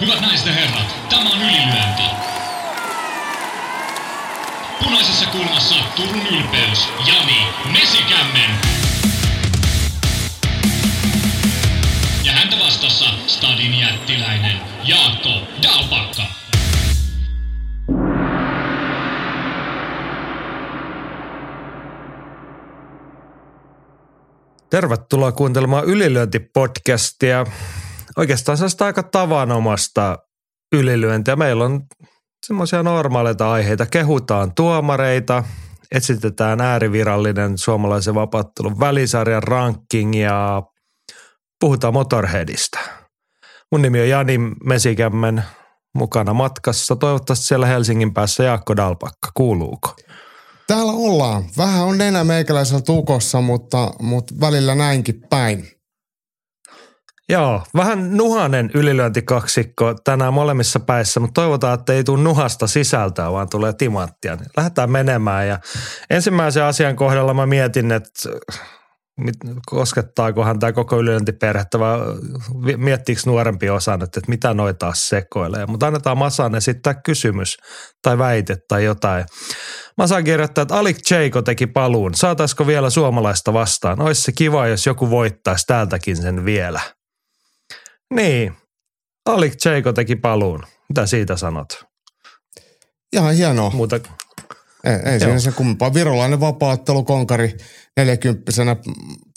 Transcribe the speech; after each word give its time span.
Hyvät 0.00 0.20
naiset 0.20 0.46
ja 0.46 0.52
herrat, 0.52 0.96
tämä 1.08 1.30
on 1.30 1.42
ylilyönti. 1.42 2.02
Punaisessa 4.84 5.26
kulmassa 5.26 5.74
Turun 5.96 6.26
ylpeys, 6.26 6.88
Jani 7.06 7.46
Mesikämmen. 7.72 8.50
Ja 12.24 12.32
häntä 12.32 12.56
vastassa 12.64 13.04
Stadin 13.26 13.78
jättiläinen 13.78 14.56
Jaakko 14.84 15.30
Dalpakka. 15.62 16.22
Tervetuloa 24.70 25.32
kuuntelemaan 25.32 25.84
Ylilyönti-podcastia. 25.84 27.46
Oikeastaan 28.18 28.58
se 28.58 28.84
aika 28.84 29.02
tavanomasta 29.02 30.18
ylilyöntiä. 30.72 31.36
Meillä 31.36 31.64
on 31.64 31.80
semmoisia 32.46 32.82
normaaleita 32.82 33.52
aiheita. 33.52 33.86
Kehutaan 33.86 34.54
tuomareita, 34.54 35.44
etsitetään 35.92 36.60
äärivirallinen 36.60 37.58
suomalaisen 37.58 38.14
vapaattelun 38.14 38.80
välisarjan 38.80 39.42
ranking 39.42 40.20
ja 40.22 40.62
puhutaan 41.60 41.94
Motorheadista. 41.94 42.78
Mun 43.72 43.82
nimi 43.82 44.00
on 44.00 44.08
Jani 44.08 44.38
Mesikämmen, 44.64 45.44
mukana 45.94 46.34
matkassa. 46.34 46.96
Toivottavasti 46.96 47.46
siellä 47.46 47.66
Helsingin 47.66 48.14
päässä 48.14 48.44
Jaakko 48.44 48.76
Dalpakka. 48.76 49.30
Kuuluuko? 49.34 49.96
Täällä 50.66 50.92
ollaan. 50.92 51.44
Vähän 51.56 51.84
on 51.84 51.98
nenä 51.98 52.24
meikäläisellä 52.24 52.82
tukossa, 52.82 53.40
mutta, 53.40 53.90
mutta 54.00 54.34
välillä 54.40 54.74
näinkin 54.74 55.22
päin. 55.30 55.77
Joo, 57.28 57.62
vähän 57.76 58.16
nuhanen 58.16 58.70
ylilyöntikaksikko 58.74 59.94
tänään 60.04 60.34
molemmissa 60.34 60.80
päissä, 60.80 61.20
mutta 61.20 61.40
toivotaan, 61.40 61.78
että 61.78 61.92
ei 61.92 62.04
tule 62.04 62.22
nuhasta 62.22 62.66
sisältöä, 62.66 63.32
vaan 63.32 63.48
tulee 63.48 63.72
timanttia. 63.72 64.36
Niin 64.36 64.50
lähdetään 64.56 64.90
menemään 64.90 65.48
ja 65.48 65.58
ensimmäisen 66.10 66.64
asian 66.64 66.96
kohdalla 66.96 67.34
mä 67.34 67.46
mietin, 67.46 67.92
että 67.92 68.30
koskettaakohan 69.66 70.58
tämä 70.58 70.72
koko 70.72 70.98
ylilyöntiperhettä 70.98 71.78
vai 71.78 71.98
miettiikö 72.76 73.20
nuorempi 73.26 73.70
osa 73.70 73.96
nyt, 73.96 74.16
että 74.16 74.28
mitä 74.28 74.54
noita 74.54 74.78
taas 74.78 75.08
sekoilee. 75.08 75.66
Mutta 75.66 75.86
annetaan 75.86 76.18
Masan 76.18 76.54
esittää 76.54 76.94
kysymys 76.94 77.56
tai 78.02 78.18
väite 78.18 78.56
tai 78.68 78.84
jotain. 78.84 79.24
Masa 79.98 80.22
kirjoittaa, 80.22 80.62
että 80.62 80.76
Alik 80.76 80.98
Cheiko 81.08 81.42
teki 81.42 81.66
paluun. 81.66 82.14
Saataisiko 82.14 82.66
vielä 82.66 82.90
suomalaista 82.90 83.52
vastaan? 83.52 84.00
Olisi 84.00 84.22
se 84.22 84.32
kiva, 84.32 84.66
jos 84.66 84.86
joku 84.86 85.10
voittaisi 85.10 85.66
täältäkin 85.66 86.16
sen 86.16 86.44
vielä. 86.44 86.80
Niin, 88.14 88.52
Alik 89.26 89.56
Cheiko 89.56 89.92
teki 89.92 90.16
paluun. 90.16 90.62
Mitä 90.88 91.06
siitä 91.06 91.36
sanot? 91.36 91.84
Ihan 93.12 93.34
hienoa. 93.34 93.70
Muuta, 93.70 94.00
ei, 94.84 95.12
ei 95.12 95.20
siinä 95.20 95.38
se 95.38 95.52
kummempaa. 95.52 95.94
Virolainen 95.94 96.40
vapaattelukonkari 96.40 97.56
40 97.96 98.52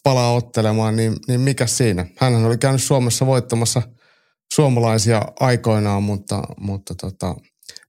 palaa 0.03 0.33
ottelemaan, 0.33 0.95
niin, 0.95 1.15
niin 1.27 1.41
mikä 1.41 1.67
siinä? 1.67 2.05
Hän 2.17 2.45
oli 2.45 2.57
käynyt 2.57 2.83
Suomessa 2.83 3.25
voittamassa 3.25 3.81
suomalaisia 4.53 5.21
aikoinaan, 5.39 6.03
mutta, 6.03 6.43
mutta 6.57 6.95
tota, 6.95 7.35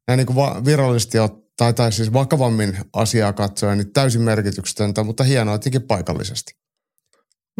näin 0.09 0.19
niin 0.19 0.27
kuin 0.27 0.37
va- 0.37 0.65
virallisesti 0.65 1.19
tai, 1.57 1.75
tai 1.75 1.93
siis 1.93 2.13
vakavammin 2.13 2.77
asiaa 2.93 3.33
katsoen, 3.33 3.79
niin 3.79 3.93
täysin 3.93 4.23
merkityksetöntä, 4.23 5.03
mutta 5.03 5.25
hienoa 5.25 5.55
jotenkin 5.55 5.83
paikallisesti. 5.83 6.53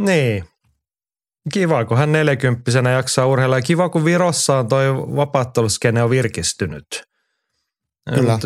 Niin. 0.01 0.45
Kiva, 1.53 1.85
kun 1.85 1.99
hän 1.99 2.13
40 2.13 2.91
jaksaa 2.91 3.27
urheilla. 3.27 3.59
Ja 3.59 3.63
kiva, 3.63 3.89
kun 3.89 4.05
Virossa 4.05 4.59
on 4.59 4.69
toi 4.69 4.95
vapaatteluskene 4.95 6.03
on 6.03 6.11
virkistynyt. 6.11 6.87
Kyllä 8.15 8.39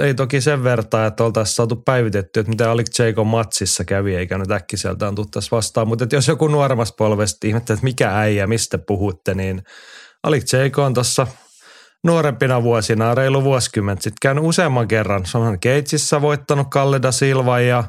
ei 0.00 0.14
toki 0.14 0.40
sen 0.40 0.64
vertaa, 0.64 1.06
että 1.06 1.24
oltaisiin 1.24 1.54
saatu 1.54 1.76
päivitetty, 1.76 2.40
että 2.40 2.50
mitä 2.50 2.70
Alik 2.70 2.86
Jacob 2.98 3.26
matsissa 3.26 3.84
kävi, 3.84 4.14
eikä 4.14 4.38
nyt 4.38 4.50
äkkiseltään 4.50 5.14
tuttaisi 5.14 5.50
vastaan. 5.50 5.88
Mutta 5.88 6.06
jos 6.12 6.28
joku 6.28 6.48
nuoremmasta 6.48 6.94
polvesta 6.98 7.46
ihmettä, 7.46 7.72
että 7.72 7.84
mikä 7.84 8.18
äijä, 8.18 8.46
mistä 8.46 8.78
puhutte, 8.78 9.34
niin 9.34 9.62
Alik 10.22 10.44
Jacob 10.52 10.84
on 10.84 10.94
tuossa 10.94 11.26
nuorempina 12.04 12.62
vuosina, 12.62 13.14
reilu 13.14 13.44
vuosikymmentä 13.44 14.02
sitten 14.02 14.18
käynyt 14.22 14.44
useamman 14.44 14.88
kerran. 14.88 15.26
Se 15.26 15.38
on 15.38 15.60
Keitsissä 15.60 16.22
voittanut 16.22 16.66
Kalle 16.70 17.02
da 17.02 17.12
Silva 17.12 17.60
ja 17.60 17.84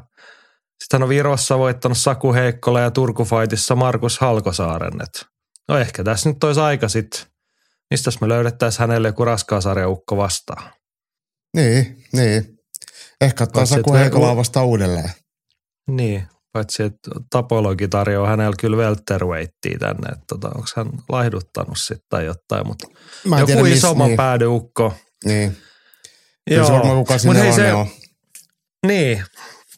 sitten 0.84 1.03
on 1.03 1.09
Virossa 1.09 1.57
voittanut 1.57 1.97
Saku 1.97 2.34
Heikkola 2.34 2.79
ja 2.79 2.91
Turkufaitissa 2.91 3.75
Markus 3.75 4.19
Halkosaaren. 4.19 4.94
no 5.67 5.78
ehkä 5.78 6.03
tässä 6.03 6.29
nyt 6.29 6.44
olisi 6.44 6.59
aika 6.59 6.90
sitten, 6.90 7.22
mistä 7.91 8.12
me 8.22 8.28
löydettäisiin 8.29 8.79
hänelle 8.79 9.07
joku 9.07 9.25
raskaasarjaukko 9.25 10.18
vastaan. 10.18 10.72
Niin, 11.56 12.03
niin. 12.13 12.59
Ehkä 13.22 13.44
ottaa 13.44 13.66
Saku 13.66 13.94
Heikolaa 13.94 14.35
vasta 14.35 14.63
uudelleen. 14.63 15.12
Niin, 15.88 16.28
paitsi 16.53 16.84
että 16.84 17.12
tapologi 17.29 17.88
tarjoaa 17.88 18.29
hänellä 18.29 18.56
kyllä 18.59 18.78
welterweighttia 18.78 19.78
tänne, 19.79 20.09
että 20.09 20.25
tota, 20.28 20.47
onko 20.47 20.68
hän 20.75 20.88
laihduttanut 21.09 21.78
sitten 21.78 22.06
tai 22.09 22.25
jotain, 22.25 22.68
mutta 22.68 22.88
joku 23.25 23.45
tiedä, 23.45 23.68
isomman 23.68 24.07
niin. 24.07 24.18
päädyukko. 24.18 24.94
Niin. 25.25 25.57
Joo. 26.51 26.66
Se 26.66 26.73
varmaan 26.73 26.97
kuka 26.97 27.18
sinne 27.18 27.39
hei, 27.39 27.53
se, 27.53 27.73
on. 27.73 27.88
Niin, 28.88 29.23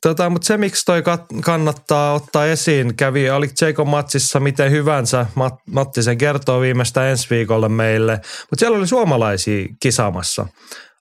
Tota, 0.02 0.30
mutta 0.30 0.46
se, 0.46 0.58
miksi 0.58 0.86
toi 0.86 1.02
kat- 1.02 1.42
kannattaa 1.42 2.14
ottaa 2.14 2.46
esiin, 2.46 2.96
kävi 2.96 3.30
Alik 3.30 3.52
Jacob 3.62 3.88
matsissa 3.88 4.40
miten 4.40 4.72
hyvänsä. 4.72 5.26
Mat- 5.36 5.64
Matti 5.72 6.04
sen 6.04 6.18
kertoo 6.18 6.62
viimeistä 6.62 7.10
ensi 7.10 7.28
viikolle 7.30 7.70
meille. 7.70 8.14
Mutta 8.50 8.60
siellä 8.60 8.78
oli 8.78 8.88
suomalaisia 8.88 9.68
kisaamassa 9.80 10.48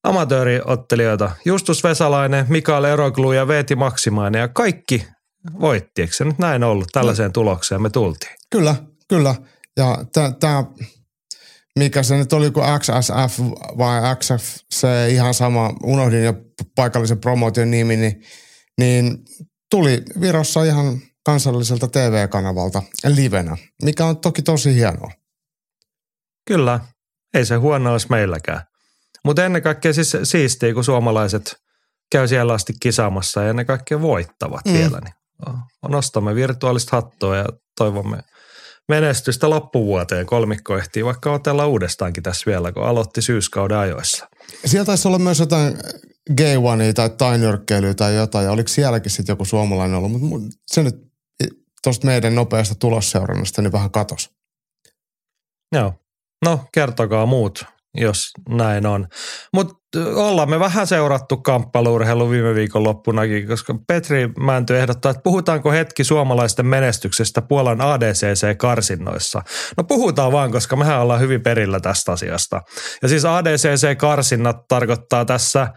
amatööriottelijoita. 0.03 1.31
Justus 1.45 1.85
Vesalainen, 1.85 2.47
Mikael 2.49 2.85
Eroglu 2.85 3.33
ja 3.33 3.49
Veeti 3.49 3.77
Maksimainen 3.77 4.41
ja 4.41 4.49
kaikki 4.49 5.07
voitti. 5.61 6.03
Eikö 6.03 6.15
se 6.15 6.25
nyt 6.25 6.39
näin 6.39 6.65
ollut? 6.65 6.89
Tällaiseen 6.93 7.33
tulokseen 7.33 7.83
me 7.83 7.91
tultiin. 7.91 8.37
Kyllä, 8.51 8.75
kyllä. 9.09 9.35
Ja 9.77 9.99
tämä, 10.41 10.65
mikä 11.79 12.03
se 12.03 12.17
nyt 12.17 12.33
oli 12.33 12.51
kuin 12.51 12.67
XSF 12.81 13.39
vai 13.79 14.17
XFC, 14.17 14.87
ihan 15.09 15.35
sama, 15.35 15.75
unohdin 15.83 16.25
jo 16.25 16.35
paikallisen 16.77 17.21
promotion 17.21 17.71
nimi, 17.71 17.97
niin, 17.97 18.23
niin 18.79 19.19
tuli 19.71 20.03
Virossa 20.21 20.65
ihan 20.65 20.99
kansalliselta 21.25 21.89
TV-kanavalta 21.89 22.83
livenä, 23.07 23.57
mikä 23.83 24.07
on 24.07 24.17
toki 24.17 24.43
tosi 24.43 24.75
hienoa. 24.75 25.11
Kyllä, 26.47 26.81
ei 27.35 27.45
se 27.47 27.57
huono 27.57 27.93
olisi 27.93 28.07
meilläkään. 28.11 28.63
Mutta 29.25 29.45
ennen 29.45 29.63
kaikkea 29.63 29.93
siis 29.93 30.17
siistiä, 30.23 30.75
kun 30.75 30.85
suomalaiset 30.85 31.57
käy 32.13 32.29
siellä 32.29 32.53
asti 32.53 32.73
kisaamassa 32.81 33.43
ja 33.43 33.51
ennen 33.51 33.67
kaikkea 33.67 34.01
voittavat 34.01 34.65
mm. 34.65 34.73
vielä. 34.73 35.01
Niin 35.01 35.15
nostamme 35.89 36.35
virtuaalista 36.35 36.97
hattua 36.97 37.37
ja 37.37 37.47
toivomme 37.79 38.23
menestystä 38.89 39.51
loppuvuoteen. 39.51 40.27
Kolmikko 40.27 40.79
ehtii 40.79 41.05
vaikka 41.05 41.33
otella 41.33 41.67
uudestaankin 41.67 42.23
tässä 42.23 42.51
vielä, 42.51 42.73
kun 42.73 42.83
aloitti 42.87 43.23
syyskauden 43.23 43.77
ajoissa. 43.79 44.29
Siellä 44.65 44.85
taisi 44.85 45.09
olla 45.09 45.19
myös 45.19 45.41
jotain 45.41 45.79
gay 46.37 46.57
one 46.57 46.93
tai 46.93 47.11
tainyrkkeilyä 47.11 47.95
tai 47.95 48.15
jotain, 48.15 48.45
ja 48.45 48.53
oliko 48.53 48.69
sielläkin 48.69 49.11
sitten 49.11 49.33
joku 49.33 49.45
suomalainen 49.45 49.99
ollut, 49.99 50.23
mutta 50.23 50.57
se 50.67 50.83
nyt 50.83 51.11
tuosta 51.83 52.07
meidän 52.07 52.35
nopeasta 52.35 52.75
tulosseurannasta 52.75 53.63
niin 53.63 53.73
vähän 53.73 53.91
katos. 53.91 54.31
Joo. 55.73 55.95
No, 56.45 56.65
kertokaa 56.73 57.27
muut 57.27 57.65
jos 57.95 58.31
näin 58.49 58.87
on. 58.87 59.07
Mutta 59.55 59.81
ollaan 60.15 60.51
me 60.51 60.61
vähän 60.61 60.87
seurattu 60.87 61.37
kamppailuurheilu 61.37 62.31
viime 62.31 62.55
viikon 62.55 62.85
loppunakin, 62.85 63.47
koska 63.47 63.75
Petri 63.87 64.29
Mänty 64.39 64.79
ehdottaa, 64.79 65.11
että 65.11 65.23
puhutaanko 65.23 65.73
hetki 65.73 66.05
suomalaisten 66.05 66.67
menestyksestä 66.67 67.43
Puolan 67.43 67.81
ADCC-karsinnoissa. 67.81 69.43
No 69.77 69.85
puhutaan 69.85 70.33
vaan, 70.33 70.53
koska 70.53 70.77
mehän 70.77 71.01
ollaan 71.01 71.21
hyvin 71.21 71.43
perillä 71.43 71.81
tästä 71.81 72.13
asiasta. 72.13 72.63
Ja 73.03 73.09
siis 73.09 73.25
ADCC-karsinnat 73.25 74.57
tarkoittaa 74.69 75.25
tässä 75.25 75.69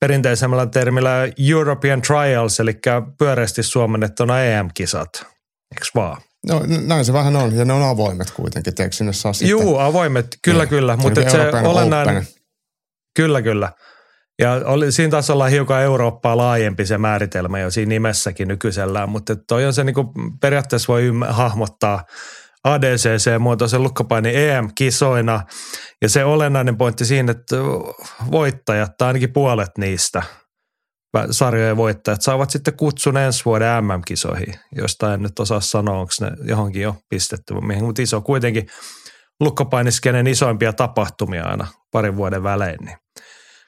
perinteisemmällä 0.00 0.66
termillä 0.66 1.10
European 1.50 2.02
Trials, 2.02 2.60
eli 2.60 2.74
pyöreästi 3.18 3.62
suomennettuna 3.62 4.42
EM-kisat. 4.42 5.10
Eikö 5.74 5.84
vaan? 5.94 6.27
No 6.48 6.62
näin 6.86 7.04
se 7.04 7.12
vähän 7.12 7.36
on, 7.36 7.56
ja 7.56 7.64
ne 7.64 7.72
on 7.72 7.82
avoimet 7.82 8.30
kuitenkin, 8.30 8.74
teekö 8.74 8.96
sinne 8.96 9.12
saa 9.12 9.32
sitten? 9.32 9.50
Juu, 9.50 9.78
avoimet, 9.78 10.26
kyllä 10.42 10.62
niin. 10.62 10.68
kyllä, 10.68 10.96
mutta 10.96 11.30
se 11.30 11.66
olennainen, 11.66 12.26
kyllä 13.16 13.42
kyllä. 13.42 13.72
Ja 14.38 14.52
oli, 14.64 14.92
siinä 14.92 15.10
taas 15.10 15.30
ollaan 15.30 15.50
hiukan 15.50 15.82
Eurooppaa 15.82 16.36
laajempi 16.36 16.86
se 16.86 16.98
määritelmä 16.98 17.58
jo 17.58 17.70
siinä 17.70 17.88
nimessäkin 17.88 18.48
nykyisellään, 18.48 19.08
mutta 19.08 19.36
toi 19.48 19.66
on 19.66 19.72
se 19.72 19.84
niin 19.84 19.94
kuin 19.94 20.06
periaatteessa 20.40 20.92
voi 20.92 21.10
hahmottaa 21.28 22.04
ADCC-muotoisen 22.64 23.82
lukkopaini 23.82 24.32
EM-kisoina. 24.34 25.42
Ja 26.02 26.08
se 26.08 26.24
olennainen 26.24 26.76
pointti 26.76 27.04
siinä, 27.04 27.30
että 27.30 27.56
voittajat, 28.30 28.96
tai 28.98 29.06
ainakin 29.06 29.32
puolet 29.32 29.70
niistä– 29.78 30.22
sarjojen 31.30 31.76
voittajat 31.76 32.22
saavat 32.22 32.50
sitten 32.50 32.76
kutsun 32.76 33.16
ensi 33.16 33.44
vuoden 33.44 33.84
MM-kisoihin, 33.84 34.54
josta 34.72 35.14
en 35.14 35.22
nyt 35.22 35.38
osaa 35.38 35.60
sanoa, 35.60 35.98
onko 35.98 36.12
ne 36.20 36.30
johonkin 36.44 36.82
jo 36.82 36.96
pistetty, 37.08 37.54
mutta 37.54 38.02
iso 38.02 38.20
kuitenkin 38.20 38.66
lukkopainiskeinen 39.40 40.26
isoimpia 40.26 40.72
tapahtumia 40.72 41.44
aina 41.44 41.66
parin 41.92 42.16
vuoden 42.16 42.42
välein. 42.42 42.78
Niin 42.84 42.96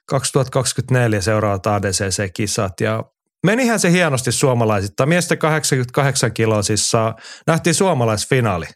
2024 0.06 1.20
seuraavat 1.20 1.66
ADCC-kisat 1.66 2.80
ja 2.80 3.04
menihän 3.46 3.80
se 3.80 3.90
hienosti 3.90 4.32
suomalaisittain. 4.32 5.08
Miesten 5.08 5.38
88 5.38 6.32
kiloa 6.32 6.62
siis 6.62 6.90
saa, 6.90 7.16
nähtiin 7.46 7.74
suomalaisfinaali. 7.74 8.66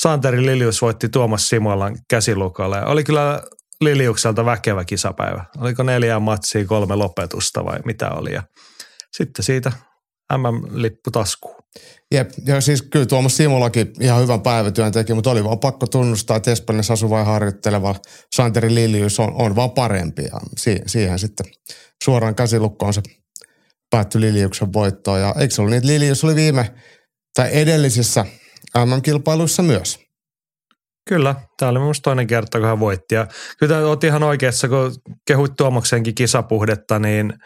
Santeri 0.00 0.46
Lilius 0.46 0.82
voitti 0.82 1.08
Tuomas 1.08 1.48
Simolan 1.48 1.98
käsilukalle. 2.10 2.84
Oli 2.84 3.04
kyllä 3.04 3.42
Liliukselta 3.80 4.44
väkevä 4.44 4.84
kisapäivä. 4.84 5.44
Oliko 5.58 5.82
neljä 5.82 6.20
matsia, 6.20 6.64
kolme 6.64 6.94
lopetusta 6.94 7.64
vai 7.64 7.78
mitä 7.84 8.10
oli. 8.10 8.32
Ja 8.32 8.42
sitten 9.16 9.44
siitä 9.44 9.72
MM-lippu 10.32 11.10
taskuun. 11.10 11.56
Jep, 12.14 12.30
ja 12.46 12.60
siis 12.60 12.82
kyllä 12.82 13.06
Tuomas 13.06 13.36
Simulakin 13.36 13.92
ihan 14.00 14.22
hyvän 14.22 14.40
päivätyön 14.40 14.92
teki, 14.92 15.14
mutta 15.14 15.30
oli 15.30 15.44
vaan 15.44 15.58
pakko 15.58 15.86
tunnustaa, 15.86 16.36
että 16.36 16.50
Espanjassa 16.50 16.92
asuva 16.92 17.18
ja 17.18 17.24
harjoitteleva 17.24 17.94
Santeri 18.36 18.74
Lilius 18.74 19.20
on, 19.20 19.32
on 19.34 19.56
vaan 19.56 19.70
parempi 19.70 20.22
ja 20.22 20.40
si, 20.56 20.80
siihen 20.86 21.18
sitten 21.18 21.46
suoraan 22.04 22.34
käsilukkoon 22.34 22.94
se 22.94 23.02
päättyi 23.90 24.20
Liliuksen 24.20 24.72
voittoon. 24.72 25.20
Ja 25.20 25.34
eikö 25.38 25.54
se 25.54 25.60
ollut 25.60 25.70
niin, 25.70 25.78
että 25.78 25.88
Lilius 25.88 26.24
oli 26.24 26.34
viime 26.34 26.74
tai 27.34 27.48
edellisissä 27.52 28.24
MM-kilpailuissa 28.76 29.62
myös? 29.62 30.05
Kyllä, 31.08 31.34
tämä 31.58 31.70
oli 31.70 31.78
minusta 31.78 32.02
toinen 32.02 32.26
kerta, 32.26 32.58
kun 32.58 32.68
hän 32.68 32.80
voitti. 32.80 33.14
Ja 33.14 33.26
kyllä 33.58 33.78
olet 33.78 34.04
ihan 34.04 34.22
oikeassa, 34.22 34.68
kun 34.68 34.94
kehuit 35.26 35.52
Tuomaksenkin 35.56 36.14
kisapuhdetta, 36.14 36.98
niin– 36.98 37.32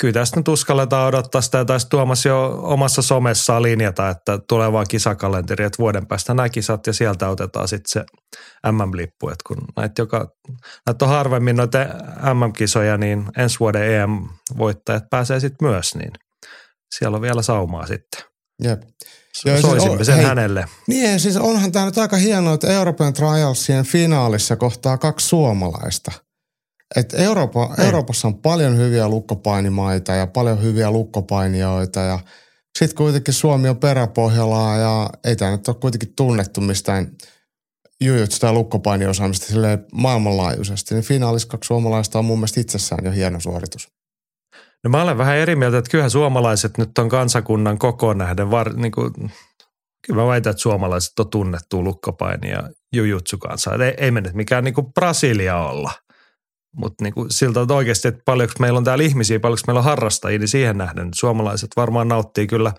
kyllä 0.00 0.12
tästä 0.12 0.40
nyt 0.40 0.48
uskalletaan 0.48 1.08
odottaa 1.08 1.40
sitä, 1.40 1.58
ja 1.58 1.64
taisi 1.64 1.88
Tuomas 1.90 2.24
jo 2.24 2.58
omassa 2.62 3.02
somessaan 3.02 3.62
linjata, 3.62 4.08
että 4.08 4.38
tulevaa 4.48 4.84
kisakalenteri, 4.84 5.64
että 5.64 5.78
vuoden 5.78 6.06
päästä 6.06 6.34
nämä 6.34 6.48
kisat 6.48 6.86
ja 6.86 6.92
sieltä 6.92 7.28
otetaan 7.28 7.68
sitten 7.68 7.90
se 7.90 8.04
MM-lippu, 8.72 9.28
että 9.28 9.44
kun 9.46 9.56
näitä, 9.76 10.02
joka, 10.02 10.28
näitä 10.86 11.04
on 11.04 11.10
harvemmin 11.10 11.56
noita 11.56 11.78
MM-kisoja, 12.34 12.96
niin 12.96 13.24
ensi 13.38 13.60
vuoden 13.60 13.92
EM-voittajat 13.92 15.04
pääsee 15.10 15.40
sitten 15.40 15.68
myös, 15.68 15.94
niin 15.94 16.12
siellä 16.98 17.16
on 17.16 17.22
vielä 17.22 17.42
saumaa 17.42 17.86
sitten. 17.86 18.22
Jep. 18.62 18.82
Joo, 19.44 19.60
Soisimme 19.60 19.96
siis, 19.96 20.06
sen 20.06 20.16
hei, 20.16 20.24
hänelle. 20.24 20.64
Niin, 20.86 21.20
siis 21.20 21.36
onhan 21.36 21.72
tämä 21.72 21.84
nyt 21.84 21.98
aika 21.98 22.16
hienoa, 22.16 22.54
että 22.54 22.72
Euroopan 22.72 23.12
Trialsien 23.12 23.84
finaalissa 23.84 24.56
kohtaa 24.56 24.98
kaksi 24.98 25.28
suomalaista– 25.28 26.12
et 26.96 27.14
Eurooppa, 27.14 27.66
niin. 27.66 27.86
Euroopassa 27.86 28.28
on 28.28 28.38
paljon 28.38 28.76
hyviä 28.76 29.08
lukkopainimaita 29.08 30.12
ja 30.12 30.26
paljon 30.26 30.62
hyviä 30.62 30.90
lukkopainijoita 30.90 32.00
ja 32.00 32.18
sitten 32.78 32.96
kuitenkin 32.96 33.34
Suomi 33.34 33.68
on 33.68 33.76
peräpohjalla 33.76 34.76
ja 34.76 35.10
ei 35.24 35.36
tämä 35.36 35.50
nyt 35.50 35.68
ole 35.68 35.76
kuitenkin 35.80 36.12
tunnettu 36.16 36.60
mistään 36.60 37.12
jujutsu- 38.00 38.40
tai 38.40 38.52
lukkopainiosaamista 38.52 39.46
maailmanlaajuisesti. 39.92 40.94
Niin 40.94 41.04
finaalissa 41.04 41.48
kaksi 41.48 41.66
suomalaista 41.66 42.18
on 42.18 42.24
mun 42.24 42.38
mielestä 42.38 42.60
itsessään 42.60 43.04
jo 43.04 43.10
hieno 43.10 43.40
suoritus. 43.40 43.88
No 44.84 44.90
mä 44.90 45.02
olen 45.02 45.18
vähän 45.18 45.36
eri 45.36 45.56
mieltä, 45.56 45.78
että 45.78 45.90
kyllähän 45.90 46.10
suomalaiset 46.10 46.78
nyt 46.78 46.98
on 46.98 47.08
kansakunnan 47.08 47.78
kokoon 47.78 48.18
nähden, 48.18 48.50
var, 48.50 48.76
niin 48.76 48.92
kuin, 48.92 49.12
kyllä 50.06 50.20
mä 50.22 50.26
väitän, 50.26 50.50
että 50.50 50.62
suomalaiset 50.62 51.18
on 51.18 51.30
tunnettu 51.30 51.84
lukkopaini 51.84 52.50
ja 52.50 52.70
jujutsu 52.92 53.38
kanssa. 53.38 53.70
Ei, 53.84 53.94
ei 53.96 54.10
me 54.10 54.20
nyt 54.20 54.34
mikään 54.34 54.64
niin 54.64 54.74
kuin 54.74 54.92
Brasilia 54.92 55.56
olla– 55.56 55.92
mutta 56.76 57.04
niinku 57.04 57.26
siltä 57.30 57.60
että 57.60 57.74
oikeasti, 57.74 58.08
että 58.08 58.22
paljonko 58.24 58.54
meillä 58.58 58.76
on 58.78 58.84
täällä 58.84 59.04
ihmisiä, 59.04 59.40
paljonko 59.40 59.62
meillä 59.66 59.78
on 59.78 59.84
harrastajia, 59.84 60.38
niin 60.38 60.48
siihen 60.48 60.78
nähden 60.78 61.08
suomalaiset 61.14 61.70
varmaan 61.76 62.08
nauttii 62.08 62.46
kyllä 62.46 62.72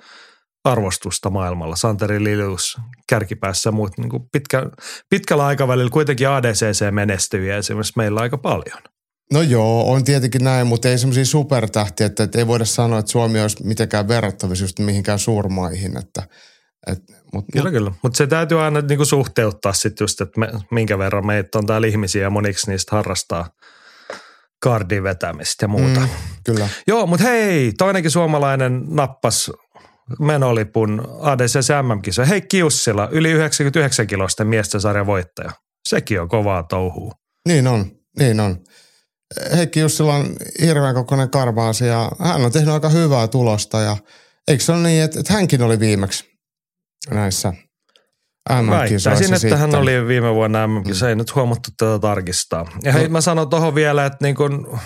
arvostusta 0.64 1.30
maailmalla. 1.30 1.76
Santeri 1.76 2.24
Lilius 2.24 2.78
kärkipäässä, 3.10 3.72
mutta 3.72 4.02
niinku 4.02 4.28
pitkä, 4.32 4.66
pitkällä 5.10 5.46
aikavälillä 5.46 5.90
kuitenkin 5.90 6.30
ADCC 6.30 6.92
menestyviä 6.92 7.58
esimerkiksi 7.58 7.94
meillä 7.96 8.22
aika 8.22 8.38
paljon. 8.38 8.95
No 9.34 9.42
joo, 9.42 9.92
on 9.92 10.04
tietenkin 10.04 10.44
näin, 10.44 10.68
mutta 10.68 10.90
ei 10.90 10.98
semmoisia 10.98 11.26
supertähtiä, 11.26 12.06
että, 12.06 12.24
että 12.24 12.40
ei 12.40 12.48
voida 12.48 12.66
sanoa, 12.66 13.00
että 13.00 13.12
Suomi 13.12 13.42
olisi 13.42 13.66
mitenkään 13.66 14.08
verrattavissa 14.08 14.64
just 14.64 14.80
mihinkään 14.80 15.20
suurmaihin. 15.20 15.98
Että, 15.98 16.24
et, 16.88 17.00
mut, 17.34 17.46
kyllä, 17.54 17.64
mut, 17.64 17.74
kyllä. 17.74 17.92
Mutta 18.04 18.18
se 18.18 18.28
täytyy 18.28 18.62
aina 18.62 18.82
niinku 18.82 19.06
suhteuttaa 19.06 19.74
sitten 19.74 20.04
just, 20.04 20.22
että 20.22 20.40
me, 20.40 20.50
minkä 20.72 20.98
verran 20.98 21.26
meitä 21.26 21.58
on 21.58 21.66
täällä 21.66 21.88
ihmisiä 21.88 22.22
ja 22.22 22.30
moniksi 22.30 22.72
niistä 22.72 22.96
harrastaa– 22.96 23.50
kardin 24.66 25.04
vetämistä 25.04 25.64
ja 25.64 25.68
muuta. 25.68 26.00
Mm, 26.00 26.08
kyllä. 26.46 26.70
Joo, 26.88 27.08
mutta 27.08 27.26
hei, 27.26 27.74
toinenkin 27.78 28.12
suomalainen 28.12 28.84
nappas 28.90 29.52
menolipun 30.20 31.08
ADCC 31.22 31.74
MM-kisa. 31.84 32.26
Heikki 32.26 32.60
Jussila, 32.60 33.10
yli 33.12 33.32
99 33.32 34.08
kilosten 34.08 34.48
miesten 34.48 34.82
sarjan 34.82 35.06
voittaja. 35.06 35.52
Sekin 35.90 36.22
on 36.22 36.30
kovaa 36.30 36.64
touhua. 36.64 37.12
Niin 37.48 37.68
on, 37.68 37.86
niin 38.20 38.40
on. 38.40 38.58
Heikki 39.56 39.80
Jussila 39.80 40.16
on 40.16 40.36
hirveän 40.62 40.96
kokoinen 40.96 41.30
karvaasi 41.30 41.88
ja 41.88 42.12
hän 42.20 42.46
on 42.46 42.52
tehnyt 42.52 42.74
aika 42.74 42.90
hyvää 42.90 43.28
tulosta 43.28 43.80
ja 43.80 43.98
eikö 44.48 44.64
se 44.64 44.72
ole 44.72 44.82
niin, 44.82 45.04
että, 45.04 45.20
että 45.20 45.34
hänkin 45.34 45.62
oli 45.62 45.80
viimeksi 45.80 46.26
näissä 47.12 47.54
Väittäisin, 48.50 49.34
että 49.34 49.58
hän 49.58 49.76
oli 49.76 50.08
viime 50.08 50.34
vuonna 50.34 50.68
mm. 50.68 50.94
se 50.94 51.10
ei 51.10 51.16
nyt 51.16 51.36
huomattu 51.36 51.70
tätä 51.78 52.00
tarkistaa. 52.00 52.66
Ja 52.84 52.94
hei, 52.94 53.04
no. 53.04 53.10
mä 53.10 53.22
sanon 53.22 53.50
tuohon 53.50 53.76
vielä, 53.76 54.06
että 54.06 54.18
niin 54.22 54.36
kun 54.36 54.80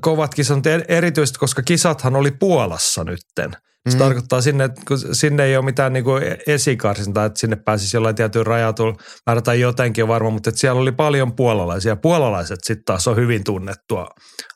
kovat 0.00 0.34
kisat, 0.34 0.66
erityisesti 0.88 1.38
koska 1.38 1.62
kisathan 1.62 2.16
oli 2.16 2.30
Puolassa 2.30 3.04
nytten. 3.04 3.52
Se 3.88 3.96
mm. 3.96 3.98
tarkoittaa 3.98 4.40
sinne, 4.40 4.64
että 4.64 4.82
kun 4.88 4.98
sinne 4.98 5.44
ei 5.44 5.56
ole 5.56 5.64
mitään 5.64 5.92
niin 5.92 6.04
kuin 6.04 6.22
esikarsintaa, 6.46 7.24
että 7.24 7.40
sinne 7.40 7.56
pääsisi 7.56 7.96
jollain 7.96 8.14
tietyn 8.14 8.46
rajatulla 8.46 8.96
määrä 9.26 9.40
tai 9.40 9.60
jotenkin 9.60 10.08
varma, 10.08 10.30
mutta 10.30 10.50
että 10.50 10.60
siellä 10.60 10.80
oli 10.80 10.92
paljon 10.92 11.32
puolalaisia. 11.32 11.96
Puolalaiset 11.96 12.58
sitten 12.62 12.84
taas 12.84 13.08
on 13.08 13.16
hyvin 13.16 13.44
tunnettua 13.44 14.08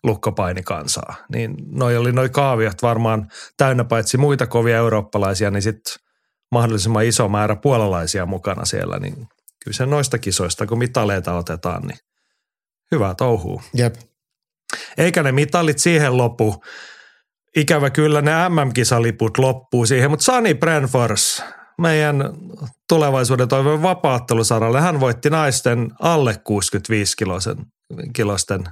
lukkopainikansaa. 0.04 1.14
Niin 1.32 1.54
noi 1.70 1.96
oli 1.96 2.12
noi 2.12 2.28
kaaviot 2.28 2.82
varmaan 2.82 3.28
täynnä 3.56 3.84
paitsi 3.84 4.16
muita 4.16 4.46
kovia 4.46 4.76
eurooppalaisia, 4.76 5.50
niin 5.50 5.62
sitten– 5.62 5.94
mahdollisimman 6.52 7.04
iso 7.04 7.28
määrä 7.28 7.56
puolalaisia 7.56 8.26
mukana 8.26 8.64
siellä, 8.64 8.98
niin 8.98 9.14
kyllä 9.64 9.76
se 9.76 9.86
noista 9.86 10.18
kisoista, 10.18 10.66
kun 10.66 10.78
mitaleita 10.78 11.36
otetaan, 11.36 11.82
niin 11.82 11.98
hyvä 12.92 13.14
touhuu. 13.14 13.62
Jep. 13.74 13.94
Eikä 14.98 15.22
ne 15.22 15.32
mitalit 15.32 15.78
siihen 15.78 16.16
lopu. 16.16 16.64
Ikävä 17.56 17.90
kyllä 17.90 18.22
ne 18.22 18.30
MM-kisaliput 18.48 19.38
loppuu 19.38 19.86
siihen, 19.86 20.10
mutta 20.10 20.24
Sani 20.24 20.54
Brenfors, 20.54 21.42
meidän 21.78 22.24
tulevaisuuden 22.88 23.48
toivon 23.48 23.82
vapaattelusaralle, 23.82 24.80
hän 24.80 25.00
voitti 25.00 25.30
naisten 25.30 25.90
alle 26.00 26.36
65 26.44 27.16
kilosten 28.12 28.64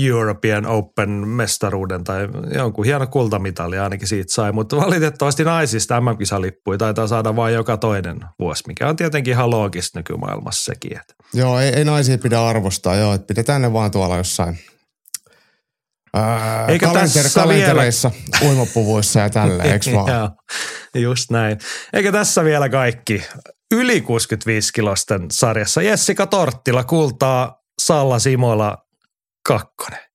European 0.00 0.66
Open-mestaruuden 0.66 2.04
tai 2.04 2.28
jonkun 2.54 2.84
hieno 2.84 3.06
kultamitali 3.06 3.78
ainakin 3.78 4.08
siitä 4.08 4.32
sai, 4.34 4.52
mutta 4.52 4.76
valitettavasti 4.76 5.44
naisista 5.44 6.00
MM-kisalippuja 6.00 6.78
taitaa 6.78 7.06
saada 7.06 7.36
vain 7.36 7.54
joka 7.54 7.76
toinen 7.76 8.20
vuosi, 8.38 8.64
mikä 8.66 8.88
on 8.88 8.96
tietenkin 8.96 9.32
ihan 9.32 9.50
loogista 9.50 9.98
nykymaailmassa 9.98 10.64
sekin. 10.64 11.00
Joo, 11.34 11.60
ei, 11.60 11.68
ei 11.68 11.84
naisia 11.84 12.18
pidä 12.18 12.46
arvostaa, 12.46 12.96
joo, 12.96 13.14
että 13.14 13.26
pidetään 13.26 13.62
ne 13.62 13.72
vaan 13.72 13.90
tuolla 13.90 14.16
jossain 14.16 14.58
Ää, 16.16 16.66
Eikä 16.66 16.86
kalenter, 16.86 17.22
tässä 17.22 17.40
kalentereissa, 17.40 18.10
vielä... 18.10 18.50
uimapuvuissa 18.50 19.20
ja 19.20 19.30
tälleen, 19.30 19.70
eikö 19.72 19.92
vaan? 19.92 20.08
Joo, 20.08 20.30
just 20.94 21.30
näin. 21.30 21.58
Eikä 21.92 22.12
tässä 22.12 22.44
vielä 22.44 22.68
kaikki. 22.68 23.22
Yli 23.74 24.00
65 24.00 24.72
kilosten 24.72 25.26
sarjassa 25.32 25.82
Jessica 25.82 26.26
Torttila 26.26 26.84
kultaa 26.84 27.54
Salla 27.82 28.18
Simola 28.18 28.76
kakkonen. 29.48 30.06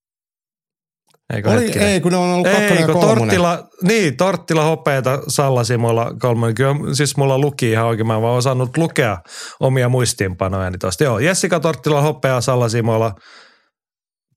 Eikö 1.33 1.49
Oli, 1.49 1.71
ei, 1.79 2.01
kun 2.01 2.11
ne 2.11 2.17
on 2.17 2.29
ollut 2.29 2.47
kakkonen 2.47 2.71
ei, 2.71 2.81
ja 2.81 2.87
kolmonen. 2.87 3.17
Torttila, 3.17 3.67
niin, 3.83 4.17
Torttila 4.17 4.63
hopeeta 4.63 5.19
Salla 5.27 5.63
Simola 5.63 6.11
kolmonen. 6.21 6.55
Kyllä 6.55 6.75
siis 6.93 7.17
mulla 7.17 7.39
luki 7.39 7.71
ihan 7.71 7.85
oikein, 7.85 8.07
mä 8.07 8.15
en 8.15 8.21
vaan 8.21 8.37
osannut 8.37 8.77
lukea 8.77 9.17
omia 9.59 9.89
muistiinpanojani 9.89 10.77
tuosta. 10.77 11.03
Joo, 11.03 11.19
Jessica 11.19 11.59
Torttila 11.59 12.01
hopea, 12.01 12.41
Salla 12.41 12.69
Simola 12.69 13.13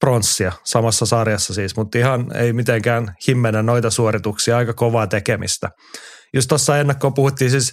pronssia 0.01 0.53
samassa 0.65 1.07
sarjassa 1.07 1.55
siis, 1.55 1.77
mutta 1.77 1.99
ihan 1.99 2.37
ei 2.37 2.53
mitenkään 2.53 3.15
himmenä 3.29 3.63
noita 3.63 3.91
suorituksia, 3.91 4.57
aika 4.57 4.73
kovaa 4.73 5.07
tekemistä. 5.07 5.71
Just 6.35 6.49
tuossa 6.49 6.79
ennakkoon 6.79 7.15
puhuttiin 7.15 7.51
siis 7.51 7.73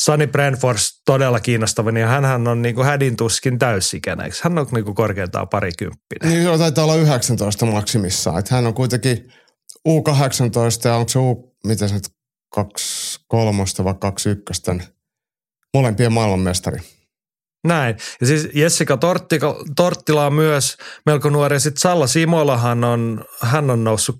Sunny 0.00 0.26
Brentfors 0.26 1.02
todella 1.06 1.40
kiinnostava, 1.40 1.92
niin 1.92 2.06
hän 2.06 2.48
on 2.48 2.62
niin 2.62 2.74
kuin 2.74 2.86
hädin 2.86 3.16
tuskin 3.16 3.58
täysikäinen. 3.58 4.32
Hän 4.42 4.58
on 4.58 4.66
niin 4.72 4.84
kuin 4.84 4.94
korkeintaan 4.94 5.48
parikymppinen. 5.48 6.28
Niin 6.28 6.42
joo, 6.42 6.58
taitaa 6.58 6.84
olla 6.84 6.96
19 6.96 7.66
maksimissaan. 7.66 8.38
Että 8.38 8.54
hän 8.54 8.66
on 8.66 8.74
kuitenkin 8.74 9.32
U18 9.88 10.88
ja 10.88 10.96
onko 10.96 11.08
se 11.08 11.18
U, 11.18 11.54
miten 11.66 11.88
se 11.88 11.94
nyt, 11.94 12.08
23 12.54 13.64
vai 13.84 13.94
21 14.00 14.62
molempien 15.74 16.12
maailmanmestari. 16.12 16.78
Näin. 17.64 17.96
Ja 18.20 18.26
siis 18.26 18.48
Jessica 18.54 18.96
Torttila, 18.96 19.56
Torttila 19.76 20.26
on 20.26 20.34
myös 20.34 20.76
melko 21.06 21.30
nuori. 21.30 21.60
Sitten 21.60 21.80
Salla 21.80 22.06
Simolahan 22.06 22.84
on, 22.84 23.24
hän 23.40 23.70
on 23.70 23.84
noussut 23.84 24.16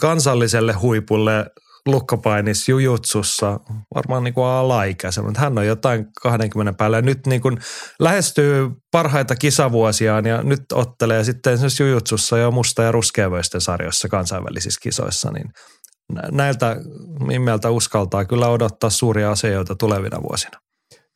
kansalliselle 0.00 0.72
huipulle 0.72 1.46
lukkopainis 1.86 2.68
jujutsussa 2.68 3.60
varmaan 3.94 4.24
niin 4.24 4.34
kuin 4.34 4.46
alaikäisenä, 4.46 5.26
mutta 5.26 5.40
hän 5.40 5.58
on 5.58 5.66
jotain 5.66 6.06
20 6.22 6.72
päällä 6.72 6.98
ja 6.98 7.02
nyt 7.02 7.26
niin 7.26 7.40
kuin 7.40 7.58
lähestyy 8.00 8.70
parhaita 8.90 9.36
kisavuosiaan 9.36 10.26
ja 10.26 10.42
nyt 10.42 10.60
ottelee 10.72 11.24
sitten 11.24 11.52
esimerkiksi 11.52 11.82
jujutsussa 11.82 12.38
jo 12.38 12.50
musta- 12.50 12.82
ja 12.82 12.92
ruskeavöisten 12.92 13.60
sarjoissa 13.60 14.08
kansainvälisissä 14.08 14.80
kisoissa, 14.82 15.30
niin 15.30 15.46
näiltä 16.32 16.76
mimmeltä 17.26 17.70
uskaltaa 17.70 18.24
kyllä 18.24 18.48
odottaa 18.48 18.90
suuria 18.90 19.30
asioita 19.30 19.74
tulevina 19.74 20.22
vuosina. 20.22 20.58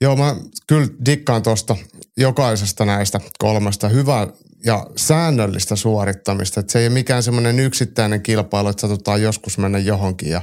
Joo, 0.00 0.16
mä 0.16 0.36
kyllä 0.66 0.88
dikkaan 1.04 1.42
tuosta 1.42 1.76
jokaisesta 2.16 2.84
näistä 2.84 3.20
kolmesta. 3.38 3.88
Hyvä 3.88 4.26
ja 4.64 4.86
säännöllistä 4.96 5.76
suorittamista. 5.76 6.60
Että 6.60 6.72
se 6.72 6.78
ei 6.78 6.86
ole 6.86 6.94
mikään 6.94 7.22
semmoinen 7.22 7.60
yksittäinen 7.60 8.22
kilpailu, 8.22 8.68
että 8.68 8.80
satutaan 8.80 9.22
joskus 9.22 9.58
mennä 9.58 9.78
johonkin 9.78 10.30
ja 10.30 10.42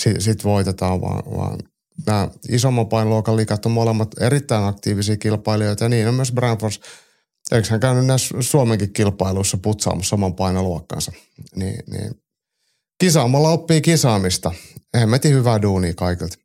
sitten 0.00 0.22
sit 0.22 0.44
voitetaan, 0.44 1.00
vaan, 1.00 1.22
vaan 1.36 1.58
nämä 2.06 2.28
isomman 2.48 2.88
painoluokan 2.88 3.36
liikat 3.36 3.66
on 3.66 3.72
molemmat 3.72 4.08
erittäin 4.20 4.64
aktiivisia 4.64 5.16
kilpailijoita 5.16 5.84
ja 5.84 5.88
niin 5.88 6.08
on 6.08 6.14
myös 6.14 6.32
Branfors. 6.32 6.80
Eikö 7.52 7.68
hän 7.70 7.80
käynyt 7.80 8.06
näissä 8.06 8.34
Suomenkin 8.40 8.92
kilpailuissa 8.92 9.56
putsaamassa 9.56 10.08
saman 10.08 10.34
painoluokkansa? 10.34 11.12
Niin, 11.56 11.82
niin. 11.90 12.10
Kisaamalla 13.00 13.50
oppii 13.50 13.80
kisaamista. 13.80 14.52
Hemmetin 14.96 15.34
hyvää 15.34 15.62
duunia 15.62 15.94
kaikilta. 15.94 16.36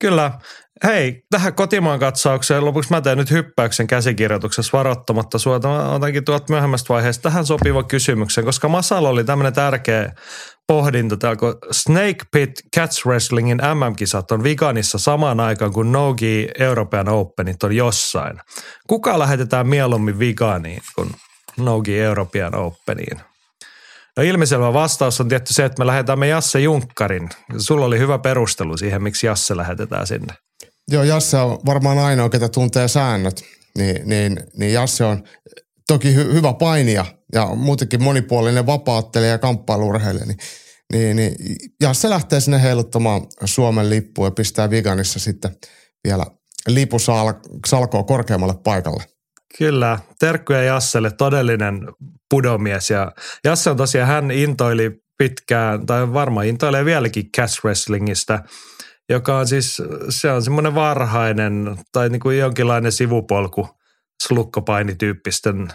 Kyllä. 0.00 0.40
Hei, 0.84 1.22
tähän 1.30 1.54
kotimaan 1.54 1.98
katsaukseen 1.98 2.64
lopuksi 2.64 2.90
mä 2.90 3.00
teen 3.00 3.18
nyt 3.18 3.30
hyppäyksen 3.30 3.86
käsikirjoituksessa 3.86 4.78
varoittamatta 4.78 5.38
sua. 5.38 5.58
Mä 5.58 5.92
otankin 5.92 6.24
tuolta 6.24 6.44
myöhemmästä 6.48 6.88
vaiheesta 6.88 7.22
tähän 7.22 7.46
sopiva 7.46 7.82
kysymyksen, 7.82 8.44
koska 8.44 8.68
Masalla 8.68 9.08
oli 9.08 9.24
tämmöinen 9.24 9.52
tärkeä 9.52 10.12
pohdinta 10.66 11.16
täällä, 11.16 11.36
kun 11.36 11.58
Snake 11.70 12.24
Pit 12.32 12.50
Catch 12.76 13.06
Wrestlingin 13.06 13.58
MM-kisat 13.74 14.32
on 14.32 14.42
Viganissa 14.42 14.98
samaan 14.98 15.40
aikaan 15.40 15.72
kuin 15.72 15.92
Nogi 15.92 16.48
European 16.58 17.08
Openit 17.08 17.62
on 17.62 17.76
jossain. 17.76 18.40
Kuka 18.86 19.18
lähetetään 19.18 19.66
mieluummin 19.66 20.18
Viganiin 20.18 20.82
kuin 20.94 21.10
Nogi 21.56 22.00
European 22.00 22.54
Openiin? 22.54 23.20
No 24.16 24.22
ilmiselvä 24.22 24.72
vastaus 24.72 25.20
on 25.20 25.28
tietty 25.28 25.54
se, 25.54 25.64
että 25.64 25.78
me 25.78 25.86
lähetämme 25.86 26.28
Jasse 26.28 26.60
Junkkarin. 26.60 27.28
Sulla 27.58 27.86
oli 27.86 27.98
hyvä 27.98 28.18
perustelu 28.18 28.76
siihen, 28.76 29.02
miksi 29.02 29.26
Jasse 29.26 29.56
lähetetään 29.56 30.06
sinne. 30.06 30.34
Joo, 30.90 31.02
Jasse 31.02 31.36
on 31.36 31.58
varmaan 31.66 31.98
ainoa, 31.98 32.28
ketä 32.28 32.48
tuntee 32.48 32.88
säännöt. 32.88 33.44
Niin, 33.78 34.08
niin, 34.08 34.40
niin 34.56 34.72
Jasse 34.72 35.04
on 35.04 35.22
toki 35.88 36.14
hy- 36.14 36.32
hyvä 36.32 36.52
painija 36.52 37.04
ja 37.32 37.46
muutenkin 37.46 38.02
monipuolinen 38.02 38.66
vapaattelija 38.66 39.30
ja 39.30 39.38
kamppailurheilija. 39.38 40.26
Niin, 40.26 40.38
niin, 40.92 41.16
niin 41.16 41.34
Jasse 41.80 42.10
lähtee 42.10 42.40
sinne 42.40 42.62
heiluttamaan 42.62 43.26
Suomen 43.44 43.90
lippua 43.90 44.26
ja 44.26 44.30
pistää 44.30 44.70
Viganissa 44.70 45.18
sitten 45.18 45.56
vielä 46.04 46.26
lipusalkoa 46.68 48.02
korkeammalle 48.06 48.54
paikalle. 48.64 49.04
Kyllä, 49.58 49.98
terkkuja 50.18 50.62
Jasselle, 50.62 51.10
todellinen 51.10 51.80
pudomies. 52.30 52.90
Ja 52.90 53.12
Jasse 53.44 53.70
on 53.70 53.76
tosiaan, 53.76 54.08
hän 54.08 54.30
intoili 54.30 54.90
pitkään, 55.18 55.86
tai 55.86 56.12
varmaan 56.12 56.46
intoilee 56.46 56.84
vieläkin 56.84 57.30
cash 57.36 57.64
wrestlingistä, 57.64 58.42
joka 59.08 59.38
on 59.38 59.46
siis, 59.46 59.82
se 60.08 60.30
on 60.30 60.42
semmoinen 60.42 60.74
varhainen 60.74 61.76
tai 61.92 62.08
niin 62.08 62.20
kuin 62.20 62.38
jonkinlainen 62.38 62.92
sivupolku 62.92 63.68
slukkopainityyppisten 64.22 65.68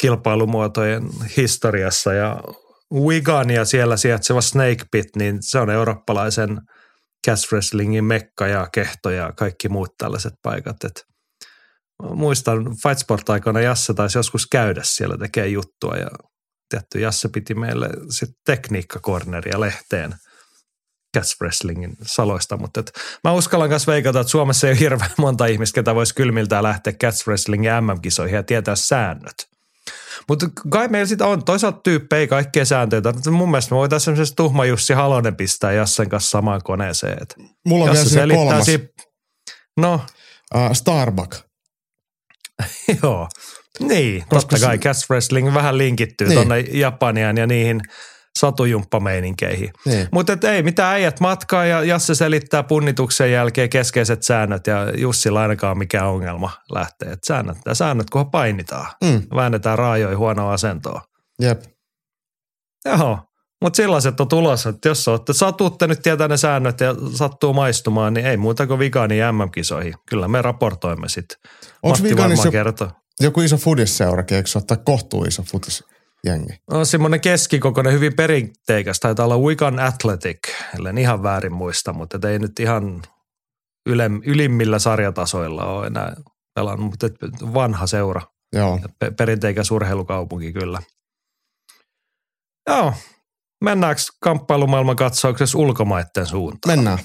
kilpailumuotojen 0.00 1.08
historiassa. 1.36 2.12
Ja 2.12 2.42
Wigan 2.94 3.50
ja 3.50 3.64
siellä 3.64 3.96
sijaitseva 3.96 4.40
Snake 4.40 4.84
Pit, 4.90 5.16
niin 5.16 5.38
se 5.40 5.58
on 5.58 5.70
eurooppalaisen 5.70 6.60
cash 7.26 7.52
wrestlingin 7.52 8.04
mekka 8.04 8.46
ja 8.46 8.68
kehto 8.72 9.10
ja 9.10 9.32
kaikki 9.32 9.68
muut 9.68 9.94
tällaiset 9.98 10.34
paikat. 10.42 10.84
Et 10.84 11.06
muistan 12.02 12.64
Fightsport 12.82 13.30
aikoina 13.30 13.60
Jasse 13.60 13.94
taisi 13.94 14.18
joskus 14.18 14.46
käydä 14.46 14.80
siellä 14.84 15.18
tekee 15.18 15.46
juttua 15.46 15.96
ja 15.96 16.10
tietty 16.68 17.00
Jasse 17.00 17.28
piti 17.28 17.54
meille 17.54 17.90
sitten 18.10 18.40
tekniikkakorneria 18.46 19.60
lehteen 19.60 20.14
catch 21.14 21.36
wrestlingin 21.40 21.96
saloista, 22.02 22.56
mutta 22.56 22.80
et 22.80 22.92
mä 23.24 23.32
uskallan 23.32 23.68
myös 23.68 23.86
veikata, 23.86 24.20
että 24.20 24.30
Suomessa 24.30 24.66
ei 24.66 24.72
ole 24.72 24.80
hirveän 24.80 25.10
monta 25.18 25.46
ihmistä, 25.46 25.74
ketä 25.74 25.94
voisi 25.94 26.14
kylmiltään 26.14 26.62
lähteä 26.62 26.92
catch 26.92 27.28
wrestlingin 27.28 27.70
MM-kisoihin 27.80 28.36
ja 28.36 28.42
tietää 28.42 28.76
säännöt. 28.76 29.54
Mutta 30.28 30.46
kai 30.70 30.88
meillä 30.88 31.06
sitä 31.06 31.26
on 31.26 31.44
toisaalta 31.44 31.80
tyyppejä 31.82 32.26
kaikkea 32.26 32.64
sääntöjä. 32.64 33.02
Mun 33.30 33.50
mielestä 33.50 33.74
me 33.74 33.78
voitaisiin 33.78 34.12
esimerkiksi 34.12 34.36
Tuhma 34.36 34.64
Jussi 34.64 34.92
Halonen 34.92 35.36
pistää 35.36 35.72
Jassen 35.72 36.08
kanssa 36.08 36.30
samaan 36.30 36.60
koneeseen. 36.64 37.18
Et 37.22 37.34
Mulla 37.66 37.90
on 37.90 37.96
vielä 38.14 38.34
kolmas. 38.34 38.64
Si- 38.64 38.88
no. 39.76 39.94
Uh, 40.54 40.72
Starbuck. 40.72 41.32
Joo. 43.02 43.28
Niin, 43.80 44.24
Koska 44.28 44.50
totta 44.50 44.66
kai 44.66 44.76
se... 44.76 44.82
Cash 44.82 45.10
Wrestling 45.10 45.54
vähän 45.54 45.78
linkittyy 45.78 46.28
niin. 46.28 46.34
tuonne 46.34 46.60
Japaniaan 46.60 47.36
ja 47.36 47.46
niihin 47.46 47.80
satujumppameininkeihin. 48.38 49.72
Niin. 49.84 50.08
Mutta 50.12 50.50
ei 50.50 50.62
mitään 50.62 50.94
äijät 50.94 51.20
matkaa 51.20 51.64
ja 51.64 51.82
Jasse 51.82 52.14
selittää 52.14 52.62
punnituksen 52.62 53.32
jälkeen 53.32 53.70
keskeiset 53.70 54.22
säännöt 54.22 54.66
ja 54.66 54.90
Jussi 54.96 55.28
ainakaan 55.28 55.78
mikä 55.78 56.04
ongelma 56.04 56.50
lähtee. 56.72 57.12
Et 57.12 57.24
säännöt, 57.26 57.58
ja 57.66 57.74
säännöt 57.74 58.10
kunhan 58.10 58.30
painitaan. 58.30 58.86
Mm. 59.04 59.22
Väännetään 59.34 59.78
raajoja 59.78 60.18
huonoa 60.18 60.52
asentoa. 60.52 61.02
Jep. 61.40 61.62
Joo, 62.84 63.18
mutta 63.62 63.76
sellaiset 63.76 64.20
on 64.20 64.28
tulossa, 64.28 64.68
että 64.68 64.88
jos 64.88 65.08
olette, 65.08 65.32
satutte 65.32 65.86
nyt 65.86 66.02
tietää 66.02 66.28
ne 66.28 66.36
säännöt 66.36 66.80
ja 66.80 66.94
sattuu 67.14 67.52
maistumaan, 67.52 68.14
niin 68.14 68.26
ei 68.26 68.36
muuta 68.36 68.66
kuin 68.66 68.78
Vigani 68.78 69.18
MM-kisoihin. 69.32 69.94
Kyllä 70.08 70.28
me 70.28 70.42
raportoimme 70.42 71.08
sitten. 71.08 71.38
Onko 71.82 71.98
Viganissa 72.02 72.48
joku 73.20 73.40
iso 73.40 73.56
fudisseurakin, 73.56 74.36
eikö 74.36 74.48
se 74.48 74.58
ottaa 74.58 74.76
kohtuu 74.76 75.24
iso 75.24 75.42
fudis? 75.42 75.84
Jengi? 76.24 76.52
On 76.70 76.86
semmoinen 76.86 77.20
keskikokoinen, 77.20 77.92
hyvin 77.92 78.16
perinteikäs. 78.16 79.00
Taitaa 79.00 79.24
olla 79.24 79.38
Wigan 79.38 79.78
Athletic, 79.78 80.38
ellen 80.78 80.98
ihan 80.98 81.22
väärin 81.22 81.52
muista, 81.52 81.92
mutta 81.92 82.28
ei 82.28 82.38
nyt 82.38 82.60
ihan 82.60 83.02
yle, 83.86 84.10
ylimmillä 84.24 84.78
sarjatasoilla 84.78 85.64
ole 85.64 85.86
enää 85.86 86.16
pelannut, 86.54 86.90
mutta 86.90 87.06
vanha 87.54 87.86
seura. 87.86 88.22
Joo. 88.52 88.80
Perinteikäs 89.16 89.70
urheilukaupunki 89.70 90.52
kyllä. 90.52 90.82
Joo, 92.68 92.94
mennäänkö 93.64 94.02
kamppailumaailman 94.20 94.96
katsauksessa 94.96 95.58
ulkomaiden 95.58 96.26
suuntaan? 96.26 96.78
Mennään. 96.78 96.98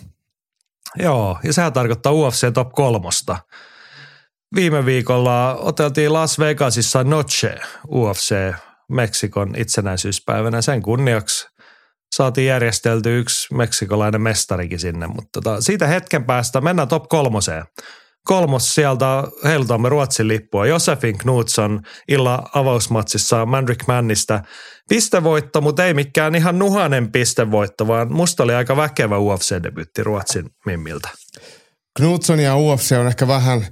Joo, 0.99 1.39
ja 1.43 1.53
sehän 1.53 1.73
tarkoittaa 1.73 2.11
UFC 2.11 2.53
Top 2.53 2.69
kolmosta. 2.71 3.37
Viime 4.55 4.85
viikolla 4.85 5.55
oteltiin 5.55 6.13
Las 6.13 6.39
Vegasissa 6.39 7.03
Noche 7.03 7.59
UFC 7.87 8.35
Meksikon 8.89 9.53
itsenäisyyspäivänä. 9.57 10.61
Sen 10.61 10.81
kunniaksi 10.81 11.47
saatiin 12.15 12.47
järjestelty 12.47 13.19
yksi 13.19 13.55
meksikolainen 13.55 14.21
mestarikin 14.21 14.79
sinne, 14.79 15.07
mutta 15.07 15.29
tota, 15.33 15.61
siitä 15.61 15.87
hetken 15.87 16.23
päästä 16.23 16.61
mennään 16.61 16.87
top 16.87 17.03
kolmoseen. 17.09 17.63
Kolmos 18.25 18.75
sieltä 18.75 19.23
heilutamme 19.43 19.89
Ruotsin 19.89 20.27
lippua. 20.27 20.65
Josefin 20.65 21.17
Knutsson 21.17 21.81
illa 22.07 22.49
avausmatsissa 22.53 23.45
Mandrick 23.45 23.87
Mannista. 23.87 24.41
Pistevoitto, 24.89 25.61
mutta 25.61 25.85
ei 25.85 25.93
mikään 25.93 26.35
ihan 26.35 26.59
nuhanen 26.59 27.11
pistevoitto, 27.11 27.87
vaan 27.87 28.13
musta 28.13 28.43
oli 28.43 28.53
aika 28.53 28.77
väkevä 28.77 29.15
UFC-debytti 29.17 30.03
Ruotsin 30.03 30.49
mimmiltä. 30.65 31.09
Knutsson 31.97 32.39
ja 32.39 32.57
UFC 32.57 32.91
on 32.91 33.07
ehkä 33.07 33.27
vähän 33.27 33.65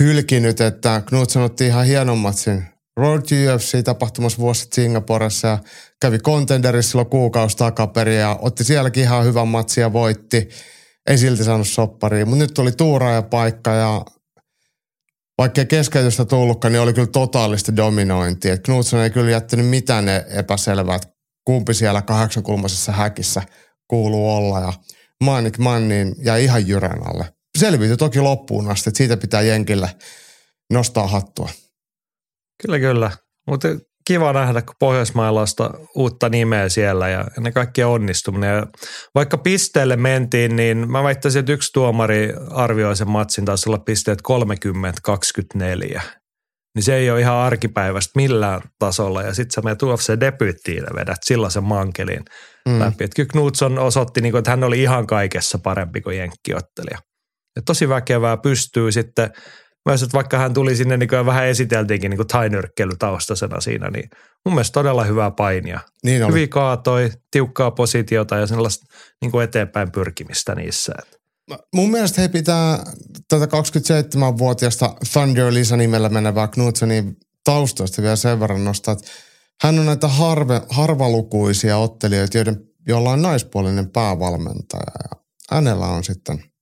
hylkinyt, 0.00 0.60
että 0.60 1.02
Knutsson 1.06 1.42
otti 1.42 1.66
ihan 1.66 1.86
hienon 1.86 2.18
matsin 2.18 2.73
Road 2.96 3.22
UFC-tapahtumassa 3.22 4.38
vuosi 4.38 4.68
Singaporessa 4.72 5.48
ja 5.48 5.58
kävi 6.00 6.18
Contenderissa 6.18 6.90
silloin 6.90 7.10
kuukausi 7.10 7.56
takaperin 7.56 8.18
ja 8.18 8.38
otti 8.42 8.64
sielläkin 8.64 9.02
ihan 9.02 9.24
hyvän 9.24 9.48
matsin 9.48 9.80
ja 9.82 9.92
voitti. 9.92 10.48
Ei 11.06 11.18
silti 11.18 11.44
saanut 11.44 11.68
soppariin, 11.68 12.28
mutta 12.28 12.44
nyt 12.44 12.54
tuli 12.54 12.70
ja 13.14 13.22
paikka 13.22 13.70
ja 13.70 14.04
vaikka 15.38 15.64
keskeytystä 15.64 16.24
tullutkaan, 16.24 16.72
niin 16.72 16.80
oli 16.80 16.92
kyllä 16.92 17.06
totaalista 17.06 17.76
dominointia. 17.76 18.58
Knudsen 18.58 19.00
ei 19.00 19.10
kyllä 19.10 19.30
jättänyt 19.30 19.66
mitään 19.66 20.08
epäselvää, 20.38 20.96
että 20.96 21.08
kumpi 21.44 21.74
siellä 21.74 22.02
kahdeksankulmaisessa 22.02 22.92
häkissä 22.92 23.42
kuuluu 23.88 24.34
olla 24.34 24.60
ja 24.60 24.72
Manik 25.24 25.58
Mannin 25.58 26.14
ja 26.18 26.36
ihan 26.36 26.68
jyrän 26.68 27.06
alle. 27.06 27.32
Selviytyi 27.58 27.96
toki 27.96 28.20
loppuun 28.20 28.70
asti, 28.70 28.90
että 28.90 28.98
siitä 28.98 29.16
pitää 29.16 29.42
Jenkille 29.42 29.90
nostaa 30.72 31.06
hattua. 31.06 31.48
Kyllä, 32.62 32.78
kyllä. 32.78 33.10
Mutta 33.46 33.68
kiva 34.06 34.32
nähdä, 34.32 34.62
kun 34.62 34.74
Pohjoismaalaista 34.78 35.70
uutta 35.94 36.28
nimeä 36.28 36.68
siellä 36.68 37.08
ja 37.08 37.24
ne 37.40 37.52
kaikki 37.52 37.84
onnistuminen. 37.84 38.56
Ja 38.56 38.66
vaikka 39.14 39.38
pisteelle 39.38 39.96
mentiin, 39.96 40.56
niin 40.56 40.90
mä 40.90 41.02
väittäisin, 41.02 41.40
että 41.40 41.52
yksi 41.52 41.72
tuomari 41.72 42.32
arvioi 42.50 42.96
sen 42.96 43.10
matsin 43.10 43.44
taisi 43.44 43.68
olla 43.68 43.78
pisteet 43.78 44.18
30-24. 45.08 46.00
niin 46.74 46.82
se 46.82 46.94
ei 46.94 47.10
ole 47.10 47.20
ihan 47.20 47.36
arkipäivästä 47.36 48.12
millään 48.16 48.60
tasolla. 48.78 49.22
Ja 49.22 49.34
sitten 49.34 49.54
sä 49.54 49.60
menet 49.60 49.82
UFC-debyyttiin 49.82 50.84
ja 50.88 50.94
vedät 50.94 51.18
sellaisen 51.24 51.64
mankelin 51.64 52.24
mm. 52.68 52.80
läpi. 52.80 53.04
Että 53.04 53.16
kyllä 53.16 53.28
Knudson 53.32 53.78
osoitti, 53.78 54.20
niin 54.20 54.36
että 54.36 54.50
hän 54.50 54.64
oli 54.64 54.82
ihan 54.82 55.06
kaikessa 55.06 55.58
parempi 55.58 56.00
kuin 56.00 56.18
jenkkiottelija. 56.18 56.98
Ja 57.56 57.62
tosi 57.66 57.88
väkevää 57.88 58.36
pystyy 58.36 58.92
sitten 58.92 59.30
myös, 59.86 60.02
että 60.02 60.14
vaikka 60.14 60.38
hän 60.38 60.54
tuli 60.54 60.76
sinne, 60.76 60.96
niin 60.96 61.08
kuin 61.08 61.26
vähän 61.26 61.46
esiteltiinkin 61.46 62.10
niin 62.10 62.26
tainyrkkelytaustasena 62.26 63.60
siinä, 63.60 63.90
niin 63.90 64.10
mun 64.44 64.54
mielestä 64.54 64.72
todella 64.72 65.04
hyvää 65.04 65.30
painia. 65.30 65.80
Niin 66.04 66.24
oli. 66.24 66.32
Hyvin 66.32 66.48
kaatoi, 66.48 67.10
tiukkaa 67.30 67.70
positiota 67.70 68.36
ja 68.36 68.46
sellaista 68.46 68.86
niin 69.20 69.30
kuin 69.30 69.44
eteenpäin 69.44 69.92
pyrkimistä 69.92 70.54
niissä. 70.54 70.92
Mun 71.74 71.90
mielestä 71.90 72.20
he 72.20 72.28
pitää 72.28 72.84
tätä 73.28 73.46
27-vuotiaasta 73.46 74.94
Thunder 75.12 75.54
Lisa 75.54 75.76
nimellä 75.76 76.08
menevää 76.08 76.48
Knudsenin 76.48 77.16
taustoista 77.44 78.02
vielä 78.02 78.16
sen 78.16 78.40
verran 78.40 78.64
nostaa, 78.64 78.92
että 78.92 79.10
hän 79.62 79.78
on 79.78 79.86
näitä 79.86 80.08
harve, 80.08 80.62
harvalukuisia 80.68 81.76
ottelijoita, 81.76 82.38
joiden, 82.38 82.56
joilla 82.88 83.10
on 83.10 83.22
naispuolinen 83.22 83.90
päävalmentaja. 83.90 84.92
Ja 85.10 85.20
hänellä 85.50 85.86
on 85.86 86.04
sitten– 86.04 86.44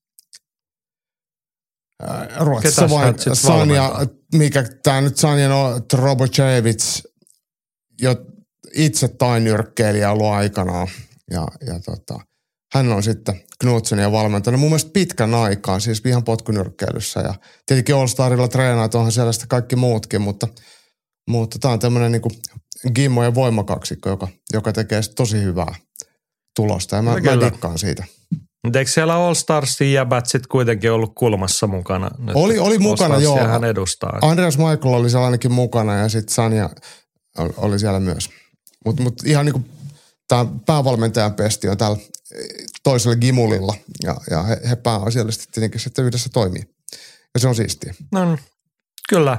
Ruotsissa 2.40 2.90
vain 2.90 3.14
Sanja, 3.32 3.92
mikä 4.34 4.64
tämä 4.82 5.00
nyt 5.00 5.16
Sanja 5.16 5.48
no, 5.48 5.80
Trobocevic, 5.80 7.02
jo 8.02 8.16
itse 8.74 9.08
tainyrkkeilijä 9.08 10.10
ollut 10.10 10.26
aikanaan. 10.26 10.88
Ja, 11.30 11.46
ja 11.66 11.80
tota, 11.80 12.20
hän 12.74 12.92
on 12.92 13.02
sitten 13.02 13.42
Knudsenia 13.60 14.12
valmentanut 14.12 14.60
mun 14.60 14.70
mielestä 14.70 14.90
pitkän 14.92 15.34
aikaa, 15.34 15.80
siis 15.80 16.02
ihan 16.06 16.24
potkunyrkkeilyssä. 16.24 17.20
Ja 17.20 17.34
tietenkin 17.66 17.94
All 17.94 18.06
Starilla 18.06 18.48
treenaat, 18.48 18.94
onhan 18.94 19.12
siellä 19.12 19.32
sitten 19.32 19.48
kaikki 19.48 19.76
muutkin, 19.76 20.22
mutta, 20.22 20.48
mutta 21.28 21.58
tämä 21.58 21.72
on 21.72 21.80
tämmöinen 21.80 22.12
niin 22.12 22.92
Gimmo 22.94 23.24
ja 23.24 23.34
voimakaksikko, 23.34 24.08
joka, 24.08 24.28
joka 24.52 24.72
tekee 24.72 25.00
tosi 25.16 25.42
hyvää 25.42 25.74
tulosta. 26.56 26.96
Ja 26.96 27.02
mä, 27.02 27.10
no, 27.10 27.36
mä 27.36 27.46
dikkaan 27.46 27.78
siitä. 27.78 28.04
Mutta 28.64 28.78
eikö 28.78 28.90
siellä 28.90 29.14
All 29.14 29.34
Starsin 29.34 29.92
jäbät 29.92 30.26
sitten 30.26 30.48
kuitenkin 30.48 30.92
ollut 30.92 31.12
kulmassa 31.14 31.66
mukana? 31.66 32.10
Nyt 32.18 32.36
oli, 32.36 32.58
oli 32.58 32.78
mukana, 32.78 33.18
joo. 33.18 33.38
hän 33.38 33.64
edustaa. 33.64 34.18
Andreas 34.22 34.58
Michael 34.58 34.94
oli 34.94 35.10
siellä 35.10 35.24
ainakin 35.24 35.52
mukana 35.52 35.94
ja 35.94 36.08
sitten 36.08 36.34
Sanja 36.34 36.70
oli 37.56 37.78
siellä 37.78 38.00
myös. 38.00 38.30
Mutta 38.84 39.02
mut 39.02 39.14
ihan 39.24 39.46
niin 39.46 39.52
kuin 39.52 39.70
tämä 40.28 40.46
päävalmentajan 40.66 41.34
pesti 41.34 41.68
on 41.68 41.78
täällä 41.78 41.98
toisella 42.82 43.16
gimulilla 43.16 43.74
ja, 44.04 44.16
ja 44.30 44.42
he, 44.42 44.60
he 44.68 44.76
pääasiallisesti 44.76 45.46
tietenkin 45.52 45.80
sitten 45.80 46.04
yhdessä 46.04 46.28
toimii. 46.32 46.62
Ja 47.34 47.40
se 47.40 47.48
on 47.48 47.54
siistiä. 47.54 47.94
No 48.12 48.38
kyllä. 49.08 49.38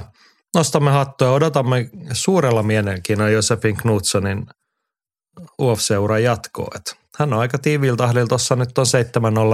Nostamme 0.54 0.90
hattua 0.90 1.28
ja 1.28 1.32
odotamme 1.32 1.90
suurella 2.12 2.62
mielenkiinnolla 2.62 3.30
Josefin 3.30 3.76
Knudsonin 3.76 4.46
UFC-uran 5.62 6.22
jatkoa. 6.22 6.68
Että 6.76 6.96
hän 7.18 7.32
on 7.32 7.40
aika 7.40 7.58
tiiviillä 7.58 7.96
tahdilla 7.96 8.26
tuossa 8.26 8.56
nyt 8.56 8.78
on 8.78 8.86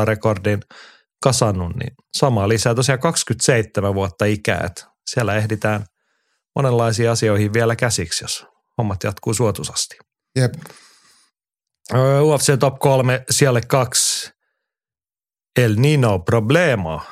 7-0 0.02 0.04
rekordin 0.04 0.60
kasannut, 1.22 1.76
niin 1.76 1.94
sama 2.16 2.48
lisää 2.48 2.74
tosiaan 2.74 3.00
27 3.00 3.94
vuotta 3.94 4.24
ikää, 4.24 4.60
että 4.66 4.84
siellä 5.06 5.36
ehditään 5.36 5.84
monenlaisiin 6.56 7.10
asioihin 7.10 7.52
vielä 7.52 7.76
käsiksi, 7.76 8.24
jos 8.24 8.46
hommat 8.78 9.04
jatkuu 9.04 9.34
suotuisasti. 9.34 9.96
Jep. 10.36 10.54
UFC 12.22 12.58
Top 12.58 12.78
3 12.78 13.24
siellä 13.30 13.60
kaksi 13.60 14.30
El 15.58 15.74
Nino 15.76 16.18
Problema. 16.18 17.04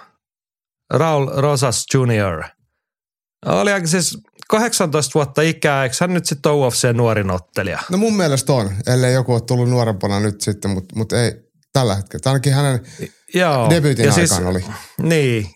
Raul 0.90 1.26
Rosas 1.36 1.84
Jr. 1.94 2.44
Oli 3.46 3.72
aika 3.72 3.86
siis 3.86 4.18
18 4.48 5.14
vuotta 5.14 5.42
ikää, 5.42 5.82
eikö 5.82 5.96
hän 6.00 6.14
nyt 6.14 6.26
sitten 6.26 6.52
ole 6.52 6.66
UFC 6.66 6.92
nuorin 6.92 7.30
ottelija? 7.30 7.78
No 7.90 7.98
mun 7.98 8.16
mielestä 8.16 8.52
on, 8.52 8.70
ellei 8.86 9.14
joku 9.14 9.32
ole 9.32 9.40
tullut 9.40 9.70
nuorempana 9.70 10.20
nyt 10.20 10.40
sitten, 10.40 10.70
mutta 10.70 10.96
mut 10.96 11.12
ei 11.12 11.32
tällä 11.72 11.94
hetkellä. 11.94 12.22
Ainakin 12.26 12.54
hänen 12.54 12.80
Joo. 13.34 13.70
debyytin 13.70 14.04
ja 14.04 14.12
siis, 14.12 14.32
oli. 14.32 14.64
Niin, 15.02 15.46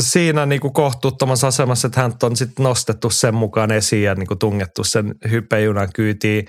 siinä 0.00 0.46
niinku 0.46 0.70
kohtuuttomassa 0.70 1.46
asemassa, 1.46 1.86
että 1.86 2.00
hän 2.00 2.12
on 2.22 2.36
sitten 2.36 2.62
nostettu 2.62 3.10
sen 3.10 3.34
mukaan 3.34 3.72
esiin 3.72 4.02
ja 4.02 4.14
niinku 4.14 4.36
tungettu 4.36 4.84
sen 4.84 5.14
hypejunan 5.30 5.88
kyytiin. 5.94 6.46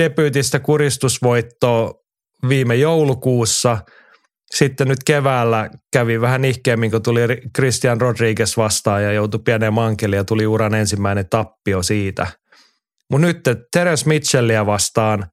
Debyytistä 0.00 0.60
kuristusvoitto 0.60 1.94
viime 2.48 2.74
joulukuussa– 2.74 3.78
sitten 4.54 4.88
nyt 4.88 5.04
keväällä 5.04 5.70
kävi 5.92 6.20
vähän 6.20 6.44
ihkeemmin, 6.44 6.90
kun 6.90 7.02
tuli 7.02 7.20
Christian 7.56 8.00
Rodriguez 8.00 8.56
vastaan 8.56 9.02
ja 9.02 9.12
joutui 9.12 9.40
pieneen 9.44 9.72
mankeliin 9.72 10.16
ja 10.16 10.24
tuli 10.24 10.46
uran 10.46 10.74
ensimmäinen 10.74 11.28
tappio 11.30 11.82
siitä. 11.82 12.26
Mutta 13.10 13.26
nyt 13.26 13.40
Terence 13.72 14.08
Mitchellia 14.08 14.66
vastaan 14.66 15.26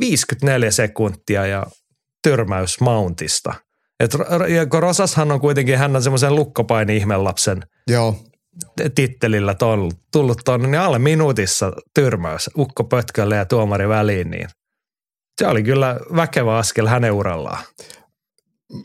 54 0.00 0.70
sekuntia 0.70 1.46
ja 1.46 1.66
tyrmäys 2.22 2.80
Mountista. 2.80 3.54
Et, 4.00 4.10
kun 4.70 4.82
Rosashan 4.82 5.32
on 5.32 5.40
kuitenkin, 5.40 5.78
hän 5.78 5.96
on 5.96 6.02
semmoisen 6.02 6.34
lukkopaini 6.34 6.96
ihmelapsen 6.96 7.62
Joo. 7.86 8.16
tittelillä 8.94 9.54
ton, 9.54 9.90
tullut 10.12 10.38
tuonne, 10.44 10.68
niin 10.68 10.80
alle 10.80 10.98
minuutissa 10.98 11.72
tyrmäys 11.94 12.50
ukko 12.58 12.84
pötkölle 12.84 13.36
ja 13.36 13.44
tuomari 13.44 13.88
väliin, 13.88 14.30
niin 14.30 14.48
se 15.40 15.46
oli 15.46 15.62
kyllä 15.62 16.00
väkevä 16.16 16.56
askel 16.56 16.86
hänen 16.86 17.12
urallaan. 17.12 17.64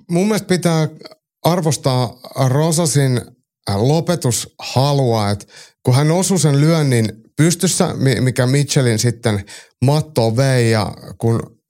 Mun 0.10 0.26
mielestä 0.28 0.48
pitää 0.48 0.88
arvostaa 1.44 2.20
Rosasin 2.48 3.22
lopetushalua, 3.76 5.30
että 5.30 5.46
kun 5.84 5.96
hän 5.96 6.12
osui 6.12 6.40
sen 6.40 6.62
lyönnin 6.62 7.06
pystyssä, 7.38 7.96
mikä 8.20 8.48
Mitchellin 8.48 9.00
sitten 9.00 9.46
matto 9.86 10.38
vei 10.38 10.72
ja 10.72 10.94
kun 11.18 11.62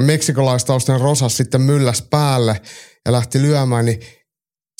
meksikolaistaustinen 0.00 1.00
Rosas 1.00 1.36
sitten 1.36 1.60
mylläs 1.60 2.02
päälle 2.10 2.60
ja 3.06 3.12
lähti 3.12 3.42
lyömään, 3.42 3.84
niin 3.84 4.00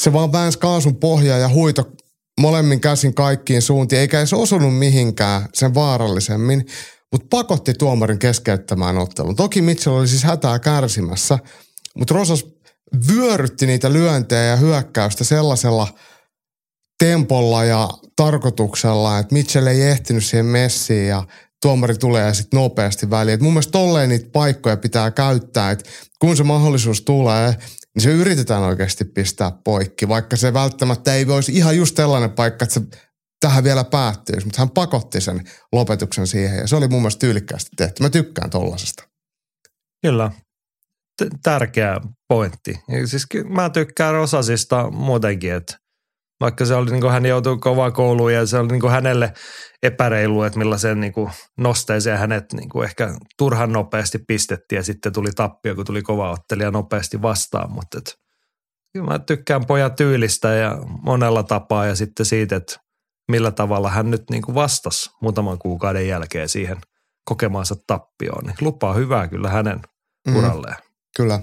se 0.03 0.13
vaan 0.13 0.33
väänsi 0.33 0.59
kaasun 0.59 0.97
pohjaa 0.97 1.39
ja 1.39 1.49
huito 1.49 1.93
molemmin 2.41 2.81
käsin 2.81 3.15
kaikkiin 3.15 3.63
suuntiin, 3.63 4.01
eikä 4.01 4.19
edes 4.19 4.33
osunut 4.33 4.79
mihinkään 4.79 5.49
sen 5.55 5.75
vaarallisemmin 5.75 6.67
mutta 7.17 7.37
pakotti 7.37 7.75
tuomarin 7.75 8.19
keskeyttämään 8.19 8.99
ottelun. 8.99 9.37
Toki 9.37 9.63
Mitchell 9.63 9.97
oli 9.97 10.09
siis 10.09 10.25
hätää 10.25 10.59
kärsimässä, 10.59 11.39
mutta 11.97 12.15
Rosas 12.15 12.45
vyörytti 13.09 13.67
niitä 13.67 13.93
lyöntejä 13.93 14.43
ja 14.45 14.57
hyökkäystä 14.57 15.25
sellaisella 15.25 15.89
tempolla 16.99 17.65
ja 17.65 17.89
tarkoituksella, 18.17 19.19
että 19.19 19.35
Mitchell 19.35 19.67
ei 19.67 19.83
ehtinyt 19.83 20.25
siihen 20.25 20.47
messiin 20.47 21.09
ja 21.09 21.25
tuomari 21.63 21.95
tulee 21.99 22.35
sitten 22.35 22.61
nopeasti 22.61 23.11
väliin. 23.11 23.35
Et 23.35 23.41
mun 23.41 23.53
mielestä 23.53 23.73
tolleen 23.73 24.09
niitä 24.09 24.29
paikkoja 24.33 24.77
pitää 24.77 25.11
käyttää, 25.11 25.71
että 25.71 25.91
kun 26.19 26.37
se 26.37 26.43
mahdollisuus 26.43 27.03
tulee, 27.03 27.51
niin 27.95 28.03
se 28.03 28.11
yritetään 28.11 28.63
oikeasti 28.63 29.05
pistää 29.05 29.53
poikki, 29.65 30.09
vaikka 30.09 30.37
se 30.37 30.53
välttämättä 30.53 31.15
ei 31.15 31.27
voisi 31.27 31.53
ihan 31.53 31.77
just 31.77 31.95
tällainen 31.95 32.31
paikka, 32.31 32.65
että 32.65 32.75
se 32.75 32.81
tähän 33.47 33.65
vielä 33.65 33.85
päättyisi, 33.85 34.47
mutta 34.47 34.63
hän 34.63 34.71
pakotti 34.71 35.21
sen 35.21 35.45
lopetuksen 35.73 36.27
siihen 36.27 36.59
ja 36.59 36.69
se 36.69 36.77
oli 36.77 36.89
mun 36.89 37.01
mielestä 37.01 37.21
tyylikkäästi 37.21 37.71
tehty. 37.77 38.03
Mä 38.03 38.11
tykkään 38.11 38.51
tollasesta. 38.51 39.09
Kyllä, 40.03 40.31
T- 41.23 41.41
tärkeä 41.43 42.01
pointti. 42.29 42.79
Ja 42.89 43.07
siis 43.07 43.27
mä 43.49 43.71
tykkään 43.71 44.15
Rosasista 44.15 44.91
muutenkin, 44.91 45.53
että 45.53 45.79
vaikka 46.41 46.65
se 46.65 46.75
oli, 46.75 46.91
niin 46.91 47.01
kuin 47.01 47.13
hän 47.13 47.27
joutui 47.27 47.59
kovaan 47.59 47.93
kouluun 47.93 48.35
ja 48.35 48.47
se 48.47 48.59
oli 48.59 48.69
niin 48.69 48.81
kuin 48.81 48.93
hänelle 48.93 49.33
epäreilu, 49.83 50.43
että 50.43 50.59
millaisen 50.59 51.01
niin 51.01 51.13
kuin 51.13 51.31
nosteeseen 51.59 52.19
hänet 52.19 52.53
niin 52.53 52.69
kuin 52.69 52.85
ehkä 52.85 53.15
turhan 53.39 53.73
nopeasti 53.73 54.19
pistettiin 54.19 54.77
ja 54.77 54.83
sitten 54.83 55.13
tuli 55.13 55.31
tappio, 55.31 55.75
kun 55.75 55.85
tuli 55.85 56.03
kova 56.03 56.31
ottelija 56.31 56.71
nopeasti 56.71 57.23
vastaan, 57.23 57.73
mutta 57.73 57.99
et, 57.99 58.15
mä 59.03 59.19
tykkään 59.19 59.67
pojan 59.67 59.95
tyylistä 59.95 60.49
ja 60.49 60.79
monella 61.03 61.43
tapaa 61.43 61.87
ja 61.87 61.95
sitten 61.95 62.27
siitä, 62.27 62.57
että 62.57 62.86
millä 63.29 63.51
tavalla 63.51 63.91
hän 63.91 64.11
nyt 64.11 64.31
niin 64.31 64.43
kuin 64.43 64.55
vastasi 64.55 65.11
muutaman 65.23 65.59
kuukauden 65.59 66.09
jälkeen 66.09 66.49
siihen 66.49 66.77
kokemaansa 67.25 67.75
tappioon. 67.87 68.45
Niin 68.45 68.57
lupaa 68.61 68.95
hyvää 68.95 69.29
kyllä 69.29 69.51
hänen 69.51 69.81
mm, 70.29 70.37
uralleen. 70.37 70.77
Kyllä. 71.17 71.41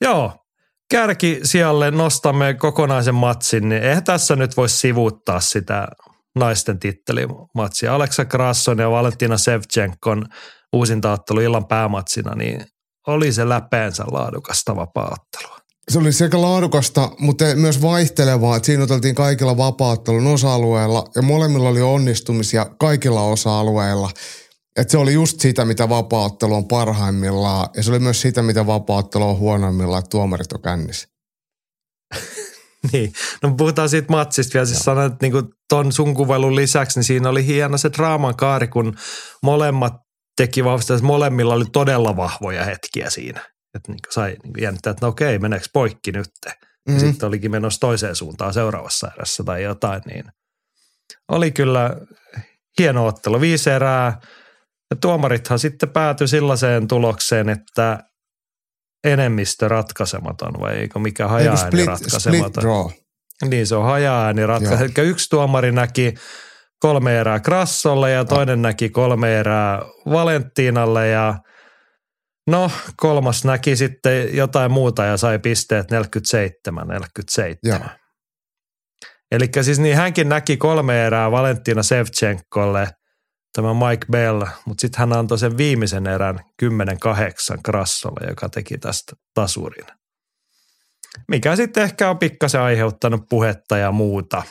Joo, 0.00 0.46
kärki 0.90 1.40
sijalle 1.42 1.90
nostamme 1.90 2.54
kokonaisen 2.54 3.14
matsin, 3.14 3.68
niin 3.68 3.82
eihän 3.82 4.04
tässä 4.04 4.36
nyt 4.36 4.56
voi 4.56 4.68
sivuuttaa 4.68 5.40
sitä 5.40 5.88
naisten 6.34 6.78
tittelimatsia. 6.78 7.94
Aleksa 7.94 8.24
Krasson 8.24 8.78
ja 8.78 8.90
Valentina 8.90 9.38
Sevchenkon 9.38 10.26
uusintaattelu 10.72 11.40
illan 11.40 11.66
päämatsina, 11.66 12.34
niin 12.34 12.66
oli 13.06 13.32
se 13.32 13.48
läpeensä 13.48 14.04
laadukasta 14.10 14.76
vapaaottelua 14.76 15.59
se 15.90 15.98
oli 15.98 16.12
sekä 16.12 16.40
laadukasta, 16.40 17.10
mutta 17.18 17.44
myös 17.54 17.82
vaihtelevaa. 17.82 18.56
Että 18.56 18.66
siinä 18.66 18.82
oteltiin 18.84 19.14
kaikilla 19.14 19.56
vapaattelun 19.56 20.26
osa-alueilla 20.26 21.04
ja 21.16 21.22
molemmilla 21.22 21.68
oli 21.68 21.80
onnistumisia 21.80 22.66
kaikilla 22.78 23.22
osa-alueilla. 23.22 24.10
Että 24.76 24.90
se 24.90 24.98
oli 24.98 25.12
just 25.12 25.40
sitä, 25.40 25.64
mitä 25.64 25.88
vapaattelu 25.88 26.54
on 26.54 26.68
parhaimmillaan 26.68 27.68
ja 27.76 27.82
se 27.82 27.90
oli 27.90 27.98
myös 27.98 28.20
sitä, 28.20 28.42
mitä 28.42 28.66
vapaattelu 28.66 29.28
on 29.28 29.38
huonoimmillaan, 29.38 29.98
että 29.98 30.10
tuomarit 30.10 30.52
on 30.52 30.62
kännissä. 30.62 31.08
Niin, 32.92 33.12
no 33.42 33.54
puhutaan 33.54 33.88
siitä 33.88 34.06
matsista 34.10 34.54
vielä. 34.54 34.66
Siis 34.66 34.78
sanoin, 34.78 35.12
että 35.12 35.26
niin 35.26 35.48
ton 35.68 35.92
sun 35.92 36.14
kuvailun 36.14 36.56
lisäksi, 36.56 36.98
niin 36.98 37.04
siinä 37.04 37.28
oli 37.28 37.46
hieno 37.46 37.78
se 37.78 37.90
draaman 37.92 38.36
kaari, 38.36 38.68
kun 38.68 38.96
molemmat 39.42 39.92
teki 40.36 40.64
vahvistaa, 40.64 40.96
että 40.96 41.06
molemmilla 41.06 41.54
oli 41.54 41.64
todella 41.72 42.16
vahvoja 42.16 42.64
hetkiä 42.64 43.10
siinä. 43.10 43.40
Että 43.74 43.92
niin 43.92 43.98
sai 44.10 44.36
niin 44.42 44.62
jännittää, 44.62 44.90
että 44.90 45.06
no 45.06 45.10
okei, 45.10 45.38
meneekö 45.38 45.66
poikki 45.72 46.12
nyt? 46.12 46.30
Mm-hmm. 46.46 46.94
Ja 46.94 47.00
sitten 47.00 47.26
olikin 47.26 47.50
menossa 47.50 47.80
toiseen 47.80 48.16
suuntaan 48.16 48.54
seuraavassa 48.54 49.10
erässä 49.16 49.44
tai 49.44 49.62
jotain, 49.62 50.02
niin 50.06 50.24
oli 51.28 51.50
kyllä 51.50 51.96
hieno 52.78 53.06
ottelu. 53.06 53.40
Viisi 53.40 53.70
erää. 53.70 54.20
Ja 54.90 54.96
tuomarithan 55.00 55.58
sitten 55.58 55.90
päätyi 55.90 56.28
sellaiseen 56.28 56.88
tulokseen, 56.88 57.48
että 57.48 57.98
enemmistö 59.04 59.68
ratkaisematon 59.68 60.52
vai 60.60 60.76
eikö 60.76 60.98
mikä 60.98 61.28
hajaääni 61.28 61.60
split, 61.60 61.86
ratkaisematon. 61.86 62.50
Split 62.50 62.62
draw. 62.62 62.86
Niin 63.48 63.66
se 63.66 63.74
on 63.76 63.84
hajaääni 63.84 64.46
ratkaisematon. 64.46 64.92
Eli 64.98 65.08
yksi 65.08 65.30
tuomari 65.30 65.72
näki 65.72 66.14
kolme 66.80 67.20
erää 67.20 67.40
Krassolle 67.40 68.10
ja 68.10 68.24
toinen 68.24 68.58
oh. 68.58 68.62
näki 68.62 68.88
kolme 68.88 69.38
erää 69.40 69.82
Valentinalle 70.06 71.08
ja 71.08 71.34
no 72.46 72.70
kolmas 72.96 73.44
näki 73.44 73.76
sitten 73.76 74.36
jotain 74.36 74.72
muuta 74.72 75.04
ja 75.04 75.16
sai 75.16 75.38
pisteet 75.38 75.90
47, 75.90 76.88
47. 76.88 77.90
Eli 79.32 79.48
siis 79.62 79.78
niin 79.78 79.96
hänkin 79.96 80.28
näki 80.28 80.56
kolme 80.56 81.06
erää 81.06 81.30
Valentina 81.30 81.82
Sevchenkolle– 81.82 82.88
tämä 83.52 83.74
Mike 83.74 84.06
Bell, 84.10 84.46
mutta 84.64 84.80
sitten 84.80 84.98
hän 84.98 85.12
antoi 85.12 85.38
sen 85.38 85.56
viimeisen 85.56 86.06
erän 86.06 86.40
10-8 86.62 86.66
Krassolle, 87.64 88.26
joka 88.28 88.48
teki 88.48 88.78
tästä 88.78 89.12
tasurin. 89.34 89.99
Mikä 91.28 91.56
sitten 91.56 91.82
ehkä 91.82 92.10
on 92.10 92.18
pikkasen 92.18 92.60
aiheuttanut 92.60 93.28
puhetta 93.28 93.78
ja 93.78 93.92
muuta. 93.92 94.42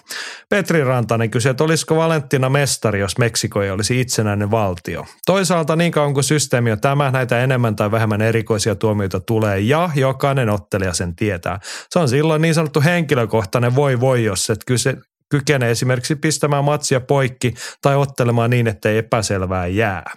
Petri 0.49 0.83
Rantanen 0.83 1.29
kysyi, 1.29 1.49
että 1.49 1.63
olisiko 1.63 1.95
Valentina 1.95 2.49
mestari, 2.49 2.99
jos 2.99 3.17
Meksiko 3.17 3.61
ei 3.61 3.71
olisi 3.71 4.01
itsenäinen 4.01 4.51
valtio. 4.51 5.05
Toisaalta 5.25 5.75
niin 5.75 5.91
kauan 5.91 6.13
kuin 6.13 6.23
systeemi 6.23 6.71
on 6.71 6.81
tämä, 6.81 7.11
näitä 7.11 7.43
enemmän 7.43 7.75
tai 7.75 7.91
vähemmän 7.91 8.21
erikoisia 8.21 8.75
tuomioita 8.75 9.19
tulee 9.19 9.59
ja 9.59 9.89
jokainen 9.95 10.49
ottelija 10.49 10.93
sen 10.93 11.15
tietää. 11.15 11.59
Se 11.89 11.99
on 11.99 12.09
silloin 12.09 12.41
niin 12.41 12.53
sanottu 12.53 12.81
henkilökohtainen 12.81 13.75
voi 13.75 13.99
voi, 13.99 14.23
jos 14.23 14.49
et 14.49 14.65
kyse, 14.65 14.97
kykenee 15.29 15.71
esimerkiksi 15.71 16.15
pistämään 16.15 16.65
matsia 16.65 16.99
poikki 16.99 17.53
tai 17.81 17.95
ottelemaan 17.95 18.49
niin, 18.49 18.67
ettei 18.67 18.97
epäselvää 18.97 19.67
jää. 19.67 20.11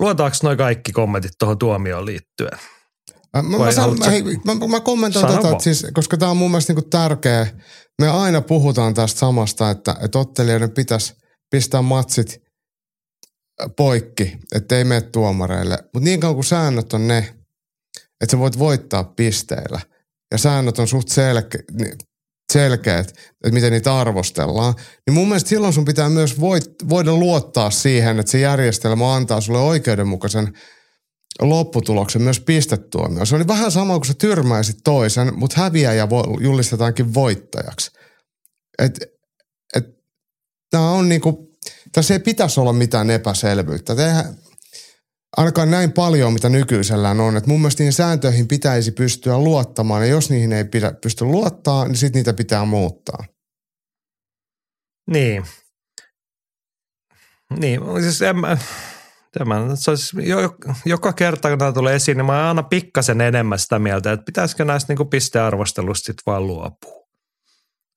Luotaanko 0.00 0.36
noin 0.42 0.58
kaikki 0.58 0.92
kommentit 0.92 1.32
tuohon 1.38 1.58
tuomioon 1.58 2.06
liittyen? 2.06 2.58
Mä, 3.42 3.58
mä, 3.58 3.58
mä, 3.98 4.10
hei, 4.10 4.22
mä, 4.22 4.54
mä 4.68 4.80
kommentoin 4.80 5.26
tätä, 5.26 5.48
siis, 5.58 5.86
koska 5.94 6.16
tämä 6.16 6.30
on 6.30 6.36
mun 6.36 6.50
mielestä 6.50 6.72
niinku 6.72 6.88
tärkeä. 6.90 7.46
Me 8.02 8.08
aina 8.08 8.40
puhutaan 8.40 8.94
tästä 8.94 9.18
samasta, 9.18 9.70
että, 9.70 9.96
että 10.00 10.18
ottelijoiden 10.18 10.70
pitäisi 10.70 11.14
pistää 11.50 11.82
matsit 11.82 12.40
poikki, 13.76 14.38
ettei 14.54 14.84
mene 14.84 15.00
tuomareille. 15.00 15.78
Mutta 15.82 16.04
niin 16.04 16.20
kauan 16.20 16.36
kuin 16.36 16.44
säännöt 16.44 16.92
on 16.92 17.08
ne, 17.08 17.18
että 18.20 18.30
sä 18.30 18.38
voit 18.38 18.58
voittaa 18.58 19.04
pisteillä 19.04 19.80
ja 20.32 20.38
säännöt 20.38 20.78
on 20.78 20.88
suht 20.88 21.08
selkeä, 21.08 21.62
niin 21.72 21.98
selkeät, 22.52 23.08
että 23.08 23.50
miten 23.52 23.72
niitä 23.72 23.98
arvostellaan, 23.98 24.74
niin 25.06 25.14
mun 25.14 25.28
mielestä 25.28 25.48
silloin 25.48 25.72
sun 25.72 25.84
pitää 25.84 26.08
myös 26.08 26.40
voit, 26.40 26.70
voida 26.88 27.12
luottaa 27.12 27.70
siihen, 27.70 28.20
että 28.20 28.32
se 28.32 28.38
järjestelmä 28.38 29.14
antaa 29.14 29.40
sulle 29.40 29.58
oikeudenmukaisen 29.58 30.52
lopputuloksen 31.40 32.22
myös 32.22 32.40
pistetuomio. 32.40 33.24
Se 33.24 33.36
oli 33.36 33.46
vähän 33.46 33.70
sama 33.70 33.94
kuin 33.94 34.06
sä 34.06 34.14
tyrmäisit 34.14 34.76
toisen, 34.84 35.38
mutta 35.38 35.60
häviäjä 35.60 36.08
julistetaankin 36.40 37.14
voittajaksi. 37.14 37.90
Et, 38.78 39.00
et, 39.74 39.86
tää 40.70 40.80
on 40.80 41.08
niinku, 41.08 41.52
tässä 41.92 42.14
ei 42.14 42.20
pitäisi 42.20 42.60
olla 42.60 42.72
mitään 42.72 43.10
epäselvyyttä. 43.10 43.92
Eihän, 43.92 44.36
ainakaan 45.36 45.70
näin 45.70 45.92
paljon, 45.92 46.32
mitä 46.32 46.48
nykyisellään 46.48 47.20
on. 47.20 47.36
Et 47.36 47.46
mun 47.46 47.60
mielestä 47.60 47.80
niihin 47.80 47.92
sääntöihin 47.92 48.48
pitäisi 48.48 48.92
pystyä 48.92 49.38
luottamaan, 49.38 50.02
ja 50.02 50.08
jos 50.08 50.30
niihin 50.30 50.52
ei 50.52 50.64
pidä, 50.64 50.92
pysty 50.92 51.24
luottaa, 51.24 51.88
niin 51.88 51.96
sitten 51.96 52.20
niitä 52.20 52.32
pitää 52.32 52.64
muuttaa. 52.64 53.24
Niin. 55.10 55.44
Niin, 57.58 57.80
siis 58.02 58.22
en 58.22 58.36
mä, 58.36 58.58
tämän, 59.38 59.76
joka 60.84 61.12
kerta 61.12 61.48
kun 61.48 61.58
tämä 61.58 61.72
tulee 61.72 61.94
esiin, 61.94 62.16
niin 62.16 62.26
mä 62.26 62.48
aina 62.48 62.62
pikkasen 62.62 63.20
enemmän 63.20 63.58
sitä 63.58 63.78
mieltä, 63.78 64.12
että 64.12 64.24
pitäisikö 64.24 64.64
näistä 64.64 64.94
niin 64.94 65.08
pistearvostelusta 65.08 66.06
sitten 66.06 66.22
vaan 66.26 66.46
luopua 66.46 67.06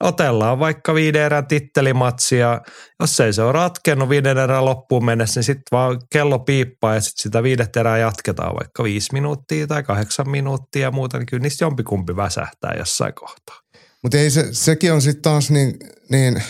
otellaan 0.03 0.59
vaikka 0.59 0.93
viiden 0.93 1.21
erän 1.21 1.47
tittelimatsia. 1.47 2.61
Jos 2.99 3.19
ei 3.19 3.33
se 3.33 3.41
ole 3.41 3.51
ratkennut 3.51 4.09
viiden 4.09 4.37
erän 4.37 4.65
loppuun 4.65 5.05
mennessä, 5.05 5.39
niin 5.39 5.45
sitten 5.45 5.63
vaan 5.71 6.01
kello 6.11 6.39
piippaa 6.39 6.95
ja 6.95 7.01
sitten 7.01 7.23
sitä 7.23 7.43
viidet 7.43 7.77
erää 7.77 7.97
jatketaan 7.97 8.55
vaikka 8.55 8.83
viisi 8.83 9.13
minuuttia 9.13 9.67
tai 9.67 9.83
kahdeksan 9.83 10.29
minuuttia 10.29 10.81
ja 10.81 10.91
muuta, 10.91 11.17
niin 11.17 11.25
kyllä 11.25 11.41
niistä 11.41 11.65
jompikumpi 11.65 12.15
väsähtää 12.15 12.73
jossain 12.77 13.13
kohtaa. 13.13 13.59
Mutta 14.03 14.17
ei 14.17 14.29
se, 14.29 14.47
sekin 14.51 14.93
on 14.93 15.01
sitten 15.01 15.21
taas 15.21 15.51
niin, 15.51 15.79
niin 16.09 16.43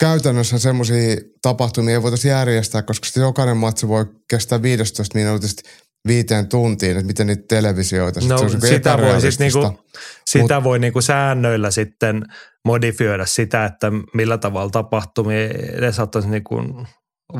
käytännössä 0.00 0.58
semmoisia 0.58 1.16
tapahtumia 1.42 1.94
ei 1.94 2.02
voitaisiin 2.02 2.32
järjestää, 2.32 2.82
koska 2.82 3.06
sitten 3.06 3.20
jokainen 3.20 3.56
matsi 3.56 3.88
voi 3.88 4.06
kestää 4.30 4.62
15 4.62 5.18
minuutista 5.18 5.62
viiteen 6.08 6.48
tuntiin, 6.48 6.90
että 6.90 7.06
miten 7.06 7.26
niitä 7.26 7.44
televisioita. 7.48 8.20
No, 8.20 8.38
se 8.38 8.44
niinku 8.44 8.66
sitä 8.66 8.98
voi, 8.98 9.20
sit 9.20 9.40
niinku, 9.40 9.78
sitä 10.26 10.54
Mut, 10.54 10.64
voi 10.64 10.78
niinku 10.78 11.00
säännöillä 11.00 11.70
sitten 11.70 12.24
modifioida 12.64 13.26
sitä, 13.26 13.64
että 13.64 13.92
millä 14.14 14.38
tavalla 14.38 14.70
tapahtumia 14.70 15.48
edesauttaisi 15.48 16.28
niinku 16.28 16.56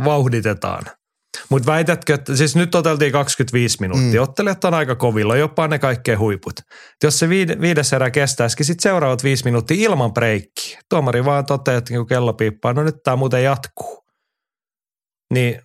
vauhditetaan. 0.04 0.84
Mutta 1.48 1.72
väitätkö, 1.72 2.14
että 2.14 2.36
siis 2.36 2.56
nyt 2.56 2.74
oteltiin 2.74 3.12
25 3.12 3.76
minuuttia. 3.80 4.20
Mm. 4.20 4.22
Ottelijat 4.22 4.64
on 4.64 4.74
aika 4.74 4.94
kovilla, 4.94 5.36
jopa 5.36 5.68
ne 5.68 5.78
kaikkein 5.78 6.18
huiput. 6.18 6.60
Jos 7.02 7.18
se 7.18 7.28
viides 7.60 7.92
erä 7.92 8.10
kestäisikin 8.10 8.66
sitten 8.66 8.82
seuraavat 8.82 9.24
viisi 9.24 9.44
minuuttia 9.44 9.76
ilman 9.80 10.14
breikkiä. 10.14 10.80
Tuomari 10.88 11.24
vaan 11.24 11.46
toteaa, 11.46 11.78
että 11.78 11.90
niinku 11.90 12.06
kello 12.06 12.32
piippaa, 12.32 12.72
no 12.72 12.82
nyt 12.82 12.96
tämä 13.04 13.16
muuten 13.16 13.44
jatkuu. 13.44 14.04
Niin 15.34 15.60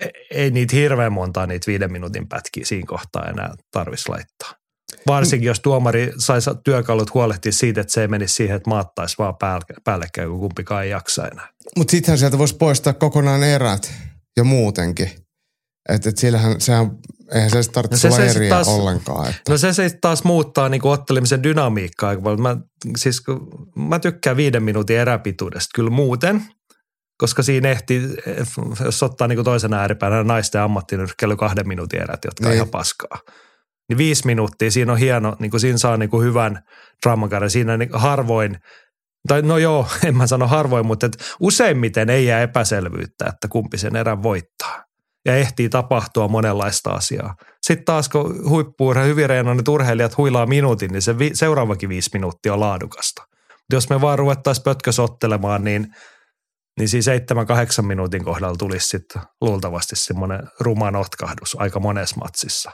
E-, 0.00 0.10
ei 0.30 0.50
niitä 0.50 0.76
hirveän 0.76 1.12
montaa 1.12 1.46
niitä 1.46 1.66
viiden 1.66 1.92
minuutin 1.92 2.28
pätkiä 2.28 2.64
siinä 2.64 2.86
kohtaa 2.86 3.26
enää 3.28 3.54
tarvitsisi 3.70 4.08
laittaa. 4.08 4.52
Varsinkin 5.06 5.46
jos 5.46 5.60
tuomari 5.60 6.12
saisi 6.18 6.50
työkalut 6.64 7.14
huolehtia 7.14 7.52
siitä, 7.52 7.80
että 7.80 7.92
se 7.92 8.00
ei 8.00 8.08
menisi 8.08 8.34
siihen, 8.34 8.56
että 8.56 8.70
maattaisi 8.70 9.18
vaan 9.18 9.34
päällekkäin, 9.84 10.28
kun 10.28 10.40
kumpikaan 10.40 10.84
ei 10.84 10.90
jaksa 10.90 11.28
enää. 11.28 11.48
Mutta 11.76 11.90
sittenhän 11.90 12.18
sieltä 12.18 12.38
voisi 12.38 12.56
poistaa 12.56 12.92
kokonaan 12.92 13.42
erät 13.42 13.92
jo 14.36 14.44
muutenkin. 14.44 15.10
Että 15.88 16.08
et 16.08 16.18
sillähän, 16.18 16.60
sehän, 16.60 16.90
eihän 17.34 17.64
se 17.64 17.70
tarvitse 17.70 18.08
no 18.08 18.16
se, 18.16 18.32
se 18.32 18.48
taas, 18.48 18.68
ollenkaan. 18.68 19.28
Että. 19.28 19.52
No 19.52 19.58
se, 19.58 19.72
se 19.72 19.98
taas 20.00 20.24
muuttaa 20.24 20.68
niinku 20.68 20.90
ottelemisen 20.90 21.42
dynamiikkaa. 21.42 22.14
Mä, 22.36 22.56
siis, 22.96 23.22
mä 23.76 23.98
tykkään 23.98 24.36
viiden 24.36 24.62
minuutin 24.62 24.98
eräpituudesta 24.98 25.70
kyllä 25.74 25.90
muuten, 25.90 26.42
koska 27.18 27.42
siinä 27.42 27.68
ehti, 27.68 28.02
jos 28.84 29.02
ottaa 29.02 29.28
niin 29.28 29.44
toisen 29.44 29.74
ääripäänä 29.74 30.24
naisten 30.24 30.60
ammattinyrkkely 30.60 31.36
kahden 31.36 31.68
minuutin 31.68 32.02
erät, 32.02 32.24
jotka 32.24 32.44
niin. 32.44 32.50
on 32.50 32.54
ihan 32.54 32.68
paskaa. 32.68 33.18
Niin 33.88 33.98
viisi 33.98 34.26
minuuttia, 34.26 34.70
siinä 34.70 34.92
on 34.92 34.98
hieno, 34.98 35.36
niin 35.38 35.50
kuin 35.50 35.60
siinä 35.60 35.78
saa 35.78 35.96
niin 35.96 36.10
kuin 36.10 36.26
hyvän 36.26 36.62
draamakauden. 37.02 37.50
Siinä 37.50 37.76
niin 37.76 37.90
harvoin, 37.92 38.58
tai 39.26 39.42
no 39.42 39.58
joo, 39.58 39.86
en 40.06 40.16
mä 40.16 40.26
sano 40.26 40.46
harvoin, 40.46 40.86
mutta 40.86 41.06
et 41.06 41.18
useimmiten 41.40 42.10
ei 42.10 42.26
jää 42.26 42.42
epäselvyyttä, 42.42 43.24
että 43.28 43.48
kumpi 43.48 43.78
sen 43.78 43.96
erän 43.96 44.22
voittaa. 44.22 44.84
Ja 45.24 45.36
ehtii 45.36 45.68
tapahtua 45.68 46.28
monenlaista 46.28 46.90
asiaa. 46.90 47.34
Sitten 47.62 47.84
taas 47.84 48.08
kun 48.08 48.50
huippuurhe, 48.50 49.06
hyvin 49.06 49.28
reenonit 49.28 49.68
urheilijat 49.68 50.16
huilaa 50.16 50.46
minuutin, 50.46 50.92
niin 50.92 51.02
se 51.02 51.18
vi- 51.18 51.34
seuraavakin 51.34 51.88
viisi 51.88 52.10
minuuttia 52.12 52.54
on 52.54 52.60
laadukasta. 52.60 53.22
Mutta 53.50 53.74
jos 53.74 53.90
me 53.90 54.00
vaan 54.00 54.18
ruvettaisiin 54.18 54.64
pötkösottelemaan, 54.64 55.64
niin– 55.64 55.86
niin 56.78 56.88
siinä 56.88 57.02
seitsemän, 57.02 57.46
kahdeksan 57.46 57.84
minuutin 57.84 58.24
kohdalla 58.24 58.56
tulisi 58.56 58.88
sitten 58.88 59.22
luultavasti 59.40 59.96
semmoinen 59.96 60.48
ruma 60.60 60.90
notkahdus 60.90 61.56
aika 61.60 61.80
monessa 61.80 62.16
matsissa. 62.16 62.70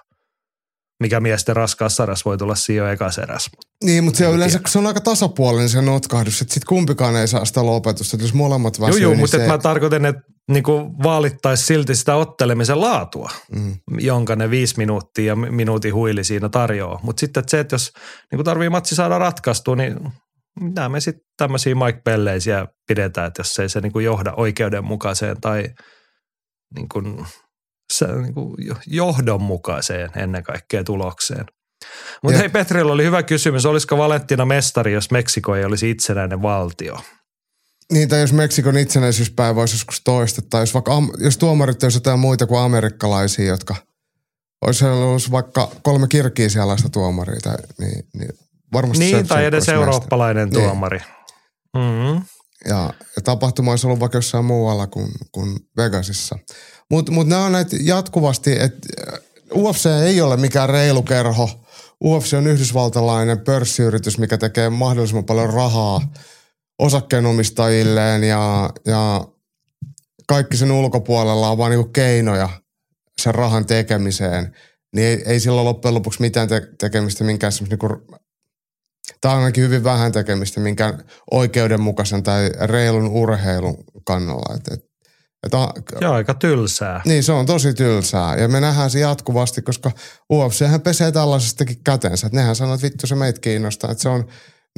Mikä 1.03 1.21
miesten 1.21 1.57
raskaassa 1.57 1.97
sarjassa 1.97 2.25
voi 2.25 2.39
tulla 2.39 2.55
siinä 2.55 2.85
jo 2.85 2.91
ekas 2.91 3.19
eräs. 3.19 3.51
Niin, 3.85 4.05
mutta 4.05 4.19
se 4.19 4.27
on 4.27 4.35
yleensä, 4.35 4.61
se 4.67 4.79
on 4.79 4.87
aika 4.87 5.01
tasapuolinen 5.01 5.69
se 5.69 5.83
notkahdus, 5.83 6.41
että 6.41 6.55
sitten 6.55 6.69
kumpikaan 6.69 7.17
ei 7.17 7.29
saa 7.29 7.45
sitä 7.45 7.67
lopetusta, 7.67 8.17
että 8.17 8.25
jos 8.25 8.35
molemmat 8.35 8.81
väsyy, 8.81 8.93
Joo, 8.93 9.01
joo 9.01 9.11
niin 9.11 9.21
mutta 9.21 9.37
se... 9.37 9.47
mä 9.47 9.59
tarkoitan, 9.59 10.07
että 10.07 10.23
niinku 10.51 10.95
vaalittaisi 11.03 11.67
silti 11.67 11.95
sitä 11.95 12.15
ottelemisen 12.15 12.81
laatua, 12.81 13.31
mm. 13.57 13.77
jonka 13.99 14.37
ne 14.37 14.51
viisi 14.51 14.75
minuuttia 14.77 15.25
ja 15.25 15.37
minuutin 15.37 15.95
huili 15.95 16.25
siinä 16.25 16.49
tarjoaa. 16.49 17.01
Mutta 17.03 17.21
sitten 17.21 17.45
se, 17.49 17.61
että 17.61 17.75
jos 17.75 17.93
niinku 18.31 18.45
tarvii 18.45 18.69
matsi 18.69 18.95
saada 18.95 19.19
ratkaistua, 19.19 19.77
niin 19.77 19.97
mitä 20.61 20.89
me 20.89 21.01
sitten 21.01 21.25
tämmöisiä 21.37 21.75
Mike 21.75 22.01
Pelleisiä 22.05 22.67
pidetään, 22.89 23.27
että 23.27 23.41
jos 23.41 23.59
ei 23.59 23.69
se 23.69 23.81
niin 23.81 23.93
kuin 23.93 24.05
johda 24.05 24.33
oikeudenmukaiseen 24.37 25.41
tai 25.41 25.65
niin 26.75 26.89
kuin, 26.89 27.27
niin 28.01 28.35
kuin 28.35 28.55
johdonmukaiseen 28.87 30.11
ennen 30.17 30.43
kaikkea 30.43 30.85
tulokseen. 30.85 31.47
Mutta 32.23 32.39
hei 32.39 32.49
Petrilla 32.49 32.93
oli 32.93 33.05
hyvä 33.05 33.23
kysymys, 33.23 33.67
olisiko 33.67 33.99
Valentina 33.99 34.45
mestari, 34.45 34.93
jos 34.93 35.11
Meksiko 35.11 35.57
ei 35.57 35.65
olisi 35.65 35.91
itsenäinen 35.91 36.43
valtio? 36.43 37.01
Niin, 37.93 38.09
tai 38.09 38.21
jos 38.21 38.33
Meksikon 38.33 38.77
itsenäisyyspäivä 38.77 39.61
olisi 39.61 39.75
joskus 39.75 40.01
toista, 40.05 40.43
tai 40.51 40.63
jos, 40.63 40.75
vaikka, 40.75 40.93
jos 41.19 41.39
tuomarit 41.39 41.83
olisi 41.83 41.97
jotain 41.97 42.19
muita 42.19 42.47
kuin 42.47 42.61
amerikkalaisia, 42.61 43.47
jotka 43.47 43.77
olisi 44.67 44.85
ollut 44.85 45.31
vaikka 45.31 45.71
kolme 45.83 46.09
kirkiisialaista 46.09 46.89
tuomaria, 46.89 47.41
tai, 47.43 47.57
niin, 47.79 48.05
niin 48.15 48.31
varmasti 48.73 49.05
Niin, 49.05 49.29
tai 49.29 49.45
edes 49.45 49.69
eurooppalainen 49.69 50.49
mestari. 50.49 50.61
Niin. 50.61 50.71
tuomari. 50.71 50.99
Niin. 50.99 51.07
Mm-hmm. 51.77 52.25
Ja, 52.69 52.95
ja 53.17 53.23
tapahtuma 53.25 53.71
olisi 53.71 53.87
ollut 53.87 54.01
vaikka 54.01 54.19
jossain 54.19 54.45
muualla 54.45 54.87
kuin, 54.87 55.09
kuin 55.33 55.57
Vegasissa. 55.77 56.39
Mutta 56.93 57.13
mut 57.13 57.27
nämä 57.27 57.45
on 57.45 57.53
näitä 57.53 57.77
jatkuvasti, 57.81 58.61
että 58.61 58.89
UFC 59.55 59.87
ei 60.05 60.21
ole 60.21 60.37
mikään 60.37 60.69
reilu 60.69 61.03
kerho. 61.03 61.51
UFC 62.05 62.35
on 62.35 62.47
yhdysvaltalainen 62.47 63.41
pörssiyritys, 63.41 64.19
mikä 64.19 64.39
tekee 64.39 64.71
mahdollisimman 64.71 65.25
paljon 65.25 65.55
rahaa 65.55 66.13
osakkeenomistajilleen 66.79 68.25
ja, 68.25 68.71
ja 68.87 69.27
kaikki 70.27 70.57
sen 70.57 70.73
ulkopuolella 70.73 71.51
on 71.51 71.59
vain 71.59 71.71
niinku 71.71 71.91
keinoja 71.93 72.49
sen 73.21 73.35
rahan 73.35 73.67
tekemiseen. 73.67 74.57
Niin 74.95 75.07
ei, 75.07 75.23
ei 75.27 75.41
sillä 75.41 75.65
loppujen 75.65 75.95
lopuksi 75.95 76.21
mitään 76.21 76.49
te- 76.49 76.69
tekemistä 76.81 77.25
minkään 77.25 77.53
niinku, 77.69 77.89
tai 79.21 79.35
ainakin 79.35 79.65
hyvin 79.65 79.85
vähän 79.85 80.13
tekemistä 80.13 80.61
minkään 80.61 81.05
oikeudenmukaisen 81.31 82.23
tai 82.23 82.51
reilun 82.61 83.09
urheilun 83.09 83.85
kannalla. 84.05 84.57
Et, 84.57 84.73
et 84.73 84.92
että, 85.43 85.59
Joo, 86.01 86.15
aika 86.15 86.35
tylsää. 86.35 87.01
Niin, 87.05 87.23
se 87.23 87.33
on 87.33 87.47
tosi 87.47 87.75
tylsää. 87.75 88.37
Ja 88.37 88.49
me 88.49 88.61
nähdään 88.61 88.91
se 88.91 88.99
jatkuvasti, 88.99 89.63
koska 89.63 89.91
UFChän 90.33 90.81
pesee 90.81 91.13
tällaisestakin 91.13 91.85
kätensä. 91.85 92.27
Että 92.27 92.39
nehän 92.39 92.57
sanoo, 92.57 92.75
että 92.75 92.85
vittu 92.85 93.07
se 93.07 93.15
meitä 93.15 93.41
kiinnostaa. 93.41 93.91
Että 93.91 94.03
se 94.03 94.09
on, 94.09 94.29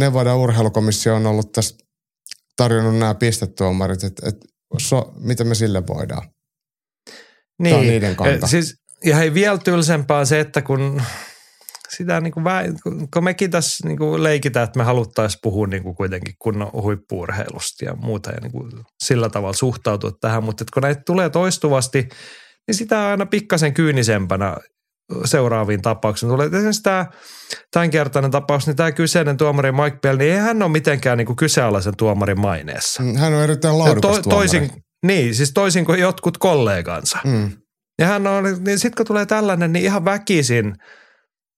Nevada 0.00 0.36
urheilukomissio 0.36 1.14
on 1.14 1.26
ollut 1.26 1.52
tässä 1.52 1.76
tarjonnut 2.56 2.98
nämä 2.98 3.14
pistetuomarit, 3.14 4.04
että, 4.04 4.28
että 4.28 4.46
so, 4.78 5.12
mitä 5.16 5.44
me 5.44 5.54
sille 5.54 5.86
voidaan. 5.86 6.28
Niin, 7.58 7.70
Tämä 7.70 7.80
on 7.80 7.86
niiden 7.86 8.16
kanta. 8.16 8.46
Siis, 8.46 8.74
ja 9.04 9.16
hei, 9.16 9.34
vielä 9.34 9.58
tylsempää 9.58 10.24
se, 10.24 10.40
että 10.40 10.62
kun 10.62 11.02
sitä 11.96 12.20
niin 12.20 12.32
kuin, 12.32 12.44
kun 13.14 13.24
mekin 13.24 13.50
tässä 13.50 13.88
niin 13.88 13.98
kuin 13.98 14.22
leikitään, 14.22 14.64
että 14.64 14.78
me 14.78 14.84
haluttaisiin 14.84 15.38
puhua 15.42 15.66
niin 15.66 15.82
kuin 15.82 15.94
kuitenkin 15.94 16.34
kunnon 16.38 16.70
huippuurheilusta 16.72 17.84
ja 17.84 17.94
muuta 17.94 18.30
ja 18.30 18.40
niin 18.40 18.52
kuin 18.52 18.70
sillä 19.04 19.28
tavalla 19.28 19.52
suhtautua 19.52 20.10
tähän, 20.20 20.44
mutta 20.44 20.64
kun 20.74 20.82
näitä 20.82 21.02
tulee 21.06 21.30
toistuvasti, 21.30 22.08
niin 22.66 22.74
sitä 22.74 22.98
on 22.98 23.06
aina 23.06 23.26
pikkasen 23.26 23.74
kyynisempänä 23.74 24.56
seuraaviin 25.24 25.82
tapauksiin. 25.82 26.30
Tulee 26.30 26.46
esimerkiksi 26.46 26.82
tämä 26.82 27.06
tämänkertainen 27.70 28.30
tapaus, 28.30 28.66
niin 28.66 28.76
tämä 28.76 28.92
kyseinen 28.92 29.36
tuomari 29.36 29.72
Mike 29.72 29.98
Bell, 30.02 30.18
niin 30.18 30.32
ei 30.32 30.38
hän 30.38 30.62
ole 30.62 30.72
mitenkään 30.72 31.18
niin 31.18 31.26
kuin 31.26 31.36
kyseenalaisen 31.36 31.96
tuomarin 31.96 32.40
maineessa. 32.40 33.02
Mm, 33.02 33.16
hän 33.16 33.32
on 33.32 33.42
erittäin 33.42 33.78
laadukas 33.78 34.16
to, 34.16 34.30
toisin, 34.30 34.70
Niin, 35.06 35.34
siis 35.34 35.52
toisin 35.52 35.84
kuin 35.84 36.00
jotkut 36.00 36.38
kollegansa. 36.38 37.18
Mm. 37.24 37.50
Ja 37.98 38.06
hän 38.06 38.26
on, 38.26 38.44
niin 38.44 38.78
sitten 38.78 38.96
kun 38.96 39.06
tulee 39.06 39.26
tällainen, 39.26 39.72
niin 39.72 39.84
ihan 39.84 40.04
väkisin– 40.04 40.74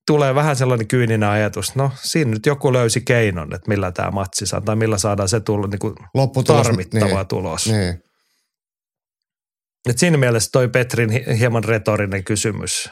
tulee 0.07 0.35
vähän 0.35 0.57
sellainen 0.57 0.87
kyyninen 0.87 1.29
ajatus, 1.29 1.75
no 1.75 1.91
siinä 2.03 2.31
nyt 2.31 2.47
joku 2.47 2.73
löysi 2.73 3.01
keinon, 3.01 3.55
että 3.55 3.69
millä 3.69 3.93
tämä 3.93 4.11
matsi 4.11 4.47
saa, 4.47 4.61
tai 4.61 4.77
millä 4.77 4.99
saadaan 4.99 5.29
se 5.29 5.41
tulla 5.41 5.67
niin 5.67 5.79
kuin 5.79 5.95
tarvittava 6.47 7.07
niin, 7.07 7.27
tulos. 7.29 7.67
Niin. 7.67 8.03
Et 9.89 9.99
siinä 9.99 10.17
mielessä 10.17 10.51
toi 10.53 10.69
Petrin 10.69 11.11
hieman 11.39 11.65
retorinen 11.65 12.25
kysymys 12.25 12.91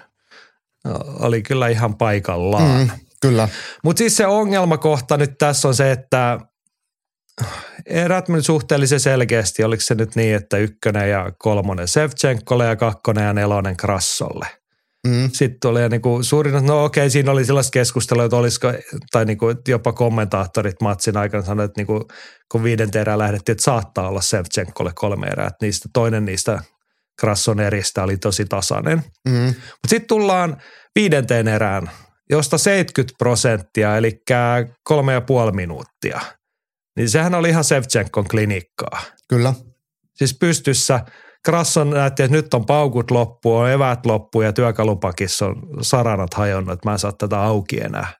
oli 1.20 1.42
kyllä 1.42 1.68
ihan 1.68 1.96
paikallaan. 1.96 2.78
Mm, 2.78 2.90
kyllä. 3.20 3.48
Mutta 3.84 3.98
siis 3.98 4.16
se 4.16 4.26
ongelmakohta 4.26 5.16
nyt 5.16 5.38
tässä 5.38 5.68
on 5.68 5.74
se, 5.74 5.92
että 5.92 6.38
erät 7.86 8.28
meni 8.28 8.42
suhteellisen 8.42 9.00
selkeästi. 9.00 9.64
Oliko 9.64 9.80
se 9.80 9.94
nyt 9.94 10.16
niin, 10.16 10.36
että 10.36 10.56
ykkönen 10.56 11.10
ja 11.10 11.32
kolmonen 11.38 11.88
Sevchenkolle 11.88 12.66
ja 12.66 12.76
kakkonen 12.76 13.24
ja 13.24 13.32
nelonen 13.32 13.76
Krassolle– 13.76 14.46
Mm. 15.06 15.30
Sitten 15.32 15.60
tuli 15.62 15.88
niin 15.88 16.02
kuin 16.02 16.24
suurin, 16.24 16.66
no 16.66 16.84
okei, 16.84 17.10
siinä 17.10 17.30
oli 17.32 17.44
sellaista 17.44 17.70
keskustelua, 17.70 18.24
että 18.24 18.36
olisiko, 18.36 18.72
tai 19.10 19.24
niin 19.24 19.38
kuin 19.38 19.56
jopa 19.68 19.92
kommentaattorit 19.92 20.80
matsin 20.82 21.16
aikana 21.16 21.44
sanoivat, 21.44 21.70
että 21.70 21.80
niin 21.80 21.86
kuin, 21.86 22.02
kun 22.52 22.62
viiden 22.62 22.88
erää 22.94 23.18
lähdettiin, 23.18 23.52
että 23.52 23.64
saattaa 23.64 24.08
olla 24.08 24.20
Sevchenkolle 24.20 24.92
kolme 24.94 25.26
erää, 25.26 25.46
että 25.46 25.66
niistä, 25.66 25.88
toinen 25.92 26.24
niistä 26.24 26.62
Krasson 27.20 27.60
eristä 27.60 28.02
oli 28.02 28.16
tosi 28.16 28.44
tasainen. 28.44 29.02
Mm. 29.28 29.46
Mutta 29.46 29.88
sitten 29.88 30.08
tullaan 30.08 30.62
viidenteen 30.94 31.48
erään, 31.48 31.90
josta 32.30 32.58
70 32.58 33.14
prosenttia, 33.18 33.96
eli 33.96 34.22
kolme 34.84 35.12
ja 35.12 35.20
puoli 35.20 35.52
minuuttia. 35.52 36.20
Niin 36.96 37.08
sehän 37.08 37.34
oli 37.34 37.48
ihan 37.48 37.64
Sevchenkon 37.64 38.28
klinikkaa. 38.28 39.02
Kyllä. 39.28 39.54
Siis 40.14 40.36
pystyssä– 40.38 41.00
Krasson 41.44 41.90
näytti, 41.90 42.22
että 42.22 42.36
nyt 42.36 42.54
on 42.54 42.66
paukut 42.66 43.10
loppu, 43.10 43.56
on 43.56 43.70
evät 43.70 44.06
loppu 44.06 44.42
ja 44.42 44.52
työkalupakissa 44.52 45.46
on 45.46 45.56
saranat 45.80 46.34
hajonnut, 46.34 46.72
että 46.72 46.88
mä 46.88 46.92
en 46.92 46.98
saa 46.98 47.12
tätä 47.12 47.40
auki 47.40 47.80
enää. 47.80 48.12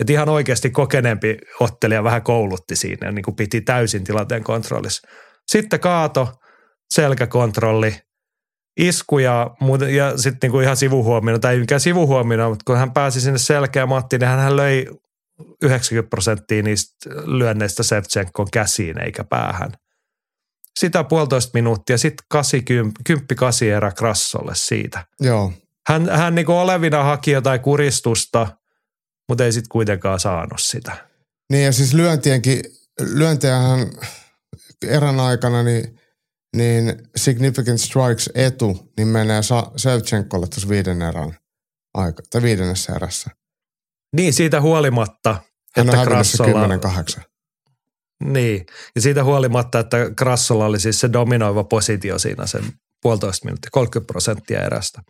Että 0.00 0.12
ihan 0.12 0.28
oikeasti 0.28 0.70
kokeneempi 0.70 1.38
ottelija 1.60 2.04
vähän 2.04 2.22
koulutti 2.22 2.76
siinä 2.76 3.12
niin 3.12 3.22
kuin 3.22 3.36
piti 3.36 3.60
täysin 3.60 4.04
tilanteen 4.04 4.44
kontrollissa. 4.44 5.08
Sitten 5.46 5.80
kaato, 5.80 6.32
selkäkontrolli, 6.94 7.94
isku 8.80 9.18
ja, 9.18 9.50
ja 9.94 10.18
sitten 10.18 10.50
niin 10.50 10.62
ihan 10.62 10.76
sivuhuomiona, 10.76 11.38
tai 11.38 11.54
ei 11.54 11.60
mikään 11.60 11.80
sivuhuomiona, 11.80 12.48
mutta 12.48 12.62
kun 12.66 12.76
hän 12.76 12.92
pääsi 12.92 13.20
sinne 13.20 13.38
selkeä 13.38 13.86
Matti, 13.86 14.18
niin 14.18 14.28
hän 14.28 14.56
löi 14.56 14.86
90 15.62 16.10
prosenttia 16.10 16.62
niistä 16.62 17.10
lyönneistä 17.24 17.82
Sevchenkon 17.82 18.48
käsiin 18.52 18.98
eikä 18.98 19.24
päähän– 19.24 19.72
sitä 20.78 21.04
puolitoista 21.04 21.50
minuuttia, 21.54 21.98
sitten 21.98 22.26
80, 22.30 23.00
10 23.04 23.76
erä 23.76 23.92
Krassolle 23.92 24.52
siitä. 24.54 25.06
Joo. 25.20 25.52
Hän, 25.88 26.08
hän 26.08 26.34
niin 26.34 26.50
olevina 26.50 27.02
haki 27.02 27.30
jotain 27.30 27.60
kuristusta, 27.60 28.46
mutta 29.28 29.44
ei 29.44 29.52
sitten 29.52 29.68
kuitenkaan 29.68 30.20
saanut 30.20 30.60
sitä. 30.60 31.08
Niin 31.52 31.64
ja 31.64 31.72
siis 31.72 31.94
lyöntienkin, 31.94 32.62
lyöntiähän 33.00 33.90
erän 34.86 35.20
aikana 35.20 35.62
niin, 35.62 36.00
niin 36.56 37.08
significant 37.16 37.80
strikes 37.80 38.30
etu, 38.34 38.92
niin 38.96 39.08
menee 39.08 39.42
Sa- 39.42 39.72
Sevchenkolle 39.76 40.46
tuossa 40.46 40.68
viiden 40.68 41.02
erän 41.02 41.36
aika, 41.94 42.22
tai 42.30 42.42
viidennessä 42.42 42.92
erässä. 42.92 43.30
Niin, 44.16 44.32
siitä 44.32 44.60
huolimatta, 44.60 45.42
Hän 45.76 45.88
että 45.88 46.04
Krassolla... 46.04 46.68
10-8. 48.24 48.32
Niin, 48.32 48.66
ja 48.94 49.00
siitä 49.00 49.24
huolimatta, 49.24 49.78
että 49.78 49.96
Krassolla 50.16 50.66
oli 50.66 50.80
siis 50.80 51.00
se 51.00 51.12
dominoiva 51.12 51.64
positio 51.64 52.18
siinä 52.18 52.46
sen 52.46 52.62
puolitoista 53.02 53.44
minuuttia, 53.44 53.70
30 53.72 54.12
prosenttia 54.12 54.62
erästä. 54.62 55.02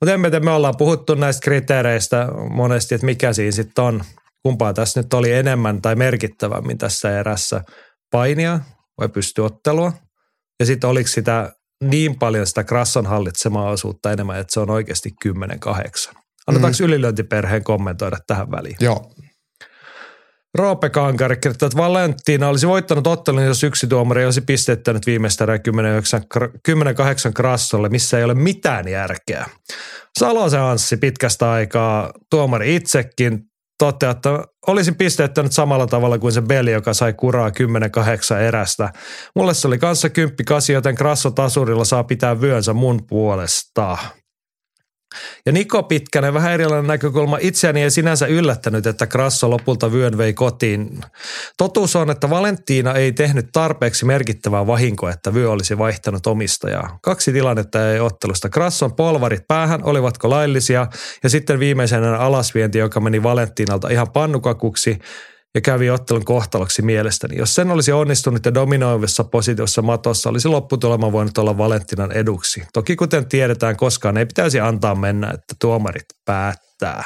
Mutta 0.00 0.14
emme 0.14 0.40
me 0.40 0.50
ollaan 0.50 0.76
puhuttu 0.78 1.14
näistä 1.14 1.44
kriteereistä 1.44 2.28
monesti, 2.50 2.94
että 2.94 3.04
mikä 3.04 3.32
siinä 3.32 3.50
sitten 3.50 3.84
on. 3.84 4.04
Kumpaa 4.42 4.72
tässä 4.72 5.00
nyt 5.00 5.14
oli 5.14 5.32
enemmän 5.32 5.82
tai 5.82 5.94
merkittävämmin 5.94 6.78
tässä 6.78 7.20
erässä 7.20 7.62
painia 8.10 8.60
vai 8.98 9.08
pystyottelua. 9.08 9.92
Ja 10.60 10.66
sitten 10.66 10.90
oliko 10.90 11.08
sitä 11.08 11.52
niin 11.82 12.18
paljon 12.18 12.46
sitä 12.46 12.64
Krasson 12.64 13.06
hallitsemaa 13.06 13.70
osuutta 13.70 14.12
enemmän, 14.12 14.38
että 14.38 14.54
se 14.54 14.60
on 14.60 14.70
oikeasti 14.70 15.10
10-8. 15.28 15.32
Annetaanko 16.46 16.76
mm. 16.80 16.84
ylilöintiperheen 16.84 17.64
kommentoida 17.64 18.16
tähän 18.26 18.50
väliin? 18.50 18.76
Joo, 18.80 19.10
Roope 20.58 20.90
Kankari 20.90 21.36
kirjoittaa, 21.36 21.66
että 21.66 21.78
Valentina 21.78 22.48
olisi 22.48 22.68
voittanut 22.68 23.06
ottelun, 23.06 23.44
jos 23.44 23.62
yksi 23.62 23.86
tuomari 23.86 24.24
olisi 24.24 24.40
pistettänyt 24.40 25.06
viimeistä 25.06 25.46
10-8 25.46 25.50
krassolle, 27.34 27.88
missä 27.88 28.18
ei 28.18 28.24
ole 28.24 28.34
mitään 28.34 28.88
järkeä. 28.88 29.46
Salosen 30.18 30.60
Anssi 30.60 30.96
pitkästä 30.96 31.50
aikaa, 31.50 32.12
tuomari 32.30 32.76
itsekin, 32.76 33.38
toteaa, 33.78 34.10
että 34.12 34.44
olisin 34.66 34.94
pisteettänyt 34.94 35.52
samalla 35.52 35.86
tavalla 35.86 36.18
kuin 36.18 36.32
se 36.32 36.40
Beli, 36.40 36.72
joka 36.72 36.94
sai 36.94 37.12
kuraa 37.12 37.48
10-8 37.48 38.36
erästä. 38.36 38.92
Mulle 39.36 39.54
se 39.54 39.66
oli 39.66 39.78
kanssa 39.78 40.08
10-8, 40.08 40.12
joten 40.72 40.94
Krasso 40.94 41.30
tasurilla 41.30 41.84
saa 41.84 42.04
pitää 42.04 42.40
vyönsä 42.40 42.72
mun 42.72 43.06
puolesta. 43.06 43.98
Ja 45.46 45.52
Niko 45.52 45.82
Pitkänen, 45.82 46.34
vähän 46.34 46.52
erilainen 46.52 46.86
näkökulma. 46.86 47.38
Itseäni 47.40 47.82
ei 47.82 47.90
sinänsä 47.90 48.26
yllättänyt, 48.26 48.86
että 48.86 49.06
Krasso 49.06 49.50
lopulta 49.50 49.92
vyön 49.92 50.18
vei 50.18 50.34
kotiin. 50.34 51.00
Totuus 51.56 51.96
on, 51.96 52.10
että 52.10 52.30
Valentina 52.30 52.94
ei 52.94 53.12
tehnyt 53.12 53.46
tarpeeksi 53.52 54.04
merkittävää 54.04 54.66
vahinkoa, 54.66 55.10
että 55.10 55.34
vyö 55.34 55.50
olisi 55.50 55.78
vaihtanut 55.78 56.26
omistajaa. 56.26 56.98
Kaksi 57.02 57.32
tilannetta 57.32 57.92
ei 57.92 58.00
ottelusta. 58.00 58.48
Krasson 58.48 58.92
polvarit 58.92 59.48
päähän, 59.48 59.84
olivatko 59.84 60.30
laillisia? 60.30 60.86
Ja 61.22 61.30
sitten 61.30 61.58
viimeisenä 61.60 62.16
alasvienti, 62.16 62.78
joka 62.78 63.00
meni 63.00 63.22
Valentinalta 63.22 63.88
ihan 63.88 64.12
pannukakuksi– 64.12 64.98
ja 65.54 65.60
kävi 65.60 65.90
ottelun 65.90 66.24
kohtaloksi 66.24 66.82
mielestäni. 66.82 67.36
Jos 67.36 67.54
sen 67.54 67.70
olisi 67.70 67.92
onnistunut 67.92 68.44
ja 68.44 68.54
dominoivassa 68.54 69.24
positiossa 69.24 69.82
matossa, 69.82 70.30
olisi 70.30 70.48
lopputulema 70.48 71.12
voinut 71.12 71.38
olla 71.38 71.58
Valentinan 71.58 72.12
eduksi. 72.12 72.62
Toki 72.72 72.96
kuten 72.96 73.28
tiedetään, 73.28 73.76
koskaan 73.76 74.16
ei 74.16 74.26
pitäisi 74.26 74.60
antaa 74.60 74.94
mennä, 74.94 75.30
että 75.30 75.54
tuomarit 75.60 76.06
päättää. 76.24 77.04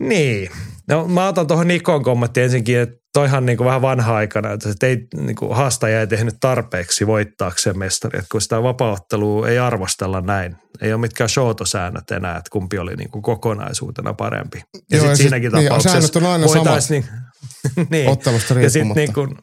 Niin. 0.00 0.50
No 0.88 1.08
mä 1.08 1.28
otan 1.28 1.46
tuohon 1.46 1.68
Nikon 1.68 2.02
kommentti 2.02 2.40
ensinkin, 2.40 2.78
että 2.78 3.01
toihan 3.12 3.46
niin 3.46 3.58
kuin 3.58 3.66
vähän 3.66 3.82
vanha-aikana, 3.82 4.52
että 4.52 4.86
ei, 4.86 4.98
niin 5.16 5.36
kuin 5.36 5.56
haastaja 5.56 6.00
ei 6.00 6.06
tehnyt 6.06 6.34
tarpeeksi 6.40 7.06
voittaakseen 7.06 7.78
mestari, 7.78 8.18
että 8.18 8.28
kun 8.32 8.40
sitä 8.40 8.62
vapauttelua 8.62 9.48
ei 9.48 9.58
arvostella 9.58 10.20
näin. 10.20 10.56
Ei 10.80 10.92
ole 10.92 11.00
mitkään 11.00 11.30
showtosäännöt 11.30 12.10
enää, 12.10 12.36
että 12.36 12.50
kumpi 12.50 12.78
oli 12.78 12.96
niin 12.96 13.10
kuin 13.10 13.22
kokonaisuutena 13.22 14.14
parempi. 14.14 14.62
Ja 14.90 14.98
sitten 14.98 15.16
siinäkin 15.16 15.50
sit- 15.50 15.58
niin, 15.58 15.68
tapauksessa 15.68 15.92
säännöt 16.00 16.16
on 16.16 16.26
aina 16.26 16.46
voitais 16.46 16.90
Niin, 16.90 17.04
niin. 17.90 18.08
Ottelusta 18.08 18.54
Ja 18.54 18.60
riippumatta. 18.60 18.94
niin 19.00 19.12
kuin, 19.12 19.36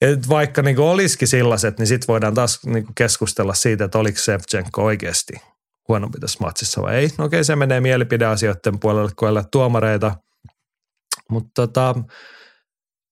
et 0.00 0.28
vaikka 0.28 0.62
niin 0.62 0.76
kuin 0.76 0.86
olisikin 0.86 1.28
sellaiset, 1.28 1.78
niin 1.78 1.86
sitten 1.86 2.08
voidaan 2.08 2.34
taas 2.34 2.60
niin 2.66 2.84
kuin 2.84 2.94
keskustella 2.94 3.54
siitä, 3.54 3.84
että 3.84 3.98
oliko 3.98 4.18
Sevchenko 4.18 4.84
oikeasti 4.84 5.32
huonompi 5.88 6.20
tässä 6.20 6.38
matsissa 6.40 6.82
vai 6.82 6.94
ei. 6.94 7.10
No 7.18 7.24
okei, 7.24 7.44
se 7.44 7.56
menee 7.56 7.80
mielipideasioiden 7.80 8.78
puolelle, 8.80 9.10
kun 9.18 9.28
ei 9.28 9.32
ole 9.32 9.44
tuomareita. 9.52 10.14
Mutta 11.30 11.50
tota, 11.54 11.94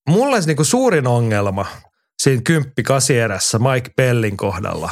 mulle 0.08 0.40
niin 0.40 0.56
kuin 0.56 0.66
suurin 0.66 1.06
ongelma 1.06 1.66
siinä 2.22 2.42
kymppi 2.44 2.82
kasierässä 2.82 3.58
Mike 3.58 3.90
Bellin 3.96 4.36
kohdalla 4.36 4.90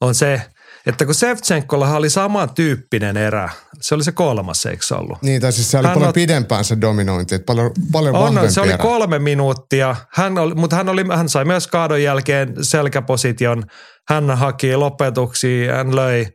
on 0.00 0.14
se, 0.14 0.42
että 0.86 1.04
kun 1.04 1.14
Sevchenkolla 1.14 1.96
oli 1.96 2.10
samantyyppinen 2.10 3.16
erä, 3.16 3.48
se 3.80 3.94
oli 3.94 4.04
se 4.04 4.12
kolmas, 4.12 4.66
eikö 4.66 4.82
se 4.86 4.94
ollut? 4.94 5.22
Niin, 5.22 5.40
tai 5.40 5.52
siis 5.52 5.70
se 5.70 5.78
oli 5.78 5.86
Hän 5.86 5.94
paljon 5.94 6.08
on- 6.08 6.14
pidempään 6.14 6.64
se 6.64 6.76
dominointi, 6.80 7.34
että 7.34 7.46
paljon, 7.46 7.70
paljon 7.92 8.14
On, 8.14 8.22
vahvempi 8.22 8.46
on, 8.46 8.52
se 8.52 8.60
oli 8.60 8.68
erä. 8.68 8.78
kolme 8.78 9.18
minuuttia, 9.18 9.96
hän 10.12 10.38
oli, 10.38 10.54
mutta 10.54 10.76
hän, 10.76 10.88
oli, 10.88 11.04
hän 11.16 11.28
sai 11.28 11.44
myös 11.44 11.66
kaadon 11.66 12.02
jälkeen 12.02 12.54
selkäposition, 12.64 13.62
hän 14.08 14.30
haki 14.30 14.76
lopetuksia, 14.76 15.74
hän 15.76 15.96
löi 15.96 16.26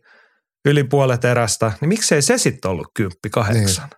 yli 0.66 0.84
puolet 0.84 1.26
erästä, 1.26 1.72
niin 1.82 1.90
miksei 1.90 2.22
se 2.22 2.38
sitten 2.38 2.72
ollut 2.72 2.88
kymppi 2.96 3.30
kahdeksan? 3.32 3.90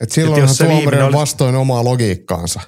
Et 0.00 0.12
silloinhan 0.12 0.44
Et 0.44 0.48
jos 0.48 0.56
se 0.58 0.64
tuomari 0.66 0.98
on 0.98 1.04
oli- 1.04 1.14
vastoin 1.16 1.54
omaa 1.54 1.84
logiikkaansa. 1.84 2.60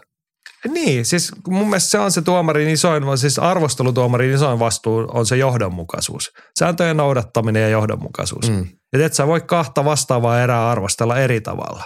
Niin, 0.68 1.04
siis 1.04 1.32
mun 1.48 1.66
mielestä 1.66 1.90
se 1.90 1.98
on 1.98 2.12
se 2.12 2.22
tuomarin 2.22 2.68
isoin, 2.68 3.18
siis 3.18 3.38
arvostelutuomarin 3.38 4.34
isoin 4.34 4.58
vastuu 4.58 5.06
on 5.12 5.26
se 5.26 5.36
johdonmukaisuus. 5.36 6.30
Sääntöjen 6.58 6.96
noudattaminen 6.96 7.62
ja 7.62 7.68
johdonmukaisuus. 7.68 8.50
Mm. 8.50 8.68
Että 8.92 9.06
et 9.06 9.14
sä 9.14 9.26
voi 9.26 9.40
kahta 9.40 9.84
vastaavaa 9.84 10.40
erää 10.42 10.70
arvostella 10.70 11.18
eri 11.18 11.40
tavalla. 11.40 11.84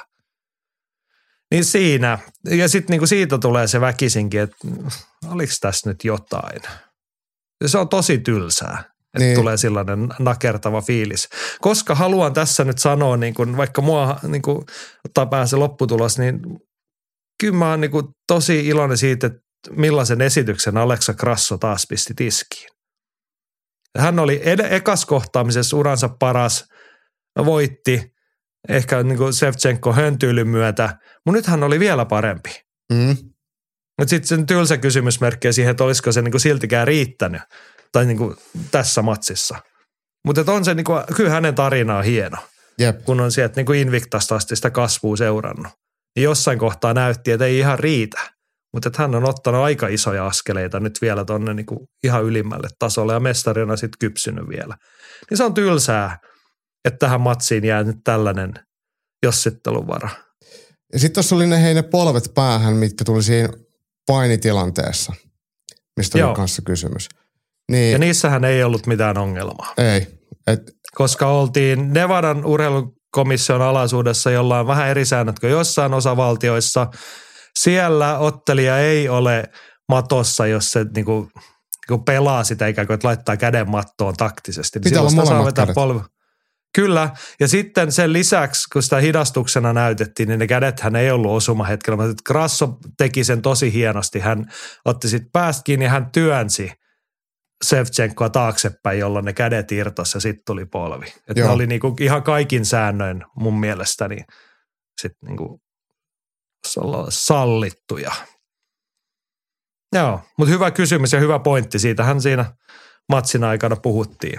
Niin 1.50 1.64
siinä, 1.64 2.18
ja 2.50 2.68
sitten 2.68 2.92
niinku 2.94 3.06
siitä 3.06 3.38
tulee 3.38 3.66
se 3.66 3.80
väkisinkin, 3.80 4.40
että 4.40 4.56
oliko 5.30 5.52
tässä 5.60 5.90
nyt 5.90 6.04
jotain. 6.04 6.62
Ja 7.60 7.68
se 7.68 7.78
on 7.78 7.88
tosi 7.88 8.18
tylsää, 8.18 8.84
että 9.14 9.24
Niin. 9.24 9.36
tulee 9.36 9.56
sellainen 9.56 10.08
nakertava 10.18 10.80
fiilis. 10.80 11.28
Koska 11.60 11.94
haluan 11.94 12.32
tässä 12.32 12.64
nyt 12.64 12.78
sanoa, 12.78 13.16
niin 13.16 13.34
kun, 13.34 13.56
vaikka 13.56 13.82
mua 13.82 14.18
niin 14.28 14.42
kun, 14.42 14.64
ottaa 15.08 15.26
päähän 15.26 15.48
se 15.48 15.56
lopputulos, 15.56 16.18
niin 16.18 16.40
kyllä 17.40 17.54
mä 17.58 17.70
oon 17.70 17.80
niin 17.80 17.90
kun, 17.90 18.14
tosi 18.26 18.66
iloinen 18.66 18.98
siitä, 18.98 19.26
että 19.26 19.40
millaisen 19.70 20.20
esityksen 20.20 20.76
Aleksa 20.76 21.14
Krasso 21.14 21.58
taas 21.58 21.86
pisti 21.88 22.14
tiskiin. 22.16 22.68
Hän 23.98 24.18
oli 24.18 24.40
ed- 24.44 24.72
ekas 24.72 25.06
kohtaamisessa 25.06 25.76
uransa 25.76 26.08
paras, 26.08 26.64
voitti, 27.44 28.12
ehkä 28.68 29.02
niin 29.02 29.18
kuin 29.18 29.32
Sevchenko 29.32 29.92
höntyilyn 29.92 30.48
myötä, 30.48 30.98
mutta 31.26 31.38
nyt 31.38 31.46
hän 31.46 31.62
oli 31.62 31.80
vielä 31.80 32.04
parempi. 32.04 32.50
Mm. 32.92 33.16
Mutta 33.98 34.10
sitten 34.10 34.28
sen 34.28 34.46
tylsä 34.46 34.78
kysymysmerkki 34.78 35.52
siihen, 35.52 35.70
että 35.70 35.84
olisiko 35.84 36.12
se 36.12 36.22
niin 36.22 36.32
kuin 36.32 36.40
siltikään 36.40 36.86
riittänyt 36.86 37.42
tai 37.92 38.06
niin 38.06 38.18
kuin 38.18 38.36
tässä 38.70 39.02
matsissa. 39.02 39.58
Mutta 40.26 40.52
on 40.52 40.64
se, 40.64 40.74
niin 40.74 40.84
kuin, 40.84 41.02
kyllä 41.16 41.30
hänen 41.30 41.54
tarina 41.54 41.98
on 41.98 42.04
hieno, 42.04 42.36
Jep. 42.78 43.04
kun 43.04 43.20
on 43.20 43.32
sieltä 43.32 43.56
niin 43.56 43.66
kuin 43.66 43.78
Invictasta 43.78 44.34
asti 44.34 44.56
sitä 44.56 44.70
kasvua 44.70 45.16
seurannut. 45.16 45.72
Ja 46.16 46.22
jossain 46.22 46.58
kohtaa 46.58 46.94
näytti, 46.94 47.30
että 47.30 47.44
ei 47.44 47.58
ihan 47.58 47.78
riitä, 47.78 48.20
mutta 48.72 48.88
että 48.88 49.02
hän 49.02 49.14
on 49.14 49.28
ottanut 49.28 49.60
aika 49.60 49.88
isoja 49.88 50.26
askeleita 50.26 50.80
nyt 50.80 50.98
vielä 51.02 51.24
tuonne 51.24 51.54
niin 51.54 51.66
ihan 52.04 52.24
ylimmälle 52.24 52.68
tasolle 52.78 53.12
ja 53.12 53.20
mestarina 53.20 53.76
sitten 53.76 53.98
kypsynyt 53.98 54.48
vielä. 54.48 54.76
Niin 55.30 55.38
se 55.38 55.44
on 55.44 55.54
tylsää, 55.54 56.18
että 56.84 56.98
tähän 56.98 57.20
matsiin 57.20 57.64
jää 57.64 57.82
nyt 57.82 57.96
tällainen 58.04 58.54
jossittelun 59.22 59.86
vara. 59.86 60.08
Ja 60.92 60.98
sitten 60.98 61.14
tuossa 61.14 61.36
oli 61.36 61.46
ne 61.46 61.62
heine 61.62 61.82
polvet 61.82 62.30
päähän, 62.34 62.74
mitkä 62.74 63.04
tuli 63.04 63.22
siinä 63.22 63.48
painitilanteessa, 64.06 65.12
mistä 65.96 66.18
oli 66.18 66.22
Joo. 66.22 66.34
kanssa 66.34 66.62
kysymys. 66.62 67.08
Niin, 67.70 67.92
Ja 67.92 67.98
niissähän 67.98 68.44
ei 68.44 68.62
ollut 68.62 68.86
mitään 68.86 69.18
ongelmaa, 69.18 69.74
ei. 69.78 70.06
Et, 70.46 70.60
koska 70.94 71.26
oltiin 71.26 71.92
Nevadan 71.92 72.44
urheilukomission 72.44 73.62
alaisuudessa, 73.62 74.30
jolla 74.30 74.60
on 74.60 74.66
vähän 74.66 74.88
eri 74.88 75.04
säännöt 75.04 75.38
kuin 75.38 75.50
jossain 75.50 75.94
osavaltioissa. 75.94 76.86
Siellä 77.58 78.18
ottelija 78.18 78.78
ei 78.78 79.08
ole 79.08 79.44
matossa, 79.88 80.46
jos 80.46 80.72
se 80.72 80.86
niinku, 80.94 81.28
niinku 81.88 82.04
pelaa 82.04 82.44
sitä 82.44 82.66
ikään 82.66 82.86
kuin, 82.86 82.94
että 82.94 83.08
laittaa 83.08 83.36
käden 83.36 83.70
mattoon 83.70 84.14
taktisesti. 84.16 84.78
Niin 84.78 84.84
Pitää 84.84 85.00
olla 85.00 85.10
saa. 85.10 86.08
Kyllä, 86.74 87.10
ja 87.40 87.48
sitten 87.48 87.92
sen 87.92 88.12
lisäksi, 88.12 88.62
kun 88.72 88.82
sitä 88.82 89.00
hidastuksena 89.00 89.72
näytettiin, 89.72 90.28
niin 90.28 90.38
ne 90.38 90.46
kädethän 90.46 90.96
ei 90.96 91.10
ollut 91.10 91.32
osuma 91.32 91.64
hetkellä. 91.64 92.06
Mutta 92.06 92.22
Grasso 92.26 92.78
teki 92.98 93.24
sen 93.24 93.42
tosi 93.42 93.72
hienosti. 93.72 94.18
Hän 94.18 94.52
otti 94.84 95.08
sitten 95.08 95.30
päästä 95.32 95.62
kiinni 95.64 95.84
ja 95.84 95.90
hän 95.90 96.10
työnsi 96.12 96.72
Sevchenkoa 97.64 98.28
taaksepäin, 98.28 98.98
jolloin 98.98 99.24
ne 99.24 99.32
kädet 99.32 99.72
irtosi 99.72 100.16
ja 100.16 100.20
sitten 100.20 100.44
tuli 100.46 100.66
polvi. 100.66 101.06
Et 101.28 101.36
ne 101.36 101.48
oli 101.48 101.66
niinku 101.66 101.96
ihan 102.00 102.22
kaikin 102.22 102.64
säännöin 102.64 103.24
mun 103.36 103.60
mielestäni 103.60 104.16
sitten 105.00 105.28
niinku 105.28 105.60
sallittuja. 107.08 108.12
Joo, 109.94 110.20
mutta 110.38 110.52
hyvä 110.52 110.70
kysymys 110.70 111.12
ja 111.12 111.20
hyvä 111.20 111.38
pointti. 111.38 111.78
Siitähän 111.78 112.22
siinä 112.22 112.52
matsin 113.08 113.44
aikana 113.44 113.76
puhuttiin. 113.76 114.38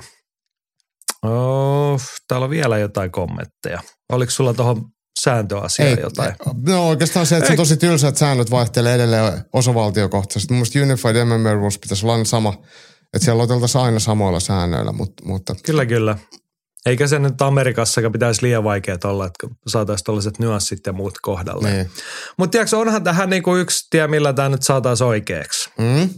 Oh, 1.23 2.01
täällä 2.27 2.43
on 2.43 2.49
vielä 2.49 2.77
jotain 2.77 3.11
kommentteja. 3.11 3.79
Oliko 4.11 4.31
sulla 4.31 4.53
tuohon 4.53 4.85
sääntöasiaan 5.19 5.91
ei, 5.91 6.01
jotain? 6.01 6.35
No 6.67 6.87
oikeastaan 6.87 7.25
se, 7.25 7.37
että 7.37 7.47
se 7.47 7.53
on 7.53 7.57
tosi 7.57 7.77
tylsä, 7.77 8.07
että 8.07 8.19
säännöt 8.19 8.51
vaihtelee 8.51 8.95
edelleen 8.95 9.45
osavaltiokohtaisesti. 9.53 10.53
Mun 10.53 10.57
mielestä 10.57 10.79
Unified 10.79 11.25
MMA 11.25 11.53
Rules 11.53 11.77
pitäisi 11.77 12.05
olla 12.05 12.23
sama, 12.23 12.53
että 13.13 13.25
siellä 13.25 13.43
oteltaisiin 13.43 13.81
aina 13.81 13.99
samoilla 13.99 14.39
säännöillä, 14.39 14.91
mutta, 14.91 15.25
mutta 15.25 15.55
Kyllä, 15.65 15.85
kyllä. 15.85 16.17
Eikä 16.85 17.07
se 17.07 17.19
nyt 17.19 17.41
Amerikassakaan 17.41 18.11
pitäisi 18.11 18.41
liian 18.43 18.63
vaikeaa 18.63 18.97
olla, 19.03 19.25
että 19.25 19.47
saataisiin 19.67 20.05
tällaiset 20.05 20.39
nyanssit 20.39 20.79
ja 20.87 20.93
muut 20.93 21.13
kohdalle. 21.21 21.71
niin. 21.71 21.89
Mutta 22.37 22.51
tiedätkö, 22.51 22.77
onhan 22.77 23.03
tähän 23.03 23.29
niinku 23.29 23.55
yksi 23.55 23.87
tie, 23.89 24.07
millä 24.07 24.33
tämä 24.33 24.49
nyt 24.49 24.63
saataisiin 24.63 25.07
oikeaksi. 25.07 25.69
Mm? 25.77 26.09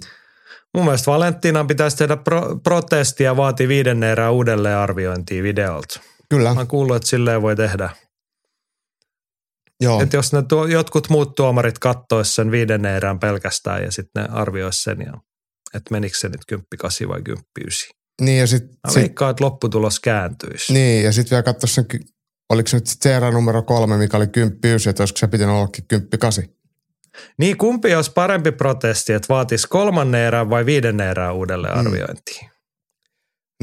Mun 0.74 0.84
mielestä 0.86 1.12
Valentinan 1.12 1.68
pitäisi 1.68 1.98
tehdä 1.98 2.18
pro- 2.18 2.56
protesti 2.64 3.24
ja 3.24 3.38
vaatii 3.38 3.68
viidennen 3.68 4.10
erää 4.10 4.32
uudelleen 4.32 4.78
arviointia 4.78 5.44
videolta. 5.44 6.00
Kyllä, 6.30 6.54
Mä 6.54 6.60
oon 6.60 6.68
kuullut, 6.68 6.96
että 6.96 7.10
silleen 7.10 7.42
voi 7.42 7.56
tehdä. 7.56 7.90
joo. 9.82 10.02
Että 10.02 10.18
jos 10.18 10.34
ne 10.34 10.44
tuo, 10.50 10.66
jotkut 10.66 11.10
muut 11.10 11.36
tuomarit 11.36 11.80
kattois 11.80 12.36
sen 12.36 12.52
viidennen 12.52 12.96
erään 12.96 13.20
pelkästään 13.20 13.84
ja 13.84 13.92
sitten 13.92 14.24
ne 14.24 14.30
arviois 14.32 14.84
sen 14.84 14.98
ja 15.06 15.14
että 15.74 15.92
menikö 15.92 16.18
se 16.18 16.30
nyt 16.30 16.42
10 16.48 16.66
8 16.80 17.08
vai 17.08 17.22
10 17.22 17.46
9. 17.62 17.90
Niin 18.22 18.40
ja 18.40 18.48
sitten 18.48 18.70
Mä 18.88 18.92
sit, 18.94 19.02
veikkaan, 19.02 19.32
että 19.32 19.44
lopputulos 19.44 20.00
kääntyisi. 20.00 20.74
niin, 20.74 21.04
ja 21.04 21.12
sit 21.12 21.32
vielä 21.32 21.44
katsoa 21.44 21.68
sen, 21.68 21.86
oliko 22.50 22.68
se 22.70 22.78
nyt 22.78 22.88
se 22.88 23.16
erä 23.16 23.32
numero 23.32 23.62
kolme, 23.64 23.98
mikä 23.98 24.18
oli 24.18 24.28
10 24.28 24.60
9, 24.66 24.90
että 24.92 25.04
olisiko 25.04 25.18
se 25.18 25.28
pitänyt 25.28 25.56
ollakin 25.56 25.88
10 25.88 26.10
8. 26.20 26.44
Niin 27.40 27.58
kumpi 27.58 27.96
olisi 27.96 28.12
parempi 28.16 28.52
protesti, 28.52 29.14
että 29.14 29.30
vaatisi 29.30 29.68
kolmannen 29.68 30.22
erään 30.22 30.50
vai 30.50 30.66
viidennen 30.66 31.08
erään 31.10 31.36
uudelleen 31.36 31.74
Mm. 31.74 31.80
arviointiin? 31.80 32.50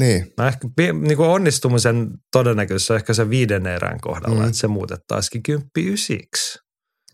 Niin, 0.00 0.32
Mä 0.36 0.48
ehkä 0.48 0.68
niin 0.92 1.16
kuin 1.16 1.28
onnistumisen 1.28 2.08
todennäköisyys 2.32 2.90
on 2.90 2.96
ehkä 2.96 3.14
se 3.14 3.30
viidennen 3.30 3.72
erään 3.74 4.00
kohdalla, 4.00 4.34
Mm. 4.36 4.40
mm. 4.42 4.46
että 4.46 4.58
se 4.58 4.66
muutettaisikin 4.66 5.42
10 5.42 5.68
ysiksi. 5.76 6.58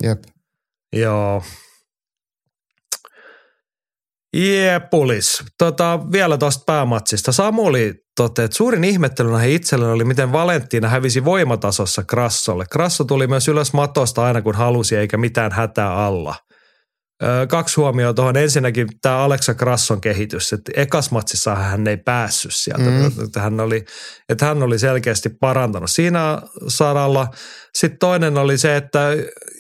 jep. 0.03 0.23
Joo. 0.93 1.43
Jeepulis. 4.37 5.45
Tota, 5.59 6.01
vielä 6.13 6.39
tuosta 6.39 6.65
päämatsista. 6.67 7.33
Samuli 7.33 7.95
toteaa, 8.17 8.45
että 8.45 8.57
suurin 8.57 8.85
ihmettelynä 8.85 9.39
he 9.39 9.51
itsellään 9.51 9.93
oli, 9.93 10.05
miten 10.05 10.33
Valentina 10.33 10.89
hävisi 10.89 11.25
voimatasossa 11.25 12.05
Krassolle. 12.05 12.65
Krasso 12.71 13.05
tuli 13.05 13.27
myös 13.27 13.49
ylös 13.49 13.73
matosta 13.73 14.25
aina 14.25 14.43
kun 14.43 14.55
halusi, 14.55 14.97
eikä 14.97 15.17
mitään 15.17 15.53
hätää 15.53 15.95
alla. 15.95 16.35
Kaksi 17.49 17.77
huomioon 17.77 18.15
tuohon. 18.15 18.37
Ensinnäkin 18.37 18.89
tämä 19.03 19.19
Alexa 19.19 19.55
Krasson 19.55 20.01
kehitys. 20.01 20.53
Että 20.53 20.73
ekas 20.77 21.11
matsissa 21.11 21.55
hän 21.55 21.87
ei 21.87 21.97
päässyt 21.97 22.55
sieltä. 22.55 22.85
Mm. 22.85 23.07
Että, 23.25 23.41
hän 23.41 23.61
oli, 23.61 23.85
että 24.29 24.47
hän 24.47 24.63
oli 24.63 24.79
selkeästi 24.79 25.29
parantanut 25.29 25.91
siinä 25.91 26.43
saralla. 26.69 27.29
Sitten 27.75 27.99
toinen 27.99 28.39
oli 28.39 28.59
se, 28.59 28.77
että 28.77 29.09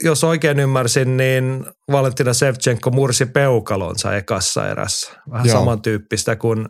jos 0.04 0.24
oikein 0.24 0.61
ymmärsin, 0.61 1.16
niin 1.16 1.66
Valentina 1.92 2.32
Sevchenko 2.32 2.90
mursi 2.90 3.26
peukalonsa 3.26 4.16
ekassa 4.16 4.68
erässä. 4.68 5.12
Vähän 5.30 5.46
Joo. 5.46 5.59
samantyyppistä 5.59 6.36
kuin 6.36 6.66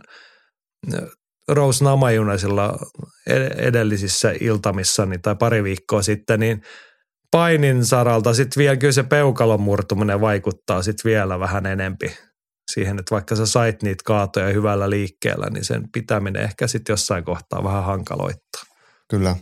Rose 1.49 1.85
Namajunaisilla 1.85 2.79
edellisissä 3.57 4.33
iltamissani 4.41 5.19
tai 5.19 5.37
pari 5.39 5.65
viikkoa 5.65 6.03
sitten, 6.03 6.41
niin 6.41 6.63
painin 7.37 7.85
saralta 7.85 8.35
sitten 8.35 8.61
vielä 8.61 8.77
kyllä 8.77 8.93
se 8.93 9.03
peukalon 9.03 9.61
murtuminen 9.61 10.21
vaikuttaa 10.21 10.83
sitten 10.83 11.11
vielä 11.11 11.39
vähän 11.39 11.67
enempi 11.67 12.17
siihen, 12.73 12.99
että 12.99 13.15
vaikka 13.15 13.37
sä 13.37 13.47
sait 13.47 13.83
niitä 13.83 14.03
kaatoja 14.05 14.53
hyvällä 14.53 14.91
liikkeellä, 14.91 15.51
niin 15.51 15.65
sen 15.65 15.89
pitäminen 15.93 16.43
ehkä 16.43 16.67
sitten 16.67 16.93
jossain 16.93 17.25
kohtaa 17.25 17.65
vähän 17.65 17.85
hankaloittaa. 17.85 18.63
Kyllä. 19.11 19.37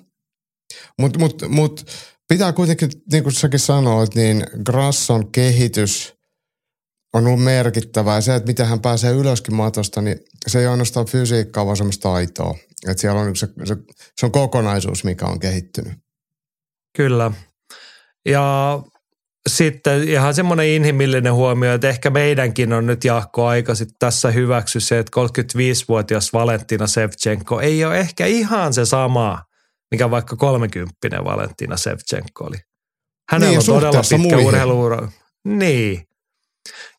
Mutta 0.99 1.19
mut, 1.19 1.43
mut, 1.49 1.91
pitää 2.29 2.53
kuitenkin, 2.53 2.91
niin 3.13 3.23
kuin 3.23 3.33
säkin 3.33 3.61
sanoit, 3.61 4.15
niin 4.15 4.47
Grasson 4.65 5.33
kehitys 5.33 6.15
on 7.13 7.27
ollut 7.27 7.45
merkittävää. 7.45 8.21
Se, 8.21 8.35
että 8.35 8.47
miten 8.47 8.67
hän 8.67 8.81
pääsee 8.81 9.13
ylöskin 9.13 9.55
matosta, 9.55 10.03
niin 10.03 10.19
se 10.47 10.59
ei 10.59 10.67
ainoastaan 10.67 11.07
fysiikkaa, 11.07 11.67
vaan 11.67 11.77
semmoista 11.77 12.09
taitoa. 12.09 12.55
Että 12.89 13.01
siellä 13.01 13.21
on 13.21 13.37
se, 13.37 13.49
se, 13.65 13.77
se 14.21 14.27
on 14.27 14.33
kokonaisuus, 14.33 15.05
mikä 15.05 15.27
on 15.27 15.39
kehittynyt. 15.39 15.93
Kyllä. 16.97 17.33
Ja 18.25 18.79
sitten 19.49 20.09
ihan 20.09 20.35
semmoinen 20.35 20.67
inhimillinen 20.67 21.35
huomio, 21.35 21.75
että 21.75 21.89
ehkä 21.89 22.11
meidänkin 22.11 22.73
on 22.73 22.87
nyt 22.87 23.05
Jaakko 23.05 23.47
aika 23.47 23.75
sitten 23.75 23.97
tässä 23.99 24.31
hyväksy 24.31 24.81
se, 24.81 24.99
että 24.99 25.21
35-vuotias 25.21 26.33
Valentina 26.33 26.87
Sevchenko 26.87 27.61
ei 27.61 27.85
ole 27.85 28.01
ehkä 28.01 28.27
ihan 28.27 28.75
se 28.75 28.85
sama, 28.85 29.45
mikä 29.91 30.11
vaikka 30.11 30.37
30 30.37 31.25
Valentina 31.25 31.77
Sevchenko 31.77 32.45
oli. 32.45 32.57
Hänellä 33.31 33.59
niin, 33.59 33.71
on 33.71 33.81
todella 33.81 34.03
pitkä 34.19 34.39
urheiluura. 34.39 35.09
Niin. 35.45 36.09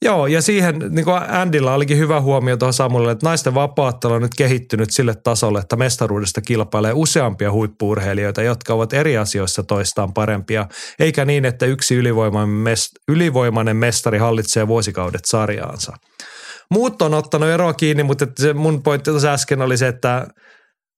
Joo, 0.02 0.28
ja 0.28 0.42
siihen 0.42 0.80
niin 0.90 1.06
kuin 1.06 1.18
Andilla 1.30 1.74
olikin 1.74 1.98
hyvä 1.98 2.22
huomio 2.22 2.58
tuohon 2.58 2.74
Samuelille, 2.74 3.12
että 3.12 3.26
naisten 3.26 3.54
vapaattelu 3.54 4.14
on 4.14 4.22
nyt 4.22 4.36
kehittynyt 4.38 4.92
sille 4.92 5.16
tasolle, 5.24 5.60
että 5.60 5.76
mestaruudesta 5.76 6.42
kilpailee 6.42 6.92
useampia 6.94 7.52
huippuurheilijoita, 7.52 8.42
jotka 8.42 8.74
ovat 8.74 8.94
eri 8.94 9.18
asioissa 9.18 9.64
toistaan 9.64 10.14
parempia, 10.14 10.68
eikä 11.00 11.26
niin, 11.26 11.46
että 11.46 11.66
yksi 11.66 11.96
ylivoimainen, 11.96 12.56
mest- 12.56 13.04
ylivoimainen 13.08 13.78
mestari 13.78 14.18
hallitsee 14.18 14.68
vuosikaudet 14.68 15.26
sarjaansa. 15.26 15.94
Muut 16.72 17.02
on 17.02 17.14
ottanut 17.14 17.50
eroa 17.50 17.74
kiinni, 17.74 18.04
mutta 18.04 18.28
se 18.40 18.54
mun 18.54 18.84
pointti 18.84 19.10
tuossa 19.10 19.34
äsken 19.34 19.62
oli 19.62 19.78
se, 19.78 19.88
että 19.88 20.28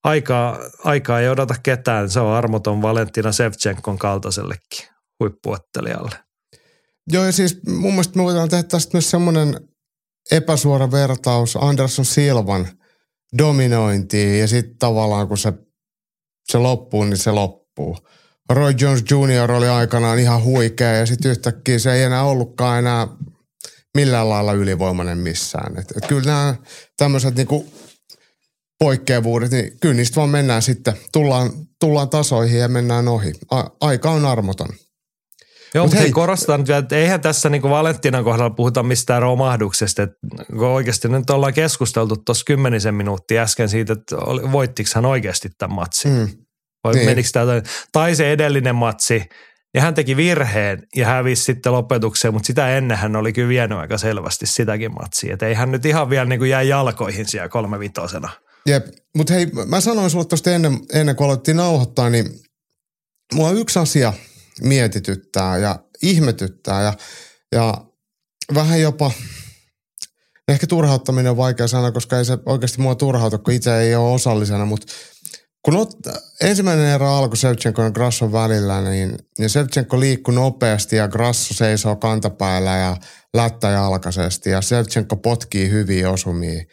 aikaa, 0.04 0.60
aikaa 0.84 1.20
ei 1.20 1.30
odota 1.30 1.56
ketään. 1.64 2.10
Se 2.10 2.20
on 2.20 2.34
armoton 2.34 2.82
Valentina 2.82 3.32
Sevchenkon 3.32 3.98
kaltaisellekin 3.98 4.88
huippuottelijalle. 5.20 6.27
Joo, 7.12 7.26
ja 7.26 7.32
siis 7.32 7.60
mun 7.68 7.92
mielestä 7.92 8.18
me 8.18 8.24
voidaan 8.24 8.50
tehdä 8.50 8.64
tästä 8.64 8.90
myös 8.94 9.10
semmoinen 9.10 9.60
epäsuora 10.32 10.92
vertaus 10.92 11.56
Anderson 11.62 12.06
Silvan 12.06 12.68
dominointiin 13.38 14.40
ja 14.40 14.48
sitten 14.48 14.78
tavallaan 14.78 15.28
kun 15.28 15.38
se, 15.38 15.54
se 16.52 16.58
loppuu, 16.58 17.04
niin 17.04 17.18
se 17.18 17.32
loppuu. 17.32 17.98
Roy 18.50 18.74
Jones 18.80 19.04
Jr. 19.12 19.52
oli 19.52 19.68
aikanaan 19.68 20.20
ihan 20.20 20.44
huikea 20.44 20.94
ja 20.96 21.06
sitten 21.06 21.32
yhtäkkiä 21.32 21.80
se 21.80 21.94
ei 21.94 22.04
enää 22.04 22.24
ollutkaan 22.24 22.80
enää 22.80 23.08
millään 23.98 24.30
lailla 24.30 24.54
ylivoimainen 24.54 25.18
missään. 25.18 25.80
Et, 25.80 25.94
et 25.98 26.08
kyllä 26.08 26.24
nämä 26.26 26.56
tämmöiset 26.98 27.36
niinku 27.36 27.68
poikkeavuudet, 28.80 29.52
niin 29.52 29.80
kyllä 29.80 29.96
niistä 29.96 30.16
vaan 30.16 30.30
mennään 30.30 30.62
sitten, 30.62 30.94
tullaan, 31.12 31.52
tullaan 31.80 32.10
tasoihin 32.10 32.60
ja 32.60 32.68
mennään 32.68 33.08
ohi. 33.08 33.34
A, 33.52 33.64
aika 33.82 34.12
on 34.12 34.26
armoton. 34.26 34.70
Joo, 35.74 35.86
mutta 35.86 36.00
hei, 36.00 36.12
korostan 36.12 36.68
vielä, 36.68 36.80
että 36.80 36.96
eihän 36.96 37.22
tässä 37.22 37.50
niin 37.50 37.62
Valentinan 37.62 38.24
kohdalla 38.24 38.50
puhuta 38.50 38.84
mistään 38.84 39.22
romahduksesta. 39.22 40.04
Että 40.04 40.18
oikeasti 40.58 41.08
nyt 41.08 41.30
ollaan 41.30 41.54
keskusteltu 41.54 42.18
tuossa 42.18 42.44
kymmenisen 42.46 42.96
minuuttia 42.96 43.42
äsken 43.42 43.70
siitä, 43.70 43.94
että 43.94 44.16
voittiko 44.52 44.90
hän 44.96 45.06
oikeasti 45.06 45.50
tämän 45.58 45.76
matsin. 45.76 46.12
Mm. 46.12 46.28
Vai 46.84 46.94
niin. 46.94 47.06
menikö 47.06 47.30
tämä, 47.34 47.62
tai 47.92 48.16
se 48.16 48.32
edellinen 48.32 48.76
matsi, 48.76 49.24
ja 49.74 49.82
hän 49.82 49.94
teki 49.94 50.18
virheen 50.18 50.84
ja 50.96 51.06
hävisi 51.06 51.44
sitten 51.44 51.72
lopetukseen, 51.72 52.34
mutta 52.34 52.48
sitä 52.48 52.78
ennen 52.78 52.98
hän 52.98 53.16
oli 53.16 53.34
kyllä 53.34 53.50
vienyt 53.50 53.78
aika 53.78 53.98
selvästi 53.98 54.46
sitäkin 54.46 54.94
matsia. 54.94 55.34
Että 55.34 55.48
ei 55.48 55.54
hän 55.54 55.72
nyt 55.72 55.86
ihan 55.86 56.10
vielä 56.10 56.26
niin 56.26 56.40
kuin 56.40 56.50
jää 56.50 56.62
jalkoihin 56.62 57.26
siellä 57.26 57.50
kolme 57.50 57.80
vitosena. 57.80 58.30
Jep, 58.66 58.88
mutta 59.16 59.34
hei, 59.34 59.48
mä 59.66 59.82
sanoin 59.82 60.10
sulle 60.10 60.26
tuosta 60.26 60.52
ennen, 60.52 60.80
ennen 60.94 61.16
kuin 61.16 61.26
alettiin 61.26 61.58
nauhoittaa, 61.58 62.10
niin 62.10 62.26
mulla 63.34 63.50
on 63.50 63.58
yksi 63.58 63.80
asia– 63.80 64.14
mietityttää 64.62 65.58
ja 65.58 65.80
ihmetyttää 66.02 66.82
ja, 66.82 66.94
ja 67.52 67.74
vähän 68.54 68.82
jopa, 68.82 69.12
ehkä 70.48 70.68
turhauttaminen 70.68 71.32
on 71.32 71.38
vaikea 71.38 71.68
sana, 71.68 71.92
koska 71.92 72.18
ei 72.18 72.26
se 72.26 72.38
oikeasti 72.46 72.82
mua 72.82 72.96
turhauta, 72.96 73.38
kun 73.38 73.54
itse 73.54 73.80
ei 73.80 73.96
ole 73.96 74.14
osallisena, 74.14 74.66
mutta 74.66 74.94
kun 75.62 75.76
ot, 75.76 75.92
ensimmäinen 76.42 76.86
erä 76.86 77.12
alkoi 77.12 77.38
Sevchenko 77.38 77.84
ja 77.84 77.92
Grasson 77.92 78.32
välillä, 78.32 78.82
niin, 78.82 79.18
niin 79.40 79.50
Sevchenko 79.50 80.00
liikkui 80.00 80.34
nopeasti 80.34 80.96
ja 80.96 81.08
Grasso 81.08 81.54
seisoo 81.54 81.96
kantapäällä 81.96 82.78
ja 82.78 82.98
lättä 83.34 83.70
jalkaisesti 83.70 84.50
ja 84.50 84.62
Sevchenko 84.62 85.16
potkii 85.16 85.70
hyviä 85.70 86.10
osumia. 86.10 86.64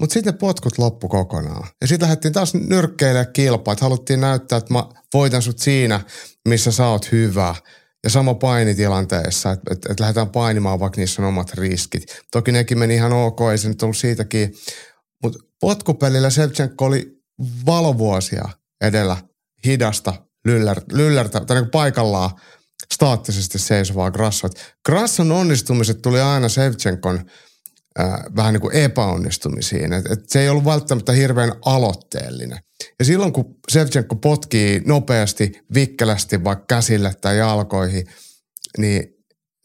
Mutta 0.00 0.14
sitten 0.14 0.38
potkut 0.38 0.78
loppu 0.78 1.08
kokonaan. 1.08 1.68
Ja 1.80 1.86
sitten 1.86 2.06
lähdettiin 2.06 2.32
taas 2.32 2.54
nyrkkeilemään 2.54 3.32
kilpaa, 3.32 3.72
että 3.72 3.84
haluttiin 3.84 4.20
näyttää, 4.20 4.58
että 4.58 4.72
mä 4.72 4.84
voitan 5.14 5.42
sut 5.42 5.58
siinä, 5.58 6.00
missä 6.48 6.72
sä 6.72 6.86
oot 6.86 7.12
hyvä. 7.12 7.54
Ja 8.04 8.10
sama 8.10 8.34
painitilanteessa, 8.34 9.50
että, 9.50 9.74
että, 9.74 9.92
että 9.92 10.02
lähdetään 10.02 10.30
painimaan, 10.30 10.80
vaikka 10.80 11.00
niissä 11.00 11.22
on 11.22 11.28
omat 11.28 11.54
riskit. 11.54 12.22
Toki 12.30 12.52
nekin 12.52 12.78
meni 12.78 12.94
ihan 12.94 13.12
ok, 13.12 13.40
ei 13.50 13.58
se 13.58 13.68
nyt 13.68 13.82
ollut 13.82 13.96
siitäkin. 13.96 14.54
Mutta 15.22 15.38
potkupelillä 15.60 16.30
Sevchenko 16.30 16.84
oli 16.84 17.20
valovuosia 17.66 18.48
edellä 18.80 19.16
hidasta 19.66 20.14
lyllär, 20.44 20.80
lyllärtä, 20.92 21.40
tai 21.40 21.60
niin 21.60 21.70
paikallaan 21.70 22.30
staattisesti 22.94 23.58
seisovaa 23.58 24.10
Grassoa. 24.10 24.50
Grasson 24.86 25.32
onnistumiset 25.32 26.02
tuli 26.02 26.20
aina 26.20 26.48
Sevchenkon 26.48 27.24
äh, 27.98 28.20
vähän 28.36 28.52
niin 28.52 28.60
kuin 28.60 28.76
epäonnistumisiin. 28.76 29.92
Et, 29.92 30.06
et 30.06 30.28
se 30.28 30.40
ei 30.40 30.48
ollut 30.48 30.64
välttämättä 30.64 31.12
hirveän 31.12 31.52
aloitteellinen. 31.64 32.58
Ja 32.98 33.04
silloin 33.04 33.32
kun 33.32 33.56
Sevchenko 33.68 34.16
potkii 34.16 34.82
nopeasti, 34.86 35.52
vikkelästi 35.74 36.44
vaikka 36.44 36.64
käsille 36.68 37.14
tai 37.20 37.38
jalkoihin, 37.38 38.06
niin, 38.78 39.16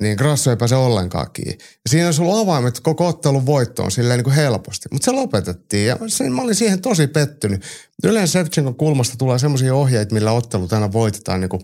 niin 0.02 0.18
Grasso 0.18 0.50
ei 0.50 0.58
pääse 0.58 0.76
ollenkaan 0.76 1.32
kiinni. 1.34 1.54
Ja 1.54 1.90
siinä 1.90 2.08
olisi 2.08 2.22
ollut 2.22 2.38
avaimet 2.38 2.80
koko 2.80 3.08
ottelun 3.08 3.46
voittoon 3.46 3.92
silleen 3.92 4.18
niin 4.18 4.24
kuin 4.24 4.36
helposti. 4.36 4.90
Mutta 4.92 5.06
se 5.06 5.12
lopetettiin 5.12 5.88
ja 5.88 5.98
sen, 6.08 6.34
mä 6.34 6.42
olin 6.42 6.56
siihen 6.56 6.82
tosi 6.82 7.08
pettynyt. 7.08 7.64
Yleensä 8.04 8.32
Sevchenkon 8.32 8.76
kulmasta 8.76 9.18
tulee 9.18 9.40
semmoisia 9.40 9.76
ohjeita, 9.76 10.14
millä 10.14 10.32
ottelu 10.32 10.68
tänä 10.68 10.92
voitetaan 10.92 11.42
niin 11.42 11.50
kuin 11.50 11.62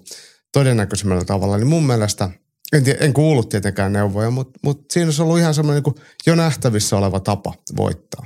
todennäköisemmällä 0.53 1.25
tavalla. 1.25 1.57
Niin 1.57 1.67
mun 1.67 1.87
mielestä– 1.87 2.29
en, 2.73 2.83
tie, 2.83 2.97
en 2.99 3.13
kuullut 3.13 3.49
tietenkään 3.49 3.93
neuvoja, 3.93 4.31
mutta, 4.31 4.59
mutta 4.63 4.93
siinä 4.93 5.07
olisi 5.07 5.21
ollut 5.21 5.39
ihan 5.39 5.53
semmoinen 5.53 5.83
niin 5.83 6.05
jo 6.27 6.35
nähtävissä 6.35 6.97
oleva 6.97 7.19
tapa 7.19 7.53
voittaa. 7.77 8.25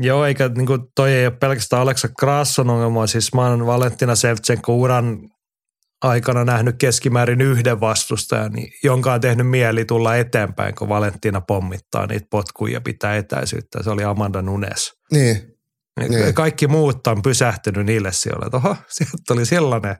Joo, 0.00 0.24
eikä 0.24 0.48
niin 0.48 0.66
kuin 0.66 0.80
toi 0.94 1.12
ei 1.12 1.26
ole 1.26 1.36
pelkästään 1.40 1.82
Aleksa 1.82 2.08
Krasson 2.18 2.70
ongelma. 2.70 3.06
Siis 3.06 3.34
mä 3.34 3.48
oon 3.48 3.66
Valentina 3.66 4.14
Sevchenko 4.14 4.76
uran 4.76 5.18
aikana 6.04 6.44
nähnyt 6.44 6.76
keskimäärin 6.78 7.40
yhden 7.40 7.80
vastustajan, 7.80 8.52
niin 8.52 8.68
jonka 8.84 9.12
on 9.12 9.20
tehnyt 9.20 9.48
mieli 9.48 9.84
tulla 9.84 10.16
eteenpäin, 10.16 10.74
kun 10.74 10.88
Valentina 10.88 11.40
pommittaa 11.40 12.06
niitä 12.06 12.26
potkuja 12.30 12.72
ja 12.72 12.80
pitää 12.80 13.16
etäisyyttä. 13.16 13.82
Se 13.82 13.90
oli 13.90 14.04
Amanda 14.04 14.42
Nunes. 14.42 14.92
Niin. 15.12 15.36
niin. 16.08 16.34
Kaikki 16.34 16.66
muut 16.66 17.06
on 17.06 17.22
pysähtynyt 17.22 17.86
niille 17.86 18.12
sijoille. 18.12 18.46
Oho, 18.52 18.76
sieltä 18.88 19.16
tuli 19.28 19.46
sellainen 19.46 19.96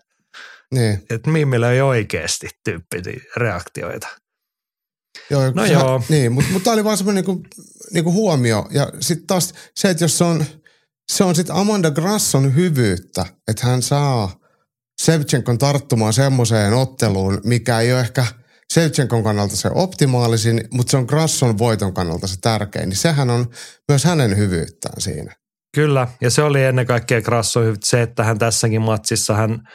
niin. 0.75 1.03
Että 1.11 1.31
Mimmillä 1.31 1.73
ei 1.73 1.81
oikeasti 1.81 2.49
tyyppisiä 2.65 3.21
reaktioita. 3.37 4.09
Joo, 5.31 5.51
no 5.51 5.67
sehän, 5.67 5.81
joo. 5.81 6.03
Niin, 6.09 6.33
mutta 6.33 6.51
mut 6.53 6.63
tämä 6.63 6.75
oli 6.75 6.85
vaan 6.85 6.97
semmoinen 6.97 7.25
niinku, 7.25 7.49
niinku 7.93 8.13
huomio. 8.13 8.67
Ja 8.71 8.93
sitten 9.01 9.27
taas 9.27 9.55
se, 9.77 9.91
että 9.91 10.05
jos 10.05 10.19
se 10.19 10.25
on, 10.25 10.45
se 11.13 11.25
on 11.25 11.35
sitten 11.35 11.57
Amanda 11.57 11.91
Grasson 11.91 12.55
hyvyyttä, 12.55 13.27
että 13.49 13.67
hän 13.67 13.83
saa 13.83 14.37
Sevchenkon 15.03 15.59
tarttumaan 15.59 16.13
semmoiseen 16.13 16.73
otteluun, 16.73 17.41
mikä 17.45 17.81
ei 17.81 17.93
ole 17.93 18.01
ehkä 18.01 18.27
Sevchenkon 18.73 19.23
kannalta 19.25 19.57
se 19.57 19.71
optimaalisin, 19.75 20.69
mutta 20.71 20.91
se 20.91 20.97
on 20.97 21.05
Grasson 21.09 21.59
voiton 21.59 21.95
kannalta 21.95 22.27
se 22.27 22.37
tärkein. 22.41 22.89
Niin 22.89 22.97
sehän 22.97 23.31
on 23.31 23.47
myös 23.89 24.05
hänen 24.05 24.37
hyvyyttään 24.37 25.01
siinä. 25.01 25.35
Kyllä, 25.75 26.09
ja 26.21 26.31
se 26.31 26.43
oli 26.43 26.65
ennen 26.65 26.87
kaikkea 26.87 27.23
Grasson 27.23 27.63
hyvyyttä 27.63 27.87
se, 27.87 28.03
että 28.03 28.25
hän 28.25 28.39
tässäkin 28.39 28.83
matsissa 28.83 29.35
hän– 29.35 29.59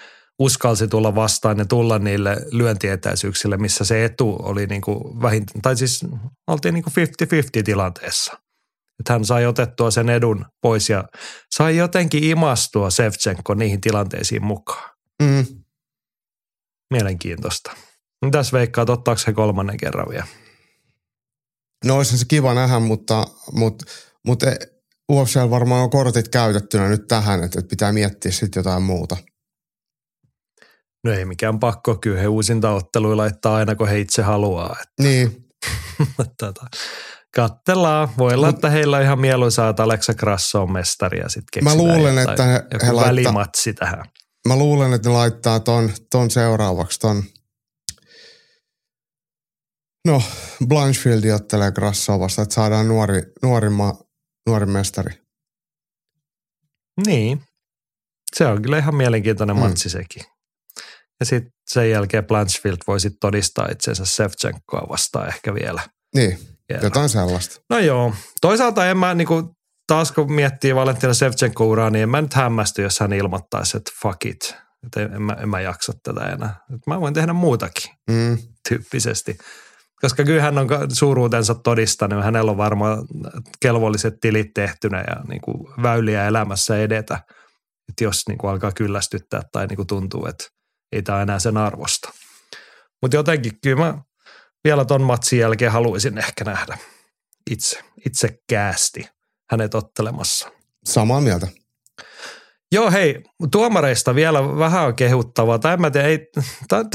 uskalsi 0.41 0.87
tulla 0.87 1.15
vastaan 1.15 1.57
ja 1.57 1.65
tulla 1.65 1.99
niille 1.99 2.37
lyöntietäisyyksille, 2.51 3.57
missä 3.57 3.85
se 3.85 4.05
etu 4.05 4.37
oli 4.43 4.67
niin 4.67 4.81
kuin 4.81 5.21
vähintään, 5.21 5.61
tai 5.61 5.77
siis 5.77 6.05
oltiin 6.47 6.73
niin 6.73 6.83
kuin 6.83 6.93
50-50 7.59 7.63
tilanteessa. 7.63 8.33
Että 8.99 9.13
hän 9.13 9.25
sai 9.25 9.45
otettua 9.45 9.91
sen 9.91 10.09
edun 10.09 10.45
pois 10.61 10.89
ja 10.89 11.03
sai 11.55 11.77
jotenkin 11.77 12.23
imastua 12.23 12.89
Sevchenko 12.89 13.53
niihin 13.53 13.81
tilanteisiin 13.81 14.45
mukaan. 14.45 14.89
Mm. 15.23 15.45
Mielenkiintoista. 16.93 17.71
Mitäs 18.25 18.53
veikkaat, 18.53 18.89
ottaako 18.89 19.19
se 19.19 19.33
kolmannen 19.33 19.77
kerran 19.77 20.09
vielä? 20.09 20.27
No 21.85 21.95
olisi 21.95 22.17
se 22.17 22.25
kiva 22.27 22.53
nähdä, 22.53 22.79
mutta, 22.79 23.25
mutta, 23.51 23.85
mutta 24.27 24.45
UFCllä 25.11 25.49
varmaan 25.49 25.83
on 25.83 25.89
kortit 25.89 26.27
käytettynä 26.27 26.89
nyt 26.89 27.07
tähän, 27.07 27.43
että 27.43 27.61
pitää 27.69 27.93
miettiä 27.93 28.31
sitten 28.31 28.59
jotain 28.59 28.83
muuta. 28.83 29.17
No 31.03 31.13
ei 31.13 31.25
mikään 31.25 31.59
pakko, 31.59 31.95
kyllä 31.95 32.19
he 32.19 32.27
uusintaotteluja 32.27 33.17
laittaa 33.17 33.55
aina 33.55 33.75
kun 33.75 33.87
he 33.87 33.99
itse 33.99 34.21
haluaa. 34.21 34.75
Että. 34.81 35.03
Niin. 35.03 35.47
tota, 36.39 36.65
kattellaan. 37.35 38.09
Voi 38.17 38.33
olla, 38.33 38.49
että 38.49 38.69
heillä 38.69 38.97
on 38.97 39.03
ihan 39.03 39.19
mieluisaa, 39.19 39.69
että 39.69 39.83
Alexa 39.83 40.13
Grasso 40.13 40.61
on 40.61 40.71
mestari 40.71 41.19
ja 41.19 41.29
sitten 41.29 41.63
Mä 41.63 41.75
luulen, 41.75 42.17
että 42.17 42.43
he, 42.43 42.63
he 42.85 42.91
laittaa, 42.91 43.07
välimatsi 43.07 43.73
tähän. 43.73 44.05
Mä 44.47 44.55
luulen, 44.55 44.93
että 44.93 45.09
ne 45.09 45.15
laittaa 45.15 45.59
ton, 45.59 45.91
ton 46.11 46.31
seuraavaksi 46.31 46.99
ton 46.99 47.23
No, 50.07 50.21
Blanchfield 50.67 51.23
ottelee 51.35 51.71
Grassoa 51.71 52.19
vasta, 52.19 52.41
että 52.41 52.55
saadaan 52.55 52.87
nuori, 52.87 53.21
nuori, 53.43 53.69
ma, 53.69 53.93
nuori 54.47 54.65
mestari. 54.65 55.13
Niin. 57.07 57.43
Se 58.35 58.45
on 58.45 58.61
kyllä 58.61 58.77
ihan 58.77 58.95
mielenkiintoinen 58.95 59.55
mm. 59.55 59.59
matsi 59.59 59.89
sekin. 59.89 60.23
Ja 61.21 61.25
sitten 61.25 61.53
sen 61.69 61.89
jälkeen 61.89 62.25
Blanchfield 62.25 62.77
voi 62.87 62.99
sitten 62.99 63.19
todistaa 63.19 63.67
itsensä 63.71 64.05
Sevchenkoa 64.05 64.89
vastaan 64.89 65.27
ehkä 65.27 65.53
vielä. 65.53 65.81
Niin, 66.15 66.39
vielä. 66.69 66.83
jotain 66.83 67.09
sellaista. 67.09 67.61
No 67.69 67.79
joo. 67.79 68.13
Toisaalta 68.41 68.89
en 68.89 68.97
mä 68.97 69.13
niinku, 69.13 69.55
taas 69.87 70.11
kun 70.11 70.33
miettii 70.33 70.75
Valentina 70.75 71.13
Sevchenko 71.13 71.67
uraa, 71.67 71.89
niin 71.89 72.03
en 72.03 72.09
mä 72.09 72.21
nyt 72.21 72.33
hämmästy, 72.33 72.81
jos 72.81 72.99
hän 72.99 73.13
ilmoittaisi, 73.13 73.77
että 73.77 73.91
fuck 74.01 74.25
it. 74.25 74.55
Että 74.85 75.01
en, 75.01 75.13
en, 75.13 75.21
mä, 75.21 75.33
en 75.33 75.49
mä 75.49 75.61
jaksa 75.61 75.93
tätä 76.03 76.21
enää. 76.21 76.55
Että 76.75 76.91
mä 76.91 77.01
voin 77.01 77.13
tehdä 77.13 77.33
muutakin 77.33 77.91
mm. 78.09 78.37
tyyppisesti. 78.69 79.37
Koska 80.01 80.23
kyllä 80.23 80.41
hän 80.41 80.57
on 80.57 80.67
suuruutensa 80.93 81.55
todistanut, 81.55 82.23
hänellä 82.23 82.51
on 82.51 82.57
varmaan 82.57 83.05
kelvolliset 83.59 84.13
tilit 84.21 84.53
tehtynä 84.53 85.03
ja 85.07 85.15
niin 85.27 85.41
kuin 85.41 85.57
väyliä 85.83 86.27
elämässä 86.27 86.77
edetä. 86.77 87.19
Että 87.89 88.03
jos 88.03 88.21
niin 88.27 88.37
kuin 88.37 88.51
alkaa 88.51 88.71
kyllästyttää 88.71 89.41
tai 89.51 89.67
niin 89.67 89.75
kuin 89.75 89.87
tuntuu, 89.87 90.25
että 90.25 90.43
ei 90.91 91.01
tämä 91.01 91.21
enää 91.21 91.39
sen 91.39 91.57
arvosta. 91.57 92.11
Mutta 93.01 93.17
jotenkin 93.17 93.59
kyllä 93.61 93.85
mä 93.85 94.03
vielä 94.63 94.85
ton 94.85 95.01
matsin 95.01 95.39
jälkeen 95.39 95.71
haluaisin 95.71 96.17
ehkä 96.17 96.43
nähdä 96.43 96.77
itse, 97.51 97.83
itse 98.05 98.39
käästi 98.49 99.09
hänet 99.51 99.75
ottelemassa. 99.75 100.51
Samaa 100.85 101.21
mieltä. 101.21 101.47
Joo, 102.73 102.91
hei, 102.91 103.23
tuomareista 103.51 104.15
vielä 104.15 104.57
vähän 104.57 104.95
kehuttavaa. 104.95 105.59
Tämä 105.59 105.89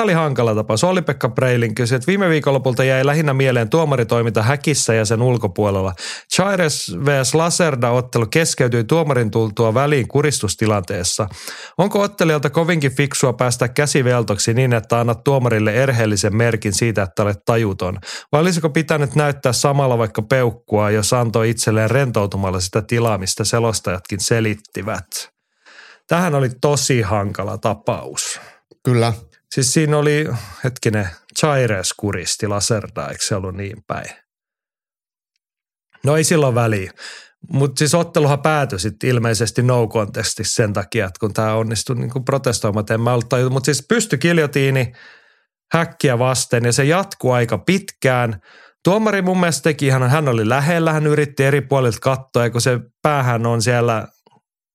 oli 0.03 0.13
hankala 0.13 0.55
tapa. 0.55 0.77
Se 0.77 0.87
oli 0.87 1.03
Pekka 1.03 1.29
Breilin 1.29 1.75
kysyi, 1.75 1.97
että 1.97 2.07
viime 2.07 2.29
viikonlopulta 2.29 2.85
jäi 2.85 3.07
lähinnä 3.07 3.35
mieleen 3.35 3.71
tuomaritoiminta 3.71 4.43
häkissä 4.43 4.95
ja 4.95 5.05
sen 5.05 5.23
ulkopuolella. 5.23 5.93
Chaires 6.35 6.97
vs. 7.05 7.35
Laserda-ottelu 7.35 8.27
keskeytyi 8.27 8.85
tuomarin 8.85 9.31
tultua 9.31 9.75
väliin 9.75 10.09
kuristustilanteessa. 10.09 11.29
Onko 11.79 12.01
ottelijalta 12.01 12.51
kovinkin 12.51 12.97
fiksua 12.97 13.33
päästä 13.33 13.69
käsiveltoksi 13.69 14.55
niin, 14.55 14.73
että 14.73 15.01
annat 15.01 15.25
tuomarille 15.25 15.75
erheellisen 15.75 16.37
merkin 16.37 16.73
siitä, 16.73 17.03
että 17.03 17.23
olet 17.23 17.45
tajuton? 17.47 17.99
Vai 18.33 18.41
olisiko 18.41 18.71
pitänyt 18.71 19.15
näyttää 19.15 19.53
samalla 19.53 19.99
vaikka 19.99 20.23
peukkua, 20.23 20.91
jos 20.91 21.13
antoi 21.13 21.51
itselleen 21.51 21.91
rentoutumalla 21.91 22.61
sitä 22.61 22.83
tilaa, 22.83 23.19
mistä 23.19 23.45
selostajatkin 23.45 24.21
selittivät? 24.21 25.36
Tähän 26.07 26.35
oli 26.35 26.51
tosi 26.61 27.03
hankala 27.03 27.59
tapaus. 27.59 28.41
Kyllä. 28.85 29.13
Siis 29.55 29.73
siinä 29.73 29.99
oli, 29.99 30.29
hetkinen, 30.65 31.09
Chaires 31.39 31.93
kuristi 31.93 32.47
Laserda, 32.47 33.09
eikö 33.09 33.25
se 33.25 33.35
ollut 33.35 33.55
niin 33.55 33.85
päin? 33.87 34.11
No 36.05 36.17
ei 36.17 36.25
silloin 36.25 36.55
väliä. 36.55 36.93
Mutta 37.51 37.79
siis 37.79 37.95
otteluhan 37.95 38.43
päätyi 38.43 38.79
sitten 38.79 39.11
ilmeisesti 39.11 39.63
no 39.63 39.87
contestissa 39.87 40.55
sen 40.55 40.73
takia, 40.73 41.07
että 41.07 41.21
kun 41.21 41.33
tämä 41.33 41.55
onnistui 41.55 41.97
niin 41.97 42.25
protestoimatta, 42.25 42.95
en 42.95 43.01
mä 43.01 43.13
ollut 43.13 43.51
Mutta 43.51 43.65
siis 43.65 43.87
pysty 43.89 44.17
kiljotiini 44.17 44.93
häkkiä 45.73 46.19
vasten 46.19 46.65
ja 46.65 46.73
se 46.73 46.85
jatkuu 46.85 47.33
aika 47.33 47.59
pitkään. 47.59 48.41
Tuomari 48.85 49.23
mun 49.23 49.41
mielestä 49.41 49.63
teki, 49.63 49.89
hän, 49.89 50.11
hän 50.11 50.29
oli 50.29 50.49
lähellä, 50.49 50.93
hän 50.93 51.07
yritti 51.07 51.45
eri 51.45 51.61
puolilta 51.61 51.99
katsoa 52.01 52.45
ja 52.45 52.51
kun 52.51 52.61
se 52.61 52.81
päähän 53.03 53.47
on 53.47 53.63
siellä 53.63 54.09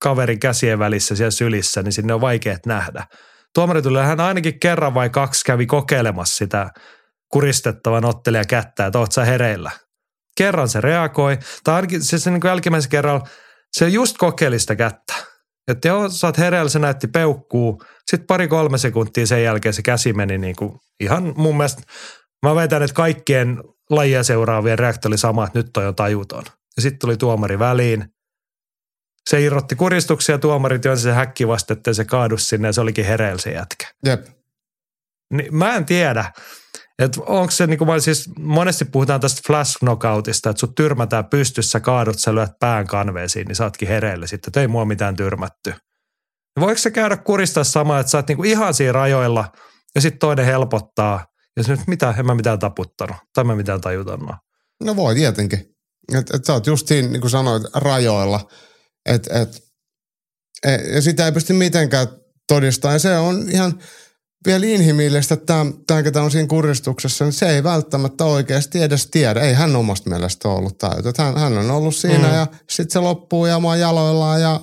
kaverin 0.01 0.39
käsien 0.39 0.79
välissä 0.79 1.15
siellä 1.15 1.31
sylissä, 1.31 1.81
niin 1.81 1.91
sinne 1.91 2.13
on 2.13 2.21
vaikea 2.21 2.57
nähdä. 2.65 3.05
Tuomari 3.53 3.81
tuli 3.81 3.99
hän 3.99 4.19
ainakin 4.19 4.59
kerran 4.59 4.93
vai 4.93 5.09
kaksi 5.09 5.45
kävi 5.45 5.65
kokeilemassa 5.65 6.35
sitä 6.35 6.69
kuristettavan 7.27 8.05
ottelijan 8.05 8.47
kättä, 8.47 8.85
että 8.85 8.99
oot 8.99 9.11
sä 9.11 9.25
hereillä. 9.25 9.71
Kerran 10.37 10.69
se 10.69 10.81
reagoi, 10.81 11.37
tai 11.63 11.75
ainakin 11.75 12.03
siis 12.03 12.25
niin 12.25 12.41
jälkimmäisen 12.43 12.91
kerralla 12.91 13.27
se 13.71 13.87
just 13.87 14.17
kokeili 14.17 14.59
sitä 14.59 14.75
kättä. 14.75 15.13
Että 15.67 15.87
joo, 15.87 16.09
sä 16.09 16.27
oot 16.27 16.37
hereillä, 16.37 16.69
se 16.69 16.79
näytti 16.79 17.07
peukkuu. 17.07 17.83
Sitten 18.11 18.27
pari-kolme 18.27 18.77
sekuntia 18.77 19.27
sen 19.27 19.43
jälkeen 19.43 19.73
se 19.73 19.81
käsi 19.81 20.13
meni 20.13 20.37
niin 20.37 20.55
kuin 20.55 20.79
ihan 20.99 21.33
mun 21.37 21.57
mielestä, 21.57 21.81
mä 22.45 22.55
väitän, 22.55 22.83
että 22.83 22.93
kaikkien 22.93 23.63
lajia 23.89 24.23
seuraavien 24.23 24.79
reaktio 24.79 25.09
oli 25.09 25.17
sama, 25.17 25.45
että 25.45 25.59
nyt 25.59 25.77
on 25.77 25.83
jo 25.83 25.93
tajuton. 25.93 26.43
Ja 26.75 26.81
sitten 26.81 26.99
tuli 26.99 27.17
tuomari 27.17 27.59
väliin, 27.59 28.05
se 29.29 29.41
irrotti 29.41 29.75
kuristuksia, 29.75 30.37
tuomarit 30.37 30.81
työnsi 30.81 31.03
se 31.03 31.11
häkki 31.11 31.47
vasta, 31.47 31.73
että 31.73 31.93
se 31.93 32.05
kaadus 32.05 32.49
sinne 32.49 32.67
ja 32.67 32.73
se 32.73 32.81
olikin 32.81 33.05
hereillä 33.05 33.41
se 33.41 33.51
jätkä. 33.51 33.87
Jep. 34.05 34.25
Niin, 35.33 35.55
mä 35.55 35.75
en 35.75 35.85
tiedä, 35.85 36.31
että 36.99 37.21
onko 37.25 37.51
se, 37.51 37.67
niin 37.67 37.77
kuin 37.77 38.01
siis 38.01 38.29
monesti 38.39 38.85
puhutaan 38.85 39.21
tästä 39.21 39.41
flash 39.47 39.77
knockoutista, 39.79 40.49
että 40.49 40.59
sut 40.59 40.75
tyrmätään 40.75 41.25
pystyssä, 41.25 41.79
kaadut, 41.79 42.19
sä 42.19 42.35
lyöt 42.35 42.51
pään 42.59 42.87
kanveesiin, 42.87 43.47
niin 43.47 43.55
saatkin 43.55 43.87
hereille 43.87 44.27
sitten, 44.27 44.49
että 44.49 44.61
ei 44.61 44.67
mua 44.67 44.85
mitään 44.85 45.15
tyrmätty. 45.15 45.73
Voiko 46.59 46.77
se 46.77 46.91
käydä 46.91 47.17
kuristaa 47.17 47.63
samaa, 47.63 47.99
että 47.99 48.09
sä 48.09 48.17
oot 48.17 48.27
niin 48.27 48.45
ihan 48.45 48.73
siinä 48.73 48.91
rajoilla 48.91 49.51
ja 49.95 50.01
sitten 50.01 50.19
toinen 50.19 50.45
helpottaa 50.45 51.25
ja 51.57 51.63
nyt 51.67 51.79
mitä, 51.87 52.15
en 52.17 52.25
mä 52.25 52.35
mitään 52.35 52.59
taputtanut 52.59 53.17
tai 53.33 53.43
mä 53.43 53.55
mitään 53.55 53.81
tajutanut. 53.81 54.35
No 54.83 54.95
voi 54.95 55.15
tietenkin. 55.15 55.59
Että 56.17 56.37
et 56.37 56.45
sä 56.45 56.53
oot 56.53 56.67
just 56.67 56.87
siinä, 56.87 57.07
niin 57.07 57.21
kuin 57.21 57.31
sanoit, 57.31 57.63
rajoilla– 57.73 58.39
et, 59.05 59.27
et, 59.31 59.63
et, 60.67 60.93
ja 60.93 61.01
sitä 61.01 61.25
ei 61.25 61.31
pysty 61.31 61.53
mitenkään 61.53 62.07
todistamaan. 62.47 62.95
Ja 62.95 62.99
se 62.99 63.17
on 63.17 63.49
ihan 63.49 63.79
vielä 64.45 64.65
inhimillistä, 64.65 65.33
että 65.33 65.65
tämä, 65.87 66.03
ketä 66.03 66.21
on 66.21 66.31
siinä 66.31 66.47
kuristuksessa, 66.47 67.25
niin 67.25 67.33
se 67.33 67.49
ei 67.49 67.63
välttämättä 67.63 68.25
oikeasti 68.25 68.81
edes 68.81 69.07
tiedä. 69.07 69.39
Ei 69.39 69.53
hän 69.53 69.75
omasta 69.75 70.09
mielestä 70.09 70.49
ollut 70.49 70.77
täytä. 70.77 71.23
Hän, 71.23 71.37
hän 71.37 71.57
on 71.57 71.71
ollut 71.71 71.95
siinä 71.95 72.27
mm. 72.27 72.33
ja 72.33 72.47
sitten 72.69 72.93
se 72.93 72.99
loppuu 72.99 73.45
jaamaan 73.45 73.79
jaloillaan 73.79 74.41
ja 74.41 74.61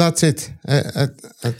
that's 0.00 0.26
it. 0.26 0.52
Et, 0.68 0.86
et, 0.96 1.10
et, 1.44 1.56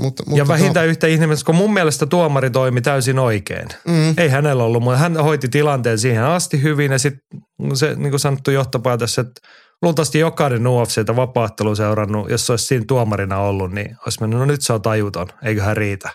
mutta, 0.00 0.22
mutta 0.26 0.38
ja 0.38 0.48
vähintään 0.48 0.86
to... 0.86 0.90
yhtä 0.90 1.06
ihmeellistä, 1.06 1.46
kun 1.46 1.54
mun 1.54 1.72
mielestä 1.72 2.06
tuomari 2.06 2.50
toimi 2.50 2.80
täysin 2.80 3.18
oikein. 3.18 3.68
Mm. 3.88 4.14
Ei 4.18 4.28
hänellä 4.28 4.64
ollut, 4.64 4.82
mutta 4.82 4.98
hän 4.98 5.16
hoiti 5.16 5.48
tilanteen 5.48 5.98
siihen 5.98 6.24
asti 6.24 6.62
hyvin 6.62 6.92
ja 6.92 6.98
sitten 6.98 7.40
se 7.74 7.94
niin 7.94 8.10
kuin 8.10 8.20
sanottu 8.20 8.50
johtopäätös, 8.50 9.18
että 9.18 9.40
luultavasti 9.82 10.18
jokainen 10.18 10.66
UFCtä 10.66 11.16
vapaattelu 11.16 11.76
seurannut, 11.76 12.30
jos 12.30 12.46
se 12.46 12.52
olisi 12.52 12.66
siinä 12.66 12.84
tuomarina 12.88 13.38
ollut, 13.38 13.72
niin 13.72 13.96
olisi 14.06 14.20
mennyt, 14.20 14.38
no 14.38 14.44
nyt 14.44 14.62
se 14.62 14.72
on 14.72 14.82
tajuton, 14.82 15.28
eiköhän 15.42 15.76
riitä. 15.76 16.10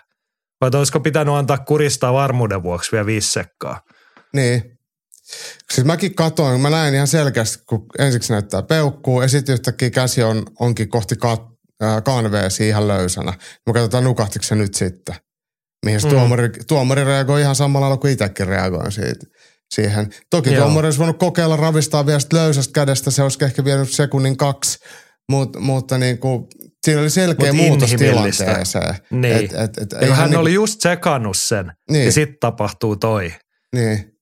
Vai 0.60 0.70
olisiko 0.74 1.00
pitänyt 1.00 1.34
antaa 1.34 1.58
kuristaa 1.58 2.12
varmuuden 2.12 2.62
vuoksi 2.62 2.92
vielä 2.92 3.06
viisi 3.06 3.32
sekkaa? 3.32 3.80
Niin. 4.34 4.78
Siis 5.72 5.86
mäkin 5.86 6.14
katoin, 6.14 6.60
mä 6.60 6.70
näin 6.70 6.94
ihan 6.94 7.06
selkeästi, 7.06 7.64
kun 7.68 7.86
ensiksi 7.98 8.32
näyttää 8.32 8.62
peukkuu 8.62 9.22
ja 9.22 9.28
sitten 9.28 9.52
yhtäkkiä 9.52 9.90
käsi 9.90 10.22
on, 10.22 10.42
onkin 10.60 10.88
kohti 10.88 11.16
kat, 11.16 11.42
äh, 11.82 12.02
kanveesi 12.02 12.68
ihan 12.68 12.88
löysänä. 12.88 13.32
Mä 13.66 13.72
katsotaan 13.72 14.04
nukahtiko 14.04 14.42
se 14.42 14.54
nyt 14.54 14.74
sitten. 14.74 15.14
Mihin 15.86 16.00
se 16.00 16.06
mm. 16.06 16.10
tuomari, 16.10 16.50
tuomari 16.66 17.04
reagoi 17.04 17.40
ihan 17.40 17.54
samalla 17.54 17.84
lailla 17.84 18.00
kuin 18.00 18.12
itsekin 18.12 18.46
reagoin 18.46 18.92
siitä 18.92 19.26
siihen. 19.72 20.10
Toki 20.30 20.52
Joo. 20.52 20.64
tuomari 20.64 20.86
olisi 20.86 20.98
voinut 20.98 21.18
kokeilla 21.18 21.56
ravistaa 21.56 22.06
vielä 22.06 22.20
löysästä 22.32 22.72
kädestä, 22.72 23.10
se 23.10 23.22
olisi 23.22 23.44
ehkä 23.44 23.64
vienyt 23.64 23.90
sekunnin 23.90 24.36
kaksi, 24.36 24.78
mutta, 25.28 25.60
mutta 25.60 25.98
niin 25.98 26.18
kuin, 26.18 26.46
siinä 26.84 27.00
oli 27.00 27.10
selkeä 27.10 27.52
Mut 27.52 27.66
muutos 27.66 27.90
tilanteeseen. 27.90 28.94
Niin. 29.10 29.36
Et, 29.36 29.52
et, 29.54 29.78
et, 29.78 30.08
hän 30.08 30.16
hän 30.16 30.30
niin 30.30 30.38
oli 30.38 30.54
just 30.54 30.78
tsekannut 30.78 31.36
sen 31.36 31.72
niin. 31.90 32.04
ja 32.04 32.12
sitten 32.12 32.36
tapahtuu 32.40 32.96
toi. 32.96 33.32
Niin. 33.74 34.12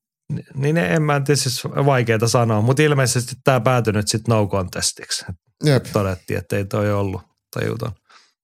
Niin 0.54 0.76
en 0.76 1.02
mä 1.02 1.20
tiedä, 1.20 1.40
siis 1.40 1.64
vaikeaa 1.64 2.26
sanoa, 2.26 2.60
mutta 2.60 2.82
ilmeisesti 2.82 3.34
tämä 3.44 3.60
päätyi 3.60 3.92
nyt 3.92 4.08
sitten 4.08 4.34
no 4.34 4.46
contestiksi. 4.46 5.24
Jep. 5.64 5.84
Todettiin, 5.92 6.38
että 6.38 6.56
ei 6.56 6.64
toi 6.64 6.92
ollut 6.92 7.22
tajuton. 7.54 7.92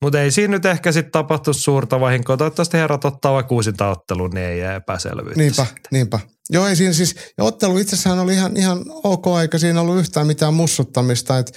Mutta 0.02 0.20
ei 0.20 0.30
siinä 0.30 0.50
nyt 0.50 0.64
ehkä 0.64 0.92
sitten 0.92 1.12
tapahtu 1.12 1.52
suurta 1.52 2.00
vahinkoa. 2.00 2.36
Toivottavasti 2.36 2.76
herrat 2.76 3.04
ottaa 3.04 3.32
vaikka 3.32 3.54
uusintaottelun, 3.54 4.30
niin 4.30 4.46
ei 4.46 4.58
jää 4.58 4.74
epäselvyyttä. 4.74 5.40
Niinpä, 5.40 5.64
sitten. 5.64 5.82
niinpä. 5.92 6.20
Joo, 6.50 6.66
ei 6.66 6.76
siinä 6.76 6.92
siis, 6.92 7.16
ja 7.38 7.44
ottelu 7.44 7.78
itsessään 7.78 8.18
oli 8.18 8.34
ihan, 8.34 8.56
ihan 8.56 8.84
ok, 8.88 9.24
eikä 9.42 9.58
siinä 9.58 9.80
ollut 9.80 9.98
yhtään 9.98 10.26
mitään 10.26 10.54
mussuttamista, 10.54 11.38
että 11.38 11.52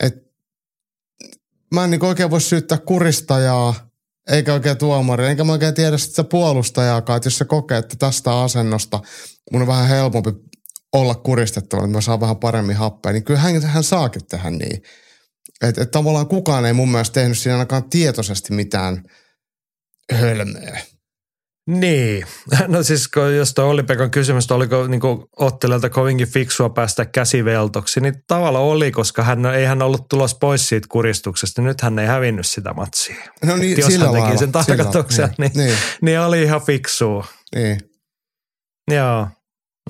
et, 0.00 0.14
mä 1.74 1.84
en 1.84 1.90
niin 1.90 2.04
oikein 2.04 2.30
voi 2.30 2.40
syyttää 2.40 2.78
kuristajaa, 2.78 3.74
eikä 4.30 4.52
oikein 4.52 4.78
tuomari, 4.78 5.26
enkä 5.26 5.44
mä 5.44 5.52
oikein 5.52 5.74
tiedä 5.74 5.98
sitä 5.98 6.24
puolustajaakaan, 6.24 7.16
että 7.16 7.26
jos 7.26 7.38
se 7.38 7.44
kokee, 7.44 7.78
että 7.78 7.96
tästä 7.98 8.40
asennosta 8.40 9.00
mun 9.52 9.62
on 9.62 9.68
vähän 9.68 9.88
helpompi 9.88 10.30
olla 10.92 11.14
kuristettava, 11.14 11.84
että 11.84 11.96
mä 11.96 12.00
saan 12.00 12.20
vähän 12.20 12.36
paremmin 12.36 12.76
happea, 12.76 13.12
niin 13.12 13.24
kyllä 13.24 13.40
hän, 13.40 13.62
hän 13.62 13.84
saakin 13.84 14.26
tehdä 14.26 14.50
niin. 14.50 14.82
Että 15.62 15.82
et 15.82 15.90
tavallaan 15.90 16.26
kukaan 16.28 16.66
ei 16.66 16.72
mun 16.72 16.88
mielestä 16.90 17.14
tehnyt 17.14 17.38
siinä 17.38 17.54
ainakaan 17.54 17.90
tietoisesti 17.90 18.52
mitään 18.52 19.02
hölmöä. 20.12 20.80
Niin, 21.66 22.26
no 22.68 22.82
siis 22.82 23.08
jos 23.36 23.54
tuo 23.54 23.64
oli 23.64 23.82
Pekan 23.82 24.10
kysymys, 24.10 24.44
että 24.44 24.54
oliko 24.54 24.86
niin 24.86 25.00
ottelijalta 25.36 25.90
kovinkin 25.90 26.28
fiksua 26.28 26.70
päästä 26.70 27.04
käsiveltoksi, 27.04 28.00
niin 28.00 28.14
tavallaan 28.28 28.64
oli, 28.64 28.90
koska 28.90 29.22
hän 29.22 29.46
ei 29.46 29.64
hän 29.64 29.82
ollut 29.82 30.08
tulos 30.08 30.34
pois 30.34 30.68
siitä 30.68 30.86
kuristuksesta. 30.90 31.62
Nyt 31.62 31.80
hän 31.80 31.98
ei 31.98 32.06
hävinnyt 32.06 32.46
sitä 32.46 32.72
matsia. 32.74 33.16
No 33.44 33.56
niin, 33.56 33.78
jos 33.80 33.86
sillä 33.86 34.04
hän 34.04 34.12
teki 34.14 34.22
lailla, 34.22 34.38
sen 34.38 34.52
tarkoituksen, 34.52 35.28
sillä- 35.30 35.34
niin, 35.38 35.52
niin. 35.54 35.78
niin 36.00 36.20
oli 36.20 36.42
ihan 36.42 36.60
fiksua. 36.60 37.26
Niin. 37.54 37.80
Joo. 38.90 39.28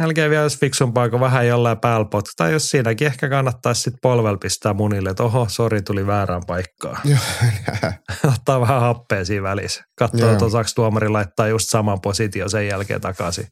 Melkein 0.01 0.31
vielä 0.31 0.43
olisi 0.43 0.59
fiksumpaa, 0.59 1.09
kun 1.09 1.21
vähän 1.21 1.47
jollain 1.47 1.81
päällä 1.81 2.07
potku. 2.11 2.31
Tai 2.37 2.53
jos 2.53 2.71
siinäkin 2.71 3.07
ehkä 3.07 3.29
kannattaisi 3.29 3.81
sitten 3.81 3.99
polvel 4.03 4.39
pistää 4.39 4.75
munille, 4.75 5.11
että 5.11 5.23
oho, 5.23 5.47
sori, 5.49 5.83
tuli 5.83 6.07
väärään 6.07 6.43
paikkaan. 6.47 6.99
Ottaa 8.35 8.61
vähän 8.61 8.81
happea 8.81 9.25
siinä 9.25 9.43
välissä. 9.43 9.85
Katsoa, 9.99 10.33
että 10.33 10.45
osaako 10.45 10.69
tuomari 10.75 11.09
laittaa 11.09 11.49
just 11.49 11.69
saman 11.69 12.01
positio 12.01 12.49
sen 12.49 12.67
jälkeen 12.69 13.01
takaisin. 13.01 13.47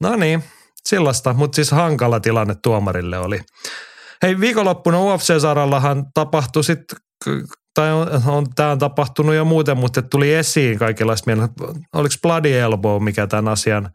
No 0.00 0.16
niin, 0.16 0.44
sellaista, 0.88 1.32
mutta 1.32 1.56
siis 1.56 1.70
hankala 1.70 2.20
tilanne 2.20 2.54
tuomarille 2.62 3.18
oli. 3.18 3.40
Hei, 4.22 4.40
viikonloppuna 4.40 4.98
UFC-sarallahan 4.98 6.04
tapahtui 6.14 6.64
sitten, 6.64 6.98
tai 7.74 7.92
on, 7.92 8.22
on, 8.26 8.46
tämä 8.54 8.70
on 8.70 8.78
tapahtunut 8.78 9.34
jo 9.34 9.44
muuten, 9.44 9.78
mutta 9.78 10.02
tuli 10.02 10.34
esiin 10.34 10.78
kaikenlaista 10.78 11.34
mieltä. 11.34 11.54
Oliko 11.94 12.14
Bloody 12.22 12.58
Elbow, 12.58 13.02
mikä 13.02 13.26
tämän 13.26 13.52
asian 13.52 13.90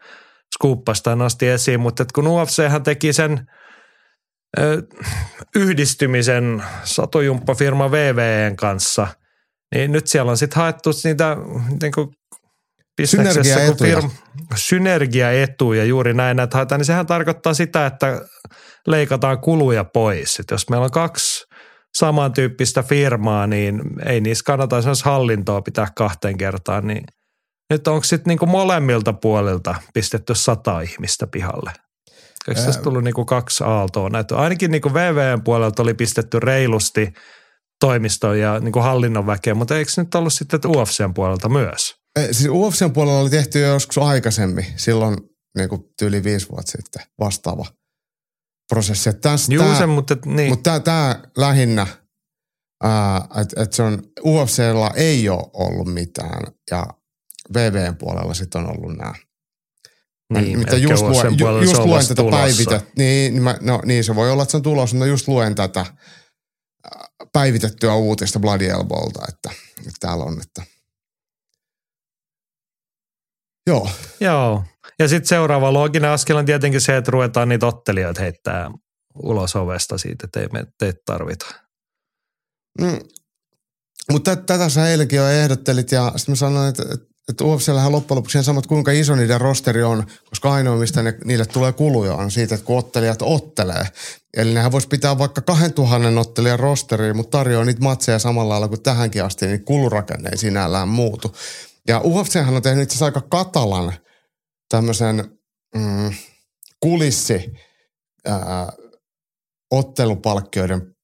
skuuppasi 0.58 1.03
tai 1.03 1.16
nosti 1.16 1.47
esiin, 1.47 1.80
mutta 1.80 2.03
et 2.03 2.12
kun 2.12 2.28
UFChän 2.28 2.84
teki 2.84 3.14
sen 3.14 3.45
ö, 4.60 4.84
yhdistymisen 5.56 6.64
satojumppafirma 6.84 7.91
VVEn 7.91 8.56
kanssa, 8.56 9.08
niin 9.76 9.91
nyt 9.91 10.08
siellä 10.08 10.32
on 10.32 10.38
sitten 10.38 10.62
haettu 10.62 10.89
niitä 11.03 11.38
niin 11.82 11.91
kuin 11.91 12.08
Synergiaetuja. 13.03 13.95
firma, 13.95 14.10
synergiaetuja 14.56 15.86
juuri 15.86 16.14
näin, 16.14 16.39
että 16.39 16.58
haetaan, 16.58 16.80
niin 16.80 16.86
sehän 16.86 17.06
tarkoittaa 17.06 17.53
sitä, 17.53 17.86
että 17.86 18.22
leikataan 18.88 19.39
kuluja 19.39 19.84
pois. 19.84 20.39
Et 20.39 20.51
jos 20.51 20.70
meillä 20.70 20.84
on 20.84 20.91
kaksi 20.91 21.45
samantyyppistä 21.97 22.84
firmaa, 22.84 23.47
niin 23.47 23.82
ei 24.06 24.22
niissä 24.22 24.43
kannata 24.45 24.78
esimerkiksi 24.78 25.06
hallintoa 25.06 25.62
pitää 25.62 25.88
kahteen 25.95 26.38
kertaan, 26.38 26.88
niin 26.88 27.03
nyt 27.70 27.88
onko 27.88 28.03
sitten 28.03 28.32
niinku 28.32 28.45
molemmilta 28.45 29.13
puolilta 29.13 29.76
pistetty 29.93 30.36
sata 30.36 30.82
ihmistä 30.82 31.28
pihalle? 31.28 31.72
Eikö 32.47 32.61
tästä 32.61 32.84
tullut 32.84 33.03
niinku 33.03 33.26
kaksi 33.26 33.63
aaltoa 33.63 34.09
näitä? 34.09 34.38
Ainakin 34.38 34.72
niinku 34.72 34.93
VVN 34.93 35.43
puolelta 35.43 35.84
oli 35.84 35.93
pistetty 35.93 36.39
reilusti 36.39 37.13
toimiston 37.80 38.39
ja 38.39 38.59
niinku 38.59 38.80
hallinnon 38.80 39.28
väkeä, 39.28 39.53
mutta 39.53 39.78
eikö 39.78 39.91
nyt 39.97 40.16
ollut 40.16 40.34
sitten 40.34 40.59
UFCn 40.68 41.13
puolelta 41.13 41.49
myös? 41.49 41.95
Eh, 42.20 42.28
Siis 42.32 42.49
UFCn 42.49 42.91
puolella 42.93 43.20
oli 43.20 43.30
tehty 43.30 43.59
jo 43.59 43.68
joskus 43.68 43.97
aikaisemmin, 43.97 44.66
silloin 44.76 45.18
niin 45.57 45.70
kuin 45.70 45.82
tyyli 45.99 46.24
viisi 46.24 46.49
vuotta 46.49 46.72
sitten 46.72 47.01
vastaava 47.20 47.66
prosessi. 48.74 49.09
Juu, 49.49 49.63
tää, 49.63 49.78
se, 49.78 49.86
mutta 49.86 50.18
niin. 50.26 50.49
Mutta 50.49 50.80
tämä 50.80 51.24
lähinnä, 51.38 51.88
että 53.41 53.63
et 53.63 53.74
se 53.74 53.84
on, 53.84 54.03
UFClla 54.26 54.91
ei 54.95 55.30
ole 55.30 55.49
ollut 55.53 55.93
mitään 55.93 56.53
ja 56.72 56.86
VVn 57.53 57.95
puolella 57.97 58.33
sitten 58.33 58.61
on 58.61 58.77
ollut 58.77 58.97
nämä. 58.97 59.13
niin, 60.33 60.59
mitä 60.59 60.77
just, 60.77 61.03
luen, 61.03 61.39
ju, 61.39 61.61
just 61.61 61.85
luen 61.85 62.07
tätä 62.07 62.15
tulossa. 62.15 62.39
päivitet, 62.39 62.95
niin, 62.97 63.33
niin, 63.33 63.43
mä, 63.43 63.57
no, 63.61 63.81
niin 63.85 64.03
se 64.03 64.15
voi 64.15 64.31
olla, 64.31 64.43
että 64.43 64.51
se 64.51 64.57
on 64.57 64.63
tulossa, 64.63 64.95
mutta 64.95 65.07
just 65.07 65.27
luen 65.27 65.55
tätä 65.55 65.79
äh, 65.79 65.87
päivitettyä 67.33 67.93
uutista 67.93 68.39
Bloody 68.39 68.65
Elbowlta, 68.65 69.25
että, 69.29 69.49
että 69.77 69.97
täällä 69.99 70.23
on, 70.23 70.41
että 70.41 70.75
Joo, 73.67 73.89
Joo. 74.19 74.63
Ja 74.99 75.07
sitten 75.07 75.27
seuraava 75.27 75.73
looginen 75.73 76.09
askel 76.09 76.37
on 76.37 76.45
tietenkin 76.45 76.81
se, 76.81 76.97
että 76.97 77.11
ruvetaan 77.11 77.49
niitä 77.49 77.67
ottelijoita 77.67 78.21
heittää 78.21 78.71
ulos 79.23 79.55
ovesta 79.55 79.97
siitä, 79.97 80.25
että 80.25 80.39
ei 80.39 80.47
me 80.47 80.65
teitä 80.79 80.99
tarvita. 81.05 81.45
Mm. 82.81 82.99
Mutta 84.11 84.35
tätä 84.35 84.69
sä 84.69 84.89
eilenkin 84.89 85.17
jo 85.17 85.29
ehdottelit 85.29 85.91
ja 85.91 86.11
sitten 86.15 86.31
mä 86.31 86.35
sanoin, 86.35 86.69
että, 86.69 86.83
että, 86.93 87.05
että 87.30 87.43
UFCllähän 87.43 87.91
loppujen 87.91 88.17
lopuksi 88.17 88.43
sama, 88.43 88.59
että 88.59 88.69
kuinka 88.69 88.91
iso 88.91 89.15
niiden 89.15 89.41
rosteri 89.41 89.84
on, 89.84 90.03
koska 90.30 90.53
ainoa 90.53 90.78
mistä 90.78 91.03
ne, 91.03 91.17
niille 91.26 91.45
tulee 91.45 91.71
kuluja 91.73 92.13
on 92.13 92.32
siitä, 92.32 92.55
että 92.55 92.65
kun 92.65 92.78
ottelijat 92.78 93.21
ottelee. 93.21 93.88
Eli 94.38 94.53
nehän 94.53 94.71
voisi 94.71 94.88
pitää 94.88 95.17
vaikka 95.17 95.41
2000 95.41 96.19
ottelijan 96.19 96.59
rosteriin, 96.59 97.15
mutta 97.15 97.38
tarjoaa 97.38 97.65
niitä 97.65 97.82
matseja 97.82 98.19
samalla 98.19 98.49
lailla 98.49 98.67
kuin 98.67 98.84
tähänkin 98.84 99.23
asti, 99.23 99.47
niin 99.47 99.65
kulurakenne 99.65 100.30
ei 100.30 100.38
sinällään 100.38 100.88
muutu. 100.88 101.36
Ja 101.88 102.01
UFChän 102.03 102.55
on 102.55 102.61
tehnyt 102.61 102.91
itse 102.91 103.05
aika 103.05 103.21
katalan 103.21 103.93
tämmöisen 104.69 105.39
mm, 105.76 106.13
kulissi 106.80 107.51
ää, 108.26 108.73
ottelupalkkioiden 109.71 110.95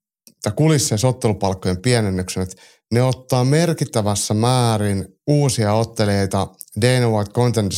tai 0.44 0.54
kulisseissa 0.56 1.08
ottelupalkkojen 1.08 1.82
pienennyksen, 1.82 2.44
että 2.44 2.62
ne 2.92 3.04
ottaa 3.04 3.44
merkittävässä 3.44 4.34
määrin 4.34 5.06
uusia 5.28 5.74
ottelijoita 5.74 6.48
Dana 6.82 7.10
White 7.10 7.32
Contender 7.32 7.78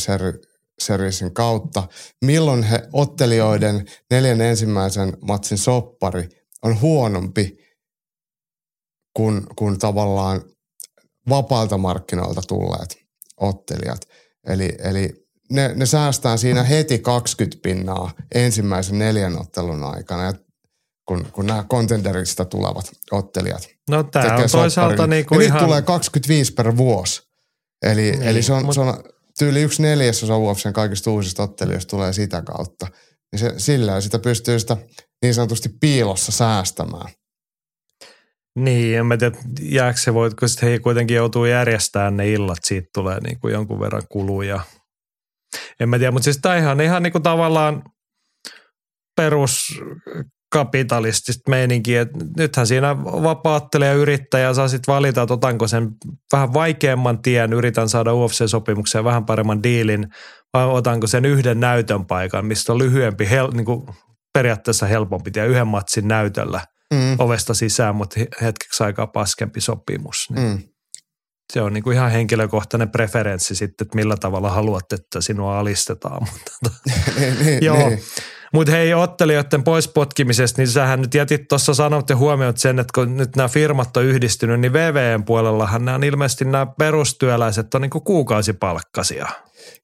Seriesin 0.78 1.34
kautta, 1.34 1.88
milloin 2.24 2.62
he 2.62 2.88
ottelijoiden 2.92 3.86
neljän 4.10 4.40
ensimmäisen 4.40 5.16
matsin 5.20 5.58
soppari 5.58 6.28
on 6.62 6.80
huonompi 6.80 7.58
kuin, 9.16 9.46
kuin 9.56 9.78
tavallaan 9.78 10.42
vapailta 11.28 11.78
markkinoilta 11.78 12.42
tulleet 12.48 12.98
ottelijat. 13.36 14.00
Eli, 14.46 14.76
eli 14.78 15.26
ne, 15.50 15.72
ne 15.74 15.86
säästää 15.86 16.36
siinä 16.36 16.62
heti 16.62 16.98
20 16.98 17.58
pinnaa 17.62 18.10
ensimmäisen 18.34 18.98
neljän 18.98 19.40
ottelun 19.40 19.84
aikana, 19.84 20.24
ja 20.24 20.32
kun, 21.06 21.26
kun 21.32 21.46
nämä 21.46 21.64
contenderista 21.70 22.44
tulevat 22.44 22.92
ottelijat 23.10 23.68
No 23.90 24.02
tämä 24.02 24.36
on 24.36 24.50
toisaalta 24.50 24.70
sopparin. 24.90 25.10
niinku 25.10 25.34
ja 25.34 25.40
ihan... 25.40 25.56
niitä 25.56 25.66
tulee 25.66 25.82
25 25.82 26.52
per 26.52 26.76
vuosi. 26.76 27.22
Eli, 27.82 28.02
Niin, 28.02 28.18
niin, 28.18 28.28
eli 28.28 28.42
se, 28.42 28.52
on, 28.52 28.64
mut- 28.64 28.74
se 28.74 28.80
on 28.80 29.04
tyyli 29.38 29.62
yksi 29.62 29.82
neljäsosa 29.82 30.36
UFCn 30.36 30.72
kaikista 30.72 31.10
uusista 31.10 31.42
ottelijoista 31.42 31.90
tulee 31.90 32.12
sitä 32.12 32.42
kautta. 32.42 32.86
Niin 33.32 33.40
se, 33.40 33.54
sillä 33.58 34.00
sitä 34.00 34.18
pystyy 34.18 34.58
sitä 34.58 34.76
niin 35.22 35.34
sanotusti 35.34 35.68
piilossa 35.80 36.32
säästämään. 36.32 37.12
Niin, 38.58 38.98
en 38.98 39.06
mä 39.06 39.16
tiedä, 39.16 39.36
jääkö 39.60 40.00
se 40.00 40.14
voi, 40.14 40.30
kun 40.30 40.48
he 40.62 40.78
kuitenkin 40.78 41.16
joutuu 41.16 41.44
järjestämään 41.44 42.16
ne 42.16 42.32
illat, 42.32 42.58
siitä 42.64 42.88
tulee 42.94 43.20
niin 43.20 43.40
kuin 43.40 43.52
jonkun 43.52 43.80
verran 43.80 44.02
kuluja. 44.08 44.60
En 45.80 45.88
mä 45.88 45.98
tiedä, 45.98 46.10
mutta 46.10 46.24
siis 46.24 46.38
tämä 46.42 46.56
ihan, 46.56 46.80
ihan 46.80 47.02
niin 47.02 47.12
kuin 47.12 47.22
tavallaan 47.22 47.82
peruskapitalistista 50.54 51.50
meininkiä, 51.50 52.00
että 52.00 52.18
nythän 52.36 52.66
siinä 52.66 52.96
vapaattelija 53.04 53.92
yrittäjä 53.92 54.54
saa 54.54 54.68
sitten 54.68 54.94
valita, 54.94 55.22
että 55.22 55.34
otanko 55.34 55.68
sen 55.68 55.90
vähän 56.32 56.54
vaikeamman 56.54 57.22
tien, 57.22 57.52
yritän 57.52 57.88
saada 57.88 58.10
UFC-sopimukseen 58.10 59.04
vähän 59.04 59.24
paremman 59.24 59.62
diilin, 59.62 60.06
vai 60.54 60.66
otanko 60.66 61.06
sen 61.06 61.24
yhden 61.24 61.60
näytön 61.60 62.06
paikan, 62.06 62.46
mistä 62.46 62.72
on 62.72 62.78
lyhyempi, 62.78 63.30
hel, 63.30 63.50
niin 63.52 63.64
kuin 63.64 63.86
periaatteessa 64.32 64.86
helpompi 64.86 65.30
tie 65.30 65.46
yhden 65.46 65.66
matsin 65.66 66.08
näytöllä 66.08 66.60
Mm, 66.94 67.16
ovesta 67.18 67.54
sisään, 67.54 67.96
mutta 67.96 68.20
he- 68.20 68.28
hetkeksi 68.42 68.84
aikaa 68.84 69.06
paskempi 69.06 69.60
sopimus. 69.60 70.26
Niin 70.30 70.48
mm. 70.48 70.58
Se 71.52 71.60
on 71.60 71.72
niin 71.72 71.84
kuin 71.84 71.96
ihan 71.96 72.10
henkilökohtainen 72.10 72.90
preferenssi 72.90 73.54
sitten, 73.54 73.84
että 73.84 73.96
millä 73.96 74.16
tavalla 74.16 74.50
haluat, 74.50 74.92
että 74.92 75.20
sinua 75.20 75.58
alistetaan. 75.58 76.22
Mutta 76.32 76.70
niin, 77.20 77.38
niin, 77.44 77.64
Joo. 77.64 77.88
niin. 77.88 78.02
Mut 78.52 78.68
hei 78.68 78.94
ottelijoiden 78.94 79.64
pois 79.64 79.88
potkimisesta, 79.88 80.60
niin 80.62 80.68
sähän 80.68 81.00
nyt 81.00 81.14
jätit 81.14 81.48
tuossa 81.48 81.74
sanot 81.74 82.10
ja 82.10 82.16
huomioit 82.16 82.58
sen, 82.58 82.78
että 82.78 82.90
kun 82.94 83.16
nyt 83.16 83.36
nämä 83.36 83.48
firmat 83.48 83.96
on 83.96 84.04
yhdistynyt, 84.04 84.60
niin 84.60 84.72
VVN 84.72 85.24
puolellahan 85.24 85.84
nämä 85.84 85.94
on 85.94 86.04
ilmeisesti 86.04 86.44
nämä 86.44 86.66
perustyöläiset 86.78 87.74
on 87.74 87.82
niin 87.82 87.90
kuin 87.90 88.04
kuukausipalkkasia. 88.04 89.26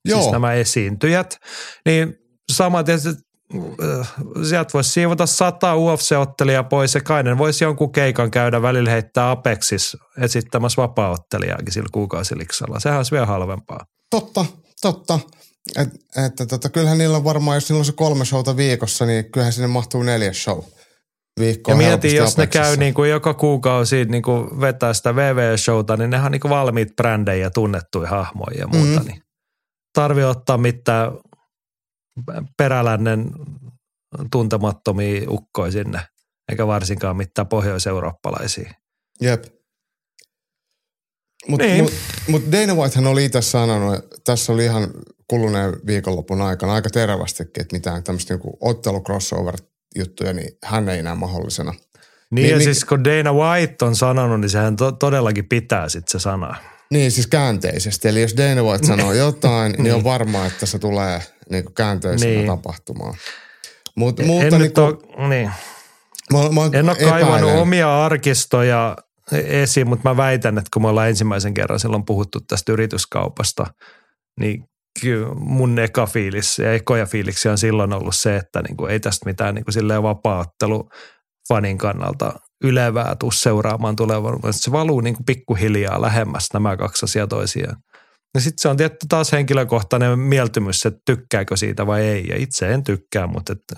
Joo. 0.05 0.21
Siis 0.21 0.33
nämä 0.33 0.53
esiintyjät. 0.53 1.37
Niin 1.87 2.15
sama 2.53 2.83
tietysti, 2.83 3.23
sieltä 4.49 4.71
voisi 4.75 4.91
siivota 4.91 5.27
sata 5.27 5.75
UFC-ottelijaa 5.77 6.65
pois 6.65 6.95
ja 6.95 7.01
Kainen 7.01 7.39
voisi 7.39 7.65
jonkun 7.65 7.93
keikan 7.93 8.31
käydä 8.31 8.63
välillä 8.63 8.91
heittää 8.91 9.31
Apexis 9.31 9.97
esittämässä 10.21 10.83
vapaa-ottelijaakin 10.83 11.73
sillä 11.73 11.89
kuukausiliksalla. 11.93 12.81
Sehän 12.81 12.99
olisi 12.99 13.13
vielä 13.13 13.27
halvempaa. 13.27 13.85
Totta, 14.11 14.45
totta. 14.81 15.19
Et, 15.79 15.89
että 16.27 16.47
tota, 16.47 16.69
kyllähän 16.69 16.99
niillä 16.99 17.17
on 17.17 17.25
varmaan, 17.25 17.57
jos 17.57 17.69
niillä 17.69 17.81
on 17.81 17.85
se 17.85 17.93
kolme 17.93 18.25
showta 18.25 18.57
viikossa, 18.57 19.07
niin 19.07 19.31
kyllähän 19.31 19.53
sinne 19.53 19.69
mahtuu 19.69 20.03
neljäs 20.03 20.43
show 20.45 20.59
viikkoon. 21.41 21.73
Ja 21.73 21.77
mieti, 21.77 22.09
helposti 22.09 22.17
jos 22.17 22.37
ne 22.37 22.43
Apexissa. 22.43 22.65
käy 22.65 22.77
niin 22.77 22.95
kuin 22.95 23.11
joka 23.11 23.35
kuukausi 23.35 24.05
niin 24.05 24.23
kuin 24.23 24.61
vetää 24.61 24.93
sitä 24.93 25.17
VV-showta, 25.17 25.97
niin 25.97 26.11
nehän 26.11 26.27
on 26.27 26.33
niin 26.33 26.41
kuin 26.41 26.51
valmiit 26.51 26.97
brändejä 26.97 27.43
ja 27.43 27.51
tunnettuja 27.51 28.09
hahmoja 28.09 28.59
ja 28.59 28.67
muuta. 28.67 28.87
Mhm. 28.91 29.01
Mm. 29.01 29.07
Niin 29.07 29.23
tarvii 29.95 30.25
ottaa 30.25 30.59
mitään 30.59 31.13
perälännen 32.57 33.31
tuntemattomia 34.33 35.23
ukkoja 35.31 35.73
sinne, 35.73 36.01
eikä 36.51 36.67
varsinkaan 36.67 37.17
mitään 37.17 37.49
pohjoiseurooppalaisia. 37.49 38.75
Jep. 39.21 39.45
Mutta 41.49 41.67
Niin. 41.67 41.83
mut, 41.85 41.93
mut 42.29 42.43
Dana 42.53 42.75
Whitehan 42.75 43.07
oli 43.07 43.25
itse 43.25 43.43
sanonut, 43.43 44.05
tässä 44.25 44.53
oli 44.53 44.65
ihan 44.65 44.91
kuluneen 45.29 45.73
viikonlopun 45.87 46.41
aikana 46.41 46.75
aika 46.75 46.91
terävästikin, 46.91 47.61
että 47.63 47.77
mitään 47.77 48.03
tämmöistä 48.03 48.35
niinku 48.35 48.59
ottelu-crossover-juttuja, 48.61 50.33
niin 50.33 50.49
hän 50.65 50.89
ei 50.89 51.03
näe 51.03 51.15
mahdollisena. 51.15 51.71
Niin, 51.73 51.81
Niin, 52.31 52.51
ja 52.51 52.57
niin- 52.59 52.65
siis 52.65 52.85
kun 52.85 53.05
Dana 53.05 53.33
White 53.33 53.85
on 53.85 53.97
sanonut, 53.97 54.41
niin 54.41 54.51
sehän 54.51 54.77
to- 54.77 54.93
todellakin 54.93 55.49
pitää 55.49 55.89
sitten 55.89 56.21
se 56.21 56.23
sana. 56.23 56.57
Niin, 56.91 57.11
siis 57.11 57.27
käänteisesti. 57.27 58.09
Eli 58.09 58.23
jos 58.23 58.37
Dana 58.37 58.63
White 58.63 58.87
sanoo 58.87 59.13
jotain, 59.27 59.75
niin 59.79 59.95
on 59.95 60.05
varmaa, 60.05 60.47
että 60.47 60.67
se 60.67 60.79
tulee 60.79 61.23
niinku 61.51 61.73
käänteisenä 61.73 62.33
Niin. 62.33 62.47
tapahtumaan. 62.47 63.15
Mut, 63.97 64.21
en 64.21 64.27
mutta 64.27 64.59
nyt 64.59 64.77
niinku, 64.77 64.81
ole, 64.81 65.29
niin. 65.29 65.51
mä, 66.33 66.39
mä 66.39 66.79
En 66.79 66.89
ole 66.89 66.97
kaivannut 67.11 67.51
omia 67.59 68.05
arkistoja 68.05 68.97
esiin, 69.33 69.89
mutta 69.89 70.09
mä 70.09 70.17
väitän, 70.17 70.59
että 70.59 70.69
kun 70.73 70.83
me 70.83 70.89
ollaan 70.89 71.09
ensimmäisen 71.09 71.55
kerran 71.55 71.81
silloin 71.81 72.05
puhuttu 72.05 72.39
tästä 72.41 72.73
yrityskaupasta, 72.73 73.67
niin 74.41 74.65
kyllä 75.03 75.35
mun 75.35 75.79
eka 75.79 76.07
fiilis 76.07 76.59
ja 76.59 76.73
ekoja 76.75 77.07
fiiliksi 77.07 77.49
on 77.49 77.59
silloin 77.59 77.93
ollut 77.93 78.17
se, 78.17 78.37
että 78.37 78.63
niin 78.63 78.77
kuin 78.77 78.91
ei 78.91 79.01
tästä 79.01 79.27
mitään 79.27 79.55
niin 79.55 79.65
kuin 79.65 79.73
silleen 79.75 80.03
vapaaottelu 80.03 80.89
fanin 81.49 81.79
kannalta 81.79 82.33
ylevää 82.65 83.17
tuu 83.17 83.31
seuraamaan 83.31 83.97
vaan 83.99 84.53
se 84.53 84.73
valuu 84.73 85.01
niin 85.01 85.15
kuin 85.15 85.25
pikkuhiljaa 85.25 86.03
lähemmäs 86.03 86.49
nämä 86.53 86.77
kaksi 86.77 87.05
asiaa 87.05 87.27
toisiaan. 87.27 87.77
Ja 88.35 88.41
sitten 88.41 88.63
se 88.63 88.69
on 88.69 88.77
tietty 88.77 89.07
taas 89.09 89.33
henkilökohtainen 89.33 90.19
mieltymys, 90.19 90.87
että 90.87 91.01
tykkääkö 91.07 91.57
siitä 91.57 91.87
vai 91.87 92.03
ei. 92.03 92.27
Ja 92.29 92.37
itse 92.37 92.73
en 92.73 92.85
tykkää, 92.85 93.27
mutta 93.27 93.53
että, 93.53 93.75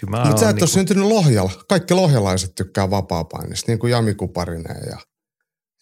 kyllä 0.00 0.10
mä 0.10 0.24
Mutta 0.24 0.40
sä 0.40 0.48
et 0.48 0.56
niin 0.56 0.62
ole 0.62 0.68
syntynyt 0.68 1.04
Lohjalla. 1.04 1.52
Kaikki 1.68 1.94
lohjalaiset 1.94 2.54
tykkää 2.54 2.90
vapaapainista, 2.90 3.72
niin 3.72 3.78
kuin 3.78 3.90
Jami 3.90 4.14
Kuparinen 4.14 4.76
ja... 4.90 4.98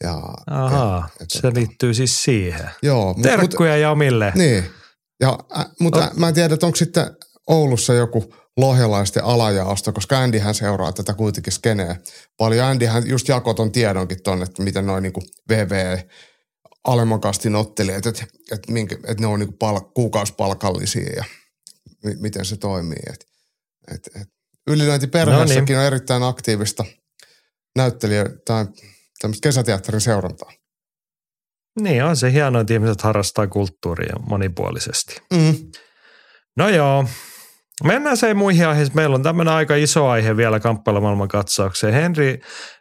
ja 0.05 0.22
Ahaa, 0.51 1.09
ja 1.20 1.26
se 1.28 1.49
tota- 1.49 1.55
liittyy 1.55 1.94
siis 1.94 2.22
siihen. 2.22 2.70
Joo, 2.82 3.07
mut, 3.07 3.16
mut, 3.16 3.22
Terkkuja 3.22 3.76
Jamille. 3.76 4.32
Niin, 4.34 4.64
ja, 5.20 5.38
ä, 5.59 5.64
mutta 5.80 6.01
No. 6.01 6.11
mä 6.16 6.28
en 6.28 6.34
tiedä, 6.34 6.55
että 6.55 6.66
onko 6.66 6.76
sitten 6.76 7.16
Oulussa 7.46 7.94
joku 7.94 8.34
lohjalaisten 8.59 9.24
alajaosto, 9.24 9.92
koska 9.92 10.18
Andyhän 10.18 10.54
seuraa 10.54 10.92
tätä 10.92 11.14
kuitenkin 11.14 11.52
skeneä 11.52 11.96
paljon. 12.36 12.66
Andyhän 12.66 13.09
just 13.09 13.28
jakoi 13.28 13.54
ton 13.54 13.72
tiedonkin 13.72 14.22
tonne, 14.22 14.44
että 14.44 14.62
miten 14.62 14.86
noin 14.86 15.02
niinku 15.02 15.22
VV 15.48 15.98
alemman 16.84 17.20
kastin 17.20 17.56
ottelijat, 17.56 18.06
että, 18.06 18.26
että, 18.52 18.72
minkä, 18.72 18.94
että 18.94 19.20
ne 19.20 19.26
on 19.26 19.38
niinku 19.40 19.56
pal- 19.59 19.80
kuukausipalkallisia 19.94 21.12
ja 21.16 21.24
mi- 22.04 22.16
miten 22.16 22.44
se 22.44 22.56
toimii. 22.56 23.02
Et, 23.12 23.26
et, 23.94 24.22
et. 24.22 24.28
Ylilöintiperheessäkin 24.66 25.62
No 25.62 25.64
niin. 25.66 25.78
on 25.78 25.84
erittäin 25.84 26.22
aktiivista 26.22 26.84
näyttelijä 27.76 28.24
tai 28.44 28.66
tämmöistä 29.20 29.42
kesäteatterin 29.42 30.00
seurantaa. 30.00 30.52
Niin 31.80 32.04
on 32.04 32.16
se 32.16 32.32
hienoa, 32.32 32.61
että 32.61 32.74
ihmiset 32.74 33.00
harrastaa 33.00 33.46
kulttuuria 33.46 34.14
monipuolisesti. 34.28 35.16
Mm. 35.32 35.70
No 36.56 36.68
joo, 36.68 37.04
mennään 37.85 38.16
se 38.16 38.35
muihin 38.35 38.68
aiheisiin. 38.68 38.97
Meillä 38.97 39.14
on 39.14 39.22
tämmöinen 39.22 39.55
aika 39.55 39.74
iso 39.74 40.09
aihe 40.09 40.37
vielä 40.37 40.61
kamppailumaailman 40.61 41.29
katsaukseen. 41.29 41.95
Henri 41.95 42.41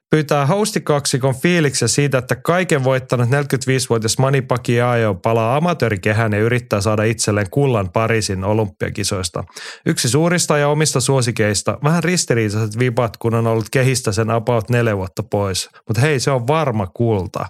pyytää 0.10 0.46
hostikaksikon 0.46 1.36
fiiliksen 1.36 1.90
siitä, 1.90 2.18
että 2.18 2.36
kaiken 2.36 2.84
voittanut 2.84 3.30
45-vuotias 3.30 4.18
Mani 4.18 4.42
Pacquiao 4.42 5.16
palaa 5.16 5.56
amatöörikehään 5.56 6.34
ja 6.34 6.40
yrittää 6.40 6.82
saada 6.82 7.04
itselleen 7.04 7.50
kullan 7.50 7.90
Pariisin 7.90 8.44
olympiakisoista. 8.44 9.44
Yksi 9.86 10.10
suurista 10.10 10.58
ja 10.58 10.68
omista 10.68 11.00
suosikeista, 11.00 11.78
vähän 11.84 12.04
ristiriitaiset 12.04 12.80
vipat, 12.80 13.18
kun 13.18 13.36
on 13.36 13.48
ollut 13.48 13.70
kehistä 13.72 14.12
sen 14.12 14.30
about 14.30 14.70
neljä 14.70 14.98
vuotta 14.98 15.24
pois. 15.24 15.70
Mutta 15.88 16.02
hei, 16.02 16.20
se 16.20 16.32
on 16.32 16.48
varma 16.48 16.88
kulta. 16.88 17.46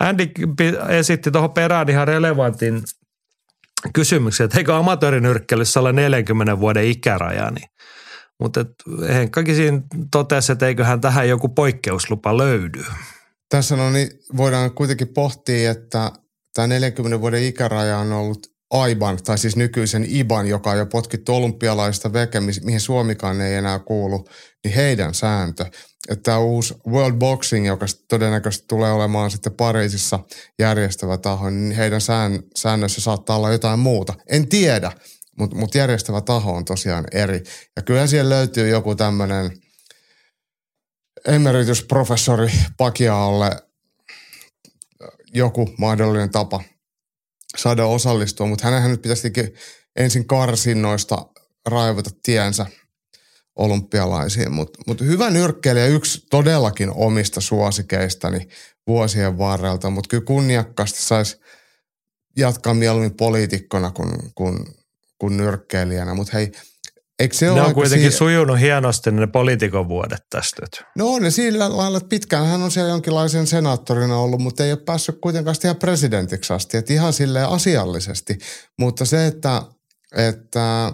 Andy 0.00 0.26
esitti 0.88 1.30
tuohon 1.30 1.52
perään 1.52 1.88
ihan 1.88 2.08
relevantin 2.08 2.82
kysymyksen, 3.94 4.44
että 4.44 4.58
eikö 4.58 4.76
amatöörinyrkkeilyssä 4.76 5.80
ole 5.80 5.92
40 5.92 6.60
vuoden 6.60 6.84
ikäraja, 6.84 7.50
niin 7.50 7.68
mutta 8.40 8.64
Henkkakin 9.08 9.56
siinä 9.56 9.80
totesi, 10.10 10.52
että 10.52 10.66
eiköhän 10.66 11.00
tähän 11.00 11.28
joku 11.28 11.48
poikkeuslupa 11.48 12.36
löydy. 12.36 12.84
Tässä 13.48 13.76
no 13.76 13.90
niin 13.90 14.08
voidaan 14.36 14.70
kuitenkin 14.70 15.08
pohtia, 15.08 15.70
että 15.70 16.12
tämä 16.54 16.66
40 16.66 17.20
vuoden 17.20 17.42
ikäraja 17.42 17.98
on 17.98 18.12
ollut 18.12 18.38
AIBAN, 18.70 19.18
tai 19.24 19.38
siis 19.38 19.56
nykyisen 19.56 20.06
IBAN, 20.08 20.46
joka 20.46 20.70
on 20.70 20.78
jo 20.78 20.86
potkittu 20.86 21.34
olympialaista 21.34 22.12
veke, 22.12 22.40
mi- 22.40 22.52
mihin 22.64 22.80
Suomikaan 22.80 23.40
ei 23.40 23.54
enää 23.54 23.78
kuulu, 23.78 24.28
niin 24.64 24.74
heidän 24.74 25.14
sääntö. 25.14 25.66
Että 26.08 26.22
tämä 26.22 26.38
uusi 26.38 26.74
World 26.88 27.16
Boxing, 27.16 27.66
joka 27.66 27.86
todennäköisesti 28.08 28.64
tulee 28.68 28.92
olemaan 28.92 29.30
sitten 29.30 29.52
Pariisissa 29.52 30.20
järjestävä 30.58 31.18
taho, 31.18 31.50
niin 31.50 31.72
heidän 31.72 32.00
sään, 32.00 32.42
säännössä 32.56 33.00
saattaa 33.00 33.36
olla 33.36 33.52
jotain 33.52 33.78
muuta. 33.78 34.14
En 34.26 34.48
tiedä, 34.48 34.92
mutta 35.38 35.56
mut 35.56 35.74
järjestävä 35.74 36.20
taho 36.20 36.52
on 36.52 36.64
tosiaan 36.64 37.04
eri. 37.12 37.42
Ja 37.76 37.82
kyllä 37.82 38.06
siellä 38.06 38.34
löytyy 38.34 38.68
joku 38.68 38.94
tämmöinen 38.94 39.50
emeritusprofessori 41.26 42.52
Pakiaolle 42.76 43.50
joku 45.34 45.70
mahdollinen 45.78 46.30
tapa 46.30 46.62
saada 47.56 47.86
osallistua, 47.86 48.46
mutta 48.46 48.64
hänenhän 48.64 48.90
nyt 48.90 49.02
pitäisi 49.02 49.32
ensin 49.96 50.26
karsinnoista 50.26 51.26
raivata 51.66 52.10
tiensä 52.22 52.66
olympialaisiin, 53.58 54.52
mutta 54.52 54.78
mut 54.86 55.00
hyvä 55.00 55.30
nyrkkeilijä 55.30 55.86
yksi 55.86 56.26
todellakin 56.30 56.90
omista 56.90 57.40
suosikeistani 57.40 58.48
vuosien 58.86 59.38
varrelta, 59.38 59.90
mutta 59.90 60.08
kyllä 60.08 60.24
kunniakkaasti 60.24 61.02
saisi 61.02 61.40
jatkaa 62.36 62.74
mieluummin 62.74 63.16
poliitikkona 63.16 63.90
kuin, 63.90 64.10
kuin, 64.34 64.58
kuin 65.18 65.36
nyrkkeilijänä, 65.36 66.14
mutta 66.14 66.32
hei, 66.32 66.52
eikö 67.18 67.34
se 67.34 67.50
ole 67.50 67.60
Ne 67.60 67.66
on 67.66 67.74
kuitenkin 67.74 68.12
si- 68.12 68.18
sujunut 68.18 68.60
hienosti 68.60 69.10
ne 69.10 69.26
poliitikon 69.26 69.88
vuodet 69.88 70.22
tästä 70.30 70.62
nyt. 70.62 70.82
No 70.96 71.08
on 71.08 71.22
ne 71.22 71.30
sillä 71.30 71.76
lailla, 71.76 71.98
että 71.98 72.08
pitkään 72.08 72.46
hän 72.46 72.62
on 72.62 72.70
siellä 72.70 72.90
jonkinlaisen 72.90 73.46
senaattorina 73.46 74.18
ollut, 74.18 74.40
mutta 74.40 74.64
ei 74.64 74.72
ole 74.72 74.80
päässyt 74.80 75.18
kuitenkaan 75.20 75.56
ihan 75.64 75.76
presidentiksi 75.76 76.52
asti, 76.52 76.76
että 76.76 76.92
ihan 76.92 77.12
silleen 77.12 77.48
asiallisesti. 77.48 78.38
Mutta 78.78 79.04
se, 79.04 79.26
että, 79.26 79.62
että 80.16 80.92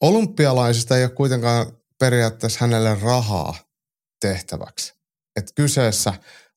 olympialaisista 0.00 0.96
ei 0.96 1.04
ole 1.04 1.10
kuitenkaan 1.10 1.66
periaatteessa 1.98 2.58
hänelle 2.60 2.98
rahaa 3.02 3.54
tehtäväksi. 4.20 4.94
Että 5.36 5.52
kyseessä 5.54 6.14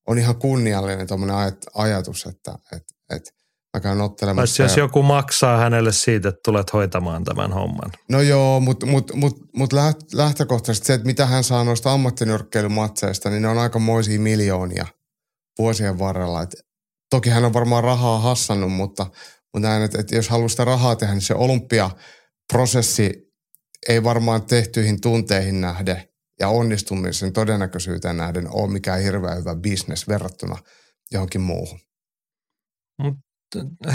on 0.07 0.17
ihan 0.17 0.35
kunniallinen 0.35 1.07
tuommoinen 1.07 1.35
aj- 1.35 1.71
ajatus, 1.75 2.25
että, 2.25 2.55
että, 2.71 2.93
että 3.09 3.31
mä 3.73 3.79
käyn 3.81 4.01
ottelemassa. 4.01 4.63
Jos 4.63 4.77
ja- 4.77 4.83
joku 4.83 5.03
maksaa 5.03 5.57
hänelle 5.57 5.91
siitä, 5.91 6.29
että 6.29 6.41
tulet 6.45 6.73
hoitamaan 6.73 7.23
tämän 7.23 7.53
homman. 7.53 7.91
No 8.09 8.21
joo, 8.21 8.59
mutta 8.59 8.85
mut, 8.85 9.13
mut, 9.13 9.37
mut 9.55 9.73
läht- 9.73 10.07
lähtökohtaisesti 10.13 10.87
se, 10.87 10.93
että 10.93 11.05
mitä 11.07 11.25
hän 11.25 11.43
saa 11.43 11.63
noista 11.63 11.93
ammattinyrkkeilymatseista, 11.93 13.29
niin 13.29 13.41
ne 13.41 13.47
on 13.47 13.57
aika 13.57 13.79
moisia 13.79 14.19
miljoonia 14.19 14.85
vuosien 15.59 15.99
varrella. 15.99 16.41
Et 16.41 16.55
toki 17.09 17.29
hän 17.29 17.45
on 17.45 17.53
varmaan 17.53 17.83
rahaa 17.83 18.19
hassannut, 18.19 18.71
mutta, 18.71 19.05
mutta 19.53 19.67
näin, 19.67 19.83
että, 19.83 19.99
että 19.99 20.15
jos 20.15 20.29
haluaa 20.29 20.49
sitä 20.49 20.65
rahaa 20.65 20.95
tehdä, 20.95 21.13
niin 21.13 21.21
se 21.21 21.35
olympiaprosessi 21.35 23.32
ei 23.89 24.03
varmaan 24.03 24.45
tehtyihin 24.45 25.01
tunteihin 25.01 25.61
nähden 25.61 26.03
ja 26.39 26.47
onnistumisen 26.47 27.33
todennäköisyyteen 27.33 28.17
nähden 28.17 28.47
ole 28.49 28.71
mikään 28.71 29.01
hirveän 29.01 29.37
hyvä 29.37 29.55
bisnes 29.55 30.07
verrattuna 30.07 30.57
johonkin 31.11 31.41
muuhun. 31.41 31.79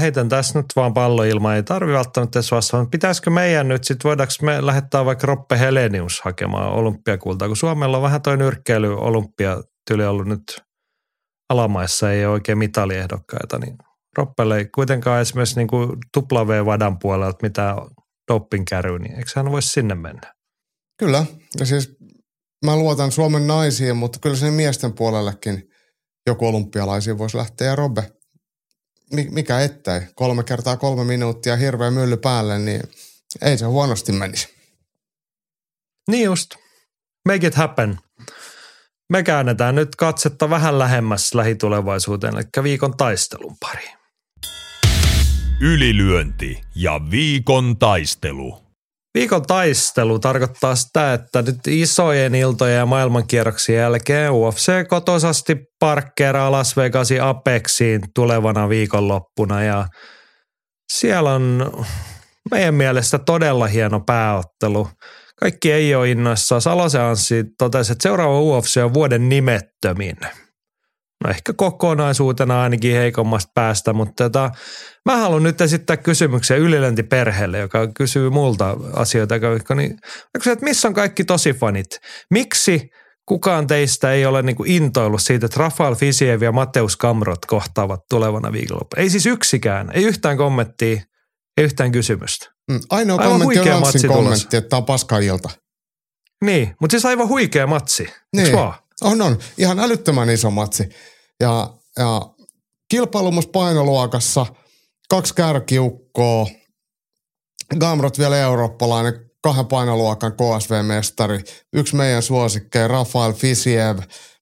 Heitän 0.00 0.28
tässä 0.28 0.58
nyt 0.58 0.66
vaan 0.76 0.94
pallo 0.94 1.22
ilman, 1.22 1.56
ei 1.56 1.62
tarvi 1.62 1.92
välttämättä 1.92 2.38
edes 2.38 2.50
vastata. 2.50 2.86
Pitäisikö 2.90 3.30
meidän 3.30 3.68
nyt 3.68 3.84
sitten, 3.84 4.08
voidaanko 4.08 4.32
me 4.42 4.66
lähettää 4.66 5.04
vaikka 5.04 5.26
Roppe 5.26 5.58
Helenius 5.58 6.20
hakemaan 6.20 6.72
olympiakultaa, 6.72 7.48
kun 7.48 7.56
Suomella 7.56 7.96
on 7.96 8.02
vähän 8.02 8.22
toi 8.22 8.36
nyrkkeily 8.36 8.98
olympiatyli 8.98 10.06
ollut 10.06 10.26
nyt 10.26 10.60
alamaissa, 11.48 12.12
ei 12.12 12.26
ole 12.26 12.32
oikein 12.32 12.58
mitaliehdokkaita, 12.58 13.58
niin 13.58 13.76
Roppelle 14.18 14.58
ei 14.58 14.66
kuitenkaan 14.74 15.20
esimerkiksi 15.20 15.56
niin 15.56 15.68
kuin 15.68 15.90
V-vadan 16.48 16.98
puolelta 16.98 17.38
mitään 17.42 17.76
dopingkäryä, 18.28 18.98
niin 18.98 19.14
eikö 19.14 19.30
hän 19.36 19.52
voisi 19.52 19.68
sinne 19.68 19.94
mennä? 19.94 20.34
Kyllä, 20.98 21.26
ja 21.60 21.66
siis 21.66 21.96
mä 22.64 22.76
luotan 22.76 23.12
Suomen 23.12 23.46
naisiin, 23.46 23.96
mutta 23.96 24.18
kyllä 24.18 24.36
sen 24.36 24.52
miesten 24.52 24.92
puolellekin 24.92 25.70
joku 26.26 26.46
olympialaisiin 26.46 27.18
voisi 27.18 27.36
lähteä. 27.36 27.66
Ja 27.66 27.76
Robbe, 27.76 28.12
mi- 29.12 29.28
mikä 29.30 29.60
ettei, 29.60 30.00
kolme 30.14 30.44
kertaa 30.44 30.76
kolme 30.76 31.04
minuuttia 31.04 31.56
hirveä 31.56 31.90
mylly 31.90 32.16
päälle, 32.16 32.58
niin 32.58 32.82
ei 33.42 33.58
se 33.58 33.64
huonosti 33.64 34.12
menisi. 34.12 34.48
Niin 36.10 36.24
just. 36.24 36.50
Make 37.28 37.46
it 37.46 37.54
happen. 37.54 37.98
Me 39.12 39.22
käännetään 39.22 39.74
nyt 39.74 39.96
katsetta 39.96 40.50
vähän 40.50 40.78
lähemmäs 40.78 41.34
lähitulevaisuuteen, 41.34 42.34
eli 42.34 42.62
viikon 42.62 42.96
taistelun 42.96 43.56
pariin. 43.60 43.97
Ylilyönti 45.60 46.60
ja 46.74 47.00
viikon 47.10 47.78
taistelu. 47.78 48.58
Viikon 49.14 49.42
taistelu 49.42 50.18
tarkoittaa 50.18 50.74
sitä, 50.74 51.12
että 51.12 51.42
nyt 51.42 51.66
isojen 51.66 52.34
iltojen 52.34 52.76
ja 52.76 52.86
maailmankierroksien 52.86 53.78
jälkeen 53.78 54.32
UFC 54.32 54.88
kotosasti 54.88 55.56
parkkeeraa 55.78 56.52
Las 56.52 56.76
Vegasin 56.76 57.22
Apexiin 57.22 58.00
tulevana 58.14 58.68
viikonloppuna 58.68 59.62
ja 59.62 59.86
siellä 60.92 61.34
on 61.34 61.72
meidän 62.50 62.74
mielestä 62.74 63.18
todella 63.18 63.66
hieno 63.66 64.00
pääottelu. 64.00 64.88
Kaikki 65.40 65.72
ei 65.72 65.94
ole 65.94 66.10
innoissaan. 66.10 66.60
Salosen 66.60 67.00
Anssi 67.00 67.44
totesi, 67.58 67.92
että 67.92 68.02
seuraava 68.02 68.40
UFC 68.40 68.76
on 68.84 68.94
vuoden 68.94 69.28
nimettömin. 69.28 70.16
No 71.24 71.30
ehkä 71.30 71.52
kokonaisuutena 71.52 72.62
ainakin 72.62 72.94
heikommasta 72.96 73.52
päästä, 73.54 73.92
mutta 73.92 74.24
tota, 74.24 74.50
mä 75.04 75.16
haluan 75.16 75.42
nyt 75.42 75.60
esittää 75.60 75.96
kysymyksen 75.96 76.58
ylilöntiperheelle, 76.58 77.58
joka 77.58 77.86
kysyy 77.86 78.30
multa 78.30 78.76
asioita, 78.92 79.34
niin 79.76 79.98
se, 80.42 80.52
että 80.52 80.64
missä 80.64 80.88
on 80.88 80.94
kaikki 80.94 81.24
tosifanit? 81.24 82.00
Miksi 82.30 82.90
kukaan 83.26 83.66
teistä 83.66 84.12
ei 84.12 84.26
ole 84.26 84.42
niinku 84.42 84.64
intoillut 84.66 85.22
siitä, 85.22 85.46
että 85.46 85.60
Rafael 85.60 85.94
Fisiev 85.94 86.42
ja 86.42 86.52
Mateus 86.52 86.96
Kamrot 86.96 87.46
kohtaavat 87.46 88.00
tulevana 88.10 88.52
viikonloppuna? 88.52 89.02
Ei 89.02 89.10
siis 89.10 89.26
yksikään, 89.26 89.90
ei 89.94 90.02
yhtään 90.04 90.36
kommenttia, 90.36 91.00
ei 91.56 91.64
yhtään 91.64 91.92
kysymystä. 91.92 92.46
Mm, 92.70 92.80
ainoa 92.90 93.20
aivan 93.20 93.40
kommentti 93.40 94.08
on 94.08 94.14
kommentti, 94.14 94.56
että 94.56 94.68
tämä 94.68 94.78
on 94.78 94.84
paska 94.84 95.18
ilta. 95.18 95.50
Niin, 96.44 96.74
mutta 96.80 96.92
siis 96.92 97.04
aivan 97.04 97.28
huikea 97.28 97.66
matsi, 97.66 98.08
niin. 98.36 98.52
vaan? 98.52 98.74
On, 99.02 99.22
on. 99.22 99.38
Ihan 99.58 99.78
älyttömän 99.78 100.30
iso 100.30 100.50
matsi. 100.50 100.88
Ja, 101.40 101.74
ja 101.98 102.34
kilpailumus 102.88 103.46
painoluokassa, 103.46 104.46
kaksi 105.08 105.34
kärkiukkoa, 105.34 106.46
Gamrot 107.78 108.18
vielä 108.18 108.36
eurooppalainen, 108.36 109.30
kahden 109.42 109.66
painoluokan 109.66 110.32
KSV-mestari, 110.32 111.42
yksi 111.72 111.96
meidän 111.96 112.22
suosikkeja, 112.22 112.88
Rafael 112.88 113.32
Fisiev, 113.32 113.98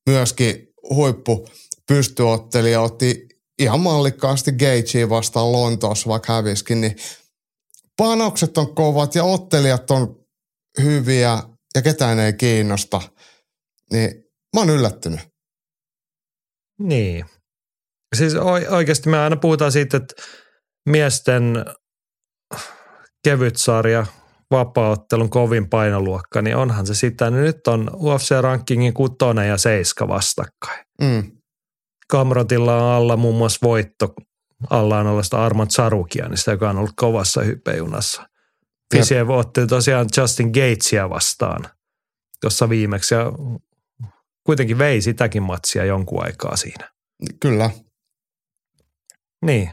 myöskin 0.06 0.68
huippu 0.90 1.48
pystyottelija, 1.88 2.80
otti 2.80 3.26
ihan 3.58 3.80
mallikkaasti 3.80 4.52
Gagea 4.52 5.08
vastaan 5.08 5.52
Lontoossa, 5.52 6.08
vaikka 6.08 6.32
häviskin, 6.32 6.80
niin 6.80 6.96
panokset 7.96 8.58
on 8.58 8.74
kovat 8.74 9.14
ja 9.14 9.24
ottelijat 9.24 9.90
on 9.90 10.16
hyviä 10.82 11.42
ja 11.74 11.82
ketään 11.82 12.18
ei 12.18 12.32
kiinnosta, 12.32 13.02
niin 13.92 14.25
mä 14.54 14.60
oon 14.60 14.70
yllättynyt. 14.70 15.20
Niin. 16.78 17.26
Siis 18.16 18.34
oikeasti 18.70 19.08
me 19.08 19.18
aina 19.18 19.36
puhutaan 19.36 19.72
siitä, 19.72 19.96
että 19.96 20.14
miesten 20.88 21.64
kevyt 23.24 23.56
sarja, 23.56 24.06
vapaaottelun 24.50 25.30
kovin 25.30 25.68
painoluokka, 25.68 26.42
niin 26.42 26.56
onhan 26.56 26.86
se 26.86 26.94
sitä. 26.94 27.30
Niin 27.30 27.42
nyt 27.42 27.66
on 27.66 27.90
UFC-rankingin 27.94 28.92
kutonen 28.92 29.48
ja 29.48 29.58
seiska 29.58 30.08
vastakkain. 30.08 30.86
Mm. 31.00 31.32
Kamrotilla 32.08 32.76
on 32.76 32.94
alla 32.94 33.16
muun 33.16 33.36
muassa 33.36 33.58
voitto. 33.62 34.14
Alla 34.70 34.98
on 34.98 35.06
ollut 35.06 35.34
Armand 35.34 35.70
Sarukianista, 35.70 36.50
joka 36.50 36.70
on 36.70 36.78
ollut 36.78 36.92
kovassa 36.96 37.42
hypejunassa. 37.42 38.28
Fisiev 38.94 39.30
otti 39.30 39.66
tosiaan 39.66 40.06
Justin 40.16 40.48
Gatesia 40.48 41.10
vastaan 41.10 41.64
tuossa 42.40 42.68
viimeksi 42.68 43.14
ja 43.14 43.32
kuitenkin 44.46 44.78
vei 44.78 45.00
sitäkin 45.00 45.42
matsia 45.42 45.84
jonkun 45.84 46.24
aikaa 46.24 46.56
siinä. 46.56 46.90
Kyllä. 47.40 47.70
Niin. 49.46 49.70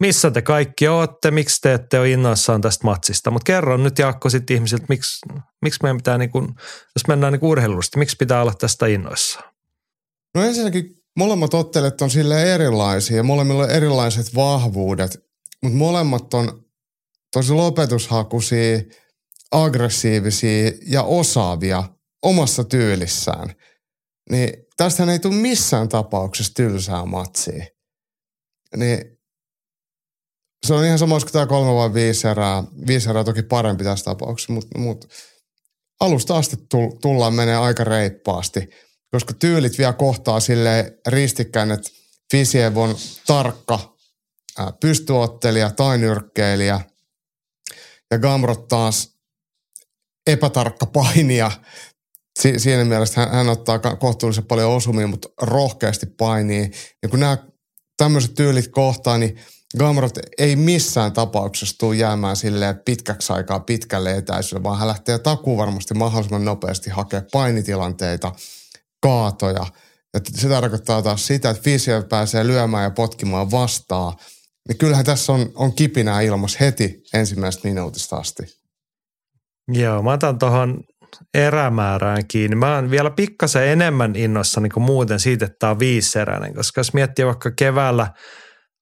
Missä 0.00 0.30
te 0.30 0.42
kaikki 0.42 0.88
olette? 0.88 1.30
Miksi 1.30 1.60
te 1.60 1.74
ette 1.74 1.98
ole 1.98 2.10
innoissaan 2.10 2.60
tästä 2.60 2.84
matsista? 2.84 3.30
Mutta 3.30 3.44
kerron 3.44 3.82
nyt 3.82 3.98
Jaakko 3.98 4.30
sitten 4.30 4.54
ihmisiltä, 4.54 4.84
miksi, 4.88 5.26
miksi 5.62 5.78
meidän 5.82 5.96
pitää, 5.96 6.18
niin 6.18 6.30
kun, 6.30 6.54
jos 6.96 7.08
mennään 7.08 7.32
niin 7.32 7.44
urheilusta, 7.44 7.98
miksi 7.98 8.16
pitää 8.16 8.42
olla 8.42 8.54
tästä 8.54 8.86
innoissaan? 8.86 9.54
No 10.34 10.42
ensinnäkin 10.42 10.90
molemmat 11.16 11.54
ottelet 11.54 12.02
on 12.02 12.10
sille 12.10 12.54
erilaisia 12.54 13.16
ja 13.16 13.22
molemmilla 13.22 13.62
on 13.62 13.70
erilaiset 13.70 14.34
vahvuudet, 14.34 15.18
mutta 15.62 15.78
molemmat 15.78 16.34
on 16.34 16.64
tosi 17.32 17.52
lopetushakuisia, 17.52 18.78
aggressiivisia 19.52 20.72
ja 20.86 21.02
osaavia 21.02 21.84
omassa 22.22 22.64
tyylissään– 22.64 23.54
niin 24.30 24.66
tästähän 24.76 25.12
ei 25.12 25.18
tule 25.18 25.34
missään 25.34 25.88
tapauksessa 25.88 26.54
tylsää 26.54 27.04
matsia. 27.04 27.66
Niin 28.76 29.18
se 30.66 30.74
on 30.74 30.84
ihan 30.84 30.98
sama, 30.98 31.20
kuin 31.20 31.32
tämä 31.32 31.46
kolme 31.46 31.74
vai 31.74 31.94
viisi 31.94 32.28
erää. 32.28 32.64
Viisi 32.86 33.10
erää 33.10 33.24
toki 33.24 33.42
parempi 33.42 33.84
tässä 33.84 34.04
tapauksessa, 34.04 34.52
mutta, 34.52 34.78
mutta 34.78 35.06
alusta 36.00 36.36
asti 36.36 36.56
tullaan 37.02 37.34
menee 37.34 37.56
aika 37.56 37.84
reippaasti, 37.84 38.68
koska 39.10 39.34
tyylit 39.34 39.78
vielä 39.78 39.92
kohtaa 39.92 40.40
sille 40.40 40.98
ristikkäin, 41.08 41.70
että 41.70 41.90
Fisiev 42.30 42.76
on 42.76 42.96
tarkka 43.26 43.94
pystyottelija 44.80 45.70
tai 45.70 45.98
nyrkkeilijä 45.98 46.80
ja 48.10 48.18
Gamrot 48.18 48.68
taas 48.68 49.14
epätarkka 50.26 50.86
painija 50.86 51.50
si- 52.38 52.58
siinä 52.58 52.84
mielessä 52.84 53.20
hän, 53.20 53.30
hän 53.30 53.48
ottaa 53.48 53.78
kohtuullisen 53.78 54.44
paljon 54.46 54.70
osumia, 54.70 55.06
mutta 55.06 55.28
rohkeasti 55.42 56.06
painii. 56.06 56.70
Ja 57.02 57.08
kun 57.08 57.20
nämä 57.20 57.38
tämmöiset 57.96 58.34
tyylit 58.34 58.68
kohtaa, 58.68 59.18
niin 59.18 59.38
Gamrot 59.78 60.18
ei 60.38 60.56
missään 60.56 61.12
tapauksessa 61.12 61.78
tule 61.78 61.96
jäämään 61.96 62.36
sille 62.36 62.74
pitkäksi 62.84 63.32
aikaa 63.32 63.60
pitkälle 63.60 64.16
etäisyydelle, 64.16 64.62
vaan 64.62 64.78
hän 64.78 64.88
lähtee 64.88 65.18
takuu 65.18 65.56
varmasti 65.56 65.94
mahdollisimman 65.94 66.44
nopeasti 66.44 66.90
hakemaan 66.90 67.28
painitilanteita, 67.32 68.32
kaatoja. 69.02 69.66
Ja 70.14 70.20
se 70.34 70.48
tarkoittaa 70.48 71.02
taas 71.02 71.26
sitä, 71.26 71.50
että 71.50 71.62
Fischer 71.62 72.02
pääsee 72.02 72.46
lyömään 72.46 72.84
ja 72.84 72.90
potkimaan 72.90 73.50
vastaan. 73.50 74.14
Niin 74.68 74.78
kyllähän 74.78 75.04
tässä 75.04 75.32
on, 75.32 75.52
on 75.54 75.72
kipinää 75.72 76.20
ilmassa 76.20 76.58
heti 76.60 77.02
ensimmäisestä 77.14 77.68
minuutista 77.68 78.16
asti. 78.16 78.42
Joo, 79.68 80.02
mä 80.02 80.12
otan 80.12 80.38
tuohon 80.38 80.84
erämäärään 81.34 82.26
kiinni. 82.28 82.56
Mä 82.56 82.74
oon 82.74 82.90
vielä 82.90 83.10
pikkasen 83.10 83.68
enemmän 83.68 84.16
innossa 84.16 84.60
niin 84.60 84.72
kuin 84.72 84.84
muuten 84.84 85.20
siitä, 85.20 85.44
että 85.44 85.56
tämä 85.58 85.70
on 85.70 85.78
viiseräinen, 85.78 86.54
koska 86.54 86.80
jos 86.80 86.94
miettii 86.94 87.26
vaikka 87.26 87.50
keväällä 87.50 88.06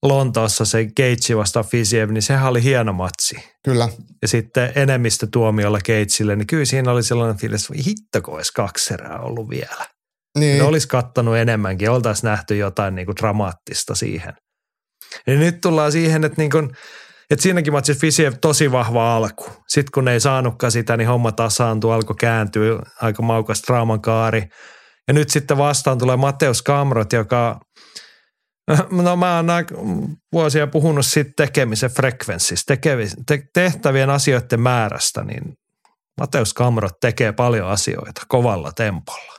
Lontoossa 0.03 0.65
se 0.65 0.89
Keitsi 0.95 1.37
vasta 1.37 1.63
Fisiev, 1.63 2.11
niin 2.11 2.23
sehän 2.23 2.51
oli 2.51 2.63
hieno 2.63 2.93
matsi. 2.93 3.37
Kyllä. 3.65 3.89
Ja 4.23 4.29
sitten 4.29 4.73
enemmistö 4.75 5.27
tuomiolla 5.33 5.79
Keitsille, 5.85 6.37
niin 6.37 6.47
kyllä 6.47 6.65
siinä 6.65 6.93
oli 6.93 7.03
sellainen 7.03 7.37
fiilis, 7.37 7.71
että 7.71 7.83
hittako 7.87 8.33
olisi 8.33 8.53
kaksi 8.53 8.95
erää 8.95 9.19
ollut 9.19 9.51
vielä. 9.51 9.87
Niin. 10.39 10.59
Ne 10.59 10.65
olisi 10.65 10.89
kattanut 10.89 11.37
enemmänkin, 11.37 11.91
oltaisiin 11.91 12.29
nähty 12.29 12.57
jotain 12.57 12.95
niin 12.95 13.07
kuin 13.07 13.17
dramaattista 13.17 13.95
siihen. 13.95 14.33
Ja 15.27 15.37
nyt 15.37 15.61
tullaan 15.61 15.93
siihen, 15.93 16.25
että 16.25 16.43
niin 16.43 16.51
kuin– 16.51 16.71
et 17.33 17.41
siinäkin 17.41 17.73
matsissa 17.73 18.01
Fisiev 18.01 18.35
tosi 18.41 18.73
vahva 18.73 19.17
alku. 19.17 19.45
Sitten 19.69 19.93
kun 19.95 20.05
ne 20.05 20.13
ei 20.13 20.21
saanutkaan 20.21 20.73
sitä, 20.73 20.97
niin 20.97 21.09
homma 21.09 21.33
tasaantui, 21.33 21.95
alkoi 21.95 22.17
kääntyä 22.17 22.79
aika 23.03 23.23
maukas 23.23 23.63
draaman 23.67 24.01
kaari. 24.01 24.49
Ja 25.09 25.15
nyt 25.15 25.31
sitten 25.31 25.59
vastaan 25.59 25.99
tulee 25.99 26.17
Mateus 26.17 26.63
Kamrot, 26.63 27.13
joka 27.13 27.61
No 28.91 29.17
mä 29.17 29.37
oon 29.37 29.47
vuosia 30.33 30.67
puhunut 30.67 31.07
siitä 31.07 31.31
tekemisen 31.37 31.91
frekvenssistä, 31.91 32.77
te, 33.27 33.43
tehtävien 33.55 34.11
asioiden 34.11 34.61
määrästä, 34.61 35.25
niin 35.25 35.43
Mateus 36.21 36.55
Kamrot 36.55 37.01
tekee 37.01 37.33
paljon 37.33 37.69
asioita 37.69 38.23
kovalla 38.29 38.73
tempolla. 38.73 39.33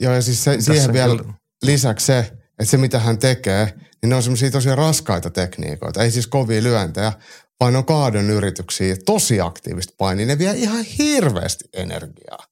Joo 0.00 0.12
ja 0.12 0.22
siis 0.22 0.44
se, 0.44 0.60
siihen 0.60 0.92
vielä 0.92 1.16
kyllä... 1.16 1.34
lisäksi 1.62 2.06
se, 2.06 2.18
että 2.18 2.64
se 2.64 2.76
mitä 2.76 2.98
hän 2.98 3.18
tekee, 3.18 3.74
niin 4.02 4.10
ne 4.10 4.16
on 4.16 4.22
semmoisia 4.22 4.50
tosi 4.50 4.74
raskaita 4.74 5.30
tekniikoita. 5.30 6.02
Ei 6.02 6.10
siis 6.10 6.26
kovia 6.26 6.62
lyöntejä, 6.62 7.12
vaan 7.60 7.76
on 7.76 7.84
kaadon 7.84 8.30
yrityksiä, 8.30 8.96
tosi 9.06 9.40
aktiivista 9.40 9.94
painia. 9.98 10.26
Ne 10.26 10.38
vie 10.38 10.52
ihan 10.52 10.84
hirveästi 10.84 11.64
energiaa, 11.72 12.46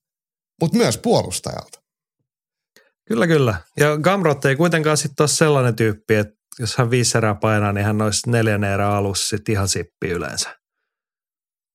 mutta 0.60 0.76
myös 0.76 0.98
puolustajalta. 0.98 1.80
Kyllä, 3.08 3.26
kyllä. 3.26 3.54
Ja 3.80 3.98
Gamrot 3.98 4.44
ei 4.44 4.56
kuitenkaan 4.56 4.96
sitten 4.96 5.24
ole 5.24 5.28
sellainen 5.28 5.76
tyyppi, 5.76 6.14
että 6.14 6.34
jos 6.58 6.76
hän 6.76 6.90
viisi 6.90 7.18
erää 7.18 7.34
painaa, 7.34 7.72
niin 7.72 7.86
hän 7.86 8.02
olisi 8.02 8.30
neljän 8.30 8.64
erää 8.64 8.96
alussa 8.96 9.28
sitten 9.28 9.52
ihan 9.52 9.68
sippi 9.68 10.08
yleensä. 10.08 10.56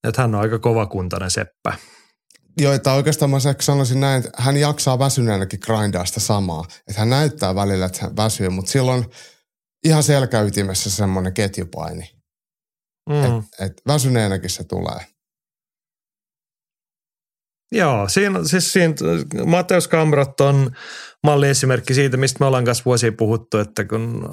Että 0.08 0.22
hän 0.22 0.36
on 0.36 0.42
aika 0.42 0.60
kovakuntainen 0.60 1.32
seppä. 1.32 1.78
Joo, 2.58 2.74
että 2.74 2.94
oikeastaan 2.94 3.32
mä 3.32 3.38
sanoisin 3.60 4.00
näin, 4.00 4.26
että 4.26 4.42
hän 4.42 4.58
jaksaa 4.58 5.00
väsyneenäkin 5.00 5.60
grindaa 5.66 6.06
sitä 6.06 6.20
samaa. 6.20 6.66
Että 6.88 7.00
hän 7.00 7.10
näyttää 7.10 7.56
välillä, 7.56 7.86
että 7.86 8.00
hän 8.02 8.16
väsyy, 8.16 8.50
mutta 8.50 8.72
silloin 8.72 9.06
ihan 9.86 10.04
selkäytimessä 10.04 10.90
semmoinen 10.90 11.34
ketjupaini. 11.34 12.16
Mm. 13.10 13.24
Et, 13.24 13.46
et 13.60 13.82
väsyneenäkin 13.88 14.50
se 14.50 14.64
tulee. 14.64 15.06
Joo, 17.72 18.10
siinä, 18.10 18.40
siis 18.44 18.74
siinä 18.74 18.94
Mateus 19.46 19.88
Kamrot 19.88 20.42
on 20.42 20.72
malliesimerkki 21.24 21.94
siitä, 21.94 22.18
mistä 22.18 22.38
me 22.40 22.46
ollaan 22.46 22.66
kanssa 22.66 22.86
vuosia 22.86 23.12
puhuttu, 23.12 23.58
että 23.58 23.86
kun 23.86 24.30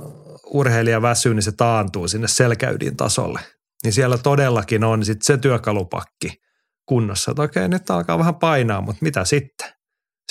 urheilija 0.47 1.03
väsyy, 1.03 1.35
niin 1.35 1.43
se 1.43 1.53
taantuu 1.53 2.09
sinne 2.09 2.29
selkäydin 2.29 2.97
tasolle. 2.97 3.41
Niin 3.85 3.93
siellä 3.93 4.19
todellakin 4.19 4.85
on 4.85 5.05
sit 5.05 5.23
se 5.23 5.37
työkalupakki– 5.37 6.33
kunnossa. 6.87 7.31
Että 7.31 7.43
okei, 7.43 7.69
nyt 7.69 7.91
alkaa 7.91 8.19
vähän 8.19 8.35
painaa, 8.35 8.81
mutta 8.81 8.99
mitä 9.03 9.25
sitten? 9.25 9.73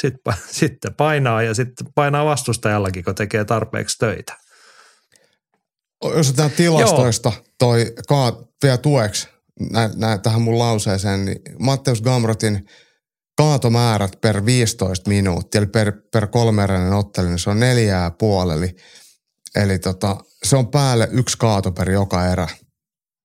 Sitten, 0.01 0.33
sitten 0.61 0.93
painaa 0.93 1.43
ja 1.43 1.53
sitten 1.53 1.87
painaa 1.95 2.25
vastustajallakin, 2.25 3.03
kun 3.03 3.15
tekee 3.15 3.45
tarpeeksi 3.45 3.97
töitä. 3.97 4.37
Jos 6.03 6.27
otetaan 6.27 6.51
tilastoista 6.51 7.31
Joo. 7.35 7.45
toi 7.59 7.93
kaat 8.07 8.35
vielä 8.63 8.77
tueksi 8.77 9.27
näin, 9.69 9.91
näin, 9.95 10.21
tähän 10.21 10.41
mun 10.41 10.59
lauseeseen, 10.59 11.25
niin 11.25 11.41
Matteus 11.59 12.01
Gamrotin 12.01 12.65
kaatomäärät 13.37 14.21
per 14.21 14.45
15 14.45 15.09
minuuttia, 15.09 15.59
eli 15.59 15.67
per, 15.67 15.93
per 16.11 16.27
kolmeräinen 16.27 16.93
ottelu, 16.93 17.27
niin 17.27 17.39
se 17.39 17.49
on 17.49 17.59
neljää 17.59 18.11
puoleli. 18.11 18.75
Eli 19.55 19.79
tota, 19.79 20.17
se 20.43 20.55
on 20.55 20.71
päälle 20.71 21.07
yksi 21.11 21.37
kaato 21.37 21.71
per 21.71 21.91
joka 21.91 22.27
erä. 22.27 22.47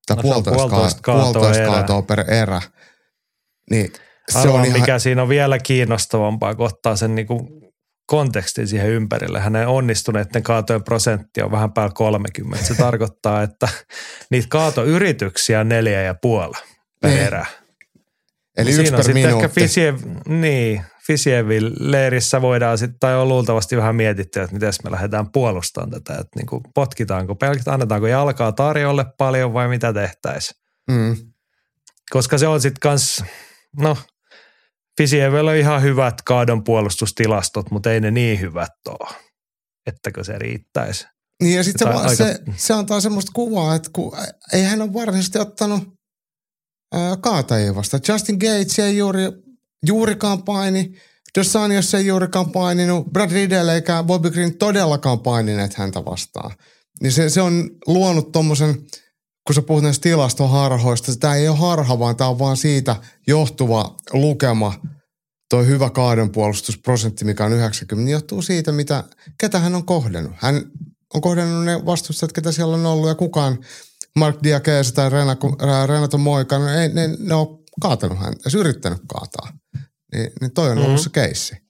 Tai 0.07 0.15
no, 0.15 0.21
puolitoista, 0.21 0.67
puolitoista, 0.67 1.01
kaatoa, 1.01 1.23
puolitoista 1.33 1.63
erä. 1.63 1.71
kaatoa 1.71 2.01
per 2.01 2.33
erä. 2.33 2.61
Niin 3.71 3.93
se 4.31 4.39
Arvaan, 4.39 4.59
on 4.59 4.65
ihan... 4.65 4.79
mikä 4.79 4.99
siinä 4.99 5.21
on 5.21 5.29
vielä 5.29 5.59
kiinnostavampaa, 5.59 6.55
kun 6.55 6.65
ottaa 6.65 6.95
sen 6.95 7.15
niinku 7.15 7.47
kontekstin 8.07 8.67
siihen 8.67 8.89
ympärille. 8.89 9.39
Hänen 9.39 9.67
onnistuneiden 9.67 10.43
kaatojen 10.43 10.83
prosentti 10.83 11.41
on 11.41 11.51
vähän 11.51 11.73
päällä 11.73 11.93
30. 11.93 12.65
Se 12.65 12.75
tarkoittaa, 12.75 13.43
että 13.43 13.67
niitä 14.31 14.47
kaatoyrityksiä 14.49 15.59
on 15.59 15.69
neljä 15.69 16.01
ja 16.01 16.15
puoli 16.21 16.57
per 17.01 17.11
niin. 17.11 17.23
erä. 17.23 17.45
Eli 18.57 18.71
yksi 18.71 18.91
per 18.91 19.13
minuutti. 19.13 19.45
Ehkä 19.45 19.49
Fisiev, 19.49 19.97
niin, 20.27 20.81
Fisievin 21.07 21.71
leirissä 21.79 22.41
voidaan 22.41 22.77
sitten, 22.77 22.99
tai 22.99 23.15
on 23.15 23.27
luultavasti 23.27 23.77
vähän 23.77 23.95
mietitty, 23.95 24.41
että 24.41 24.53
miten 24.53 24.73
me 24.83 24.91
lähdetään 24.91 25.31
puolustamaan 25.31 25.89
tätä, 25.91 26.13
että 26.13 26.31
niin 26.35 26.45
kuin 26.45 26.63
potkitaanko 26.75 27.35
pelkästään, 27.35 27.73
annetaanko 27.73 28.07
jalkaa 28.07 28.51
tarjolle 28.51 29.05
paljon 29.17 29.53
vai 29.53 29.67
mitä 29.67 29.93
tehtäisiin. 29.93 30.61
Mm. 30.91 31.15
Koska 32.09 32.37
se 32.37 32.47
on 32.47 32.61
sitten 32.61 32.79
kans, 32.79 33.23
no 33.79 33.97
Fisievillä 34.97 35.51
on 35.51 35.57
ihan 35.57 35.81
hyvät 35.81 36.21
kaadon 36.21 36.63
puolustustilastot, 36.63 37.71
mutta 37.71 37.91
ei 37.91 37.99
ne 37.99 38.11
niin 38.11 38.39
hyvät 38.39 38.73
ole, 38.87 39.15
ettäkö 39.87 40.23
se 40.23 40.37
riittäisi. 40.37 41.07
Niin 41.43 41.55
ja 41.55 41.63
sitten 41.63 41.87
se, 41.87 41.93
aika... 41.93 42.15
se, 42.15 42.39
se 42.55 42.73
antaa 42.73 43.01
semmoista 43.01 43.31
kuvaa, 43.35 43.75
että 43.75 43.89
kun, 43.93 44.17
ei 44.53 44.63
hän 44.63 44.81
ole 44.81 44.93
varsinaisesti 44.93 45.39
ottanut 45.39 45.83
ää, 46.93 47.17
kaatajia 47.17 47.75
vasta. 47.75 47.99
Justin 48.07 48.35
Gates 48.35 48.79
ei 48.79 48.97
juuri, 48.97 49.21
juurikaan 49.85 50.43
paini, 50.43 50.93
Dosanios 51.37 51.93
ei 51.93 52.05
juurikaan 52.05 52.51
paininut, 52.51 53.07
Brad 53.13 53.31
Riddell 53.31 53.69
eikä 53.69 54.03
Bobby 54.03 54.31
Green 54.31 54.57
todellakaan 54.57 55.19
painineet 55.19 55.73
häntä 55.73 56.05
vastaan. 56.05 56.51
Niin 57.01 57.11
se, 57.11 57.29
se 57.29 57.41
on 57.41 57.69
luonut 57.87 58.31
tommosen, 58.31 58.75
kun 59.47 59.53
sä 59.53 59.61
puhut 59.61 59.83
näistä 59.83 60.03
tilastoharhoista, 60.03 61.15
tämä 61.15 61.35
ei 61.35 61.47
ole 61.47 61.57
harha, 61.57 61.99
vaan 61.99 62.15
tämä 62.15 62.29
on 62.29 62.39
vaan 62.39 62.57
siitä 62.57 62.95
johtuva 63.27 63.95
lukema, 64.13 64.73
toi 65.49 65.67
hyvä 65.67 65.89
kaadonpuolustusprosentti, 65.89 67.25
mikä 67.25 67.45
on 67.45 67.53
90, 67.53 68.05
niin 68.05 68.13
johtuu 68.13 68.41
siitä, 68.41 68.71
mitä, 68.71 69.03
ketä 69.37 69.59
hän 69.59 69.75
on 69.75 69.85
kohdennut. 69.85 70.33
Hän 70.35 70.61
on 71.13 71.21
kohdennut 71.21 71.65
ne 71.65 71.85
vastustajat, 71.85 72.33
ketä 72.33 72.51
siellä 72.51 72.75
on 72.75 72.85
ollut 72.85 73.07
ja 73.07 73.15
kukaan 73.15 73.59
Mark 74.15 74.37
Diakese 74.43 74.93
tai 74.93 75.09
Renato, 75.87 76.17
Moika, 76.17 76.59
no 76.59 76.67
ei, 76.69 76.89
ne, 76.89 77.09
ne 77.19 77.33
on 77.33 77.59
kaatanut 77.81 78.19
hän, 78.19 78.33
ja 78.45 78.59
yrittänyt 78.59 79.01
kaataa. 79.07 79.57
Niin, 80.13 80.31
niin 80.41 80.51
toi 80.51 80.69
on 80.69 80.75
mm-hmm. 80.75 80.87
ollut 80.87 81.01
se 81.01 81.09
keissi. 81.09 81.66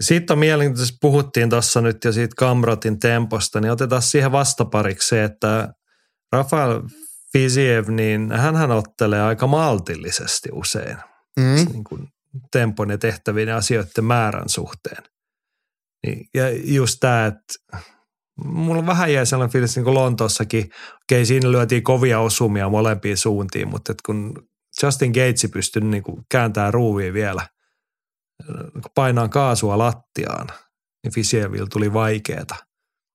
Sitten 0.00 0.34
on 0.34 0.38
mielenkiintoista, 0.38 0.98
puhuttiin 1.00 1.50
tuossa 1.50 1.80
nyt 1.80 2.04
jo 2.04 2.12
siitä 2.12 2.34
Kamrotin 2.38 2.98
temposta, 2.98 3.60
niin 3.60 3.72
otetaan 3.72 4.02
siihen 4.02 4.32
vastapariksi 4.32 5.08
se, 5.08 5.24
että 5.24 5.74
Rafael 6.32 6.82
Fiziev, 7.32 7.88
niin 7.88 8.32
hän 8.32 8.70
ottelee 8.70 9.22
aika 9.22 9.46
maltillisesti 9.46 10.48
usein 10.52 10.96
mm. 11.40 11.72
niin 11.72 11.84
kuin 11.84 12.08
tempon 12.52 12.90
ja 12.90 12.98
tehtävien 12.98 13.48
ja 13.48 13.56
asioiden 13.56 14.04
määrän 14.04 14.48
suhteen. 14.48 15.02
Niin, 16.06 16.26
ja 16.34 16.50
just 16.50 16.96
tämä, 17.00 17.26
että 17.26 17.82
mulla 18.44 18.86
vähän 18.86 19.12
jäi 19.12 19.26
sellainen 19.26 19.52
fiilis 19.52 19.76
niin 19.76 19.84
kuin 19.84 19.94
Lontoossakin, 19.94 20.70
okei 21.02 21.26
siinä 21.26 21.52
lyötiin 21.52 21.82
kovia 21.82 22.20
osumia 22.20 22.68
molempiin 22.68 23.16
suuntiin, 23.16 23.68
mutta 23.68 23.92
että 23.92 24.02
kun 24.06 24.48
Justin 24.82 25.10
Gates 25.10 25.48
pystyi 25.52 25.82
niin 25.82 26.02
kuin 26.02 26.22
kääntämään 26.30 26.74
ruuviin 26.74 27.14
vielä, 27.14 27.46
kun 28.72 28.82
painaa 28.94 29.28
kaasua 29.28 29.78
lattiaan, 29.78 30.48
niin 31.04 31.14
Fisieville 31.14 31.68
tuli 31.72 31.92
vaikeeta. 31.92 32.54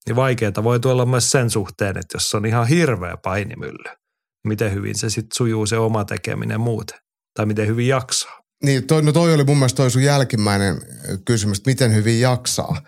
Niin 0.07 0.15
vaikeeta 0.15 0.63
voi 0.63 0.79
tulla 0.79 1.05
myös 1.05 1.31
sen 1.31 1.49
suhteen, 1.49 1.97
että 1.97 2.15
jos 2.15 2.35
on 2.35 2.45
ihan 2.45 2.67
hirveä 2.67 3.17
painimylly, 3.17 3.83
niin 3.83 4.47
miten 4.47 4.73
hyvin 4.73 4.95
se 4.95 5.09
sitten 5.09 5.35
sujuu 5.37 5.65
se 5.65 5.77
oma 5.77 6.05
tekeminen 6.05 6.61
muuten 6.61 6.99
tai 7.33 7.45
miten 7.45 7.67
hyvin 7.67 7.87
jaksaa. 7.87 8.41
Niin, 8.63 8.87
toi, 8.87 9.01
no 9.01 9.11
toi 9.11 9.33
oli 9.33 9.43
mun 9.43 9.57
mielestä 9.57 9.77
toi 9.77 9.91
sun 9.91 10.03
jälkimmäinen 10.03 10.81
kysymys, 11.25 11.57
että 11.57 11.69
miten 11.69 11.95
hyvin 11.95 12.19
jaksaa. 12.19 12.81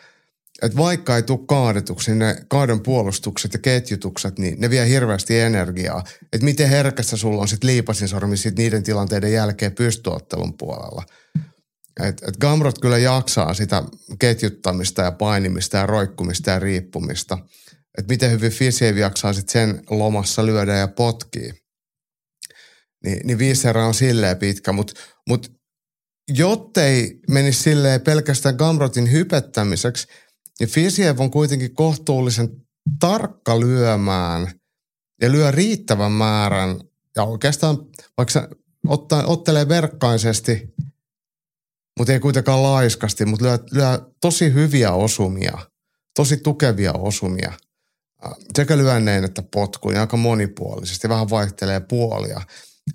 Et 0.61 0.77
vaikka 0.77 1.15
ei 1.15 1.23
tule 1.23 1.39
kaadetuksi, 1.47 2.11
niin 2.11 2.19
ne 2.19 2.35
kaadon 2.49 2.83
puolustukset 2.83 3.53
ja 3.53 3.59
ketjutukset, 3.59 4.39
niin 4.39 4.61
ne 4.61 4.69
vie 4.69 4.87
hirveästi 4.87 5.39
energiaa. 5.39 6.03
Että 6.33 6.45
miten 6.45 6.69
herkässä 6.69 7.17
sulla 7.17 7.41
on 7.41 7.47
sitten 7.47 7.67
liipasin 7.67 8.07
sormi 8.07 8.37
sit 8.37 8.57
niiden 8.57 8.83
tilanteiden 8.83 9.33
jälkeen 9.33 9.75
pystyottelun 9.75 10.57
puolella. 10.57 11.03
Et, 12.03 12.23
et 12.27 12.37
Gamrot 12.37 12.79
kyllä 12.79 12.97
jaksaa 12.97 13.53
sitä 13.53 13.83
ketjuttamista 14.19 15.01
ja 15.01 15.11
painimista 15.11 15.77
ja 15.77 15.85
roikkumista 15.85 16.51
ja 16.51 16.59
riippumista. 16.59 17.37
Että 17.97 18.13
miten 18.13 18.31
hyvin 18.31 18.51
Fisiev 18.51 18.97
jaksaa 18.97 19.33
sitten 19.33 19.51
sen 19.51 19.83
lomassa 19.89 20.45
lyödä 20.45 20.73
ja 20.73 20.87
potkii 20.87 21.53
niin, 23.03 23.27
niin 23.27 23.37
viisi 23.37 23.67
on 23.67 23.93
silleen 23.93 24.37
pitkä, 24.37 24.71
mutta 24.71 24.93
mut, 25.29 25.51
jottei 26.29 27.19
menisi 27.29 27.63
silleen 27.63 28.01
pelkästään 28.01 28.55
Gamrotin 28.55 29.11
hypettämiseksi, 29.11 30.07
niin 30.59 30.69
Fisiev 30.69 31.19
on 31.19 31.31
kuitenkin 31.31 31.75
kohtuullisen 31.75 32.49
tarkka 32.99 33.59
lyömään 33.59 34.51
ja 35.21 35.31
lyö 35.31 35.51
riittävän 35.51 36.11
määrän 36.11 36.79
ja 37.15 37.23
oikeastaan 37.23 37.77
vaikka 38.17 38.49
ottaa, 38.87 39.25
ottelee 39.25 39.67
verkkaisesti, 39.67 40.73
mutta 41.97 42.13
ei 42.13 42.19
kuitenkaan 42.19 42.63
laiskasti, 42.63 43.25
mutta 43.25 43.45
lyö, 43.45 43.59
lyö 43.71 44.11
tosi 44.21 44.53
hyviä 44.53 44.91
osumia, 44.91 45.57
tosi 46.15 46.37
tukevia 46.37 46.93
osumia 46.93 47.53
sekä 48.55 48.77
lyönneen 48.77 49.23
että 49.23 49.43
potkuin 49.53 49.97
aika 49.97 50.17
monipuolisesti, 50.17 51.09
vähän 51.09 51.29
vaihtelee 51.29 51.79
puolia 51.79 52.41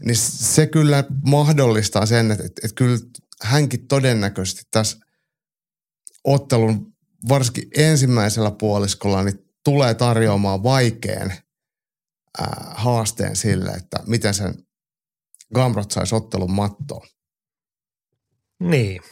niin 0.04 0.16
se 0.16 0.66
kyllä 0.66 1.04
mahdollistaa 1.24 2.06
sen, 2.06 2.30
että, 2.30 2.44
että, 2.44 2.60
että 2.64 2.74
kyllä 2.74 2.98
hänkin 3.42 3.88
todennäköisesti 3.88 4.62
tässä 4.70 4.98
ottelun 6.24 6.92
varsinkin 7.28 7.68
ensimmäisellä 7.76 8.50
puoliskolla 8.50 9.22
niin 9.22 9.38
tulee 9.64 9.94
tarjoamaan 9.94 10.62
vaikean 10.62 11.32
ää, 12.38 12.72
haasteen 12.74 13.36
sille, 13.36 13.70
että 13.70 13.98
miten 14.06 14.34
sen 14.34 14.54
Gamrot 15.54 15.90
saisi 15.90 16.14
ottelun 16.14 16.52
mattoon. 16.52 17.06
Niin. 18.70 19.02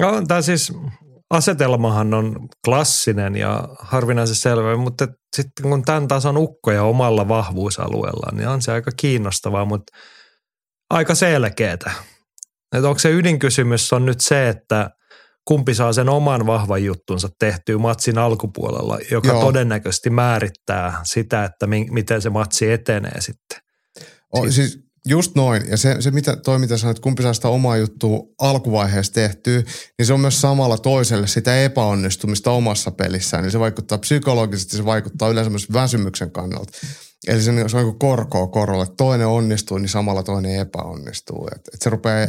No, 0.00 0.22
tämä 0.28 0.42
siis 0.42 0.72
asetelmahan 1.30 2.14
on 2.14 2.48
klassinen 2.64 3.36
ja 3.36 3.68
harvinaisen 3.78 4.36
selvä, 4.36 4.76
mutta 4.76 5.08
sitten 5.36 5.62
kun 5.70 5.82
tämän 5.82 6.08
tason 6.08 6.36
ukkoja 6.36 6.82
omalla 6.82 7.28
vahvuusalueella, 7.28 8.36
niin 8.36 8.48
on 8.48 8.62
se 8.62 8.72
aika 8.72 8.90
kiinnostavaa, 8.96 9.64
mutta 9.64 9.92
aika 10.90 11.14
selkeätä. 11.14 11.90
Että 12.76 12.88
onko 12.88 12.98
se 12.98 13.10
ydinkysymys 13.10 13.92
on 13.92 14.06
nyt 14.06 14.20
se, 14.20 14.48
että 14.48 14.90
kumpi 15.44 15.74
saa 15.74 15.92
sen 15.92 16.08
oman 16.08 16.46
vahvan 16.46 16.84
juttunsa 16.84 17.28
tehtyä 17.38 17.78
matsin 17.78 18.18
alkupuolella, 18.18 18.98
joka 19.10 19.28
Joo. 19.28 19.40
todennäköisesti 19.40 20.10
määrittää 20.10 21.00
sitä, 21.04 21.44
että 21.44 21.66
mi- 21.66 21.88
miten 21.90 22.22
se 22.22 22.30
matsi 22.30 22.72
etenee 22.72 23.20
sitten. 23.20 23.58
O, 24.36 24.50
siis 24.50 24.78
just 25.06 25.34
noin. 25.34 25.62
Ja 25.68 25.76
se, 25.76 25.96
se 26.00 26.10
mitä, 26.10 26.36
toi 26.36 26.58
mitä 26.58 26.76
sanoit, 26.76 26.98
kumpi 26.98 27.22
saa 27.22 27.34
sitä 27.34 27.48
omaa 27.48 27.76
juttua 27.76 28.20
alkuvaiheessa 28.38 29.12
tehtyä, 29.12 29.62
niin 29.98 30.06
se 30.06 30.12
on 30.12 30.20
myös 30.20 30.40
samalla 30.40 30.78
toiselle 30.78 31.26
sitä 31.26 31.62
epäonnistumista 31.62 32.50
omassa 32.50 32.90
pelissään. 32.90 33.42
Niin 33.42 33.52
se 33.52 33.58
vaikuttaa 33.58 33.98
psykologisesti, 33.98 34.76
se 34.76 34.84
vaikuttaa 34.84 35.28
yleensä 35.28 35.50
myös 35.50 35.72
väsymyksen 35.72 36.30
kannalta. 36.30 36.72
Eli 37.26 37.42
se, 37.42 37.68
se 37.68 37.76
on 37.76 37.84
niin 37.84 37.98
korkoa 37.98 38.46
korolle. 38.46 38.86
Toinen 38.96 39.26
onnistuu, 39.26 39.78
niin 39.78 39.88
samalla 39.88 40.22
toinen 40.22 40.60
epäonnistuu. 40.60 41.48
Et, 41.54 41.68
et 41.74 41.82
se 41.82 41.90
rupeaa, 41.90 42.28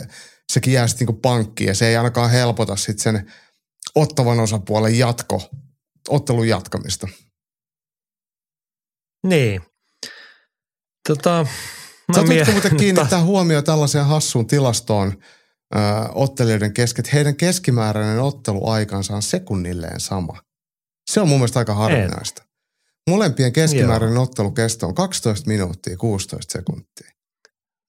sekin 0.52 0.74
jää 0.74 0.88
sitten 0.88 1.08
niin 1.08 1.22
pankkiin 1.22 1.68
ja 1.68 1.76
se 1.76 1.88
ei 1.88 1.98
ainakaan 1.98 2.32
helpota 2.32 2.76
sitten 2.76 3.04
sen 3.04 3.32
ottavan 3.96 4.40
osapuolen 4.40 4.98
jatko, 5.00 5.50
ottelun 6.10 6.48
jatkamista. 6.48 7.08
Niin. 9.28 9.62
Tota, 11.08 11.46
Sä 12.16 12.52
muuten 12.54 12.78
kiinnittää 12.80 13.24
huomioon 13.24 13.64
tällaiseen 13.64 14.06
hassuun 14.06 14.48
tilastoon 14.48 15.14
ö, 15.76 15.80
ottelijoiden 16.14 16.74
kesken, 16.74 17.06
että 17.06 17.16
heidän 17.16 17.36
keskimääräinen 17.36 18.20
otteluaikansa 18.20 19.16
on 19.16 19.22
sekunnilleen 19.22 20.00
sama. 20.00 20.42
Se 21.12 21.22
on 21.22 21.28
mun 21.28 21.38
mielestä 21.38 21.60
aika 21.60 21.74
harvinaista. 21.74 22.44
Molempien 23.10 23.54
keskimääräinen 23.54 24.16
Joo. 24.16 24.24
ottelukesto 24.24 24.88
on 24.88 24.96
12 24.96 25.48
minuuttia 25.48 25.98
16 25.98 26.52
sekuntia. 26.52 27.14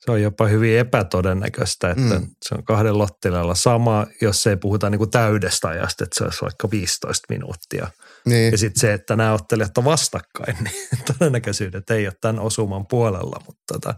Se 0.05 0.11
on 0.11 0.23
jopa 0.23 0.47
hyvin 0.47 0.79
epätodennäköistä, 0.79 1.91
että 1.91 2.19
mm. 2.19 2.31
se 2.43 2.55
on 2.55 2.65
kahden 2.65 2.99
lottilalla 2.99 3.55
sama, 3.55 4.07
jos 4.21 4.47
ei 4.47 4.57
puhuta 4.57 4.91
niin 4.91 4.99
kuin 4.99 5.11
täydestä 5.11 5.69
ajasta, 5.69 6.05
että 6.05 6.19
se 6.19 6.25
olisi 6.25 6.43
vaikka 6.43 6.71
15 6.71 7.27
minuuttia. 7.29 7.89
Niin. 8.27 8.53
Ja 8.53 8.59
sitten 8.59 8.81
se, 8.81 8.93
että 8.93 9.17
nämä 9.17 9.33
ottelijat 9.33 9.79
on 9.79 9.85
vastakkain, 9.85 10.57
niin 10.65 11.05
todennäköisyydet 11.19 11.91
ei 11.91 12.07
ole 12.07 12.15
tämän 12.21 12.41
osuman 12.41 12.87
puolella. 12.87 13.41
Mutta 13.47 13.63
tota, 13.73 13.95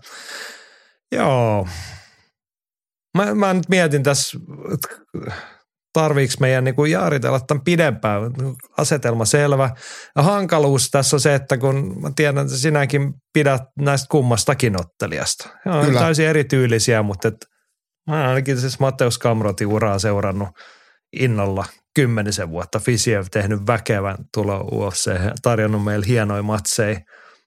joo, 1.12 1.68
mä, 3.16 3.34
mä 3.34 3.54
nyt 3.54 3.68
mietin 3.68 4.02
tässä, 4.02 4.38
tarviiko 6.00 6.34
meidän 6.40 6.64
niin 6.64 6.74
kuin 6.74 6.90
jaaritella 6.90 7.40
tämän 7.40 7.64
pidempään. 7.64 8.22
Asetelma 8.78 9.24
selvä. 9.24 9.70
Ja 10.16 10.22
hankaluus 10.22 10.90
tässä 10.90 11.16
on 11.16 11.20
se, 11.20 11.34
että 11.34 11.58
kun 11.58 12.02
mä 12.02 12.10
tiedän, 12.16 12.44
että 12.44 12.56
sinäkin 12.56 13.14
pidät 13.32 13.62
näistä 13.78 14.06
kummastakin 14.10 14.80
ottelijasta. 14.80 15.48
Ne 15.64 15.72
on 15.72 15.84
Kyllä. 15.86 16.00
täysin 16.00 16.26
erityylisiä, 16.26 17.02
mutta 17.02 17.28
et, 17.28 17.36
mä 18.10 18.28
ainakin 18.28 18.60
siis 18.60 18.80
Mateus 18.80 19.18
Kamrotin 19.18 19.66
uraa 19.66 19.98
seurannut 19.98 20.48
innolla 21.12 21.64
kymmenisen 21.96 22.50
vuotta. 22.50 22.78
Fisiev 22.78 23.26
tehnyt 23.30 23.66
väkevän 23.66 24.16
tulo 24.34 24.60
UFC, 24.60 25.10
tarjonnut 25.42 25.84
meille 25.84 26.06
hienoja 26.06 26.42
matseja. 26.42 27.00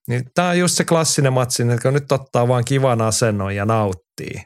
Niin 0.07 0.23
tämä 0.33 0.49
on 0.49 0.59
just 0.59 0.75
se 0.75 0.83
klassinen 0.83 1.33
matsi, 1.33 1.63
että 1.63 1.91
nyt 1.91 2.11
ottaa 2.11 2.47
vaan 2.47 2.65
kivan 2.65 3.01
asennon 3.01 3.55
ja 3.55 3.65
nauttii. 3.65 4.43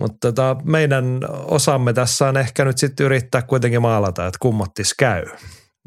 Mutta 0.00 0.18
tota, 0.20 0.56
meidän 0.64 1.20
osamme 1.44 1.92
tässä 1.92 2.28
on 2.28 2.36
ehkä 2.36 2.64
nyt 2.64 2.78
sitten 2.78 3.06
yrittää 3.06 3.42
kuitenkin 3.42 3.82
maalata, 3.82 4.26
että 4.26 4.38
kummottis 4.40 4.94
käy. 4.94 5.24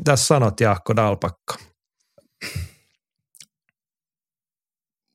Tässä 0.04 0.26
sanot 0.26 0.60
Jaakko 0.60 0.96
Dalpakka? 0.96 1.56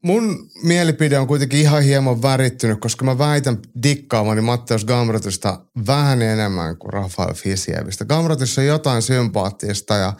Mun 0.06 0.50
mielipide 0.62 1.18
on 1.18 1.26
kuitenkin 1.26 1.60
ihan 1.60 1.82
hieman 1.82 2.22
värittynyt, 2.22 2.80
koska 2.80 3.04
mä 3.04 3.18
väitän 3.18 3.58
dikkaamani 3.82 4.40
Matteus 4.40 4.84
Gamrotista 4.84 5.60
vähän 5.86 6.22
enemmän 6.22 6.76
kuin 6.76 6.92
Rafael 6.92 7.34
Fisievistä. 7.34 8.04
Gamrotissa 8.04 8.60
on 8.60 8.66
jotain 8.66 9.02
sympaattista 9.02 9.94
ja 9.94 10.12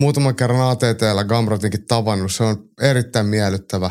muutaman 0.00 0.34
kerran 0.34 0.70
ATTllä 0.70 1.24
Gamrotinkin 1.24 1.86
tavannut. 1.86 2.32
Se 2.32 2.44
on 2.44 2.68
erittäin 2.80 3.26
miellyttävä, 3.26 3.90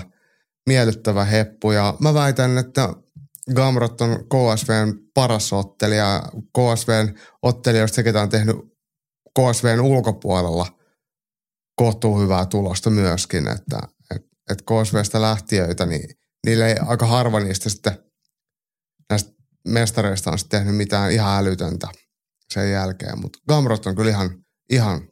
miellyttävä 0.68 1.26
heppu 1.26 1.72
ja 1.72 1.96
mä 2.00 2.14
väitän, 2.14 2.58
että 2.58 2.94
Gamrot 3.56 4.02
on 4.02 4.10
KSVn 4.10 4.94
paras 5.14 5.54
ottelija. 5.54 6.24
KSVn 6.32 7.14
ottelijoista 7.42 7.96
sekä 7.96 8.22
on 8.22 8.30
tehnyt 8.30 8.56
KSVn 9.40 9.82
ulkopuolella 9.82 10.66
kohtuu 11.76 12.20
hyvää 12.20 12.46
tulosta 12.46 12.90
myöskin, 12.90 13.48
että 13.48 13.80
et, 14.52 14.60
et 14.60 14.62
KSVstä 14.62 15.22
lähtiöitä, 15.22 15.86
niin 15.86 16.10
niille 16.46 16.68
ei 16.68 16.76
aika 16.88 17.06
harva 17.06 17.40
niistä 17.40 17.70
sitten 17.70 17.98
näistä 19.10 19.32
mestareista 19.68 20.32
on 20.32 20.40
sitten 20.40 20.60
tehnyt 20.60 20.78
mitään 20.78 21.12
ihan 21.12 21.40
älytöntä 21.40 21.88
sen 22.54 22.72
jälkeen. 22.72 23.20
Mutta 23.20 23.40
Gamrot 23.50 23.86
on 23.86 23.96
kyllä 23.96 24.12
ihan, 24.12 24.30
ihan 24.70 25.08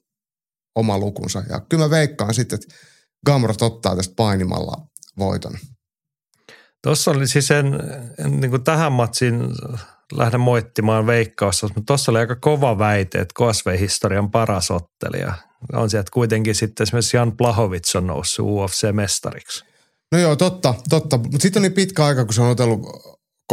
oma 0.75 0.97
lukunsa. 0.97 1.43
Ja 1.49 1.59
kyllä 1.59 1.83
mä 1.83 1.89
veikkaan 1.89 2.33
sitten, 2.33 2.59
että 2.61 2.75
Gamrot 3.25 3.61
ottaa 3.61 3.95
tästä 3.95 4.13
painimalla 4.15 4.87
voiton. 5.17 5.53
Tuossa 6.83 7.11
oli 7.11 7.27
siis 7.27 7.51
en, 7.51 7.65
en 8.25 8.39
niin 8.39 8.51
kuin 8.51 8.63
tähän 8.63 8.91
matsiin 8.91 9.41
lähde 10.13 10.37
moittimaan 10.37 11.07
veikkaussa, 11.07 11.67
mutta 11.67 11.81
tuossa 11.87 12.11
oli 12.11 12.19
aika 12.19 12.35
kova 12.35 12.77
väite, 12.77 13.17
että 13.17 13.33
KSV-historian 13.37 14.31
paras 14.31 14.71
ottelija. 14.71 15.33
On 15.73 15.89
sieltä 15.89 16.11
kuitenkin 16.13 16.55
sitten 16.55 16.83
esimerkiksi 16.83 17.17
Jan 17.17 17.37
Plahovic 17.37 17.95
on 17.95 18.07
noussut 18.07 18.45
UFC-mestariksi. 18.45 19.65
No 20.11 20.17
joo, 20.17 20.35
totta, 20.35 20.73
totta. 20.89 21.17
Mutta 21.17 21.39
sitten 21.39 21.59
on 21.59 21.63
niin 21.63 21.73
pitkä 21.73 22.05
aika, 22.05 22.25
kun 22.25 22.33
se 22.33 22.41
on 22.41 22.49
otellut 22.49 22.79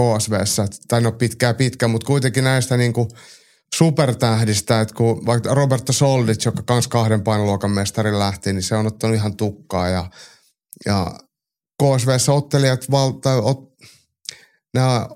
KSVssä, 0.01 0.67
tai 0.89 1.01
no 1.01 1.13
pitkää 1.13 1.55
pitkä, 1.55 1.89
mutta 1.89 2.07
kuitenkin 2.07 2.45
näistä 2.45 2.77
niin 2.77 2.93
kuin 2.93 3.09
supertähdistä, 3.75 4.81
että 4.81 4.95
kun 4.95 5.27
vaikka 5.27 5.55
Roberto 5.55 5.93
Soldic, 5.93 6.45
joka 6.45 6.63
kans 6.63 6.89
kahden 6.89 7.23
painoluokan 7.23 7.71
mestarin 7.71 8.19
lähti, 8.19 8.53
niin 8.53 8.63
se 8.63 8.75
on 8.75 8.87
ottanut 8.87 9.17
ihan 9.17 9.37
tukkaa 9.37 9.89
ja, 9.89 10.11
ja 10.87 11.19
KSVssä 11.83 12.33
ottelijat, 12.33 12.91
valta, 12.91 13.35
ot, 13.35 13.59
nämä 14.75 15.07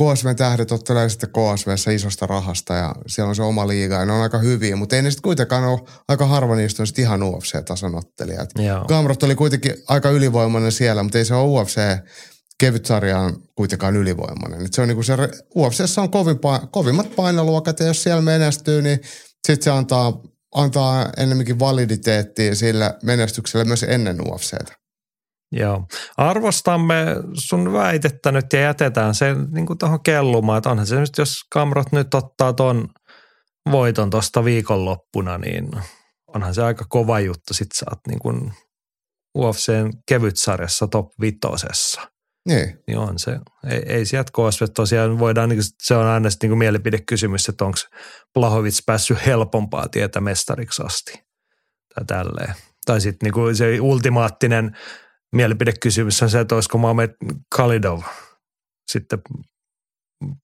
KSV-tähdet 0.00 0.72
ottelee 0.72 1.08
sitten 1.08 1.28
KSVssä 1.30 1.90
isosta 1.90 2.26
rahasta 2.26 2.74
ja 2.74 2.94
siellä 3.06 3.28
on 3.28 3.36
se 3.36 3.42
oma 3.42 3.68
liiga 3.68 3.94
ja 3.94 4.04
ne 4.04 4.12
on 4.12 4.22
aika 4.22 4.38
hyviä, 4.38 4.76
mutta 4.76 4.96
ei 4.96 5.02
ne 5.02 5.10
sitten 5.10 5.22
kuitenkaan 5.22 5.64
ole, 5.64 5.80
aika 6.08 6.26
harva 6.26 6.56
niistä 6.56 6.82
on 6.82 6.86
sitten 6.86 7.02
ihan 7.02 7.22
UFC-tason 7.22 7.94
ottelijat. 7.94 8.50
Gamrot 8.88 9.22
oli 9.22 9.34
kuitenkin 9.34 9.74
aika 9.88 10.10
ylivoimainen 10.10 10.72
siellä, 10.72 11.02
mutta 11.02 11.18
ei 11.18 11.24
se 11.24 11.34
ole 11.34 11.60
UFC 11.60 11.80
kevyt 12.58 12.86
sarjaan 12.86 13.36
kuitenkaan 13.54 13.96
ylivoimainen. 13.96 14.66
Et 14.66 14.72
se 14.72 14.82
on 14.82 14.88
niinku 14.88 15.02
se, 15.02 15.14
UFCssä 15.56 16.02
on 16.02 16.10
kovin, 16.10 16.38
kovimmat 16.70 17.16
painoluokat 17.16 17.80
ja 17.80 17.86
jos 17.86 18.02
siellä 18.02 18.22
menestyy, 18.22 18.82
niin 18.82 19.00
sitten 19.46 19.64
se 19.64 19.70
antaa, 19.70 20.22
antaa 20.54 21.12
ennemminkin 21.16 21.58
validiteettia 21.58 22.54
sille 22.54 22.94
menestykselle 23.02 23.64
myös 23.64 23.82
ennen 23.82 24.16
UFCtä. 24.20 24.85
Joo. 25.52 25.86
Arvostamme 26.16 27.06
sun 27.34 27.72
väitettä 27.72 28.32
nyt 28.32 28.52
ja 28.52 28.60
jätetään 28.60 29.14
se 29.14 29.34
niin 29.50 29.66
kuin 29.66 29.78
tuohon 29.78 30.02
kellumaan. 30.02 30.58
Että 30.58 30.70
onhan 30.70 30.86
se 30.86 31.00
nyt, 31.00 31.18
jos 31.18 31.36
Kamrot 31.52 31.92
nyt 31.92 32.14
ottaa 32.14 32.52
ton 32.52 32.88
voiton 33.70 34.10
tuosta 34.10 34.44
viikonloppuna, 34.44 35.38
niin 35.38 35.70
onhan 36.34 36.54
se 36.54 36.62
aika 36.62 36.84
kova 36.88 37.20
juttu. 37.20 37.54
Sitten 37.54 37.78
sä 37.78 37.86
oot 37.90 38.00
niin 38.08 38.18
kuin 38.18 38.52
UFCn 39.38 39.90
kevytsarjassa 40.08 40.88
top 40.88 41.06
vitosessa. 41.20 42.00
Niin. 42.48 42.78
niin 42.86 42.98
on 42.98 43.18
se. 43.18 43.38
Ei, 43.70 43.82
ei 43.86 44.06
sieltä 44.06 44.30
KSV 44.32 44.64
tosiaan 44.74 45.18
voidaan, 45.18 45.48
niin 45.48 45.62
se 45.82 45.94
on 45.94 46.06
aina 46.06 46.30
sitten 46.30 46.50
niin 46.50 46.58
mielipidekysymys, 46.58 47.48
että 47.48 47.64
onko 47.64 47.78
Plahovic 48.34 48.78
päässyt 48.86 49.26
helpompaa 49.26 49.88
tietä 49.88 50.20
mestariksi 50.20 50.82
asti 50.82 51.12
tai 51.94 52.04
tälleen. 52.04 52.54
Tai 52.86 53.00
sitten 53.00 53.30
niin 53.32 53.56
se 53.56 53.80
ultimaattinen– 53.80 54.70
mielipidekysymys 55.34 56.22
on 56.22 56.30
se, 56.30 56.40
että 56.40 56.54
olisiko 56.54 56.78
Mohamed 56.78 57.10
Khalidov 57.54 58.02
sitten 58.92 59.18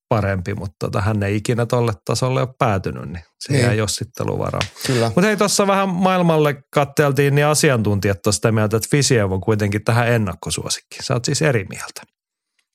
parempi, 0.09 0.55
mutta 0.55 0.77
tota, 0.79 1.01
hän 1.01 1.23
ei 1.23 1.37
ikinä 1.37 1.67
tolle 1.67 1.93
tasolle 2.05 2.41
ole 2.41 2.49
päätynyt, 2.59 3.09
niin 3.09 3.25
se 3.41 3.53
niin. 3.53 3.65
jää 3.65 3.75
jossitteluvaraan. 3.75 4.67
Mutta 5.09 5.23
hei, 5.23 5.37
tuossa 5.37 5.67
vähän 5.67 5.89
maailmalle 5.89 6.63
katteltiin, 6.75 7.35
niin 7.35 7.47
asiantuntijat 7.47 8.23
tuosta 8.23 8.53
mieltä, 8.53 8.77
että 8.77 8.89
Fisiev 8.91 9.33
on 9.33 9.41
kuitenkin 9.41 9.85
tähän 9.85 10.09
ennakkosuosikki. 10.09 10.97
Sä 11.03 11.15
oot 11.15 11.25
siis 11.25 11.43
eri 11.43 11.67
mieltä. 11.69 12.03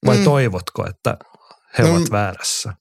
Vai 0.06 0.18
mm. 0.18 0.24
toivotko, 0.24 0.88
että 0.90 1.18
he 1.78 1.84
no, 1.84 1.92
ovat 1.92 2.12
väärässä? 2.12 2.74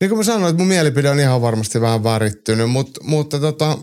Niin 0.00 0.08
kuin 0.08 0.18
mä 0.18 0.24
sanoin, 0.24 0.50
että 0.50 0.58
mun 0.58 0.68
mielipide 0.68 1.10
on 1.10 1.20
ihan 1.20 1.42
varmasti 1.42 1.80
vähän 1.80 2.04
värittynyt, 2.04 2.70
mutta, 2.70 3.00
mutta 3.04 3.40
tota, 3.40 3.78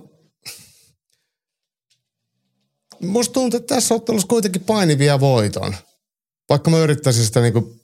musta 3.01 3.33
tuntuu, 3.33 3.57
että 3.57 3.75
tässä 3.75 3.95
ottelussa 3.95 4.27
kuitenkin 4.27 4.63
painivia 4.63 5.19
voiton. 5.19 5.75
Vaikka 6.49 6.69
mä 6.69 6.77
yrittäisin 6.77 7.25
sitä 7.25 7.41
niinku 7.41 7.75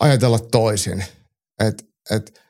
ajatella 0.00 0.38
toisin. 0.38 1.04
Et, 1.60 1.84
et 2.10 2.40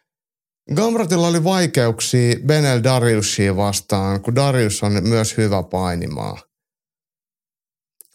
Gamratilla 0.75 1.29
oli 1.29 1.45
vaikeuksia 1.45 2.37
Benel 2.47 2.83
Dariusia 2.85 3.57
vastaan, 3.57 4.23
kun 4.23 4.35
Darius 4.35 4.83
on 4.83 5.09
myös 5.09 5.37
hyvä 5.37 5.63
painimaa. 5.63 6.43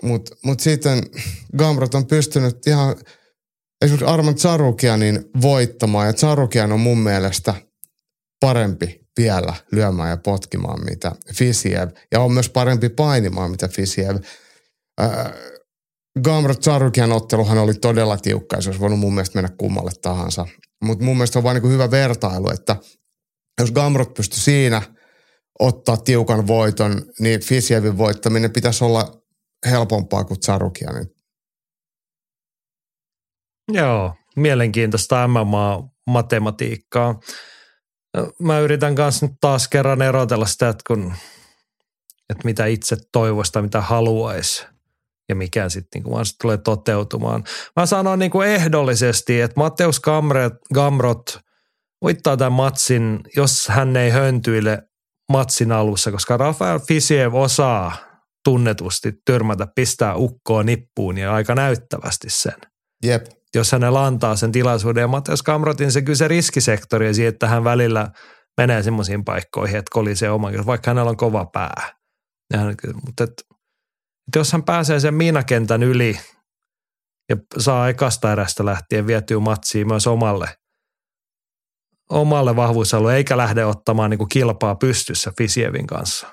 Mutta 0.03 0.36
mut 0.44 0.60
sitten 0.60 1.03
Gamrat 1.57 1.95
on 1.95 2.06
pystynyt 2.06 2.68
ihan 2.68 2.95
esimerkiksi 3.82 4.06
Arman 4.06 4.36
Tsarukianin 4.36 5.30
voittamaan. 5.41 6.07
Ja 6.07 6.14
Tsarukian 6.14 6.72
on 6.72 6.80
mun 6.80 6.98
mielestä 6.98 7.53
parempi 8.40 9.01
vielä 9.18 9.54
lyömään 9.72 10.10
ja 10.10 10.18
potkimaan, 10.18 10.86
mitä 10.90 11.12
Fisiev. 11.34 11.90
Ja 12.12 12.22
on 12.22 12.32
myös 12.32 12.50
parempi 12.50 12.90
painimaan, 12.90 13.52
mitä 13.52 13.68
Fisiev. 13.68 14.16
Äh, 15.02 15.32
Gamrot 16.24 16.60
Tsarukian 16.60 17.12
otteluhan 17.12 17.58
oli 17.58 17.74
todella 17.74 18.18
tiukka 18.18 18.56
ja 18.56 18.62
se 18.62 18.70
olisi 18.70 18.82
voinut 18.82 19.00
mun 19.00 19.14
mielestä 19.14 19.38
mennä 19.38 19.56
kummalle 19.58 19.92
tahansa. 20.02 20.48
Mutta 20.84 21.06
mun 21.06 21.18
mielestä 21.18 21.40
on 21.40 21.44
vain 21.44 21.62
niin 21.62 21.74
hyvä 21.74 21.92
vertailu, 21.92 22.50
että 22.50 22.76
jos 23.60 23.72
Gamrot 23.72 24.14
pystyi 24.14 24.40
siinä 24.40 24.82
ottaa 25.60 25.98
tiukan 25.98 26.48
voiton, 26.48 27.02
niin 27.20 27.42
Fisievin 27.42 27.98
voittaminen 27.98 28.52
pitäisi 28.52 28.84
olla 28.84 29.22
helpompaa 29.66 30.24
kuin 30.24 30.40
Tsarukianin. 30.40 31.08
Joo, 33.72 34.16
mielenkiintoista 34.36 35.28
MMA-matematiikkaa 35.28 37.20
mä 38.40 38.60
yritän 38.60 38.96
kanssa 38.96 39.26
nyt 39.26 39.36
taas 39.42 39.68
kerran 39.68 40.02
erotella 40.02 40.46
sitä, 40.46 40.70
että, 40.70 40.84
kun, 40.88 41.14
että 42.30 42.46
mitä 42.46 42.66
itse 42.66 42.98
toivoisi 43.12 43.52
tai 43.52 43.62
mitä 43.62 43.82
haluaisi 43.82 44.66
ja 45.30 45.36
mikä 45.36 45.70
sitten 45.70 46.04
niin 46.04 46.26
sit 46.26 46.36
tulee 46.42 46.58
toteutumaan. 46.58 47.44
Mä 47.76 47.86
sanon 47.86 48.20
niin 48.20 48.32
kuin 48.32 48.48
ehdollisesti, 48.48 49.42
että 49.42 49.60
Matteus 49.60 50.00
Gamret, 50.00 50.54
Gamrot 50.74 51.40
voittaa 52.02 52.38
tämän 52.38 52.54
matsin, 52.54 53.20
jos 53.36 53.68
hän 53.68 53.96
ei 53.96 54.10
höntyile 54.10 54.84
matsin 55.32 55.72
alussa, 55.72 56.12
koska 56.12 56.38
Rafael 56.38 56.80
Fisiev 56.80 57.34
osaa 57.34 57.96
tunnetusti 58.44 59.14
törmätä, 59.26 59.68
pistää 59.76 60.16
ukkoa 60.16 60.64
nippuun 60.64 61.18
ja 61.18 61.34
aika 61.34 61.56
näyttävästi 61.56 62.30
sen. 62.30 62.56
Jep. 63.04 63.26
Jos 63.56 63.72
hänellä 63.72 64.06
antaa 64.06 64.36
sen 64.36 64.52
tilaisuuden. 64.52 65.02
Ja 65.02 65.07
Mateus 65.07 65.44
Kamrotin 65.44 65.91
se 65.91 66.02
kyllä 66.02 66.18
se 66.18 66.28
riskisektori 66.28 67.07
ja 67.07 67.14
siihen, 67.14 67.34
että 67.34 67.48
hän 67.48 67.64
välillä 67.64 68.11
menee 68.57 68.84
semmoisiin 68.84 69.26
paikkoihin, 69.26 69.78
että 69.78 69.90
kolisee 69.94 70.32
oman, 70.32 70.65
vaikka 70.65 70.91
hänellä 70.91 71.10
on 71.10 71.18
kova 71.18 71.45
pää. 71.45 71.94
Ja 72.53 72.60
hän, 72.60 72.76
mutta 73.06 73.23
et, 73.23 73.30
että 74.28 74.40
jos 74.40 74.52
hän 74.52 74.64
pääsee 74.64 74.99
sen 74.99 75.14
miinakentän 75.14 75.84
yli 75.84 76.19
ja 77.30 77.38
saa 77.57 77.90
ekasta 77.90 78.32
erästä 78.32 78.65
lähtien 78.65 79.07
vietyä 79.07 79.40
matsiin 79.40 79.88
myös 79.88 80.07
omalle, 80.07 80.57
omalle 82.10 82.56
vahvuusalueelle, 82.56 83.18
eikä 83.18 83.38
lähde 83.38 83.65
ottamaan 83.65 84.10
niin 84.10 84.18
kuin 84.18 84.30
kilpaa 84.30 84.76
pystyssä 84.76 85.34
Fisievin 85.38 85.88
kanssa, 85.88 86.28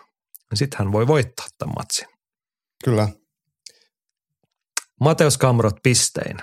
niin 0.51 0.59
sitten 0.59 0.79
hän 0.79 0.93
voi 0.93 1.07
voittaa 1.07 1.47
tämän 1.59 1.75
matsin. 1.79 2.09
Kyllä. 2.85 3.09
Mateus 5.01 5.39
Kamrot 5.39 5.77
pistein. 5.83 6.37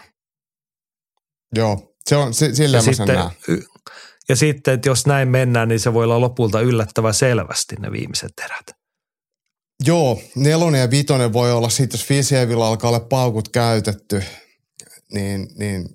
Joo, 1.56 1.96
se 2.10 2.16
on, 2.16 2.34
sillä 2.34 2.78
ja 2.78 2.82
sitten, 2.82 3.20
ja 4.30 4.36
sitten, 4.36 4.74
että 4.74 4.90
jos 4.90 5.06
näin 5.06 5.28
mennään, 5.28 5.68
niin 5.68 5.80
se 5.80 5.94
voi 5.94 6.04
olla 6.04 6.22
lopulta 6.22 6.62
yllättävän 6.62 7.14
selvästi 7.14 7.76
ne 7.76 7.92
viimeiset 7.92 8.32
erät. 8.46 8.80
Joo, 9.86 10.22
nelonen 10.36 10.82
ja 10.82 10.92
vitonen 10.92 11.34
voi 11.34 11.52
olla 11.52 11.70
sitten, 11.70 11.98
jos 11.98 12.08
Fisievillä 12.08 12.68
alkaa 12.68 12.90
olla 12.90 13.00
paukut 13.00 13.50
käytetty, 13.50 14.24
niin, 15.14 15.48
niin 15.58 15.90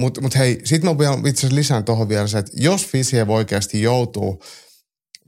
mutta 0.00 0.20
mut 0.20 0.34
hei, 0.34 0.60
sitten 0.64 0.90
mä 0.90 0.98
vielä 0.98 1.14
itse 1.14 1.30
asiassa 1.40 1.54
lisään 1.54 1.84
tuohon 1.84 2.08
vielä 2.08 2.26
se, 2.26 2.38
että 2.38 2.52
jos 2.54 2.86
Fisiev 2.86 3.30
oikeasti 3.30 3.82
joutuu 3.82 4.42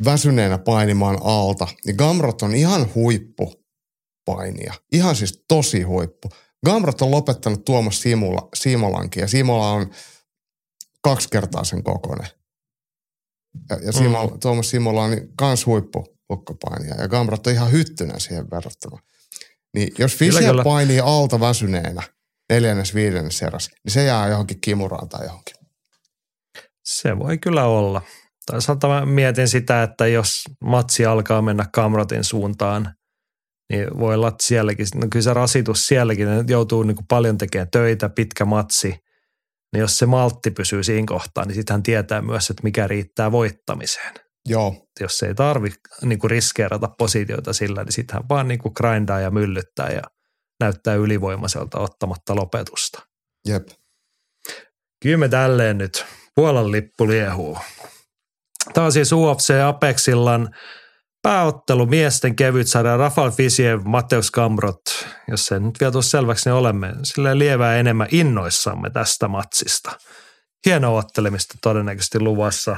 väsyneenä 0.04 0.58
painimaan 0.58 1.18
alta, 1.22 1.68
niin 1.84 1.96
Gamrot 1.96 2.42
on 2.42 2.54
ihan 2.54 2.94
huippu 2.94 3.66
painia. 4.24 4.74
Ihan 4.92 5.16
siis 5.16 5.44
tosi 5.48 5.82
huippu. 5.82 6.28
Gamrot 6.64 7.02
on 7.02 7.10
lopettanut 7.10 7.64
Tuomas 7.64 8.00
Simula, 8.00 8.48
Simolankin 8.54 9.20
ja 9.20 9.28
Simola 9.28 9.70
on 9.70 9.90
kaksi 11.02 11.28
kertaa 11.28 11.64
sen 11.64 11.82
kokoinen. 11.82 12.28
Ja, 13.70 13.76
ja 13.82 13.92
Simo, 13.92 14.26
mm. 14.26 14.40
Tuomas 14.40 14.70
Simola 14.70 15.02
on 15.02 15.12
kans 15.36 15.66
huippu 15.66 16.16
ukkopainija 16.30 16.94
ja 16.94 17.08
Gamrot 17.08 17.46
on 17.46 17.52
ihan 17.52 17.72
hyttynä 17.72 18.18
siihen 18.18 18.50
verrattuna. 18.50 19.02
Niin 19.74 19.88
jos 19.98 20.16
Fischer 20.16 20.64
painii 20.64 21.00
alta 21.00 21.40
väsyneenä 21.40 22.02
neljännes, 22.52 22.94
viidennes 22.94 23.42
eräs, 23.42 23.70
niin 23.84 23.92
se 23.92 24.04
jää 24.04 24.28
johonkin 24.28 24.60
kimuraan 24.60 25.08
tai 25.08 25.26
johonkin. 25.26 25.54
Se 26.84 27.18
voi 27.18 27.38
kyllä 27.38 27.64
olla. 27.64 28.02
Toisaalta 28.46 28.88
mä 28.88 29.06
mietin 29.06 29.48
sitä, 29.48 29.82
että 29.82 30.06
jos 30.06 30.44
matsi 30.60 31.06
alkaa 31.06 31.42
mennä 31.42 31.66
Kamrotin 31.72 32.24
suuntaan, 32.24 32.94
niin 33.72 33.98
voi 33.98 34.14
olla, 34.14 34.28
että 34.28 34.46
sielläkin, 34.46 34.86
no 34.94 35.06
kyllä 35.12 35.22
se 35.22 35.34
rasitus 35.34 35.86
sielläkin, 35.86 36.26
ne 36.26 36.44
joutuu 36.48 36.82
niin 36.82 36.96
kuin 36.96 37.06
paljon 37.06 37.38
tekemään 37.38 37.70
töitä, 37.70 38.08
pitkä 38.08 38.44
matsi, 38.44 38.88
niin 39.72 39.80
jos 39.80 39.98
se 39.98 40.06
maltti 40.06 40.50
pysyy 40.50 40.82
siinä 40.82 41.06
kohtaa, 41.06 41.44
niin 41.44 41.54
sitten 41.54 41.74
hän 41.74 41.82
tietää 41.82 42.22
myös, 42.22 42.50
että 42.50 42.62
mikä 42.62 42.86
riittää 42.86 43.32
voittamiseen. 43.32 44.14
Joo. 44.48 44.86
Jos 45.00 45.22
ei 45.22 45.34
tarvi 45.34 45.72
niin 46.02 46.18
kuin 46.18 46.30
riskeerata 46.30 46.88
positioita 46.98 47.52
sillä, 47.52 47.84
niin 47.84 47.92
sitten 47.92 48.14
hän 48.14 48.28
vaan 48.28 48.48
niin 48.48 48.58
kuin 48.58 48.72
grindaa 48.76 49.20
ja 49.20 49.30
myllyttää 49.30 49.90
ja 49.90 50.02
näyttää 50.60 50.94
ylivoimaiselta 50.94 51.80
ottamatta 51.80 52.36
lopetusta. 52.36 53.02
Jep. 53.48 53.68
Kyllä 55.02 55.16
me 55.16 55.28
tälleen 55.28 55.78
nyt. 55.78 56.06
Puolan 56.34 56.72
lippu 56.72 57.08
liehuu. 57.08 57.58
Tämä 58.74 58.84
on 58.84 58.92
siis 58.92 59.12
UFC 59.12 59.54
Apexillan 59.66 60.54
pääottelu 61.26 61.86
miesten 61.86 62.36
kevytsarja 62.36 62.96
Rafal 62.96 63.30
Fisiev, 63.30 63.80
Mateus 63.84 64.30
Kamrot. 64.30 64.80
Jos 65.28 65.46
se 65.46 65.58
nyt 65.58 65.80
vielä 65.80 65.92
tuossa 65.92 66.10
selväksi, 66.10 66.48
niin 66.48 66.54
olemme 66.54 66.92
sille 67.02 67.38
lievää 67.38 67.76
enemmän 67.76 68.08
innoissamme 68.10 68.90
tästä 68.90 69.28
matsista. 69.28 69.92
Hieno 70.66 70.96
ottelemista 70.96 71.54
todennäköisesti 71.62 72.20
luvassa. 72.20 72.76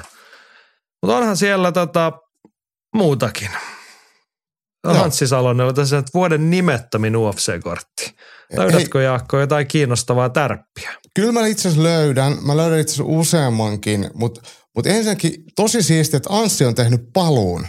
Mutta 1.03 1.17
onhan 1.17 1.37
siellä 1.37 1.73
tota, 1.73 2.13
muutakin. 2.95 3.51
Hanssi 4.87 5.27
Salonen, 5.27 5.75
tässä 5.75 6.03
vuoden 6.15 6.51
nimettömin 6.51 7.17
UFC-kortti. 7.17 8.17
Löydätkö 8.57 9.03
Jaakko 9.03 9.41
jotain 9.41 9.67
kiinnostavaa 9.67 10.29
tärppiä? 10.29 10.91
Kyllä 11.15 11.33
mä 11.33 11.47
itse 11.47 11.69
asiassa 11.69 11.83
löydän. 11.83 12.37
Mä 12.47 12.57
löydän 12.57 12.81
itse 12.81 12.95
asiassa 12.95 13.19
useammankin, 13.19 14.11
mutta 14.15 14.41
mut 14.77 14.87
ensinnäkin 14.87 15.33
tosi 15.57 15.83
siistiä, 15.83 16.17
että 16.17 16.33
Anssi 16.33 16.65
on 16.65 16.75
tehnyt 16.75 17.01
paluun. 17.13 17.67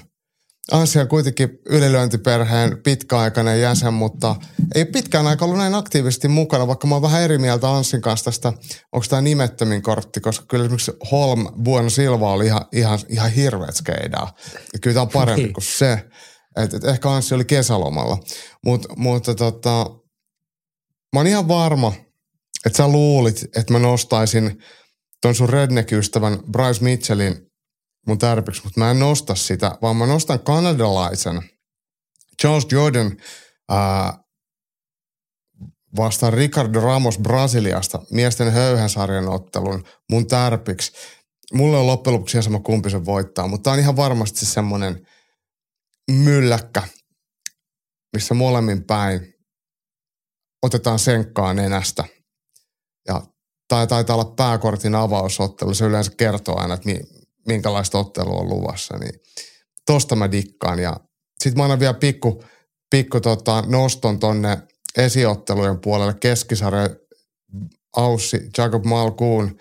Anssi 0.72 1.00
on 1.00 1.08
kuitenkin 1.08 1.50
ylilyöntiperheen 1.66 2.78
pitkäaikainen 2.84 3.62
jäsen, 3.62 3.94
mutta 3.94 4.36
ei 4.76 4.86
pitkään 4.86 5.28
aikaa 5.28 5.46
ollut 5.46 5.60
näin 5.60 5.76
aktiivisesti 5.76 6.28
mukana, 6.28 6.68
vaikka 6.68 6.88
mä 6.88 6.96
oon 6.96 7.02
vähän 7.02 7.22
eri 7.22 7.38
mieltä 7.38 7.72
Anssin 7.72 8.02
kanssa 8.02 8.26
tästä, 8.26 8.54
onko 8.92 9.06
tämä 9.10 9.22
nimettömin 9.22 9.82
kortti, 9.82 10.20
koska 10.20 10.46
kyllä 10.46 10.64
esimerkiksi 10.64 10.92
Holm 11.12 11.48
Bueno 11.64 11.90
Silva 11.90 12.34
oli 12.34 12.46
ihan, 12.46 12.66
ihan, 12.72 13.00
ihan 13.10 13.32
hirveät 13.32 13.76
skeidaa. 13.76 14.34
Ja 14.74 14.80
kyllä 14.80 14.94
tämä 14.94 15.02
on 15.02 15.10
parempi 15.10 15.44
niin. 15.44 15.54
kuin 15.54 15.64
se. 15.64 16.10
Et, 16.58 16.74
et 16.74 16.84
ehkä 16.84 17.10
Anssi 17.10 17.36
oli 17.36 17.46
kesälomalla. 17.46 18.18
Mut, 18.66 18.86
mutta 18.98 19.36
tota, 19.36 19.86
mä 21.14 21.20
oon 21.20 21.28
ihan 21.28 21.48
varma, 21.48 21.94
että 22.66 22.78
sä 22.78 22.88
luulit, 22.88 23.44
että 23.44 23.74
mä 23.74 23.80
nostaisin 23.80 24.58
ton 25.22 25.36
sun 25.36 25.50
redneck-ystävän 25.50 26.40
Bryce 26.52 26.84
Mitchellin 26.84 27.49
mun 28.08 28.18
tärpiksi, 28.18 28.64
mutta 28.64 28.80
mä 28.80 28.92
en 28.92 29.00
nosta 29.00 29.36
sitä, 29.36 29.78
vaan 29.82 29.96
mä 29.96 30.06
nostan 30.06 30.40
kanadalaisen 30.40 31.42
Charles 32.42 32.68
Jordan 32.72 33.18
ää, 33.70 34.24
vastaan 35.98 36.34
Ricardo 36.34 36.82
Ramos 36.82 37.20
Brasiliasta 37.20 38.00
miesten 38.12 38.52
höyhensarjan 38.52 39.30
ottelun 39.30 39.84
mun 40.12 40.28
tärpiksi. 40.28 40.92
Mulle 41.54 41.78
on 41.78 41.88
loppujen 41.88 42.14
lopuksi 42.14 42.42
sama 42.42 42.60
kumpi 42.60 42.90
se 42.90 43.06
voittaa, 43.06 43.48
mutta 43.48 43.64
tää 43.64 43.74
on 43.74 43.80
ihan 43.80 43.96
varmasti 43.96 44.46
semmoinen– 44.46 45.00
mylläkkä, 46.12 46.88
missä 48.14 48.34
molemmin 48.34 48.84
päin 48.84 49.34
otetaan 50.62 51.00
senkkaa 51.00 51.54
nenästä. 51.54 52.04
Ja 53.08 53.22
tai 53.68 53.88
taitaa 53.88 54.16
olla 54.16 54.34
pääkortin 54.36 54.96
avausottelu. 54.96 55.74
Se 55.74 55.86
yleensä 55.86 56.12
kertoo 56.18 56.60
aina, 56.60 56.74
että 56.74 56.90
minkälaista 57.48 58.00
ottelua 58.00 58.40
on 58.40 58.50
luvassa. 58.50 58.98
Niin 58.98 59.20
tosta 59.86 60.16
mä 60.16 60.32
dikkaan. 60.32 60.80
Ja 60.80 61.00
sit 61.44 61.56
mä 61.56 61.64
annan 61.64 61.80
vielä 61.80 61.94
pikku, 61.94 62.44
pikku 62.90 63.20
tota 63.20 63.64
noston 63.68 64.20
tonne 64.20 64.58
esiottelujen 64.98 65.80
puolelle 65.80 66.14
keskisarja 66.14 66.90
Aussi, 67.98 68.50
Jacob 68.58 68.86
Malkuun, 68.86 69.58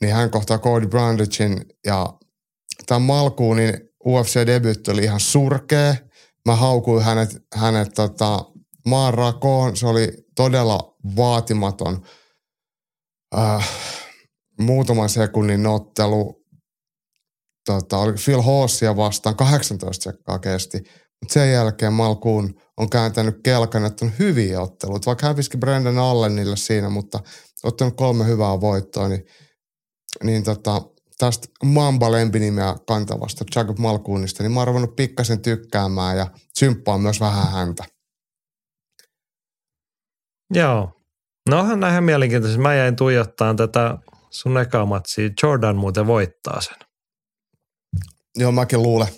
niin 0.00 0.14
hän 0.14 0.30
kohtaa 0.30 0.58
Cody 0.58 0.86
Brandichin 0.86 1.64
ja 1.86 2.18
tämä 2.86 2.98
Malkuunin 2.98 3.88
UFC-debyytti 4.06 4.90
oli 4.90 5.04
ihan 5.04 5.20
surkea. 5.20 5.94
Mä 6.46 6.56
haukuin 6.56 7.04
hänet, 7.04 7.30
hänet 7.54 7.88
tota, 7.94 8.44
maan 8.86 9.14
rakoon. 9.14 9.76
Se 9.76 9.86
oli 9.86 10.12
todella 10.34 10.96
vaatimaton 11.16 12.02
äh, 13.38 13.70
muutaman 14.60 15.08
sekunnin 15.08 15.66
ottelu. 15.66 16.37
Tota, 17.68 17.98
oli 17.98 18.12
Phil 18.24 18.42
Hossia 18.42 18.96
vastaan 18.96 19.36
18 19.36 20.02
sekkaa 20.02 20.38
kesti. 20.38 20.78
Mutta 21.20 21.32
sen 21.32 21.52
jälkeen 21.52 21.92
Malkuun 21.92 22.60
on 22.76 22.90
kääntänyt 22.90 23.40
kelkan, 23.42 23.84
että 23.84 24.04
on 24.04 24.12
hyviä 24.18 24.60
otteluita. 24.60 25.06
Vaikka 25.06 25.26
hävisikin 25.26 25.60
Brendan 25.60 25.98
Allenille 25.98 26.56
siinä, 26.56 26.88
mutta 26.88 27.20
ottanut 27.62 27.96
kolme 27.96 28.26
hyvää 28.26 28.60
voittoa, 28.60 29.08
niin, 29.08 29.26
niin 30.24 30.44
tota, 30.44 30.82
tästä 31.18 31.48
Mamba-lempinimeä 31.64 32.76
kantavasta 32.86 33.44
Jacob 33.56 33.78
Malkuunista, 33.78 34.42
niin 34.42 34.52
mä 34.52 34.60
oon 34.60 34.66
ruvennut 34.66 34.96
pikkasen 34.96 35.42
tykkäämään 35.42 36.16
ja 36.16 36.26
symppaan 36.58 37.00
myös 37.00 37.20
vähän 37.20 37.52
häntä. 37.52 37.84
Joo. 40.54 40.92
No 41.50 41.58
onhan 41.58 41.80
näin 41.80 42.04
mielenkiintoista. 42.04 42.60
Mä 42.60 42.74
jäin 42.74 42.96
tuijottaa 42.96 43.54
tätä 43.54 43.98
sun 44.30 44.58
eka 44.58 44.86
matsia. 44.86 45.30
Jordan 45.42 45.76
muuten 45.76 46.06
voittaa 46.06 46.60
sen. 46.60 46.87
Joo, 48.36 48.52
mäkin 48.52 48.82
luulen. 48.82 49.08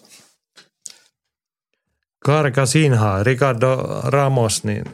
Karka 2.24 2.66
Sinha, 2.66 3.23
Ricardo 3.23 4.01
Ramos, 4.05 4.65
niin 4.65 4.85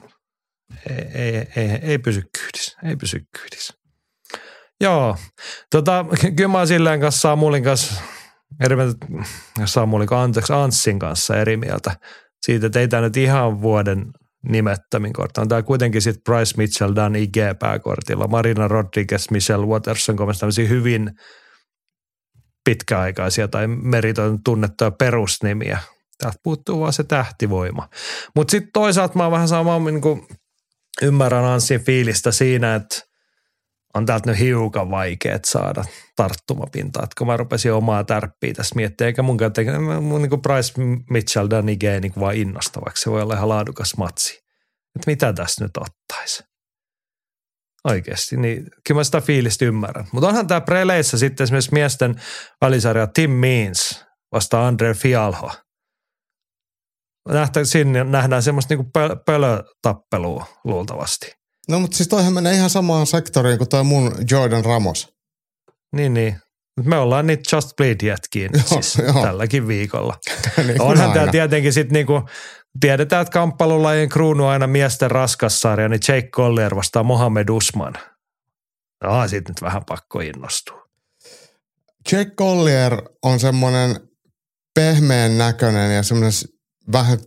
ei, 0.91 1.07
ei, 1.15 1.49
ei, 1.57 1.79
ei 1.83 1.99
pysy 1.99 2.23
kyydissä. 2.39 2.79
Ei 2.85 2.97
pysy 2.97 3.21
kyydissä. 3.39 3.75
Joo, 4.81 5.17
tota, 5.71 6.05
kyllä 6.37 6.49
mä 6.49 6.67
silleen 6.67 7.01
kanssa 7.01 7.21
Samulin 7.21 7.65
kanssa 7.65 7.95
eri 8.65 8.77
mieltä, 8.77 9.07
Samulin, 9.65 10.09
anteeksi, 10.11 10.53
Anssin 10.53 10.99
kanssa 10.99 11.37
eri 11.37 11.57
mieltä 11.57 11.97
siitä, 12.43 12.67
että 12.67 12.81
ei 12.81 12.89
tämä 12.89 13.03
nyt 13.03 13.17
ihan 13.17 13.63
vuoden 13.63 14.07
nimettömin 14.49 15.13
kortti. 15.13 15.41
On 15.41 15.49
tämä 15.49 15.63
kuitenkin 15.63 16.03
sitten 16.03 16.23
Bryce 16.23 16.55
Mitchell, 16.57 16.95
Dan 16.95 17.17
IG 17.17 17.37
pääkortilla, 17.59 18.29
Marina 18.29 18.69
Rodriguez, 18.69 19.31
Michelle 19.31 19.67
Watterson, 19.67 20.17
tämmöisiä 20.17 20.69
hyvin 20.69 21.11
pitkäaikaisia 22.67 23.49
tai 23.49 23.67
meriton 23.67 24.43
tunnettuja 24.45 24.91
perusnimiä. 24.91 25.79
Täältä 26.19 26.39
puuttuu 26.43 26.81
vaan 26.81 26.93
se 26.93 27.05
tähtivoima. 27.05 27.89
Mutta 28.35 28.51
sitten 28.51 28.73
toisaalta 28.73 29.15
mä 29.15 29.23
oon 29.23 29.33
vähän 29.33 29.49
sama 29.49 29.79
niin 29.79 30.01
kuin 30.01 30.27
ymmärrän 31.03 31.45
Anssin 31.45 31.81
fiilistä 31.81 32.33
siinä, 32.33 32.75
että 32.75 32.97
on 33.95 34.07
täältä 34.07 34.31
nyt 34.31 34.41
hiukan 34.41 34.91
vaikeet 34.91 35.45
saada 35.45 35.85
tarttumapintaa. 36.17 37.03
Että 37.03 37.15
kun 37.19 37.27
mä 37.27 37.37
rupesin 37.37 37.73
omaa 37.73 38.05
tärppiä 38.05 38.55
tässä 38.55 38.75
miettiä, 38.75 39.07
eikä 39.07 39.23
mun 39.23 39.37
tekee, 39.55 39.79
mun 39.79 40.23
niin 40.23 40.31
kuin 40.31 40.43
Bryce 40.43 40.73
Mitchell 41.11 41.51
Danny 41.51 41.77
Gay 41.77 42.01
niin 42.01 42.13
vaan 42.21 42.35
innostavaksi. 42.35 43.03
Se 43.03 43.11
voi 43.11 43.23
olla 43.23 43.35
ihan 43.35 43.49
laadukas 43.49 43.97
matsi. 43.97 44.35
Että 44.97 45.11
mitä 45.11 45.33
tässä 45.33 45.65
nyt 45.65 45.77
ottaisi? 45.77 46.56
Oikeasti, 47.87 48.37
niin 48.37 48.67
kyllä 48.87 48.99
mä 48.99 49.05
sitä 49.05 49.21
fiilistä 49.21 49.65
ymmärrän. 49.65 50.07
Mutta 50.13 50.29
onhan 50.29 50.47
tämä 50.47 50.61
preleissä 50.61 51.19
sitten 51.19 51.45
esimerkiksi 51.45 51.73
miesten 51.73 52.15
alisarja 52.61 53.07
Tim 53.07 53.31
Means 53.31 54.05
vasta 54.33 54.67
Andre 54.67 54.95
Fialho. 54.95 55.51
Nähtä, 57.29 57.65
sinne 57.65 58.05
nähdään 58.05 58.43
semmoista 58.43 58.75
niinku 58.75 58.91
pölötappelua 59.27 60.47
luultavasti. 60.65 61.33
No 61.69 61.81
mutta 61.81 61.97
siis 61.97 62.09
toihan 62.09 62.33
menee 62.33 62.55
ihan 62.55 62.71
samaan 62.71 63.07
sektoriin 63.07 63.59
kuin 63.59 63.69
toi 63.69 63.85
mun 63.85 64.13
Jordan 64.31 64.65
Ramos. 64.65 65.09
Niin, 65.97 66.15
niin. 66.15 66.41
Me 66.85 66.99
ollaan 66.99 67.27
niitä 67.27 67.57
Just 67.57 67.71
Bleed 67.77 67.97
jätkiin 68.03 68.51
siis 68.65 68.99
joo. 68.99 69.23
tälläkin 69.23 69.69
viikolla. 69.69 70.19
niin 70.67 70.83
Onhan 70.83 71.13
tämä 71.13 71.27
tietenkin 71.27 71.73
sitten 71.73 71.93
niinku, 71.93 72.23
tiedetään, 72.81 73.23
että 73.23 73.33
kamppailulajien 73.33 74.09
kruunu 74.09 74.47
aina 74.47 74.67
miesten 74.67 75.11
raskassarja, 75.11 75.89
niin 75.89 76.01
Jake 76.09 76.29
Collier 76.29 76.77
vastaa 76.77 77.03
Mohamed 77.03 77.49
Usman. 77.49 77.95
No, 79.05 79.29
siitä 79.29 79.51
nyt 79.51 79.63
vähän 79.63 79.85
pakko 79.85 80.21
innostua. 80.21 80.87
Jake 82.13 82.31
Collier 82.31 83.03
on 83.23 83.41
semmoinen 83.41 83.97
pehmeän 84.75 85.39
näköinen 85.39 85.97
ja 85.97 86.03
semmoinen 86.03 86.33
vähän 86.93 87.19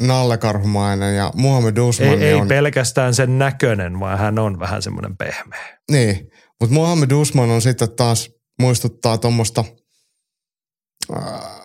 nallekarhumainen 0.00 1.16
ja 1.16 1.32
Muhammed 1.34 1.76
Usman 1.76 2.08
ei, 2.08 2.24
ei 2.24 2.34
on... 2.34 2.48
pelkästään 2.48 3.14
sen 3.14 3.38
näköinen, 3.38 4.00
vaan 4.00 4.18
hän 4.18 4.38
on 4.38 4.58
vähän 4.58 4.82
semmoinen 4.82 5.16
pehmeä. 5.16 5.78
Niin, 5.90 6.30
mutta 6.60 6.74
Muhammed 6.74 7.10
Usman 7.10 7.50
on 7.50 7.62
sitten 7.62 7.96
taas 7.96 8.30
muistuttaa 8.58 9.18
tuommoista 9.18 9.64
äh, 11.16 11.61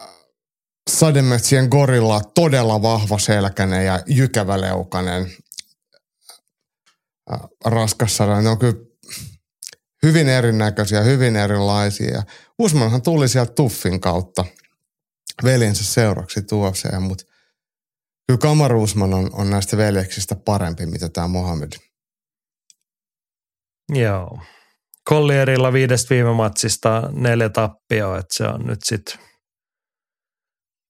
sademetsien 0.99 1.68
gorilla 1.72 2.22
todella 2.36 2.82
vahva 2.82 3.19
selkäinen 3.19 3.86
ja 3.86 3.99
jykäväleukainen 4.07 5.32
äh, 7.34 7.40
raskassarja. 7.65 8.41
Ne 8.41 8.49
on 8.49 8.60
kyllä 8.60 8.80
hyvin 10.03 10.30
erinäköisiä, 10.30 11.02
hyvin 11.02 11.36
erilaisia. 11.36 12.24
Usmanhan 12.60 13.02
tuli 13.02 13.28
sieltä 13.28 13.53
Tuffin 13.53 13.99
kautta 13.99 14.45
veljensä 15.44 15.84
seuraksi 15.84 16.41
tuoseen, 16.41 17.02
mutta 17.02 17.24
Kyllä 18.28 18.38
Kamar 18.38 18.76
Usman 18.76 19.14
on, 19.14 19.30
on 19.34 19.49
näistä 19.49 19.78
veljeksistä 19.78 20.36
parempi, 20.36 20.86
mitä 20.86 21.10
tämä 21.10 21.28
Mohamed. 21.28 21.72
Joo. 23.94 24.40
Collierilla 25.10 25.74
viidestä 25.74 26.10
viime 26.10 26.34
matsista 26.34 27.10
neljä 27.11 27.49
tappioa, 27.49 28.18
että 28.18 28.34
se 28.38 28.44
on 28.44 28.65
nyt 28.65 28.80
sitten 28.84 29.19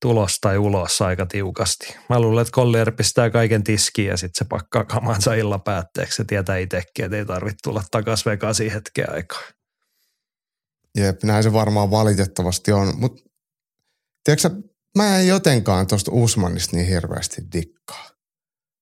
tulos 0.01 0.37
tai 0.41 0.57
ulos 0.57 1.01
aika 1.01 1.25
tiukasti. 1.25 1.95
Mä 2.09 2.19
luulen, 2.19 2.41
että 2.41 2.51
Collier 2.51 2.91
pistää 2.91 3.29
kaiken 3.29 3.63
tiskiin 3.63 4.07
ja 4.07 4.17
sitten 4.17 4.45
se 4.45 4.49
pakkaa 4.49 4.85
kamansa 4.85 5.33
illan 5.33 5.61
päätteeksi. 5.61 6.15
Se 6.15 6.23
tietää 6.23 6.57
itsekin, 6.57 7.05
että 7.05 7.17
ei 7.17 7.25
tarvitse 7.25 7.57
tulla 7.63 7.83
takaisin 7.91 8.31
Vegasiin 8.31 8.71
hetken 8.71 9.13
aikaa. 9.13 9.41
Jep, 10.97 11.23
näin 11.23 11.43
se 11.43 11.53
varmaan 11.53 11.91
valitettavasti 11.91 12.71
on. 12.71 12.93
Mutta 12.97 13.23
tiedätkö 14.23 14.49
mä 14.97 15.19
en 15.19 15.27
jotenkaan 15.27 15.87
tuosta 15.87 16.11
Usmanista 16.13 16.75
niin 16.75 16.87
hirveästi 16.87 17.41
dikkaa. 17.53 18.09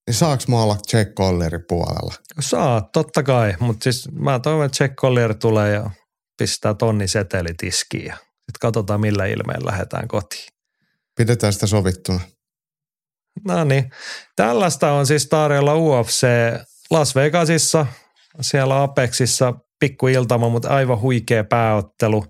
Niin 0.07 0.15
saaks 0.15 0.47
mä 0.47 0.63
olla 0.63 0.77
Jack 0.93 1.13
Collieri 1.13 1.59
puolella? 1.59 2.13
Saa, 2.39 2.81
totta 2.81 3.23
kai. 3.23 3.53
Mutta 3.59 3.83
siis 3.83 4.11
mä 4.11 4.39
toivon, 4.39 4.65
että 4.65 4.83
Jack 4.83 4.95
Collier 4.95 5.35
tulee 5.35 5.73
ja 5.73 5.89
pistää 6.37 6.73
tonni 6.73 7.07
seteli 7.07 7.53
tiskiin 7.57 8.05
ja 8.05 8.13
sitten 8.15 8.59
katsotaan 8.61 9.01
millä 9.01 9.25
ilmeen 9.25 9.65
lähdetään 9.65 10.07
kotiin. 10.07 10.54
Pidetään 11.15 11.53
sitä 11.53 11.67
sovittuna. 11.67 12.19
No 13.47 13.63
niin. 13.63 13.91
Tällaista 14.35 14.91
on 14.91 15.05
siis 15.07 15.27
tarjolla 15.27 15.75
UFC 15.75 16.27
Las 16.91 17.15
Vegasissa, 17.15 17.85
siellä 18.41 18.83
Apexissa 18.83 19.53
pikkuiltama, 19.79 20.49
mutta 20.49 20.69
aivan 20.69 21.01
huikea 21.01 21.43
pääottelu. 21.43 22.25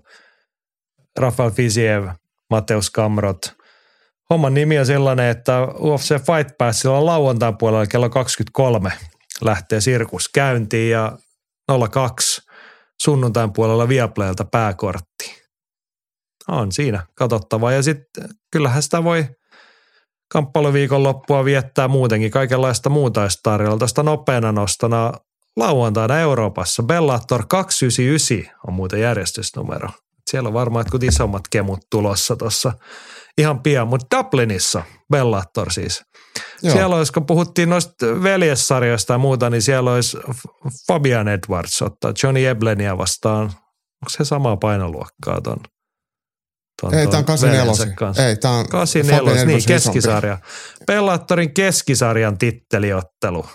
Rafael 1.18 1.50
Fiziev, 1.50 2.08
Mateus 2.50 2.90
Kamrot– 2.90 3.38
homman 4.30 4.54
nimi 4.54 4.78
on 4.78 4.86
sellainen, 4.86 5.28
että 5.28 5.62
UFC 5.62 6.08
Fight 6.08 6.58
Passilla 6.58 6.98
on 6.98 7.06
lauantain 7.06 7.58
puolella 7.58 7.86
kello 7.86 8.10
23 8.10 8.92
lähtee 9.40 9.80
sirkus 9.80 10.28
käyntiin 10.28 10.90
ja 10.90 11.18
02 11.90 12.42
sunnuntain 13.02 13.52
puolella 13.52 13.88
Viaplaylta 13.88 14.44
pääkortti. 14.44 15.35
On 16.48 16.72
siinä 16.72 17.06
katsottava 17.14 17.72
ja 17.72 17.82
sitten 17.82 18.24
kyllähän 18.52 18.82
sitä 18.82 19.04
voi 19.04 19.26
kamppailuviikon 20.32 21.02
loppua 21.02 21.44
viettää 21.44 21.88
muutenkin 21.88 22.30
kaikenlaista 22.30 22.90
muuta 22.90 23.28
tarjolla. 23.42 23.78
Tästä 23.78 24.02
nopeana 24.02 24.52
nostana 24.52 25.12
lauantaina 25.56 26.20
Euroopassa 26.20 26.82
Bellator 26.82 27.44
299 27.48 28.60
on 28.66 28.74
muuten 28.74 29.00
järjestysnumero. 29.00 29.88
Siellä 30.30 30.46
on 30.46 30.54
varmaan 30.54 30.80
jotkut 30.80 31.02
isommat 31.02 31.42
kemut 31.50 31.80
tulossa 31.90 32.36
tuossa 32.36 32.72
ihan 33.38 33.62
pian, 33.62 33.88
mutta 33.88 34.16
Dublinissa 34.16 34.82
Bellator 35.12 35.72
siis. 35.72 36.02
Joo. 36.62 36.72
Siellä 36.72 36.96
olisi, 36.96 37.12
kun 37.12 37.26
puhuttiin 37.26 37.70
noista 37.70 38.06
veljessarjoista 38.22 39.12
ja 39.12 39.18
muuta, 39.18 39.50
niin 39.50 39.62
siellä 39.62 39.92
olisi 39.92 40.16
Fabian 40.86 41.28
Edwards 41.28 41.82
ottaa 41.82 42.12
Johnny 42.22 42.46
Eblenia 42.46 42.98
vastaan. 42.98 43.44
Onko 43.44 44.08
se 44.08 44.24
samaa 44.24 44.56
painoluokkaa 44.56 45.40
ton? 45.40 45.56
Ton 46.80 46.94
Ei, 46.94 47.06
tämä 47.06 47.18
on 47.18 47.24
84. 47.24 48.26
Ei, 48.26 48.36
tämä 48.36 48.54
on 48.54 48.68
84, 48.68 49.44
niin 49.44 49.62
keskisarja. 49.66 50.38
Bellatorin 50.86 51.54
keskisarjan 51.54 52.38
titteliottelu. 52.38 53.46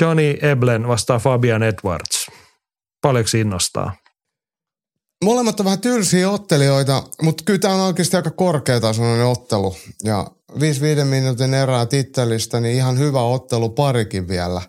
Johnny 0.00 0.38
Eblen 0.42 0.88
vastaa 0.88 1.18
Fabian 1.18 1.62
Edwards. 1.62 2.26
Paljonko 3.02 3.30
innostaa? 3.38 3.96
Molemmat 5.24 5.60
on 5.60 5.64
vähän 5.64 5.80
tylsiä 5.80 6.30
ottelijoita, 6.30 7.02
mutta 7.22 7.44
kyllä 7.44 7.58
tämä 7.58 7.74
on 7.74 7.80
oikeasti 7.80 8.16
aika 8.16 8.30
korkeatasoinen 8.30 9.26
ottelu. 9.26 9.76
Ja 10.04 10.26
5-5 10.52 11.04
minuutin 11.04 11.54
erää 11.54 11.86
tittelistä, 11.86 12.60
niin 12.60 12.76
ihan 12.76 12.98
hyvä 12.98 13.22
ottelu 13.22 13.68
parikin 13.68 14.28
vielä. 14.28 14.62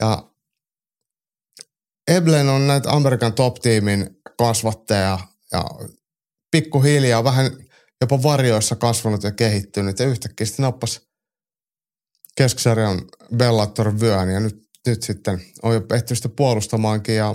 Ja 0.00 0.22
Eblen 2.08 2.48
on 2.48 2.66
näitä 2.66 2.90
Amerikan 2.90 3.32
top-tiimin 3.32 4.10
kasvattaja 4.38 5.18
ja 5.52 5.64
pikkuhiljaa 6.54 7.24
vähän 7.24 7.50
jopa 8.00 8.22
varjoissa 8.22 8.76
kasvanut 8.76 9.22
ja 9.22 9.32
kehittynyt 9.32 9.98
ja 9.98 10.06
yhtäkkiä 10.06 10.46
sitten 10.46 10.62
nappasi 10.62 11.00
keskisarjan 12.36 13.02
Bellator 13.36 14.00
vyön 14.00 14.30
ja 14.30 14.40
nyt, 14.40 14.56
nyt 14.86 15.02
sitten 15.02 15.42
on 15.62 15.74
jo 15.74 15.80
ehtinyt 15.94 16.36
puolustamaankin 16.36 17.16
ja 17.16 17.34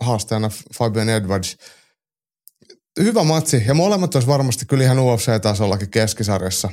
haastajana 0.00 0.50
Fabian 0.78 1.08
Edwards. 1.08 1.56
Hyvä 3.00 3.24
matsi 3.24 3.62
ja 3.66 3.74
molemmat 3.74 4.14
olisi 4.14 4.28
varmasti 4.28 4.66
kyllä 4.66 4.84
ihan 4.84 4.98
UFC-tasollakin 4.98 5.90
keskisarjassa 5.90 6.70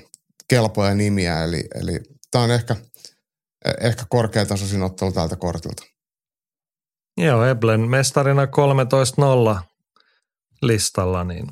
kelpoja 0.48 0.96
nimiä, 0.96 1.44
eli, 1.44 1.64
eli 1.76 2.00
tämä 2.32 2.44
on 2.44 2.52
ehkä, 2.52 2.76
ehkä 3.82 4.06
korkeatasoisin 4.10 4.84
ottelu 4.84 5.12
tältä 5.12 5.36
kortilta. 5.36 5.84
Joo, 7.18 7.46
Eblen 7.46 7.90
mestarina 7.90 8.46
13-0 8.46 9.60
listalla, 10.62 11.24
niin 11.24 11.48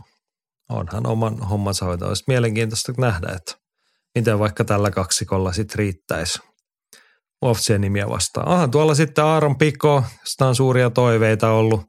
onhan 0.72 1.08
oman 1.08 1.40
hommansa 1.40 1.86
hoito. 1.86 2.08
Olisi 2.08 2.24
mielenkiintoista 2.28 2.94
nähdä, 2.98 3.28
että 3.36 3.56
miten 4.16 4.40
vaikka 4.40 4.66
tällä 4.66 4.92
kaksikolla 4.92 5.54
sitten 5.54 5.80
riittäisi 5.80 6.40
UFC-nimiä 7.46 8.10
vastaan. 8.10 8.48
Onhan 8.48 8.72
tuolla 8.72 8.96
sitten 8.96 9.26
Aaron 9.26 9.58
Piko, 9.58 10.04
josta 10.20 10.48
on 10.48 10.56
suuria 10.56 10.90
toiveita 10.90 11.52
ollut 11.52 11.82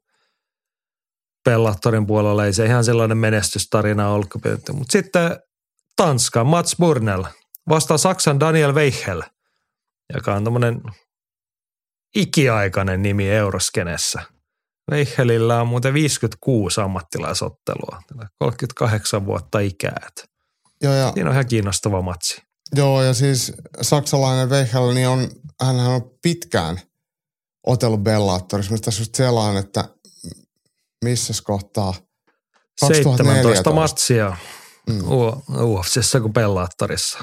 Pellattorin 1.44 2.06
puolella. 2.06 2.46
Ei 2.46 2.52
se 2.52 2.64
ihan 2.64 2.84
sellainen 2.84 3.18
menestystarina 3.18 4.08
ollut. 4.08 4.28
Mutta 4.72 4.92
sitten 4.92 5.36
Tanska, 5.96 6.44
Mats 6.44 6.76
Burnell 6.76 7.24
vastaa 7.68 7.98
Saksan 7.98 8.40
Daniel 8.40 8.74
Weichel, 8.74 9.22
joka 10.14 10.34
on 10.34 10.44
tämmöinen 10.44 10.80
ikiaikainen 12.16 13.02
nimi 13.02 13.30
euroskenessä. 13.30 14.22
Weichelillä 14.92 15.60
on 15.60 15.66
muuten 15.66 15.94
56 15.94 16.80
ammattilaisottelua, 16.80 18.02
38 18.38 19.26
vuotta 19.26 19.58
ikää. 19.58 20.08
Joo, 20.82 20.94
ja, 20.94 21.12
Siinä 21.14 21.30
on 21.30 21.34
ihan 21.34 21.46
kiinnostava 21.46 22.02
matsi. 22.02 22.42
Joo, 22.76 23.02
ja 23.02 23.14
siis 23.14 23.52
saksalainen 23.80 24.50
Weichel, 24.50 24.94
niin 24.94 25.08
on, 25.08 25.30
hän 25.62 25.76
on 25.76 26.10
pitkään 26.22 26.80
otellut 27.66 28.02
Bellatorissa. 28.02 28.72
Mistä 28.72 28.84
tässä 28.84 29.00
just 29.00 29.14
selaan, 29.14 29.56
että 29.56 29.84
missä 31.04 31.32
kohtaa 31.44 31.94
17 32.86 33.72
matsia 33.72 34.36
mm. 34.90 35.10
UFCssä 35.60 36.20
kuin 36.20 36.32
Bellatorissa. 36.32 37.18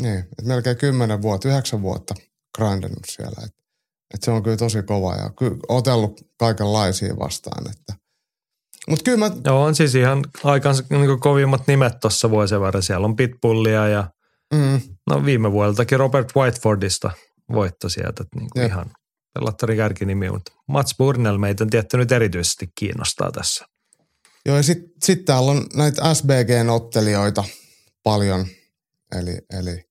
Niin, 0.00 0.18
että 0.18 0.42
melkein 0.44 0.76
10 0.76 1.22
vuotta, 1.22 1.48
9 1.48 1.82
vuotta 1.82 2.14
grindannut 2.58 3.04
siellä. 3.06 3.42
Et, 3.46 3.61
et 4.14 4.22
se 4.22 4.30
on 4.30 4.42
kyllä 4.42 4.56
tosi 4.56 4.82
kova 4.82 5.14
ja 5.14 5.30
kyllä 5.38 5.56
otellut 5.68 6.20
kaikenlaisia 6.38 7.18
vastaan. 7.18 7.70
Että. 7.70 7.94
Mut 8.88 9.02
kyllä 9.02 9.18
mä... 9.18 9.36
Joo, 9.44 9.64
on 9.64 9.74
siis 9.74 9.94
ihan 9.94 10.24
aikansa 10.44 10.84
niin 10.90 11.20
kovimmat 11.20 11.66
nimet 11.66 12.00
tuossa 12.00 12.30
vuosien 12.30 12.60
varrella. 12.60 12.82
Siellä 12.82 13.04
on 13.04 13.16
Pitbullia 13.16 13.88
ja 13.88 14.10
mm. 14.54 14.80
no 15.10 15.24
viime 15.24 15.52
vuodeltakin 15.52 15.98
Robert 15.98 16.36
Whitefordista 16.36 17.10
voitto 17.52 17.88
sieltä. 17.88 18.24
Niin 18.34 18.48
kuin 18.52 18.66
ihan 18.66 18.90
Pellattarin 19.34 19.76
kärkinimi, 19.76 20.30
mutta 20.30 20.52
Mats 20.68 20.94
Burnell 20.98 21.38
meitä 21.38 21.66
tietty 21.70 21.96
nyt 21.96 22.12
erityisesti 22.12 22.68
kiinnostaa 22.78 23.32
tässä. 23.32 23.64
Joo, 24.46 24.56
ja 24.56 24.62
sitten 24.62 24.90
sit 25.04 25.24
täällä 25.24 25.50
on 25.50 25.66
näitä 25.74 26.02
SBG-ottelijoita 26.14 27.44
paljon, 28.02 28.46
eli, 29.18 29.38
eli 29.58 29.84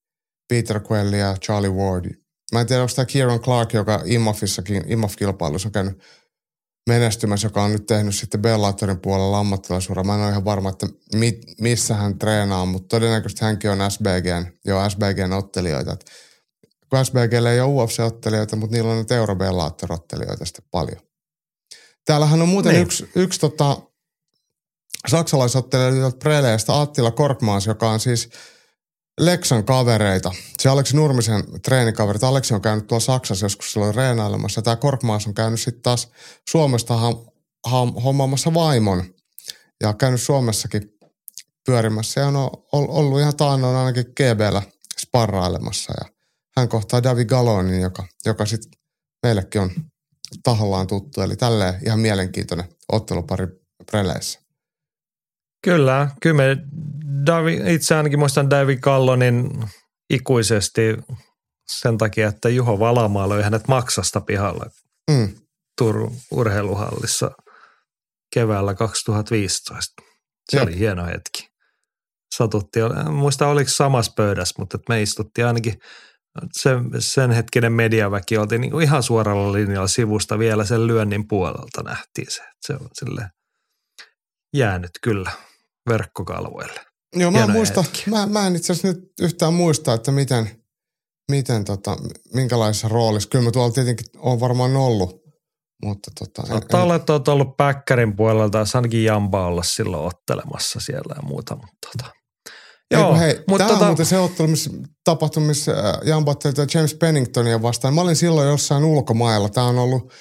Peter 0.48 0.82
Quelli 0.92 1.20
ja 1.20 1.36
Charlie 1.46 1.72
Ward. 1.72 2.21
Mä 2.52 2.62
en 2.62 2.68
tiedä, 2.68 2.82
onko 2.82 2.94
tämä 2.96 3.06
Kieran 3.06 3.40
Clark, 3.40 3.74
joka 3.74 4.02
IMAFissakin, 4.06 4.84
IMAF-kilpailussa 4.88 5.68
on 5.68 5.72
käynyt 5.72 6.00
menestymässä, 6.90 7.46
joka 7.46 7.64
on 7.64 7.72
nyt 7.72 7.86
tehnyt 7.86 8.16
sitten 8.16 8.42
Bellatorin 8.42 9.00
puolella 9.00 9.40
ammattilaisuura. 9.40 10.04
Mä 10.04 10.16
en 10.16 10.22
ole 10.22 10.30
ihan 10.30 10.46
varma, 10.46 10.70
että 10.70 10.88
mit, 11.16 11.42
missä 11.60 11.94
hän 11.96 12.20
treenaa, 12.20 12.66
mutta 12.66 12.88
todennäköisesti 12.88 13.46
hänkin 13.46 13.72
on 13.72 13.92
SBGn, 13.92 14.46
jo 14.66 14.90
SBGn 14.90 15.34
ottelijoita. 15.34 15.94
Et 15.94 16.06
kun 16.90 17.06
SBGllä 17.06 17.52
ei 17.52 17.60
ole 17.60 17.86
UFC-ottelijoita, 17.86 18.56
mutta 18.56 18.76
niillä 18.76 18.92
on 18.92 18.98
nyt 18.98 19.12
Eurobellator-ottelijoita 19.12 20.46
sitten 20.46 20.66
paljon. 20.72 21.02
Täällähän 22.06 22.42
on 22.42 22.50
muuten 22.50 22.74
niin. 22.74 22.84
yksi, 22.84 23.10
yksi 23.16 23.40
tota, 23.40 23.78
saksalaisottelija 25.08 26.12
Preleestä 26.20 26.82
Attila 26.82 27.12
Korkmaas, 27.12 27.66
joka 27.66 27.90
on 27.90 28.00
siis 28.00 28.30
Leksan 29.20 29.66
kavereita. 29.66 30.32
Se 30.60 30.70
Aleksi 30.70 30.96
Nurmisen 30.96 31.44
treenikaverit. 31.62 32.24
Aleksi 32.24 32.54
on 32.54 32.62
käynyt 32.62 32.88
tuolla 32.88 33.06
Saksassa 33.06 33.46
joskus 33.46 33.74
silloin 33.74 33.96
reenailemassa. 33.96 34.62
Tämä 34.62 34.76
Korkmaas 34.76 35.28
on 35.28 35.34
käynyt 35.34 35.62
sitten 35.62 35.84
taas 35.84 36.12
Suomesta 36.50 36.96
ham, 36.96 37.26
ham, 37.66 37.94
hommaamassa 37.94 38.54
vaimon. 38.54 39.04
Ja 39.82 39.94
käynyt 39.94 40.22
Suomessakin 40.22 40.94
pyörimässä 41.66 42.22
ja 42.22 42.28
on 42.28 42.90
ollut 42.90 43.20
ihan 43.20 43.38
taannoin 43.38 43.76
ainakin 43.76 44.06
GBllä 44.06 44.62
sparrailemassa. 45.02 45.94
Ja 46.00 46.12
hän 46.58 46.70
kohtaa 46.70 47.04
Davi 47.04 47.26
Galonin, 47.26 47.82
joka, 47.82 48.08
joka 48.26 48.46
sitten 48.46 48.72
meillekin 49.24 49.62
on 49.62 49.72
tahollaan 50.44 50.88
tuttu. 50.88 51.22
Eli 51.22 51.36
tälleen 51.36 51.74
ihan 51.86 52.00
mielenkiintoinen 52.00 52.70
ottelupari 52.92 53.48
preleissä. 53.92 54.41
Kyllä, 55.64 56.10
kyllä 56.22 56.36
me 56.36 56.58
Davi, 57.26 57.62
itse 57.68 57.96
ainakin 57.96 58.20
muistan 58.20 58.50
David 58.50 58.80
Gallonin 58.80 59.50
ikuisesti 60.10 60.98
sen 61.72 61.98
takia, 61.98 62.28
että 62.28 62.50
Juho 62.50 62.80
Valamaa 62.80 63.30
löi 63.30 63.44
hänet 63.44 63.68
maksasta 63.68 64.22
pihalle 64.22 64.66
mm. 65.12 65.36
Turun 65.78 66.16
urheiluhallissa 66.32 67.32
keväällä 68.34 68.74
2015. 68.74 70.04
Se 70.50 70.58
ja. 70.58 70.64
oli 70.64 70.80
hieno 70.80 71.06
hetki. 71.06 71.52
Satuttiin, 72.36 73.12
muista 73.12 73.48
oliko 73.48 73.70
samassa 73.70 74.14
pöydässä, 74.16 74.56
mutta 74.58 74.78
me 74.90 75.02
istuttiin 75.02 75.48
ainakin 75.48 75.74
sen, 76.54 76.90
sen 77.00 77.32
hetkinen 77.32 77.74
mediaväki 77.74 78.38
oltiin 78.38 78.62
niin 78.62 78.82
ihan 78.82 79.04
suoralla 79.04 79.54
linjalla 79.54 79.88
sivusta 79.88 80.40
vielä 80.40 80.66
sen 80.66 80.88
lyönnin 80.88 81.28
puolelta 81.28 81.84
nähtiin 81.84 82.32
se. 82.32 82.42
Se 82.62 82.74
on 82.74 82.90
sille 82.94 83.30
jäänyt 84.54 84.92
kyllä 85.02 85.32
verkkokalvoille. 85.90 86.80
Joo, 87.16 87.32
mä, 87.32 87.48
muista, 87.48 87.84
mä, 88.10 88.26
mä 88.26 88.48
en 88.48 88.56
itse 88.56 88.74
asiassa 88.74 88.88
nyt 88.88 89.00
yhtään 89.22 89.54
muista, 89.54 89.94
että 89.94 90.12
miten, 90.12 90.64
miten 91.32 91.64
tota, 91.66 91.98
minkälaisessa 92.34 92.88
roolissa. 92.88 93.30
Kyllä 93.30 93.46
mä 93.46 93.52
tuolla 93.52 93.72
tietenkin 93.72 94.06
on 94.18 94.40
varmaan 94.40 94.76
ollut, 94.76 95.22
mutta 95.86 96.12
tota. 96.20 96.48
Saattaa 96.48 96.84
olla, 96.84 96.96
että 96.96 97.14
olet 97.14 97.28
ollut 97.28 97.58
päkkärin 97.58 98.16
puolella 98.16 98.50
tai 98.50 98.66
ainakin 98.74 99.04
Jamba 99.04 99.48
olla 99.48 99.64
silloin 99.64 100.08
ottelemassa 100.08 100.80
siellä 100.80 101.16
ja 101.18 101.22
muuta, 101.22 101.56
mutta 101.56 101.88
tota. 101.98 102.12
Joo, 102.92 103.16
hei, 103.16 103.44
mutta 103.48 103.58
tämä 103.58 103.70
tota... 103.70 103.86
on 103.86 103.90
muuten 103.90 104.06
se 104.06 104.20
ottelu, 104.20 104.48
missä 104.48 104.70
tapahtui, 105.04 105.44
missä 105.44 105.72
äh, 105.72 105.96
Jamba 106.06 106.36
James 106.74 106.94
Penningtonia 106.94 107.62
vastaan. 107.62 107.94
Mä 107.94 108.02
olin 108.02 108.16
silloin 108.16 108.48
jossain 108.48 108.84
ulkomailla. 108.84 109.50
Tämä 109.50 109.68
on 109.68 109.80
ollut 109.80 110.14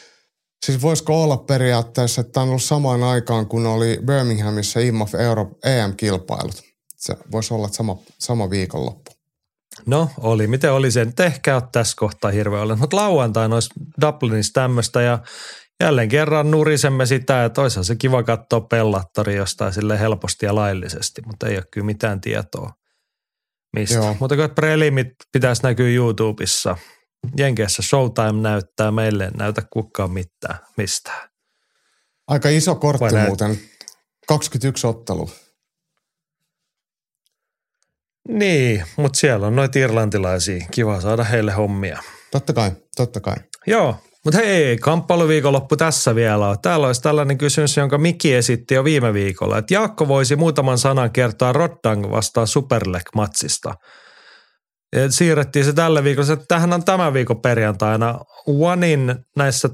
Siis 0.66 0.82
voisiko 0.82 1.22
olla 1.22 1.36
periaatteessa, 1.36 2.20
että 2.20 2.32
tämä 2.32 2.42
on 2.42 2.48
ollut 2.48 2.62
samaan 2.62 3.02
aikaan, 3.02 3.46
kun 3.46 3.66
oli 3.66 3.98
Birminghamissa 4.06 4.80
IMAF 4.80 5.14
Euro 5.14 5.50
EM-kilpailut. 5.64 6.62
Se 6.96 7.16
voisi 7.32 7.54
olla 7.54 7.68
sama, 7.68 7.96
sama 8.18 8.50
viikonloppu. 8.50 9.10
No 9.86 10.10
oli, 10.18 10.46
miten 10.46 10.72
oli 10.72 10.90
se? 10.90 11.04
Nyt 11.04 11.20
ehkä 11.20 11.54
ole 11.54 11.62
tässä 11.72 11.94
kohtaa 11.96 12.30
hirveän 12.30 12.62
olen, 12.62 12.78
mutta 12.78 12.96
lauantaina 12.96 13.56
olisi 13.56 13.70
Dublinissa 14.00 14.52
tämmöistä 14.52 15.02
ja 15.02 15.18
jälleen 15.80 16.08
kerran 16.08 16.50
nurisemme 16.50 17.06
sitä, 17.06 17.44
että 17.44 17.60
olisihan 17.60 17.84
se 17.84 17.96
kiva 17.96 18.22
katsoa 18.22 18.60
pellattori 18.60 19.36
jostain 19.36 19.72
sille 19.72 20.00
helposti 20.00 20.46
ja 20.46 20.54
laillisesti, 20.54 21.22
mutta 21.26 21.48
ei 21.48 21.56
ole 21.56 21.64
kyllä 21.70 21.84
mitään 21.84 22.20
tietoa 22.20 22.70
mistä. 23.76 23.94
Joo. 23.94 24.16
Mutta 24.20 24.36
kun 24.36 24.50
prelimit 24.50 25.08
pitäisi 25.32 25.62
näkyä 25.62 25.88
YouTubessa– 25.88 26.76
Jenkeissä 27.36 27.82
Showtime 27.82 28.32
näyttää, 28.32 28.90
meille 28.90 29.24
ei 29.24 29.30
näytä 29.30 29.62
kukaan 29.70 30.10
mitään, 30.10 30.58
mistään. 30.76 31.28
Aika 32.28 32.48
iso 32.48 32.74
kortti 32.74 33.14
Vai 33.14 33.26
muuten, 33.26 33.60
21 34.28 34.86
ottelu. 34.86 35.30
Niin, 38.28 38.84
mutta 38.96 39.18
siellä 39.18 39.46
on 39.46 39.56
noita 39.56 39.78
irlantilaisia. 39.78 40.66
Kiva 40.70 41.00
saada 41.00 41.24
heille 41.24 41.52
hommia. 41.52 42.02
Totta 42.30 42.52
kai, 42.52 42.72
totta 42.96 43.20
kai. 43.20 43.36
Joo, 43.66 43.96
mutta 44.24 44.38
hei, 44.40 44.78
kamppailuviikonloppu 44.78 45.76
tässä 45.76 46.14
vielä 46.14 46.48
on. 46.48 46.56
Täällä 46.62 46.86
olisi 46.86 47.02
tällainen 47.02 47.38
kysymys, 47.38 47.76
jonka 47.76 47.98
Miki 47.98 48.34
esitti 48.34 48.74
jo 48.74 48.84
viime 48.84 49.14
viikolla. 49.14 49.58
Että 49.58 49.74
Jaakko 49.74 50.08
voisi 50.08 50.36
muutaman 50.36 50.78
sanan 50.78 51.10
kertoa 51.10 51.52
Roddang 51.52 52.10
vastaan 52.10 52.46
Superleg-matsista– 52.46 53.74
ja 53.80 53.84
siirrettiin 55.10 55.64
se 55.64 55.72
tälle 55.72 56.04
viikolle. 56.04 56.44
Tähän 56.48 56.72
on 56.72 56.84
tämän 56.84 57.14
viikon 57.14 57.40
perjantaina 57.40 58.20
Onein 58.46 59.14
näissä 59.36 59.68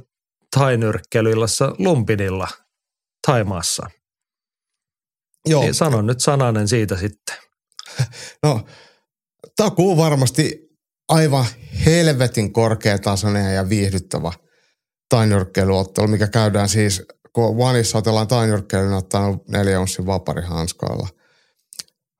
tainyrkkelyillassa 0.57 1.75
Lumpinilla 1.79 2.49
Taimaassa. 3.27 3.91
Joo. 5.49 5.63
Niin 5.63 5.75
sanon 5.75 6.07
nyt 6.07 6.21
sananen 6.21 6.69
siitä 6.69 6.97
sitten. 6.97 7.37
No, 8.43 8.67
takuu 9.57 9.97
varmasti 9.97 10.69
aivan 11.09 11.47
helvetin 11.87 12.53
korkeatasoinen 12.53 13.55
ja 13.55 13.69
viihdyttävä 13.69 14.33
tainyrkkeiluottelu, 15.09 16.09
mikä 16.09 16.27
käydään 16.27 16.69
siis, 16.69 17.03
kun 17.33 17.67
Oneissa 17.69 17.99
otellaan 17.99 18.29
tainyrkkeilyn 18.29 18.93
ottanut 18.93 19.49
neljä 19.49 19.81
onssin 19.81 20.07
vaparihanskoilla. 20.07 21.09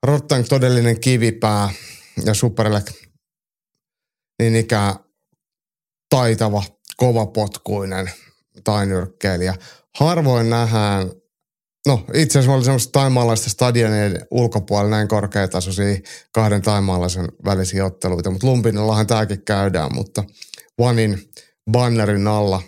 Rottang 0.03 0.45
todellinen 0.49 0.99
kivipää– 0.99 1.69
ja 2.25 2.33
Superlek 2.33 2.85
niin 4.39 4.55
ikään 4.55 4.95
taitava, 6.09 6.63
kovapotkuinen 6.97 8.11
tainyrkkeilijä. 8.63 9.55
Harvoin 9.99 10.49
nähdään, 10.49 11.11
no 11.87 12.05
itse 12.13 12.39
asiassa 12.39 12.55
oli 12.55 12.63
semmoista 12.63 12.91
taimaalaista 12.91 13.49
stadionien 13.49 14.27
ulkopuolella 14.31 14.89
näin 14.89 15.07
korkeatasoisia 15.07 15.99
kahden 16.31 16.61
taimaalaisen 16.61 17.27
välisiä 17.45 17.85
otteluita, 17.85 18.31
mutta 18.31 18.47
Lumpinillahan 18.47 19.07
tämäkin 19.07 19.45
käydään, 19.45 19.95
mutta 19.95 20.23
Vanin 20.79 21.29
bannerin 21.71 22.27
alla. 22.27 22.61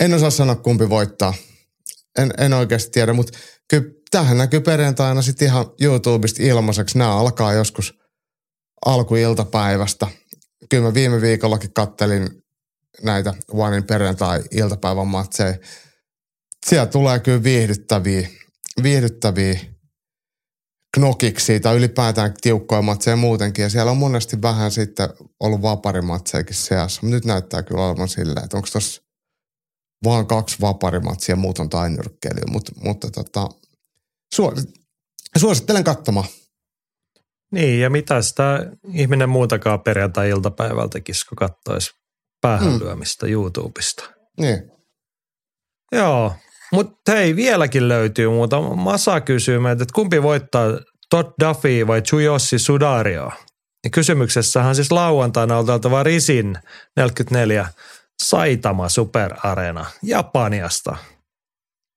En 0.00 0.14
osaa 0.14 0.30
sanoa 0.30 0.56
kumpi 0.56 0.88
voittaa. 0.88 1.34
En, 2.18 2.30
en 2.38 2.52
oikeasti 2.52 2.90
tiedä, 2.90 3.12
mutta 3.12 3.38
kyllä 3.68 4.01
tähän 4.12 4.38
näkyy 4.38 4.60
perjantaina 4.60 5.22
sitten 5.22 5.48
ihan 5.48 5.66
YouTubesta 5.80 6.42
ilmaiseksi. 6.42 6.98
Nämä 6.98 7.16
alkaa 7.16 7.52
joskus 7.52 7.94
alkuiltapäivästä. 8.86 10.06
Kyllä 10.70 10.84
mä 10.84 10.94
viime 10.94 11.20
viikollakin 11.20 11.72
kattelin 11.72 12.28
näitä 13.02 13.34
Onein 13.52 13.84
perjantai-iltapäivän 13.84 15.06
matseja. 15.06 15.54
Siellä 16.66 16.86
tulee 16.86 17.18
kyllä 17.18 17.42
viihdyttäviä, 17.42 18.28
viihdyttäviä 18.82 19.60
knokiksi 20.94 21.60
tai 21.60 21.76
ylipäätään 21.76 22.34
tiukkoja 22.40 22.82
matseja 22.82 23.16
muutenkin. 23.16 23.62
Ja 23.62 23.70
siellä 23.70 23.90
on 23.90 23.96
monesti 23.96 24.42
vähän 24.42 24.70
sitten 24.70 25.08
ollut 25.40 25.62
vaparimatsejakin 25.62 26.56
seassa. 26.56 27.06
Nyt 27.06 27.24
näyttää 27.24 27.62
kyllä 27.62 27.86
olevan 27.86 28.08
silleen, 28.08 28.44
että 28.44 28.56
onko 28.56 28.68
tuossa 28.72 29.02
vaan 30.04 30.26
kaksi 30.26 30.56
vaparimatsia 30.60 31.36
muut 31.36 31.58
on 31.58 31.70
tainyrkkeilyä. 31.70 32.44
Mut, 32.50 32.70
mutta 32.84 33.10
tota, 33.10 33.48
suosittelen 35.36 35.84
katsomaan. 35.84 36.26
Niin, 37.52 37.80
ja 37.80 37.90
mitä 37.90 38.22
sitä 38.22 38.66
ihminen 38.92 39.28
muutakaan 39.28 39.80
perjantai-iltapäivällä 39.80 40.88
tekisi, 40.88 41.26
kun 41.26 41.36
katsoisi 41.36 41.90
päähän 42.40 42.78
lyömistä 42.78 43.26
mm. 43.26 43.32
YouTubesta. 43.32 44.10
Niin. 44.40 44.72
Joo, 45.92 46.32
mutta 46.72 47.12
hei, 47.12 47.36
vieläkin 47.36 47.88
löytyy 47.88 48.28
muuta. 48.28 48.60
Masa 48.60 49.20
kysyy 49.20 49.58
meitä, 49.58 49.82
että 49.82 49.94
kumpi 49.94 50.22
voittaa 50.22 50.66
Todd 51.10 51.32
Duffy 51.44 51.86
vai 51.86 52.02
Chuyossi 52.02 52.58
Sudario? 52.58 53.30
Ja 53.84 53.90
kysymyksessähän 53.90 54.74
siis 54.74 54.92
lauantaina 54.92 55.58
oltava 55.58 56.02
Risin 56.02 56.58
44 56.96 57.68
Saitama 58.22 58.88
Super 58.88 59.34
Arena 59.42 59.86
Japaniasta. 60.02 60.96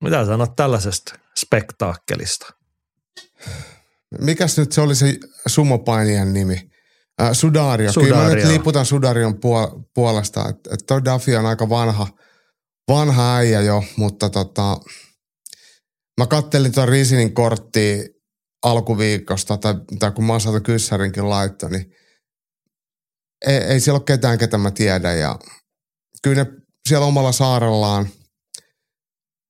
Mitä 0.04 0.26
sanot 0.26 0.56
tällaisesta 0.56 1.16
spektaakkelista? 1.40 2.54
Mikäs 4.20 4.58
nyt 4.58 4.72
se 4.72 4.82
oli 4.82 4.96
se 4.96 5.18
sumopainijan 5.48 6.34
nimi? 6.34 6.70
Äh, 7.22 7.30
Sudario. 7.34 7.92
Sudario. 7.92 8.14
Kyllä 8.16 8.30
mä 8.30 8.36
nyt 8.36 8.46
liputan 8.46 8.86
Sudarion 8.86 9.34
puol- 9.34 9.84
puolesta. 9.94 10.50
Että 10.50 10.70
et 10.74 10.80
toi 10.88 11.06
Duffy 11.06 11.36
on 11.36 11.46
aika 11.46 11.70
vanha, 11.70 12.08
vanha 12.90 13.36
äijä 13.36 13.62
jo, 13.62 13.84
mutta 13.98 14.30
tota, 14.30 14.78
mä 16.20 16.28
kattelin 16.28 16.72
tuon 16.72 16.88
Risinin 16.88 17.34
korttia 17.34 18.04
alkuviikosta, 18.64 19.58
tai, 19.58 19.74
tai 20.00 20.12
kun 20.12 20.24
Masato 20.24 20.62
Kyssärinkin 20.62 21.30
laittoi, 21.30 21.72
niin 21.72 21.92
ei, 23.48 23.58
ei 23.58 23.80
siellä 23.80 23.98
ole 23.98 24.06
ketään, 24.06 24.38
ketä 24.38 24.58
mä 24.58 24.72
tiedän. 24.72 25.20
Ja 25.20 25.40
kyllä 26.24 26.44
ne 26.44 26.52
siellä 26.90 27.06
omalla 27.06 27.32
saarellaan 27.32 28.10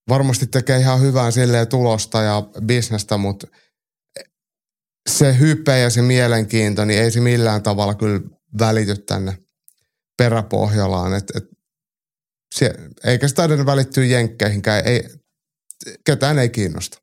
varmasti 0.10 0.48
tekee 0.48 0.80
ihan 0.80 1.02
hyvää 1.02 1.32
silleen 1.32 1.68
tulosta 1.68 2.22
ja 2.22 2.44
bisnestä, 2.65 3.18
mutta 3.18 3.48
se 5.10 5.40
hype 5.40 5.80
ja 5.80 5.90
se 5.90 6.02
mielenkiinto, 6.02 6.86
niin 6.86 6.99
ei 6.99 7.11
se 7.11 7.22
millään 7.22 7.64
tavalla 7.64 7.94
kyllä 7.95 8.22
välity 8.60 8.95
tänne 8.98 9.38
peräpohjolaan. 10.18 11.14
Et, 11.14 11.32
et 11.36 11.44
se, 12.56 12.73
eikä 13.03 13.27
sitä 13.27 13.44
edes 13.44 13.65
välittyä 13.65 14.06
jenkkeihinkään. 14.06 14.86
Ei, 14.86 15.10
ketään 16.06 16.40
ei 16.40 16.49
kiinnosta. 16.49 16.98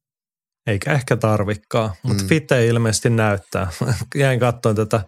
Eikä 0.66 0.93
ehkä 0.93 1.16
tarvikkaa, 1.16 1.95
mutta 2.03 2.23
mm. 2.23 2.29
Fite 2.29 2.66
ilmeisesti 2.66 3.11
näyttää. 3.11 3.70
Jäin 4.15 4.41
katsoin 4.41 4.77
tätä 4.77 5.05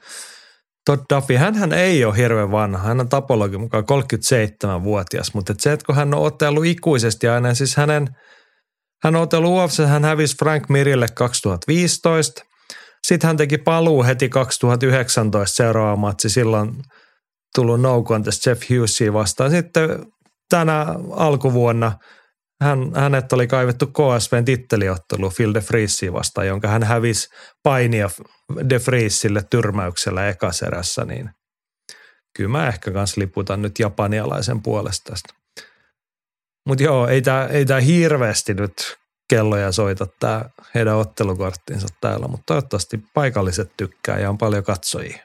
Todd 0.86 1.00
Duffy, 1.14 1.34
hän 1.36 1.72
ei 1.72 2.04
ole 2.04 2.16
hirveän 2.16 2.50
vanha. 2.50 2.88
Hän 2.88 3.00
on 3.00 3.08
tapologi 3.08 3.58
mukaan 3.58 3.84
37-vuotias, 3.84 5.34
mutta 5.34 5.54
se, 5.58 5.72
että 5.72 5.86
kun 5.86 5.94
hän 5.94 6.14
on 6.14 6.22
otellut 6.22 6.64
ikuisesti 6.64 7.28
aina, 7.28 7.54
siis 7.54 7.76
hänen, 7.76 8.08
hän 9.04 9.16
on 9.16 9.22
otellut 9.22 9.50
UFC, 9.50 9.86
hän 9.86 10.04
hävisi 10.04 10.36
Frank 10.38 10.68
Mirille 10.68 11.06
2015. 11.14 12.42
Sitten 13.06 13.28
hän 13.28 13.36
teki 13.36 13.58
paluu 13.58 14.04
heti 14.04 14.28
2019 14.28 15.56
seuraava 15.56 15.96
matsi, 15.96 16.28
silloin 16.28 16.82
tullut 17.54 17.80
no 17.80 18.02
contest 18.02 18.46
Jeff 18.46 18.62
Hughesia 18.70 19.12
vastaan. 19.12 19.50
Sitten 19.50 19.88
tänä 20.50 20.86
alkuvuonna– 21.16 21.92
hän, 22.64 22.92
hänet 22.94 23.32
oli 23.32 23.46
kaivettu 23.46 23.86
KSVn 23.86 24.44
titteliottelu 24.44 25.30
Phil 25.30 25.54
de 25.54 25.60
Friesiin 25.60 26.12
vastaan, 26.12 26.46
jonka 26.46 26.68
hän 26.68 26.82
hävisi 26.82 27.28
painia 27.62 28.10
de 28.68 28.78
Friesille 28.78 29.42
tyrmäyksellä 29.50 30.28
ekaserässä, 30.28 31.04
niin 31.04 31.30
kyllä 32.36 32.50
mä 32.50 32.68
ehkä 32.68 32.90
kans 32.90 33.16
liputan 33.16 33.62
nyt 33.62 33.78
japanialaisen 33.78 34.62
puolesta 34.62 35.10
tästä. 35.10 35.34
Mutta 36.66 36.84
joo, 36.84 37.08
ei 37.08 37.22
tämä 37.22 37.46
ei 37.46 37.66
tää 37.66 37.80
hirveästi 37.80 38.54
nyt 38.54 38.96
kelloja 39.28 39.72
soita 39.72 40.06
tämä 40.20 40.44
heidän 40.74 40.96
ottelukorttinsa 40.96 41.88
täällä, 42.00 42.28
mutta 42.28 42.44
toivottavasti 42.46 43.00
paikalliset 43.14 43.72
tykkää 43.76 44.18
ja 44.18 44.30
on 44.30 44.38
paljon 44.38 44.64
katsojia. 44.64 45.18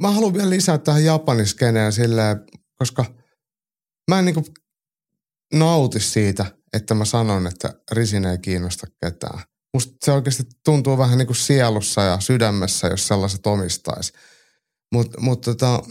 Mä 0.00 0.10
haluan 0.10 0.34
vielä 0.34 0.50
lisää 0.50 0.78
tähän 0.78 1.04
japaniskeneen 1.04 1.92
silleen, 1.92 2.40
koska 2.78 3.04
mä 4.10 4.18
en 4.18 4.24
niinku 4.24 4.44
nauti 5.52 6.00
siitä, 6.00 6.46
että 6.72 6.94
mä 6.94 7.04
sanon, 7.04 7.46
että 7.46 7.74
Risin 7.92 8.24
ei 8.24 8.38
kiinnosta 8.38 8.86
ketään. 9.04 9.40
Musta 9.74 9.92
se 10.04 10.12
oikeasti 10.12 10.42
tuntuu 10.64 10.98
vähän 10.98 11.18
niin 11.18 11.26
kuin 11.26 11.36
sielussa 11.36 12.02
ja 12.02 12.20
sydämessä, 12.20 12.86
jos 12.86 13.06
sellaiset 13.08 13.46
omistaisi. 13.46 14.12
Mutta 14.92 15.20
mut 15.20 15.40
tota, 15.40 15.82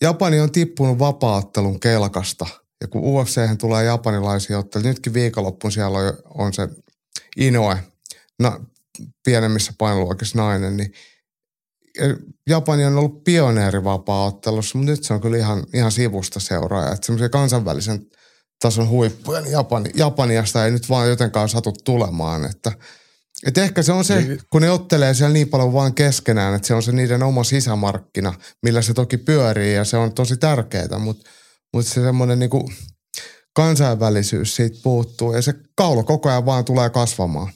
Japani 0.00 0.40
on 0.40 0.52
tippunut 0.52 0.98
vapaattelun 0.98 1.80
kelkasta. 1.80 2.46
Ja 2.80 2.88
kun 2.88 3.02
ufc 3.04 3.58
tulee 3.58 3.84
japanilaisia 3.84 4.58
otteluja, 4.58 4.88
nytkin 4.88 5.14
viikonloppuun 5.14 5.72
siellä 5.72 5.98
on, 5.98 6.12
on 6.34 6.52
se 6.52 6.68
Inoe, 7.36 7.78
na, 8.38 8.60
pienemmissä 9.24 9.72
painoluokissa 9.78 10.38
nainen, 10.38 10.76
niin 10.76 10.92
Japani 12.46 12.84
on 12.84 12.98
ollut 12.98 13.24
pioneeri 13.24 13.84
vapaa-ottelussa, 13.84 14.78
mutta 14.78 14.90
nyt 14.90 15.04
se 15.04 15.14
on 15.14 15.20
kyllä 15.20 15.36
ihan, 15.36 15.64
ihan 15.74 15.92
sivusta 15.92 16.40
seuraaja. 16.40 16.92
Että 16.92 17.06
semmoisia 17.06 17.28
kansainvälisen 17.28 18.06
tason 18.62 18.88
huippuja, 18.88 19.40
niin 19.40 19.52
Japani, 19.52 19.90
Japaniasta 19.94 20.64
ei 20.64 20.70
nyt 20.70 20.88
vaan 20.88 21.08
jotenkaan 21.08 21.48
satu 21.48 21.72
tulemaan. 21.84 22.44
Että, 22.44 22.72
että 23.46 23.62
ehkä 23.62 23.82
se 23.82 23.92
on 23.92 24.04
se, 24.04 24.20
niin. 24.20 24.40
kun 24.50 24.62
ne 24.62 24.70
ottelee 24.70 25.14
siellä 25.14 25.32
niin 25.32 25.48
paljon 25.48 25.72
vaan 25.72 25.94
keskenään, 25.94 26.54
että 26.54 26.68
se 26.68 26.74
on 26.74 26.82
se 26.82 26.92
niiden 26.92 27.22
oma 27.22 27.44
sisämarkkina, 27.44 28.34
millä 28.62 28.82
se 28.82 28.94
toki 28.94 29.16
pyörii 29.16 29.74
ja 29.74 29.84
se 29.84 29.96
on 29.96 30.14
tosi 30.14 30.36
tärkeää, 30.36 30.98
mutta, 30.98 31.30
mutta 31.72 31.90
se 31.90 32.02
semmoinen 32.02 32.38
niin 32.38 32.50
kansainvälisyys 33.54 34.56
siitä 34.56 34.76
puuttuu 34.82 35.34
ja 35.34 35.42
se 35.42 35.54
kaulo 35.76 36.04
koko 36.04 36.28
ajan 36.28 36.46
vaan 36.46 36.64
tulee 36.64 36.90
kasvamaan. 36.90 37.52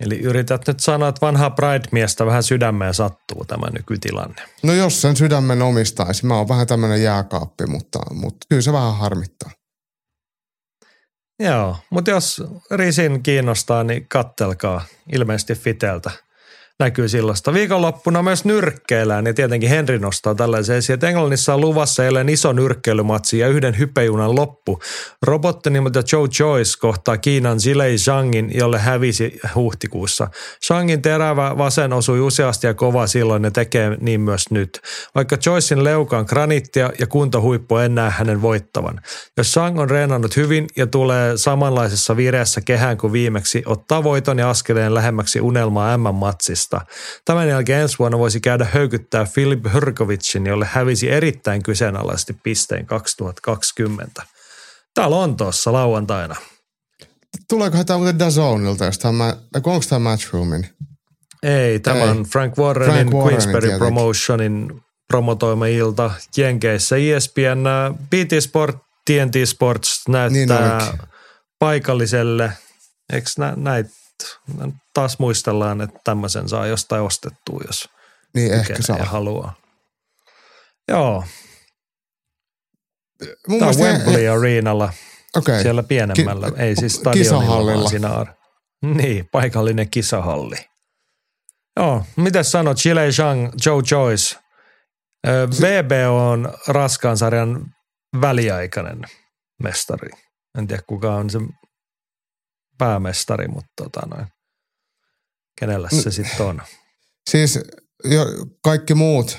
Eli 0.00 0.18
yrität 0.18 0.66
nyt 0.66 0.80
sanoa, 0.80 1.08
että 1.08 1.20
vanha 1.20 1.50
Pride-miestä 1.50 2.26
vähän 2.26 2.42
sydämeen 2.42 2.94
sattuu 2.94 3.44
tämä 3.44 3.70
nykytilanne. 3.70 4.42
No 4.62 4.72
jos 4.72 5.02
sen 5.02 5.16
sydämen 5.16 5.62
omistaisi, 5.62 6.26
mä 6.26 6.36
oon 6.36 6.48
vähän 6.48 6.66
tämmöinen 6.66 7.02
jääkaappi, 7.02 7.66
mutta, 7.66 7.98
mutta 8.14 8.46
kyllä 8.48 8.62
se 8.62 8.72
vähän 8.72 8.96
harmittaa. 8.96 9.50
Joo, 11.40 11.76
mutta 11.90 12.10
jos 12.10 12.42
Risin 12.70 13.22
kiinnostaa, 13.22 13.84
niin 13.84 14.08
kattelkaa 14.08 14.84
ilmeisesti 15.12 15.54
Fiteltä– 15.54 16.10
näkyy 16.78 17.08
silloista. 17.08 17.52
Viikonloppuna 17.52 18.22
myös 18.22 18.44
nyrkkeillään 18.44 19.26
ja 19.26 19.34
tietenkin 19.34 19.68
Henri 19.68 19.98
nostaa 19.98 20.34
tällaisen 20.34 20.76
esiin, 20.76 20.94
että 20.94 21.08
Englannissa 21.08 21.54
on 21.54 21.60
luvassa 21.60 22.04
jälleen 22.04 22.28
iso 22.28 22.52
nyrkkeilymatsi 22.52 23.38
ja 23.38 23.48
yhden 23.48 23.78
hypejunan 23.78 24.34
loppu. 24.34 24.78
Robotti 25.22 25.70
nimeltä 25.70 26.02
Joe 26.12 26.28
Joyce 26.40 26.78
kohtaa 26.80 27.16
Kiinan 27.16 27.60
Zilei 27.60 27.98
Zhangin, 27.98 28.50
jolle 28.54 28.78
hävisi 28.78 29.40
huhtikuussa. 29.54 30.28
Zhangin 30.66 31.02
terävä 31.02 31.58
vasen 31.58 31.92
osui 31.92 32.20
useasti 32.20 32.66
ja 32.66 32.74
kova 32.74 33.06
silloin 33.06 33.44
ja 33.44 33.50
tekee 33.50 33.96
niin 34.00 34.20
myös 34.20 34.50
nyt. 34.50 34.80
Vaikka 35.14 35.36
Joycein 35.46 35.84
leuka 35.84 36.18
on 36.18 36.26
granittia 36.28 36.90
ja 36.98 37.06
kuntohuippu 37.06 37.76
en 37.76 37.94
näe 37.94 38.10
hänen 38.10 38.42
voittavan. 38.42 39.00
Jos 39.36 39.52
Zhang 39.52 39.80
on 39.80 39.90
reenannut 39.90 40.36
hyvin 40.36 40.66
ja 40.76 40.86
tulee 40.86 41.36
samanlaisessa 41.36 42.16
vireessä 42.16 42.60
kehään 42.60 42.96
kuin 42.98 43.12
viimeksi, 43.12 43.62
ottaa 43.66 44.04
voiton 44.04 44.38
ja 44.38 44.50
askeleen 44.50 44.94
lähemmäksi 44.94 45.40
unelmaa 45.40 45.98
M-matsista 45.98 46.67
Suomesta. 46.68 46.80
Tämän 47.24 47.48
jälkeen 47.48 47.82
ensi 47.82 47.98
vuonna 47.98 48.18
voisi 48.18 48.40
käydä 48.40 48.66
höykyttää 48.72 49.24
Filip 49.24 49.64
Hyrkovicin, 49.72 50.46
jolle 50.46 50.68
hävisi 50.72 51.10
erittäin 51.10 51.62
kyseenalaisesti 51.62 52.36
pisteen 52.42 52.86
2020. 52.86 54.22
Täällä 54.94 55.16
on 55.16 55.36
tuossa 55.36 55.72
lauantaina. 55.72 56.36
Tuleekohan 57.48 57.86
tämä 57.86 57.98
muuten 57.98 58.18
Dazonilta, 58.18 58.84
jos 58.84 58.98
tämä, 58.98 59.36
onko 59.54 59.80
tämä 59.88 59.98
Matchroomin? 59.98 60.68
Ei, 61.42 61.80
tämä 61.80 62.04
on 62.04 62.22
Frank 62.22 62.58
Warrenin, 62.58 62.94
Frank 62.94 63.12
Warrenin 63.12 63.26
Queensberry 63.26 63.60
tietenkin. 63.60 63.78
Promotionin 63.78 64.80
promotoima 65.08 65.66
ilta 65.66 66.10
Jenkeissä. 66.36 66.96
ESPN, 66.96 67.64
BT 68.10 68.40
Sport, 68.40 68.76
TNT 69.06 69.34
Sports 69.44 70.08
näyttää 70.08 70.78
niin 70.78 70.98
paikalliselle, 71.58 72.52
eikö 73.12 73.30
nä, 73.38 73.52
näitä 73.56 73.90
taas 74.94 75.18
muistellaan, 75.18 75.80
että 75.80 76.00
tämmöisen 76.04 76.48
saa 76.48 76.66
jostain 76.66 77.02
ostettua, 77.02 77.60
jos 77.66 77.88
niin 78.34 78.52
ehkä 78.52 78.74
saa. 78.80 78.96
haluaa. 79.04 79.54
Joo. 80.88 81.24
Mun 83.48 83.58
Tämä 83.58 83.70
on 83.70 83.76
Wembley 83.76 84.22
he... 84.22 84.28
Arenalla, 84.28 84.92
okay. 85.36 85.62
siellä 85.62 85.82
pienemmällä, 85.82 86.50
Ki- 86.50 86.62
ei 86.62 86.76
siis 86.76 86.94
stadionilla, 86.94 87.88
siinä 87.88 88.08
ar- 88.14 88.34
Niin, 88.82 89.28
paikallinen 89.32 89.90
kisahalli. 89.90 90.56
Joo, 91.76 92.04
mitä 92.16 92.42
sanot, 92.42 92.76
Chile 92.76 93.12
Zhang, 93.12 93.48
Joe 93.66 93.82
Joyce. 93.90 94.36
VB 95.60 95.90
on 96.10 96.52
raskaan 96.68 97.16
sarjan 97.16 97.74
väliaikainen 98.20 99.02
mestari. 99.62 100.10
En 100.58 100.66
tiedä 100.66 100.82
kuka 100.86 101.14
on 101.14 101.30
se 101.30 101.38
päämestari, 102.78 103.48
mutta 103.48 103.68
tota 103.76 104.00
noin. 104.06 104.26
Kenellä 105.60 105.88
se 106.02 106.10
sitten 106.10 106.46
on? 106.46 106.62
Siis 107.30 107.58
jo, 108.04 108.26
kaikki 108.64 108.94
muut. 108.94 109.38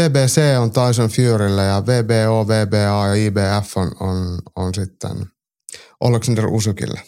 BBC 0.00 0.40
on 0.58 0.70
Tyson 0.70 1.08
Furylle 1.08 1.64
ja 1.64 1.82
VBO, 1.86 2.48
VBA 2.48 3.08
ja 3.08 3.14
IBF 3.14 3.76
on, 3.76 3.92
on, 4.00 4.38
on 4.56 4.74
sitten 4.74 5.26
Alexander 6.00 6.46
Usukille. 6.46 7.00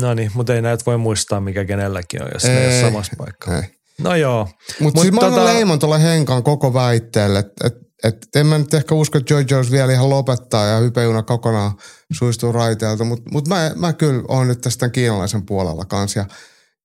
No 0.00 0.14
niin, 0.14 0.30
mutta 0.34 0.54
ei 0.54 0.62
näitä 0.62 0.84
voi 0.86 0.98
muistaa, 0.98 1.40
mikä 1.40 1.64
kenelläkin 1.64 2.22
on, 2.22 2.28
jos 2.34 2.44
ei, 2.44 2.54
ne 2.54 2.60
ei 2.60 2.82
ole 2.82 2.90
samassa 2.90 3.12
paikassa. 3.18 3.74
No 4.00 4.14
joo. 4.14 4.48
Mutta 4.80 5.00
Mut 5.00 5.02
siis 5.02 5.14
tota... 5.20 5.36
mä 5.36 5.44
leimon 5.44 5.78
tuolle 5.78 6.02
Henkan 6.02 6.42
koko 6.42 6.74
väitteelle, 6.74 7.38
että 7.38 7.66
et, 7.66 7.74
et, 8.04 8.28
en 8.36 8.46
mä 8.46 8.58
nyt 8.58 8.74
ehkä 8.74 8.94
usko, 8.94 9.18
että 9.18 9.34
Joy 9.34 9.44
Jones 9.50 9.70
vielä 9.70 9.92
ihan 9.92 10.10
lopettaa 10.10 10.66
ja 10.66 10.78
hypeuna 10.78 11.22
kokonaan 11.22 11.72
suistuu 12.12 12.52
raiteelta, 12.52 13.04
mutta 13.04 13.30
mut 13.32 13.48
mä, 13.48 13.72
mä 13.76 13.92
kyllä 13.92 14.22
oon 14.28 14.48
nyt 14.48 14.60
tästä 14.60 14.88
kiinalaisen 14.88 15.46
puolella 15.46 15.84
kanssa. 15.84 16.18
Ja 16.20 16.26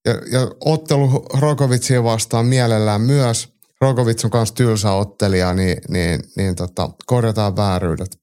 Ja, 0.06 0.12
ja 0.12 0.40
ottelu 0.60 1.26
Rokovitsia 1.40 2.02
vastaan 2.04 2.46
mielellään 2.46 3.00
myös. 3.00 3.48
Rokovits 3.80 4.24
on 4.24 4.30
myös 4.34 4.52
tylsä 4.52 4.92
ottelija, 4.92 5.54
niin, 5.54 5.78
niin, 5.88 6.20
niin 6.36 6.54
tota, 6.54 6.90
korjataan 7.06 7.56
vääryydet. 7.56 8.18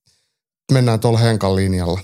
Mennään 0.72 1.00
tuolla 1.00 1.20
Henkan 1.20 1.56
linjalla. 1.56 2.00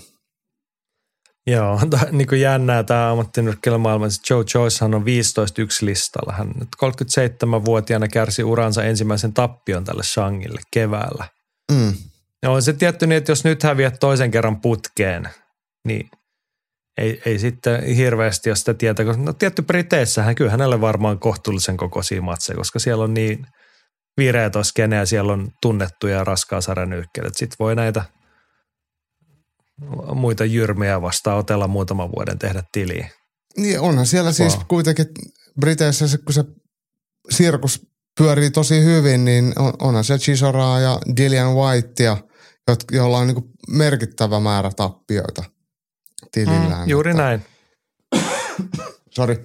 Joo, 1.46 1.80
niin 2.12 2.26
kuin 2.26 2.40
jännää 2.40 2.82
tämä 2.82 3.10
ammattinyrkkilä 3.10 3.78
maailmassa. 3.78 4.34
Joe 4.34 4.44
Joycehan 4.54 4.94
on 4.94 5.02
15-1 5.02 5.06
listalla. 5.80 6.32
Hän 6.32 6.48
nyt 6.48 6.68
37-vuotiaana 6.84 8.08
kärsi 8.08 8.44
uransa 8.44 8.84
ensimmäisen 8.84 9.32
tappion 9.32 9.84
tälle 9.84 10.02
Shangille 10.02 10.60
keväällä. 10.72 11.28
Mm. 11.72 11.92
Ja 12.42 12.50
on 12.50 12.62
se 12.62 12.72
tietty 12.72 13.06
niin, 13.06 13.16
että 13.16 13.32
jos 13.32 13.44
nyt 13.44 13.62
häviät 13.62 13.96
toisen 14.00 14.30
kerran 14.30 14.60
putkeen, 14.60 15.28
niin 15.86 16.10
ei, 16.98 17.22
ei 17.26 17.38
sitten 17.38 17.82
hirveästi 17.82 18.50
ole 18.50 18.56
sitä 18.56 18.74
tietä. 18.74 19.04
No 19.04 19.32
tietty 19.32 19.62
Briteissähän 19.62 20.34
kyllä 20.34 20.50
hänelle 20.50 20.80
varmaan 20.80 21.18
kohtuullisen 21.18 21.76
kokoisia 21.76 22.22
matseja, 22.22 22.56
koska 22.56 22.78
siellä 22.78 23.04
on 23.04 23.14
niin 23.14 23.46
vireä 24.16 24.50
skene 24.62 24.96
ja 24.96 25.06
siellä 25.06 25.32
on 25.32 25.48
tunnettuja 25.62 26.24
raskaa 26.24 26.60
sarjanyykkejä. 26.60 27.30
Sitten 27.32 27.56
voi 27.58 27.74
näitä 27.74 28.04
muita 30.14 30.44
jyrmiä 30.44 31.02
vastaan 31.02 31.38
otella 31.38 31.68
muutaman 31.68 32.12
vuoden 32.12 32.38
tehdä 32.38 32.62
tiliä. 32.72 33.08
Niin 33.56 33.80
onhan 33.80 34.06
siellä 34.06 34.28
wow. 34.28 34.34
siis 34.34 34.58
kuitenkin 34.68 35.06
Briteissä, 35.60 36.18
kun 36.24 36.32
se 36.32 36.44
sirkus 37.30 37.86
pyörii 38.18 38.50
tosi 38.50 38.84
hyvin, 38.84 39.24
niin 39.24 39.52
on, 39.58 39.72
onhan 39.82 40.04
se 40.04 40.18
Chisoraa 40.18 40.80
ja 40.80 40.98
Dillian 41.16 41.54
Whitea, 41.54 42.16
joilla 42.92 43.18
on 43.18 43.26
niin 43.26 43.44
merkittävä 43.68 44.40
määrä 44.40 44.70
tappioita 44.76 45.44
tilillään. 46.32 46.82
Mm, 46.82 46.88
juuri 46.88 47.12
mutta... 47.12 47.22
näin. 47.22 47.44
Sorry. 49.16 49.44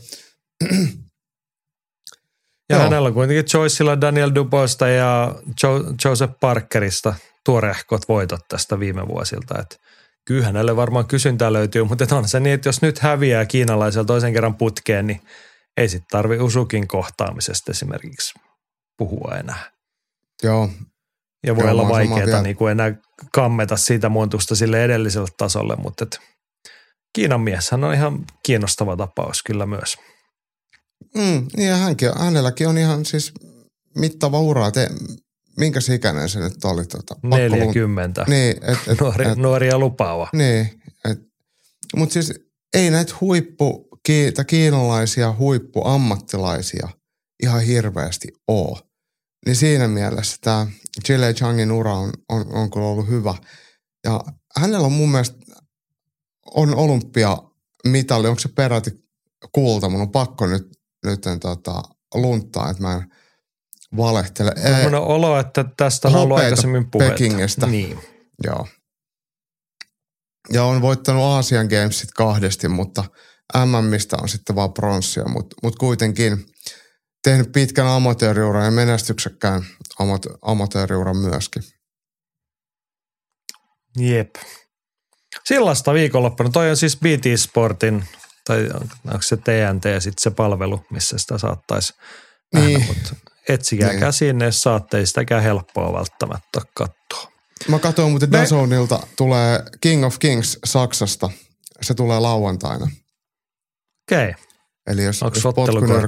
ja 2.70 2.76
Joo. 2.76 2.80
hänellä 2.80 3.08
on 3.08 3.14
kuitenkin 3.14 3.46
Joyceilla 3.54 4.02
Daniel 4.02 4.32
Dubosta 4.36 4.88
ja 4.88 5.36
jo- 5.64 5.94
Joseph 6.06 6.34
Parkerista 6.40 7.16
tuorehkot 7.46 8.02
voitot 8.10 8.40
tästä 8.50 8.80
viime 8.80 9.08
vuosilta. 9.08 9.60
Et 9.60 9.80
kyllä 10.30 10.46
hänelle 10.46 10.76
varmaan 10.76 11.08
kysyntää 11.08 11.54
löytyy, 11.54 11.84
mutta 11.84 12.16
on 12.16 12.28
se 12.28 12.40
niin, 12.40 12.54
että 12.54 12.70
jos 12.70 12.82
nyt 12.82 13.00
häviää 13.00 13.46
kiinalaisella 13.46 14.06
toisen 14.06 14.34
kerran 14.34 14.56
putkeen, 14.56 15.08
niin 15.08 15.22
ei 15.78 15.90
sitten 15.90 16.08
tarvi 16.12 16.40
Usukin 16.40 16.88
kohtaamisesta 16.88 17.72
esimerkiksi 17.72 18.40
puhua 18.98 19.36
enää. 19.40 19.72
Joo. 20.44 20.70
Ja 21.46 21.56
voi 21.56 21.64
Joo, 21.64 21.72
olla 21.72 21.90
vaikeaa 21.90 22.42
niin 22.42 22.56
kuin 22.56 22.72
enää 22.72 22.96
kammeta 23.34 23.78
siitä 23.78 24.10
muuntusta 24.10 24.56
sille 24.56 24.84
edelliselle 24.84 25.28
tasolle, 25.38 25.76
mutta 25.76 26.04
et 26.04 26.20
Kiinan 27.14 27.42
mieshän 27.42 27.84
on 27.84 27.94
ihan 27.94 28.26
kiinnostava 28.46 28.98
tapaus 28.98 29.44
kyllä 29.44 29.66
myös. 29.66 29.98
Mm, 31.16 31.48
niin 31.58 31.70
ja 31.70 31.76
hänkin, 31.76 32.10
hänelläkin 32.20 32.68
on 32.68 32.78
ihan 32.78 33.06
siis 33.06 33.34
mittava 33.96 34.40
ura. 34.40 34.72
Te, 34.72 34.90
minkä 35.60 35.80
ikäinen 35.94 36.30
se 36.30 36.40
nyt 36.40 36.66
oli? 36.66 36.86
Tota, 36.86 37.16
40. 37.24 38.26
Niin, 38.28 38.56
et, 38.64 38.78
et, 38.88 39.02
Nuori, 39.02 39.26
et, 39.26 39.38
nuoria 39.38 39.78
lupaava. 39.78 40.30
Niin, 40.34 40.82
mutta 41.96 42.14
siis 42.14 42.34
ei 42.74 42.92
näitä 42.92 43.14
huippu, 43.22 43.90
ki, 44.06 44.34
kiinalaisia 44.48 45.36
huippuammattilaisia 45.40 46.90
ihan 47.44 47.62
hirveästi 47.62 48.28
ole. 48.48 48.80
Niin 49.46 49.56
siinä 49.56 49.88
mielessä 49.88 50.38
tämä 50.42 50.68
Chile 51.06 51.34
Changin 51.34 51.72
ura 51.72 51.94
on, 51.94 52.14
on, 52.30 52.46
on 52.54 52.72
kyllä 52.72 52.86
ollut 52.86 53.08
hyvä. 53.08 53.36
Ja 54.04 54.24
hänellä 54.58 54.86
on 54.86 54.92
mun 54.92 55.12
mielestä 55.12 55.38
on 56.56 56.76
olympiamitali, 56.76 58.28
onko 58.28 58.40
se 58.40 58.50
peräti 58.50 58.92
kulta? 59.52 59.90
Mun 59.90 60.02
on 60.02 60.12
pakko 60.12 60.48
nyt, 60.48 60.68
nyt 61.06 61.22
tota, 61.42 61.84
lunttaa, 62.14 62.70
että 62.70 62.84
mä 62.84 62.94
en 62.94 63.12
valehtele. 63.98 64.54
On 64.86 64.96
olo, 64.96 65.40
että 65.40 65.66
tästä 65.78 66.08
on 66.08 66.16
ollut 66.16 66.38
aikaisemmin 66.38 66.92
puhetta. 66.92 67.14
Pekingistä. 67.14 67.68
Niin. 67.68 68.00
Joo. 68.44 68.68
Ja 70.54 70.64
on 70.64 70.82
voittanut 70.82 71.24
Aasian 71.24 71.66
Gamesit 71.66 72.12
kahdesti, 72.12 72.68
mutta 72.68 73.04
MMistä 73.66 74.18
on 74.22 74.30
sitten 74.30 74.56
vaan 74.56 74.74
pronssia, 74.74 75.24
mutta 75.28 75.56
mut 75.64 75.76
kuitenkin 75.76 76.46
tehnyt 77.24 77.52
pitkän 77.52 77.88
amatööriuran 77.88 78.66
ja 78.66 78.72
menestyksekkään 78.72 79.66
amatööriuran 80.42 81.18
myöskin. 81.18 81.64
Jep. 83.98 84.36
Sillasta 85.46 85.94
viikonloppuna. 85.94 86.50
Toi 86.50 86.70
on 86.70 86.78
siis 86.78 86.98
BT 86.98 87.26
Sportin, 87.36 88.06
tai 88.48 88.70
onko 89.06 89.22
se 89.22 89.38
TNT 89.38 89.84
sitten 90.00 90.24
se 90.24 90.32
palvelu, 90.32 90.86
missä 90.92 91.18
sitä 91.18 91.38
saattaisi 91.38 91.94
niin. 92.56 92.86
mutta 92.88 93.16
etsikää 93.50 93.90
niin. 93.90 94.00
käsiin, 94.00 94.38
ne 94.38 94.52
saatte 94.52 94.98
ei 94.98 95.06
sitäkään 95.06 95.44
helppoa 95.44 95.94
välttämättä 95.94 96.62
katsoa. 96.74 97.32
Mä 97.68 97.80
katsoin 97.80 98.10
muuten 98.10 98.30
Me... 98.30 98.38
Dazonilta 98.38 99.08
tulee 99.18 99.64
King 99.82 100.06
of 100.06 100.20
Kings 100.20 100.60
Saksasta. 100.66 101.30
Se 101.82 101.94
tulee 101.94 102.20
lauantaina. 102.20 102.86
Okei. 104.12 104.30
Okay. 104.30 104.44
Eli 104.88 105.04
jos, 105.04 105.24
Onko 105.24 105.38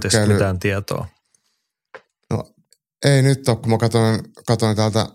jos 0.03 0.27
mitään 0.27 0.59
tietoa? 0.59 1.07
No 2.29 2.43
ei 3.05 3.21
nyt 3.21 3.49
ole, 3.49 3.57
kun 3.57 3.69
mä 3.69 3.77
katsoin, 3.77 4.19
katsoin 4.47 4.75
täältä, 4.75 5.07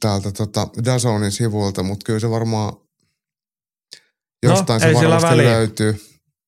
täältä 0.00 0.32
tota 0.32 0.68
Dazonin 0.84 1.32
sivuilta, 1.32 1.82
mutta 1.82 2.04
kyllä 2.04 2.20
se 2.20 2.30
varmaan 2.30 2.72
Jostain 4.42 4.82
no, 4.82 4.88
se 4.88 4.94
varmasti 4.94 5.30
väliä. 5.30 5.50
löytyy. 5.50 6.00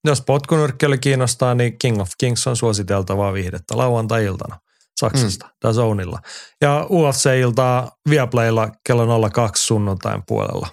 Jos 0.04 0.20
potkunyrkkeily 0.20 0.98
kiinnostaa, 0.98 1.54
niin 1.54 1.78
King 1.78 2.00
of 2.00 2.10
Kings 2.18 2.46
on 2.46 2.56
suositeltavaa 2.56 3.32
viihdettä 3.32 3.76
lauantai-iltana 3.76 4.58
Saksasta, 5.00 5.46
mm. 5.46 5.52
Dazonilla. 5.62 6.18
Ja 6.60 6.86
UFC-iltaa 6.90 7.90
Viaplaylla 8.10 8.70
kello 8.86 9.30
02 9.30 9.66
sunnuntain 9.66 10.22
puolella. 10.28 10.68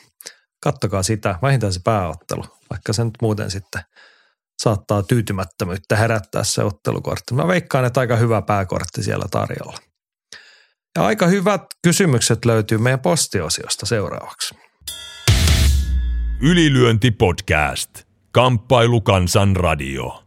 Kattokaa 0.63 1.03
sitä, 1.03 1.39
vähintään 1.41 1.73
se 1.73 1.79
pääottelu, 1.83 2.43
vaikka 2.69 2.93
se 2.93 3.03
nyt 3.03 3.13
muuten 3.21 3.51
sitten 3.51 3.81
saattaa 4.63 5.03
tyytymättömyyttä 5.03 5.95
herättää 5.95 6.43
se 6.43 6.63
ottelukortti. 6.63 7.33
Mä 7.33 7.47
veikkaan, 7.47 7.85
että 7.85 7.99
aika 7.99 8.15
hyvä 8.15 8.41
pääkortti 8.41 9.03
siellä 9.03 9.25
tarjolla. 9.31 9.77
Ja 10.95 11.05
aika 11.05 11.27
hyvät 11.27 11.61
kysymykset 11.81 12.45
löytyy 12.45 12.77
meidän 12.77 12.99
postiosiosta 12.99 13.85
seuraavaksi. 13.85 14.55
Ylilyönti-podcast. 16.41 18.03
Kamppailukansan 18.31 19.55
radio. 19.55 20.22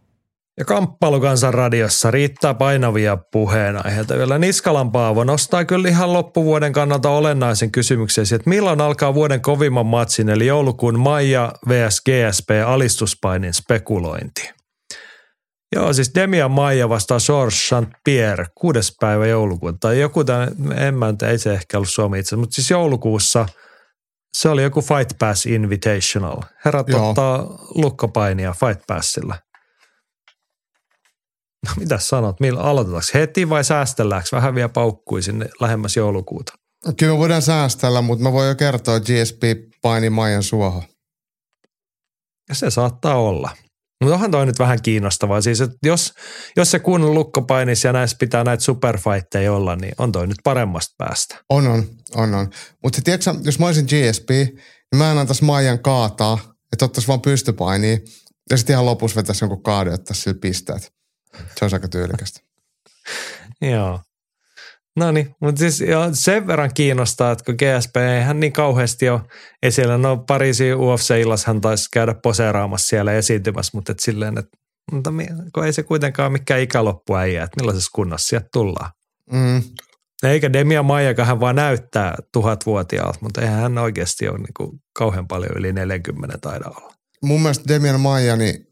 Ja 0.59 0.65
Kamppailukansan 0.65 1.55
radiossa 1.55 2.11
riittää 2.11 2.55
painavia 2.55 3.19
puheenaiheita. 3.33 4.19
Vielä 4.19 4.39
Niskalan 4.39 4.93
Paavo 4.93 5.25
nostaa 5.25 5.65
kyllä 5.65 5.89
ihan 5.89 6.13
loppuvuoden 6.13 6.73
kannalta 6.73 7.11
olennaisen 7.11 7.73
kysymyksen, 7.73 8.25
että 8.35 8.51
milloin 8.51 8.81
alkaa 8.81 9.15
vuoden 9.15 9.41
kovimman 9.41 9.87
matsin, 9.87 10.29
eli 10.29 10.47
joulukuun 10.47 10.99
Maija 10.99 11.53
vs 11.69 12.01
GSP 12.01 12.49
alistuspainin 12.67 13.55
spekulointi. 13.55 14.51
Joo, 15.75 15.93
siis 15.93 16.15
Demian 16.15 16.51
Maija 16.51 16.89
vastaa 16.89 17.19
George 17.27 17.55
St. 17.55 17.91
Pierre, 18.05 18.47
kuudes 18.55 18.97
päivä 19.01 19.27
joulukuuta. 19.27 19.79
Tai 19.81 20.01
joku 20.01 20.25
tämän, 20.25 20.49
en 20.77 20.95
mä 20.95 21.15
ei 21.29 21.39
se 21.39 21.53
ehkä 21.53 21.79
ollut 21.79 21.91
Suomi 21.91 22.19
itse, 22.19 22.37
mutta 22.37 22.55
siis 22.55 22.71
joulukuussa– 22.71 23.47
se 24.37 24.49
oli 24.49 24.63
joku 24.63 24.81
Fight 24.81 25.19
Pass 25.19 25.47
Invitational. 25.47 26.41
Herrat 26.65 26.89
Joo. 26.89 27.09
ottaa 27.09 27.39
lukkopainia 27.75 28.53
Fight 28.53 28.87
Passilla. 28.87 29.35
No 31.67 31.73
mitä 31.77 31.99
sanot, 31.99 32.41
millä 32.41 32.61
aloitetaanko 32.61 33.09
heti 33.15 33.49
vai 33.49 33.65
säästelläänkö 33.65 34.29
vähän 34.33 34.55
vielä 34.55 34.69
paukkui 34.69 35.23
sinne 35.23 35.49
lähemmäs 35.61 35.97
joulukuuta? 35.97 36.53
Kyllä 36.99 37.13
me 37.13 37.19
voidaan 37.19 37.43
säästellä, 37.43 38.03
mutta 38.03 38.23
mä 38.23 38.33
voin 38.33 38.49
jo 38.49 38.55
kertoa 38.55 39.01
GSP 39.01 39.43
paini 39.83 40.11
Maijan 40.11 40.43
suohon. 40.43 40.83
Ja 42.49 42.55
se 42.55 42.71
saattaa 42.71 43.15
olla. 43.15 43.51
Mutta 44.01 44.15
onhan 44.15 44.31
toi 44.31 44.47
nyt 44.47 44.59
vähän 44.59 44.83
kiinnostavaa. 44.83 45.41
Siis, 45.41 45.61
että 45.61 45.77
jos, 45.87 46.13
jos 46.57 46.71
se 46.71 46.79
kunnon 46.79 47.15
lukkopainis 47.15 47.85
ja 47.85 47.93
näissä 47.93 48.17
pitää 48.21 48.45
näitä 48.45 48.63
superfightteja 48.63 49.53
olla, 49.53 49.77
niin 49.77 49.93
on 49.99 50.13
toi 50.13 50.27
nyt 50.27 50.39
paremmasta 50.45 50.95
päästä. 50.99 51.37
On, 51.51 51.67
on, 51.67 51.85
on, 52.15 52.35
on. 52.35 52.51
Mutta 52.83 53.03
tiedätkö, 53.05 53.35
jos 53.43 53.59
mä 53.59 53.67
olisin 53.67 53.85
GSP, 53.87 54.31
niin 54.31 54.97
mä 54.97 55.13
en 55.13 55.19
antaisi 55.19 55.45
Maijan 55.45 55.79
kaataa, 55.79 56.39
että 56.73 56.85
ottaisi 56.85 57.09
vaan 57.09 57.21
pystypainia 57.21 57.99
ja 58.51 58.57
sitten 58.57 58.75
ihan 58.75 58.87
lopussa 58.87 59.17
vetäisi 59.17 59.45
jonkun 59.45 59.63
kaadon, 59.63 59.95
että 59.95 60.15
sillä 60.15 60.39
pisteet. 60.41 60.96
Se 61.59 61.65
on 61.65 61.71
aika 61.73 61.89
tyylikästä. 61.89 62.41
Joo. 63.73 64.01
No 64.97 65.13
niin, 65.13 65.37
mutta 65.41 65.59
siis 65.59 65.81
jo 65.81 66.09
sen 66.13 66.47
verran 66.47 66.75
kiinnostaa, 66.75 67.33
että 67.33 67.45
kun 67.45 67.55
GSP 67.55 67.97
ei 67.97 68.23
hän 68.23 68.41
niin 68.41 68.53
kauheasti 68.53 69.09
ole 69.09 69.21
esillä. 69.63 69.99
No 69.99 70.17
Pariisin 70.17 70.75
UFC-illas 70.75 71.45
hän 71.45 71.61
taisi 71.61 71.89
käydä 71.93 72.15
poseeraamassa 72.23 72.87
siellä 72.87 73.13
esiintymässä, 73.13 73.71
mutta 73.75 73.93
et 73.93 74.01
silleen, 74.01 74.39
että 74.39 74.57
mutta 74.93 75.11
kun 75.55 75.67
ei 75.67 75.73
se 75.73 75.83
kuitenkaan 75.83 76.33
mikään 76.33 76.61
ikäloppu 76.61 77.17
äijä, 77.17 77.45
että 77.45 77.61
millaisessa 77.61 77.91
kunnossa 77.95 78.29
sieltä 78.29 78.49
tullaan. 78.53 78.91
Mm. 79.33 79.63
Eikä 80.23 80.53
Demia 80.53 80.83
Maijakaan 80.83 81.41
vaan 81.41 81.57
näyttää 81.57 82.15
tuhatvuotiaalta, 82.33 83.19
mutta 83.23 83.41
eihän 83.41 83.61
hän 83.61 83.79
oikeasti 83.79 84.29
ole 84.29 84.39
niin 84.39 84.55
kuin 84.57 84.71
kauhean 84.93 85.29
paljon 85.29 85.57
yli 85.57 85.73
40 85.73 86.39
taida 86.39 86.65
olla. 86.69 86.95
Mun 87.23 87.41
mielestä 87.43 87.65
Demian 87.69 88.01
Maija 88.01 88.37
niin 88.37 88.67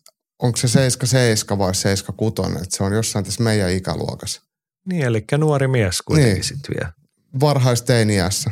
onko 0.44 0.56
se 0.56 0.68
77 0.68 1.58
vai 1.58 1.74
76, 1.74 2.52
että 2.62 2.76
se 2.76 2.84
on 2.84 2.92
jossain 2.92 3.24
tässä 3.24 3.42
meidän 3.42 3.70
ikäluokassa. 3.70 4.42
Niin, 4.86 5.02
eli 5.02 5.24
nuori 5.38 5.68
mies 5.68 6.02
kuitenkin 6.02 6.34
niin. 6.34 6.44
sitten 6.44 6.74
vielä. 6.78 6.92
Varhaisteiniässä. 7.40 8.50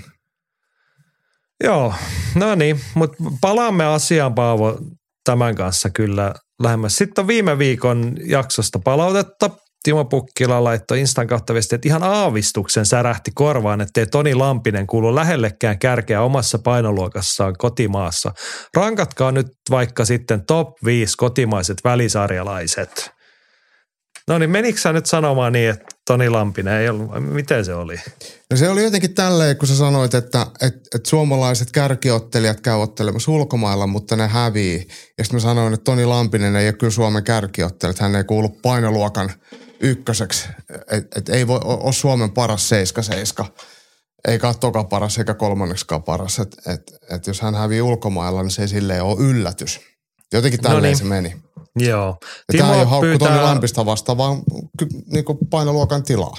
Joo, 1.64 1.94
no 2.34 2.54
niin, 2.54 2.80
mutta 2.94 3.16
palaamme 3.40 3.84
asiaan 3.84 4.34
Paavo 4.34 4.78
tämän 5.24 5.54
kanssa 5.54 5.90
kyllä 5.90 6.34
lähemmäs. 6.62 6.96
Sitten 6.96 7.22
on 7.22 7.28
viime 7.28 7.58
viikon 7.58 8.16
jaksosta 8.24 8.78
palautetta. 8.78 9.50
Timo 9.82 10.04
Pukkila 10.04 10.64
laittoi 10.64 11.00
Instan 11.00 11.26
kautta 11.26 11.54
viestiä, 11.54 11.76
että 11.76 11.88
ihan 11.88 12.02
aavistuksen 12.02 12.86
särähti 12.86 13.30
korvaan, 13.34 13.80
ettei 13.80 14.06
Toni 14.06 14.34
Lampinen 14.34 14.86
kuulu 14.86 15.14
lähellekään 15.14 15.78
kärkeä 15.78 16.22
omassa 16.22 16.58
painoluokassaan 16.58 17.54
kotimaassa. 17.58 18.32
Rankatkaa 18.76 19.32
nyt 19.32 19.46
vaikka 19.70 20.04
sitten 20.04 20.46
top 20.46 20.68
5 20.84 21.16
kotimaiset 21.16 21.78
välisarjalaiset. 21.84 23.10
No 24.28 24.38
niin, 24.38 24.50
menikö 24.50 24.80
sä 24.80 24.92
nyt 24.92 25.06
sanomaan 25.06 25.52
niin, 25.52 25.70
että 25.70 25.96
Toni 26.06 26.28
Lampinen 26.28 26.74
ei 26.74 26.88
ollut, 26.88 27.10
miten 27.32 27.64
se 27.64 27.74
oli? 27.74 27.96
No 28.50 28.56
se 28.56 28.68
oli 28.68 28.84
jotenkin 28.84 29.14
tälleen, 29.14 29.56
kun 29.56 29.68
sä 29.68 29.76
sanoit, 29.76 30.14
että, 30.14 30.46
että, 30.60 30.80
että 30.94 31.10
suomalaiset 31.10 31.72
kärkiottelijat 31.72 32.60
käy 32.60 32.74
ottelemassa 32.74 33.32
ulkomailla, 33.32 33.86
mutta 33.86 34.16
ne 34.16 34.26
hävii. 34.26 34.86
Ja 35.18 35.24
sitten 35.24 35.36
mä 35.36 35.40
sanoin, 35.40 35.74
että 35.74 35.84
Toni 35.84 36.04
Lampinen 36.04 36.56
ei 36.56 36.66
ole 36.66 36.72
kyllä 36.72 36.90
Suomen 36.90 37.24
kärkiottelijat, 37.24 37.98
hän 37.98 38.16
ei 38.16 38.24
kuulu 38.24 38.48
painoluokan 38.48 39.30
ykköseksi. 39.82 40.48
Että 40.90 41.18
et 41.18 41.28
ei 41.28 41.46
voi 41.46 41.60
ole 41.64 41.92
Suomen 41.92 42.30
paras 42.30 42.68
seiska 42.68 43.02
seiska. 43.02 43.46
Eikä 44.28 44.46
ole 44.46 44.54
toka 44.60 44.84
paras 44.84 45.18
eikä 45.18 45.34
kolmanneksikaan 45.34 46.02
paras. 46.02 46.38
Että 46.38 46.72
et, 46.72 46.82
et 47.10 47.26
jos 47.26 47.40
hän 47.40 47.54
hävii 47.54 47.82
ulkomailla, 47.82 48.42
niin 48.42 48.50
se 48.50 48.62
ei 48.62 48.68
silleen 48.68 49.02
ole 49.02 49.20
yllätys. 49.20 49.80
Jotenkin 50.32 50.60
tälleen 50.60 50.82
no 50.82 50.86
niin. 50.86 50.96
se 50.96 51.04
meni. 51.04 51.42
Joo. 51.76 52.18
Ja 52.22 52.28
Timo 52.52 52.62
tämä 52.62 52.74
ei 52.74 52.80
ole 52.80 52.88
haukku 52.88 53.06
pyytää... 53.06 53.28
Toni 53.28 53.42
Lampista 53.42 53.86
vastaan, 53.86 54.18
vaan 54.18 54.42
niin 55.06 55.24
painoluokan 55.50 56.02
tilaa. 56.02 56.36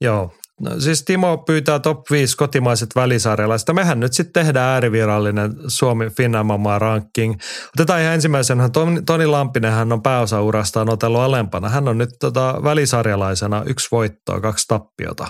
Joo. 0.00 0.32
No, 0.60 0.80
siis 0.80 1.04
Timo 1.04 1.38
pyytää 1.38 1.78
top 1.78 2.10
5 2.10 2.36
kotimaiset 2.36 2.88
välisarjalaiset. 2.96 3.68
Mehän 3.74 4.00
nyt 4.00 4.12
sitten 4.12 4.32
tehdään 4.32 4.68
äärivirallinen 4.68 5.54
Suomi 5.66 6.10
Finnamama 6.10 6.78
ranking. 6.78 7.34
Otetaan 7.76 8.00
ihan 8.00 8.14
ensimmäisenä. 8.14 8.68
Toni 9.06 9.26
Lampinen 9.26 9.72
hän 9.72 9.92
on 9.92 10.02
pääosa 10.02 10.42
urastaan 10.42 10.90
otellut 10.90 11.20
alempana. 11.20 11.68
Hän 11.68 11.88
on 11.88 11.98
nyt 11.98 12.10
tota 12.20 12.60
välisarjalaisena 12.62 13.62
yksi 13.66 13.88
voittoa, 13.92 14.40
kaksi 14.40 14.64
tappiota. 14.68 15.26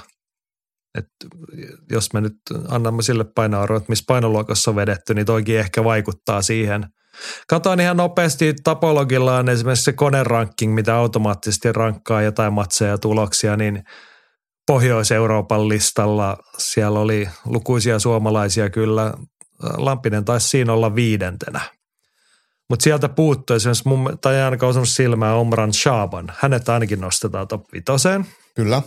Et 0.99 1.07
jos 1.91 2.13
me 2.13 2.21
nyt 2.21 2.37
annamme 2.69 3.03
sille 3.03 3.25
painoarvoa, 3.35 3.77
että 3.77 3.93
missä 3.93 4.05
painoluokassa 4.07 4.71
on 4.71 4.77
vedetty, 4.77 5.15
niin 5.15 5.27
toikin 5.27 5.59
ehkä 5.59 5.85
vaikuttaa 5.85 6.43
siihen– 6.43 6.87
Katoin 7.49 7.81
ihan 7.81 7.97
nopeasti 7.97 8.55
Tapologillaan 8.65 9.49
esimerkiksi 9.49 9.85
se 9.85 9.93
koneranking, 9.93 10.75
mitä 10.75 10.97
automaattisesti 10.97 11.73
rankkaa 11.73 12.23
jotain 12.23 12.53
matseja 12.53 12.91
ja 12.91 12.99
tuloksia, 12.99 13.57
niin 13.57 13.85
Pohjois-Euroopan 14.67 15.69
listalla 15.69 16.37
siellä 16.59 17.01
oli 17.01 17.29
lukuisia 17.45 17.99
suomalaisia 17.99 18.71
kyllä. 18.71 19.15
Lampinen 19.77 20.25
taisi 20.25 20.49
siinä 20.49 20.73
olla 20.73 20.95
viidentenä. 20.95 21.61
Mutta 22.71 22.83
sieltä 22.83 23.09
puuttui 23.09 23.57
esimerkiksi 23.57 23.89
mun, 23.89 24.19
tai 24.21 24.43
ainakaan 24.43 24.71
osannut 24.71 24.89
silmää 24.89 25.35
Omran 25.35 25.73
Shaban. 25.73 26.33
Hänet 26.39 26.69
ainakin 26.69 27.01
nostetaan 27.01 27.49
top 27.49 27.73
vitoseen. 27.73 28.27
Kyllä. 28.55 28.83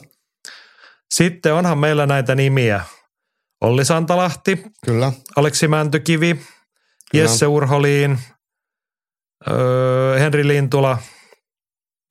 Sitten 1.14 1.54
onhan 1.54 1.78
meillä 1.78 2.06
näitä 2.06 2.36
nimiä. 2.36 2.84
Olli 3.62 3.86
Santalahti. 3.86 4.64
Kyllä. 4.86 5.12
Aleksi 5.36 5.68
Mäntykivi. 5.68 6.40
Jesse 7.14 7.48
Urholiin, 7.48 8.20
öö, 9.50 10.20
Henri 10.20 10.48
Lintula, 10.48 10.98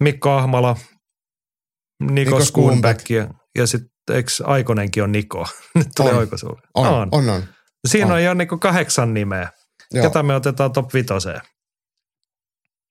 Mikko 0.02 0.30
Ahmala, 0.30 0.76
Niko, 2.10 2.44
Skuunbeck 2.44 3.10
ja, 3.60 3.66
sitten 3.66 4.16
eikö 4.16 4.30
Aikonenkin 4.44 5.02
on 5.02 5.12
Niko? 5.12 5.46
Nyt 5.74 5.88
tulee 5.96 6.14
on. 6.14 6.28
On, 6.74 6.86
on, 6.86 7.08
on, 7.12 7.30
on. 7.30 7.44
Siinä 7.88 8.06
on, 8.06 8.12
on 8.12 8.24
jo 8.24 8.34
niinku 8.34 8.58
kahdeksan 8.58 9.14
nimeä. 9.14 9.48
Joo. 9.92 10.02
Ketä 10.02 10.22
me 10.22 10.34
otetaan 10.34 10.72
top 10.72 10.94
vitoseen? 10.94 11.40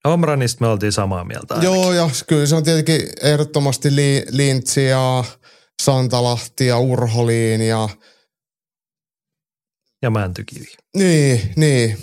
Omranista 0.06 0.66
me 0.66 0.68
oltiin 0.68 0.92
samaa 0.92 1.24
mieltä 1.24 1.54
ainakin. 1.54 1.76
Joo, 1.76 1.94
ja 1.94 2.10
kyllä 2.28 2.46
se 2.46 2.56
on 2.56 2.64
tietenkin 2.64 3.02
ehdottomasti 3.22 3.96
li, 3.96 4.26
Lintsi 4.30 4.86
ja 4.86 5.24
Santalahti 5.84 6.68
ja 6.68 6.78
Urholiin 6.78 7.62
ja– 7.62 7.90
ja 10.02 10.10
Mäntykivi. 10.10 10.68
Niin, 10.98 11.54
niin. 11.56 11.98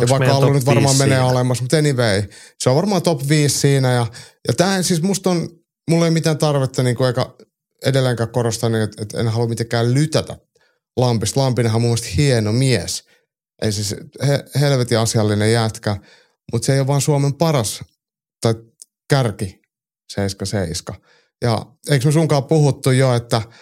Onks 0.00 0.10
ja 0.12 0.18
vaikka 0.18 0.36
ollut 0.36 0.52
nyt 0.52 0.66
varmaan 0.66 0.96
menee 0.96 1.18
siinä? 1.18 1.30
alemmas, 1.30 1.60
mutta 1.60 1.76
anyway. 1.76 2.22
Se 2.62 2.70
on 2.70 2.76
varmaan 2.76 3.02
top 3.02 3.28
5 3.28 3.58
siinä. 3.58 3.92
Ja, 3.92 4.06
ja 4.48 4.54
tämä 4.54 4.82
siis 4.82 5.02
musta 5.02 5.30
on, 5.30 5.48
mulla 5.90 6.04
ei 6.04 6.10
mitään 6.10 6.38
tarvetta 6.38 6.82
niin 6.82 6.96
kuin 6.96 7.08
eikä 7.08 7.26
edelleenkään 7.86 8.32
korostaa, 8.32 8.70
niin, 8.70 8.82
että, 8.82 9.02
että 9.02 9.20
en 9.20 9.28
halua 9.28 9.48
mitenkään 9.48 9.94
lytätä 9.94 10.36
Lampista. 10.96 11.40
Lampinenhan 11.40 11.76
on 11.76 11.82
mun 11.82 11.88
mielestä 11.88 12.08
hieno 12.16 12.52
mies. 12.52 13.04
Ei 13.62 13.72
siis 13.72 13.94
he, 14.26 14.44
helvetin 14.60 14.98
asiallinen 14.98 15.52
jätkä, 15.52 15.96
mutta 16.52 16.66
se 16.66 16.72
ei 16.72 16.80
ole 16.80 16.86
vaan 16.86 17.00
Suomen 17.00 17.34
paras 17.34 17.84
tai 18.40 18.54
kärki 19.10 19.60
7-7. 20.92 20.94
Ja 21.42 21.66
eikö 21.90 22.06
me 22.06 22.12
sunkaan 22.12 22.44
puhuttu 22.44 22.90
jo, 22.90 23.14
että– 23.14 23.42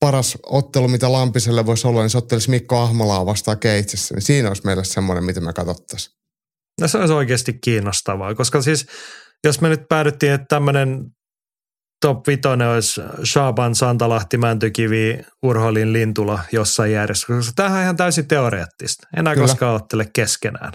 paras 0.00 0.38
ottelu, 0.42 0.88
mitä 0.88 1.12
Lampiselle 1.12 1.66
voisi 1.66 1.86
olla, 1.86 2.00
niin 2.00 2.10
se 2.10 2.18
ottelisi 2.18 2.50
Mikko 2.50 2.78
Ahmalaa 2.78 3.26
vastaan 3.26 3.58
Keitsessä. 3.58 4.14
Niin 4.14 4.22
siinä 4.22 4.48
olisi 4.48 4.62
meille 4.64 4.84
semmoinen, 4.84 5.24
mitä 5.24 5.40
me 5.40 5.52
katsottaisiin. 5.52 6.16
No 6.80 6.88
se 6.88 6.98
olisi 6.98 7.14
oikeasti 7.14 7.58
kiinnostavaa, 7.64 8.34
koska 8.34 8.62
siis 8.62 8.86
jos 9.44 9.60
me 9.60 9.68
nyt 9.68 9.88
päädyttiin, 9.88 10.32
että 10.32 10.46
tämmöinen 10.48 11.04
top 12.00 12.26
vitonen 12.26 12.68
olisi 12.68 13.00
Shaban, 13.24 13.74
Santalahti, 13.74 14.38
Mäntykivi, 14.38 15.18
Urholin, 15.42 15.92
Lintula 15.92 16.38
jossain 16.52 16.92
järjestyksessä. 16.92 17.38
Koska 17.38 17.52
tämähän 17.56 17.78
on 17.78 17.82
ihan 17.82 17.96
täysin 17.96 18.28
teoreettista. 18.28 19.08
Enää 19.16 19.34
Kyllä. 19.34 19.46
koskaan 19.46 19.74
ottele 19.74 20.06
keskenään. 20.12 20.72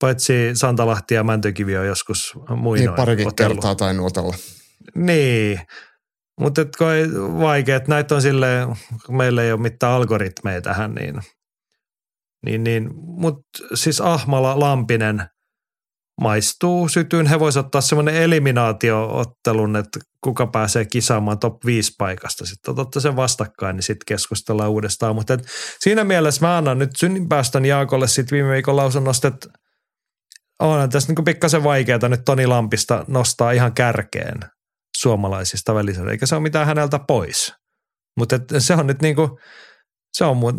Paitsi 0.00 0.50
Santalahti 0.54 1.14
ja 1.14 1.24
Mäntykivi 1.24 1.76
on 1.76 1.86
joskus 1.86 2.32
muinoin 2.56 2.86
Niin 2.86 2.96
parikin 2.96 3.28
otellut. 3.28 3.54
kertaa 3.56 3.74
tai 3.74 3.94
nuotella. 3.94 4.34
Niin, 4.94 5.60
mutta 6.40 6.62
vaikea, 7.40 7.76
että 7.76 7.88
näitä 7.88 8.14
on 8.14 8.22
silleen, 8.22 8.68
kun 9.06 9.16
meillä 9.16 9.42
ei 9.42 9.52
ole 9.52 9.60
mitään 9.60 9.92
algoritmeja 9.92 10.60
tähän, 10.62 10.94
niin, 10.94 11.20
niin, 12.46 12.64
niin 12.64 12.90
mutta 12.94 13.58
siis 13.74 14.00
Ahmala 14.00 14.60
Lampinen 14.60 15.26
maistuu 16.20 16.88
sytyyn. 16.88 17.26
He 17.26 17.40
voisivat 17.40 17.66
ottaa 17.66 17.80
semmoinen 17.80 18.14
eliminaatioottelun, 18.14 19.76
että 19.76 20.00
kuka 20.20 20.46
pääsee 20.46 20.84
kisaamaan 20.84 21.38
top 21.38 21.64
5 21.66 21.92
paikasta. 21.98 22.46
Sitten 22.46 22.72
otatte 22.72 23.00
sen 23.00 23.16
vastakkain, 23.16 23.76
niin 23.76 23.82
sitten 23.82 24.06
keskustellaan 24.06 24.70
uudestaan. 24.70 25.14
Mutta 25.14 25.38
siinä 25.80 26.04
mielessä 26.04 26.46
mä 26.46 26.56
annan 26.56 26.78
nyt 26.78 26.90
synninpäästön 26.96 27.64
Jaakolle 27.64 28.08
sitten 28.08 28.36
viime 28.36 28.52
viikon 28.52 28.76
lausunnosta, 28.76 29.28
että 29.28 29.48
on 30.60 30.90
tässä 30.90 31.12
niin 31.12 31.24
pikkasen 31.24 31.64
vaikeaa 31.64 32.08
nyt 32.08 32.24
Toni 32.24 32.46
Lampista 32.46 33.04
nostaa 33.08 33.52
ihan 33.52 33.74
kärkeen 33.74 34.40
suomalaisista 34.96 35.74
välisarjoista, 35.74 36.12
eikä 36.12 36.26
se 36.26 36.34
ole 36.34 36.42
mitään 36.42 36.66
häneltä 36.66 36.98
pois. 36.98 37.52
Mutta 38.18 38.36
se 38.58 38.74
on 38.74 38.86
nyt 38.86 39.02
niinku, 39.02 39.38
se 40.12 40.24
on, 40.24 40.36
mun, 40.36 40.58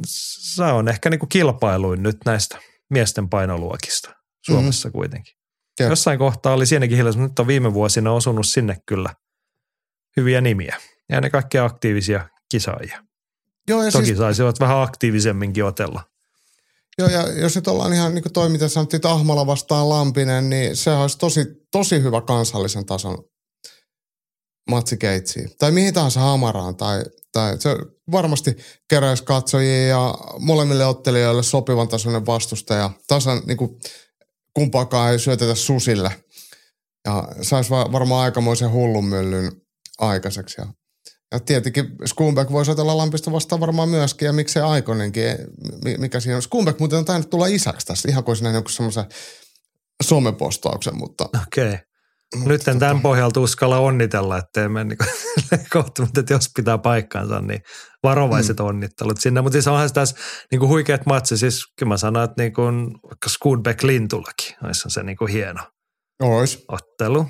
se 0.56 0.64
on 0.64 0.88
ehkä 0.88 1.10
niinku 1.10 1.26
kilpailuin 1.26 2.04
nyt 2.04 2.18
näistä 2.26 2.58
miesten 2.90 3.30
painoluokista 3.30 4.14
Suomessa 4.46 4.88
mm-hmm. 4.88 5.00
kuitenkin. 5.00 5.45
Ja. 5.80 5.88
Jossain 5.88 6.20
kohtaa 6.20 6.54
oli 6.54 6.66
siinäkin 6.66 6.98
hiljaisuus, 6.98 7.22
mutta 7.22 7.32
nyt 7.32 7.40
on 7.40 7.48
viime 7.48 7.74
vuosina 7.74 8.12
osunut 8.12 8.48
sinne 8.48 8.78
kyllä 8.86 9.10
hyviä 10.18 10.42
nimiä. 10.42 10.78
Ja 11.10 11.22
ne 11.22 11.30
kaikkia 11.30 11.66
aktiivisia 11.66 12.30
kisaajia. 12.50 13.04
Joo, 13.68 13.84
ja 13.84 13.92
Toki 13.92 14.06
siis, 14.06 14.18
saisivat 14.18 14.60
vähän 14.60 14.82
aktiivisemminkin 14.82 15.66
otella. 15.66 16.04
Joo, 16.98 17.10
ja 17.10 17.32
jos 17.32 17.56
nyt 17.56 17.68
ollaan 17.68 17.94
ihan 17.94 18.16
niin 18.16 18.24
kuin 18.24 18.34
toi, 18.34 18.50
mitä 18.50 18.68
sanottiin, 18.68 19.08
Ahmala 19.08 19.48
vastaan 19.48 19.90
Lampinen, 19.90 20.50
niin 20.50 20.76
se 20.76 20.92
olisi 20.92 21.18
tosi, 21.18 21.46
tosi 21.72 22.04
hyvä 22.04 22.22
kansallisen 22.22 22.86
tason 22.86 23.18
matsikeitsiin 24.70 25.50
tai 25.58 25.72
mihin 25.72 25.94
tahansa 25.94 26.20
hamaraan 26.20 26.76
tai, 26.76 27.04
tai 27.32 27.62
se 27.62 27.70
varmasti 28.12 28.58
keräisi 28.90 29.24
katsojia 29.24 29.88
ja 29.88 30.16
molemmille 30.40 30.86
ottelijoille 30.86 31.44
sopivan 31.44 31.88
tasoinen 31.88 32.26
vastustaja. 32.26 32.90
Tasan 33.08 33.42
niin 33.46 33.58
kuin, 33.58 33.80
kumpaakaan 34.56 35.12
ei 35.12 35.20
syötetä 35.20 35.56
susille. 35.56 36.12
Ja 37.06 37.28
saisi 37.42 37.70
varmaan 37.70 38.24
aikamoisen 38.24 38.72
hullun 38.72 39.06
myllyn 39.06 39.52
aikaiseksi. 39.98 40.62
Ja, 40.62 40.68
ja 41.32 41.40
tietenkin 41.40 41.86
Skumbeck 42.06 42.52
voisi 42.52 42.72
otella 42.72 42.98
Lampista 42.98 43.32
vastaan 43.32 43.62
varmaan 43.62 43.90
myöskin, 43.90 44.26
ja 44.26 44.34
miksei 44.34 44.62
Aikonenkin, 44.62 45.38
mikä 45.98 46.20
siinä 46.20 46.36
on. 46.36 46.42
Skumbeck 46.42 46.80
muuten 46.80 47.00
on 47.00 47.06
tainnut 47.06 47.30
tulla 47.30 47.48
isäksi 47.48 47.88
tässä, 47.88 48.10
ihan 48.10 48.24
kuin 48.24 48.38
siinä 48.38 48.64
semmoisen 48.70 49.06
somepostauksen, 50.04 50.98
mutta... 50.98 51.30
Okei. 51.48 51.68
Okay. 51.68 51.78
Nyt 52.46 52.68
en 52.68 52.80
tämän 52.80 53.02
pohjalta 53.02 53.40
uskalla 53.40 53.78
onnitella, 53.78 54.38
ettei 54.38 54.70
mene 54.70 54.96
niin 55.52 55.68
kohta, 55.74 56.02
mutta 56.02 56.20
että 56.20 56.34
jos 56.34 56.50
pitää 56.56 56.78
paikkaansa, 56.78 57.42
niin 57.42 57.62
varovaiset 58.04 58.60
mm. 58.60 58.66
onnittelut 58.66 59.20
sinne. 59.20 59.42
Mutta 59.42 59.54
siis 59.54 59.68
onhan 59.68 59.94
tässä 59.94 60.16
niin 60.52 60.60
kuin 60.60 60.70
huikeat 60.70 61.06
matsi. 61.06 61.38
Siis 61.38 61.62
kyllä 61.80 61.90
mä 61.90 61.98
sanon, 61.98 62.24
että 62.24 62.44
niin 62.44 62.54
kuin, 62.54 62.86
vaikka 62.86 63.30
Skudbeck 63.30 63.84
Lintulakin, 63.84 64.56
olisi 64.64 64.84
se 64.88 65.04
niin 65.04 65.18
kuin 65.18 65.32
hieno. 65.32 65.64
Ois. 66.24 66.66
ottelu. 66.68 67.28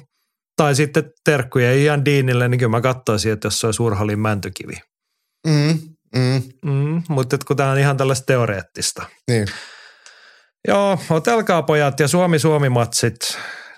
Tai 0.58 0.76
sitten 0.76 1.12
terkkuja 1.26 1.74
Ian 1.76 2.06
Deanille, 2.06 2.48
niin 2.48 2.60
kyllä 2.60 2.70
mä 2.70 2.82
katsoisin, 2.82 3.32
että 3.32 3.46
jos 3.46 3.60
se 3.60 3.66
olisi 3.68 3.82
Urhalin 3.82 4.20
mäntykivi. 4.20 4.74
Mm, 5.48 5.80
mm, 6.16 6.42
Mm, 6.66 7.04
mutta 7.10 7.38
kun 7.48 7.58
tämä 7.58 7.72
on 7.72 7.78
ihan 7.78 7.98
tällaista 7.98 8.26
teoreettista. 8.26 9.06
niin. 9.28 9.48
Joo, 10.68 11.00
otelkaa 11.10 11.64
pojat 11.64 12.00
ja 12.00 12.08
Suomi-Suomi-matsit, 12.08 13.16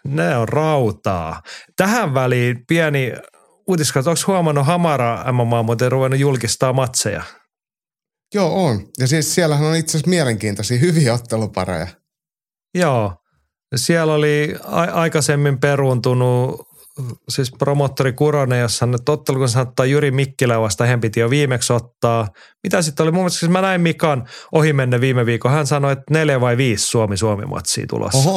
ne 0.03 0.37
on 0.37 0.49
rautaa. 0.49 1.41
Tähän 1.75 2.13
väliin 2.13 2.65
pieni 2.67 3.13
uutiskatu, 3.67 4.09
onko 4.09 4.21
huomannut 4.27 4.65
Hamara 4.65 5.31
MMA 5.31 5.63
muuten 5.63 5.91
ruvennut 5.91 6.19
julkistaa 6.19 6.73
matseja? 6.73 7.23
Joo, 8.33 8.65
on. 8.65 8.85
Ja 8.99 9.07
siis 9.07 9.35
siellähän 9.35 9.67
on 9.67 9.75
itse 9.75 9.97
asiassa 9.97 10.09
mielenkiintoisia 10.09 10.77
hyviä 10.77 11.13
ottelupareja. 11.13 11.87
Joo, 12.75 13.15
siellä 13.75 14.13
oli 14.13 14.55
a- 14.63 14.81
aikaisemmin 14.81 15.59
peruuntunut 15.59 16.67
siis 17.29 17.51
promottori 17.59 18.13
Kuronen, 18.13 18.59
jossa 18.59 18.85
hän 18.85 18.91
nyt 18.91 19.09
ottelu, 19.09 19.37
kun 19.37 19.61
ottaa 19.61 19.85
Jyri 19.85 20.11
Mikkilä 20.11 20.61
vasta, 20.61 20.85
hän 20.85 21.01
piti 21.01 21.19
jo 21.19 21.29
viimeksi 21.29 21.73
ottaa. 21.73 22.27
Mitä 22.63 22.81
sitten 22.81 23.03
oli? 23.03 23.11
Mun 23.11 23.21
mielestä 23.21 23.39
siis 23.39 23.51
mä 23.51 23.61
näin 23.61 23.81
Mikan 23.81 24.27
ohi 24.51 24.73
menne 24.73 25.01
viime 25.01 25.25
viikon. 25.25 25.51
Hän 25.51 25.67
sanoi, 25.67 25.91
että 25.93 26.03
neljä 26.11 26.41
vai 26.41 26.57
viisi 26.57 26.85
Suomi-Suomi-matsia 26.85 27.85
tulossa. 27.89 28.17
Oho. 28.17 28.35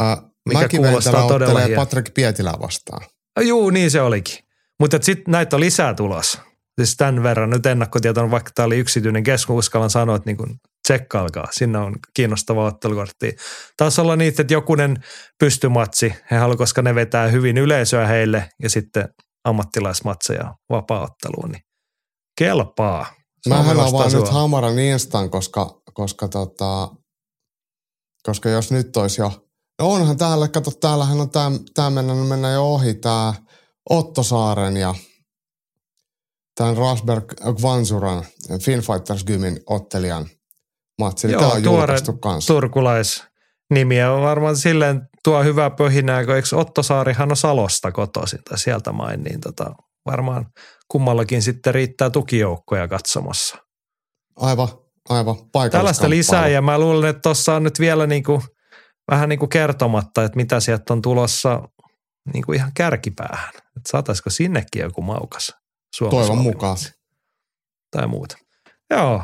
Uh, 0.00 0.29
Mikä 0.48 0.60
Mäkiventelä 0.60 0.90
kuulostaa 0.90 1.28
todella 1.28 1.60
hieno. 1.60 1.80
Patrick 1.82 2.14
Pietilää 2.14 2.54
vastaan. 2.62 3.06
Ah, 3.36 3.44
Juu, 3.44 3.70
niin 3.70 3.90
se 3.90 4.00
olikin. 4.00 4.38
Mutta 4.80 4.98
sitten 5.02 5.32
näitä 5.32 5.56
on 5.56 5.60
lisää 5.60 5.94
tulossa. 5.94 6.40
Siis 6.80 6.96
tämän 6.96 7.22
verran 7.22 7.50
nyt 7.50 7.66
ennakkotieto, 7.66 8.30
vaikka 8.30 8.50
tämä 8.54 8.66
oli 8.66 8.78
yksityinen 8.78 9.22
keskus, 9.22 9.56
uskallan 9.58 9.90
sanoa, 9.90 10.16
että 10.16 10.30
niin 10.30 10.60
tsekkailkaa. 10.82 11.48
Sinne 11.50 11.78
on 11.78 11.96
kiinnostava 12.14 12.64
ottelukortti. 12.64 13.36
Taas 13.76 13.98
olla 13.98 14.16
niitä, 14.16 14.42
että 14.42 14.54
jokunen 14.54 15.04
pystymatsi, 15.38 16.14
he 16.30 16.36
haluavat, 16.36 16.58
koska 16.58 16.82
ne 16.82 16.94
vetää 16.94 17.28
hyvin 17.28 17.58
yleisöä 17.58 18.06
heille 18.06 18.48
ja 18.62 18.70
sitten 18.70 19.08
ammattilaismatseja 19.44 20.54
vapaa-otteluun, 20.70 21.50
niin 21.50 21.62
kelpaa. 22.38 23.06
Suomi 23.48 23.62
Mähän 23.62 23.76
vastaa 23.76 24.00
avaan 24.00 24.12
nyt. 24.12 24.28
Hamaran 24.28 24.78
Instan, 24.78 25.30
koska, 25.30 25.80
koska, 25.92 26.28
tota, 26.28 26.88
koska 28.22 28.48
jos 28.48 28.72
nyt 28.72 28.96
olisi 28.96 29.20
jo, 29.20 29.28
no 29.28 29.49
onhan 29.80 30.16
täällä, 30.16 30.48
kato 30.48 30.70
täällähän 30.70 31.20
on 31.20 31.30
tää, 31.30 31.50
tää 31.74 31.90
mennä, 31.90 32.14
mennä 32.14 32.50
jo 32.50 32.64
ohi, 32.74 32.94
tää 32.94 33.34
Otto 33.90 34.22
Saaren 34.22 34.76
ja 34.76 34.94
tämän 36.54 36.76
Rasberg 36.76 37.24
Gvansuran 37.60 38.24
Finn 38.62 38.82
Fighters 38.82 39.24
Gymin 39.24 39.60
ottelijan 39.66 40.26
matsi. 40.98 41.26
Niin 41.26 41.32
Joo, 41.32 41.42
tää 41.42 41.50
on 41.50 41.64
julkaistu 41.64 42.12
kanssa. 42.12 42.54
turkulaisnimiä 42.54 44.12
on 44.12 44.22
varmaan 44.22 44.56
silleen 44.56 45.00
tuo 45.24 45.42
hyvää 45.42 45.70
pöhinää, 45.70 46.24
kun 46.24 46.34
eikö 46.34 46.56
Otto 46.56 46.82
Saarihan 46.82 47.30
on 47.30 47.36
Salosta 47.36 47.92
kotoisin 47.92 48.40
tai 48.48 48.58
sieltä 48.58 48.92
main, 48.92 49.22
niin 49.22 49.40
tota, 49.40 49.74
varmaan 50.06 50.46
kummallakin 50.88 51.42
sitten 51.42 51.74
riittää 51.74 52.10
tukijoukkoja 52.10 52.88
katsomassa. 52.88 53.56
Aivan, 54.36 54.68
aivan. 55.08 55.36
Tällaista 55.70 56.10
lisää 56.10 56.48
ja 56.48 56.62
mä 56.62 56.78
luulen, 56.78 57.10
että 57.10 57.20
tuossa 57.22 57.54
on 57.54 57.62
nyt 57.62 57.80
vielä 57.80 58.06
niinku, 58.06 58.42
vähän 59.10 59.28
niin 59.28 59.38
kuin 59.38 59.48
kertomatta, 59.48 60.24
että 60.24 60.36
mitä 60.36 60.60
sieltä 60.60 60.92
on 60.92 61.02
tulossa 61.02 61.68
niin 62.32 62.44
kuin 62.44 62.56
ihan 62.56 62.72
kärkipäähän. 62.74 63.50
Että 63.54 63.90
saataisiko 63.90 64.30
sinnekin 64.30 64.82
joku 64.82 65.02
maukas 65.02 65.54
Suomi 65.96 66.10
Toivon 66.10 66.38
mukaan. 66.38 66.76
Tai 67.90 68.06
muuta. 68.06 68.36
Joo, 68.90 69.22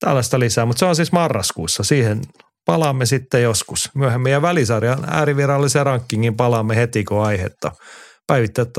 tällaista 0.00 0.38
lisää, 0.38 0.66
mutta 0.66 0.78
se 0.78 0.86
on 0.86 0.96
siis 0.96 1.12
marraskuussa. 1.12 1.84
Siihen 1.84 2.20
palaamme 2.66 3.06
sitten 3.06 3.42
joskus 3.42 3.90
myöhemmin. 3.94 4.32
Ja 4.32 4.42
välisarjan 4.42 5.04
äärivirallisen 5.10 5.86
rankingin 5.86 6.36
palaamme 6.36 6.76
heti, 6.76 7.04
kun 7.04 7.24
aihetta 7.24 7.72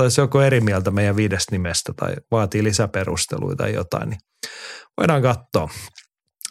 se 0.08 0.22
joko 0.22 0.42
eri 0.42 0.60
mieltä 0.60 0.90
meidän 0.90 1.16
viidestä 1.16 1.52
nimestä 1.52 1.92
tai 1.96 2.14
vaatii 2.30 2.64
lisäperusteluita 2.64 3.62
tai 3.62 3.74
jotain, 3.74 4.10
niin 4.10 4.20
voidaan 4.96 5.22
katsoa. 5.22 5.68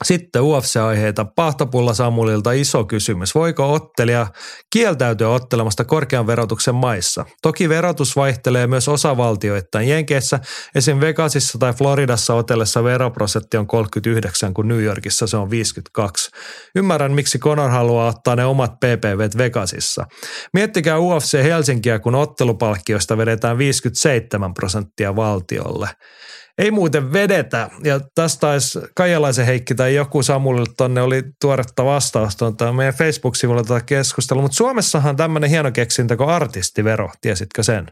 Sitten 0.03 0.41
UFC-aiheita. 0.43 1.25
Pahtopulla 1.25 1.93
Samulilta 1.93 2.51
iso 2.51 2.83
kysymys. 2.83 3.35
Voiko 3.35 3.73
ottelija 3.73 4.27
kieltäytyä 4.73 5.29
ottelemasta 5.29 5.85
korkean 5.85 6.27
verotuksen 6.27 6.75
maissa? 6.75 7.25
Toki 7.41 7.69
verotus 7.69 8.15
vaihtelee 8.15 8.67
myös 8.67 8.87
osavaltioittain. 8.87 9.89
Jenkeissä, 9.89 10.39
esim. 10.75 10.99
Vegasissa 10.99 11.57
tai 11.59 11.73
Floridassa 11.73 12.33
otellessa 12.33 12.83
veroprosentti 12.83 13.57
on 13.57 13.67
39, 13.67 14.53
kun 14.53 14.67
New 14.67 14.83
Yorkissa 14.83 15.27
se 15.27 15.37
on 15.37 15.49
52. 15.49 16.29
Ymmärrän, 16.75 17.11
miksi 17.11 17.39
Conor 17.39 17.69
haluaa 17.69 18.07
ottaa 18.07 18.35
ne 18.35 18.45
omat 18.45 18.71
PPVt 18.71 19.37
Vegasissa. 19.37 20.05
Miettikää 20.53 20.99
UFC 20.99 21.43
Helsinkiä, 21.43 21.99
kun 21.99 22.15
ottelupalkkioista 22.15 23.17
vedetään 23.17 23.57
57 23.57 24.53
prosenttia 24.53 25.15
valtiolle. 25.15 25.89
Ei 26.57 26.71
muuten 26.71 27.13
vedetä. 27.13 27.69
Ja 27.83 27.99
tästä 28.15 28.39
taisi 28.39 28.79
Kaijalaisen 28.95 29.45
Heikki 29.45 29.75
tai 29.75 29.95
joku 29.95 30.23
Samulille 30.23 30.73
tonne 30.77 31.01
oli 31.01 31.23
tuoretta 31.41 31.85
vastausta 31.85 32.37
tuota 32.37 32.73
meidän 32.73 32.93
Facebook-sivulla 32.93 33.63
tätä 33.63 33.81
keskustelua. 33.85 34.41
Mutta 34.41 34.55
Suomessahan 34.55 35.15
tämmöinen 35.15 35.49
hieno 35.49 35.71
keksintä 35.71 36.17
kuin 36.17 36.29
artistivero. 36.29 37.09
Tiesitkö 37.21 37.63
sen? 37.63 37.87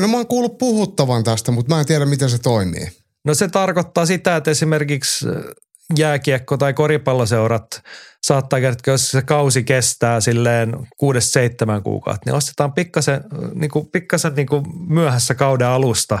No 0.00 0.08
mä 0.08 0.16
oon 0.16 0.26
kuullut 0.26 0.58
puhuttavan 0.58 1.24
tästä, 1.24 1.52
mutta 1.52 1.74
mä 1.74 1.80
en 1.80 1.86
tiedä, 1.86 2.06
miten 2.06 2.30
se 2.30 2.38
toimii. 2.38 2.88
No 3.24 3.34
se 3.34 3.48
tarkoittaa 3.48 4.06
sitä, 4.06 4.36
että 4.36 4.50
esimerkiksi 4.50 5.26
jääkiekko- 5.98 6.56
tai 6.56 6.74
koripalloseurat 6.74 7.82
saattaa 8.22 8.60
kertoa, 8.60 8.94
jos 8.94 9.10
se 9.10 9.22
kausi 9.22 9.64
kestää 9.64 10.20
silleen 10.20 10.76
kuudesta 10.96 11.32
seitsemän 11.32 11.82
kuukautta, 11.82 12.22
niin 12.26 12.36
ostetaan 12.36 12.72
pikkasen, 12.72 13.24
niin 13.54 13.70
kuin, 13.70 13.86
pikkasen 13.92 14.34
niin 14.34 14.46
kuin 14.46 14.64
myöhässä 14.88 15.34
kauden 15.34 15.66
alusta 15.66 16.18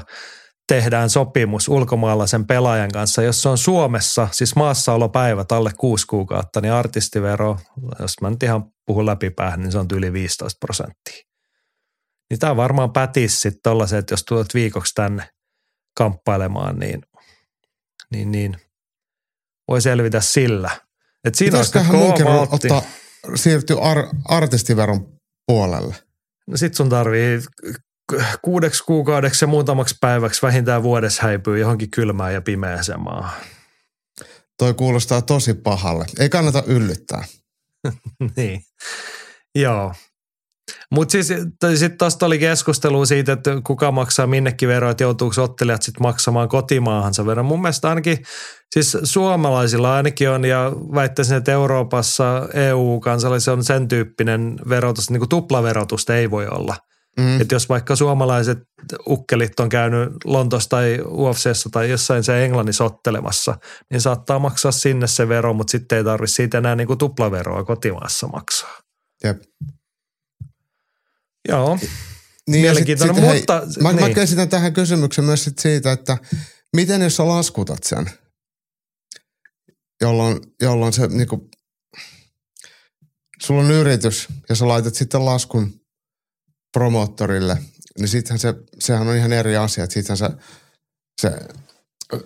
tehdään 0.68 1.10
sopimus 1.10 1.68
ulkomaalaisen 1.68 2.46
pelaajan 2.46 2.90
kanssa. 2.92 3.22
Jos 3.22 3.42
se 3.42 3.48
on 3.48 3.58
Suomessa, 3.58 4.28
siis 4.32 4.56
maassaolopäivät 4.56 5.52
alle 5.52 5.70
kuusi 5.78 6.06
kuukautta, 6.06 6.60
niin 6.60 6.72
artistivero, 6.72 7.58
jos 7.98 8.20
mä 8.20 8.30
nyt 8.30 8.42
ihan 8.42 8.64
puhun 8.86 9.06
läpipäähän, 9.06 9.60
niin 9.60 9.72
se 9.72 9.78
on 9.78 9.86
yli 9.92 10.12
15 10.12 10.58
prosenttia. 10.60 11.24
Niin 12.30 12.38
tämä 12.38 12.56
varmaan 12.56 12.92
pätisi 12.92 13.36
sitten 13.36 13.62
tollaisen, 13.62 13.98
että 13.98 14.12
jos 14.12 14.24
tulet 14.24 14.54
viikoksi 14.54 14.94
tänne 14.94 15.28
kamppailemaan, 15.96 16.78
niin, 16.78 17.02
niin, 18.10 18.32
niin 18.32 18.56
voi 19.68 19.80
selvitä 19.80 20.20
sillä. 20.20 20.70
Et 21.24 21.34
siinä 21.34 21.50
Pitäisiköhän 21.50 21.96
munkin 21.96 22.26
ottaa, 22.26 22.82
siirtyä 23.34 23.80
ar- 23.80 24.08
artistiveron 24.24 25.06
puolelle? 25.46 25.94
No 26.46 26.56
sit 26.56 26.74
sun 26.74 26.88
tarvii 26.88 27.40
kuudeksi 28.42 28.84
kuukaudeksi 28.84 29.44
ja 29.44 29.48
muutamaksi 29.48 29.96
päiväksi 30.00 30.42
vähintään 30.42 30.82
vuodessa 30.82 31.22
häipyy 31.22 31.58
johonkin 31.58 31.90
kylmään 31.90 32.34
ja 32.34 32.42
pimeäseen 32.42 33.00
maahan. 33.00 33.40
Toi 34.58 34.74
kuulostaa 34.74 35.22
tosi 35.22 35.54
pahalle. 35.54 36.06
Ei 36.18 36.28
kannata 36.28 36.62
yllyttää. 36.66 37.24
niin. 38.36 38.62
Joo. 39.54 39.94
Mutta 40.90 41.12
siis 41.12 41.26
sitten 41.74 41.98
tuosta 41.98 42.26
oli 42.26 42.38
keskustelu 42.38 43.06
siitä, 43.06 43.32
että 43.32 43.50
kuka 43.66 43.92
maksaa 43.92 44.26
minnekin 44.26 44.68
veroa, 44.68 44.90
että 44.90 45.04
joutuuko 45.04 45.42
ottelijat 45.42 45.82
sitten 45.82 46.02
maksamaan 46.02 46.48
kotimaahansa 46.48 47.26
veron. 47.26 47.46
Mun 47.46 47.62
mielestä 47.62 47.88
ainakin, 47.88 48.18
siis 48.74 48.98
suomalaisilla 49.02 49.94
ainakin 49.94 50.30
on, 50.30 50.44
ja 50.44 50.72
väittäisin, 50.94 51.36
että 51.36 51.52
Euroopassa 51.52 52.48
EU-kansalaisilla 52.54 53.56
on 53.56 53.64
sen 53.64 53.88
tyyppinen 53.88 54.58
verotus, 54.68 55.10
niin 55.10 55.20
kuin 55.20 55.28
tuplaverotusta 55.28 56.16
ei 56.16 56.30
voi 56.30 56.48
olla. 56.48 56.76
Mm. 57.16 57.40
Että 57.40 57.54
jos 57.54 57.68
vaikka 57.68 57.96
suomalaiset 57.96 58.58
ukkelit 59.08 59.60
on 59.60 59.68
käynyt 59.68 60.08
Lontossa 60.24 60.68
tai 60.68 60.98
UFCssä 61.06 61.68
tai 61.72 61.90
jossain 61.90 62.24
se 62.24 62.44
Englannissa 62.44 62.84
ottelemassa, 62.84 63.58
niin 63.90 64.00
saattaa 64.00 64.38
maksaa 64.38 64.72
sinne 64.72 65.06
se 65.06 65.28
vero, 65.28 65.54
mutta 65.54 65.70
sitten 65.70 65.98
ei 65.98 66.04
tarvitse 66.04 66.34
siitä 66.34 66.58
enää 66.58 66.76
niin 66.76 66.86
kuin 66.86 66.98
tuplaveroa 66.98 67.64
kotimaassa 67.64 68.26
maksaa. 68.26 68.78
Jep. 69.24 69.42
Joo. 71.48 71.78
Niin 72.48 72.62
Mielenkiintoinen, 72.62 73.16
hei, 73.16 73.36
mutta- 73.38 73.62
mä, 73.82 73.92
mä 73.92 74.00
niin. 74.00 74.14
käsitän 74.14 74.48
tähän 74.48 74.72
kysymyksen 74.72 75.24
myös 75.24 75.44
sit 75.44 75.58
siitä, 75.58 75.92
että 75.92 76.18
miten 76.76 77.02
jos 77.02 77.16
sä 77.16 77.28
laskutat 77.28 77.82
sen, 77.82 78.10
jolloin, 80.00 80.40
jolloin 80.60 80.92
se 80.92 81.06
niinku, 81.06 81.50
sulla 83.42 83.62
on 83.62 83.70
yritys 83.70 84.28
ja 84.48 84.54
sä 84.54 84.68
laitat 84.68 84.94
sitten 84.94 85.24
laskun 85.24 85.81
promoottorille, 86.72 87.58
niin 87.98 88.08
sittenhän 88.08 88.38
se, 88.38 88.54
sehän 88.78 89.08
on 89.08 89.16
ihan 89.16 89.32
eri 89.32 89.56
asia, 89.56 89.84
että 89.84 89.94
sittenhän 89.94 90.16
se, 90.16 90.30
se, 91.20 91.38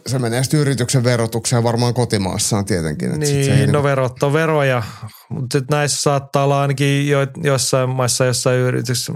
se 0.06 0.18
menee 0.18 0.42
sitten 0.42 0.60
yrityksen 0.60 1.04
verotukseen 1.04 1.62
varmaan 1.62 1.94
kotimaassaan 1.94 2.64
tietenkin. 2.64 3.14
että 3.14 3.26
sit 3.26 3.44
se 3.44 3.50
Niin, 3.50 3.58
no 3.58 3.64
niinku- 3.66 3.82
verot 3.82 4.22
on 4.22 4.32
veroja, 4.32 4.82
mutta 5.28 5.58
sit 5.58 5.70
näissä 5.70 6.02
saattaa 6.02 6.44
olla 6.44 6.60
ainakin 6.60 7.08
jo, 7.08 7.18
jossain 7.42 7.88
maissa, 7.88 8.24
jossain 8.24 8.58
yrityksissä. 8.58 9.12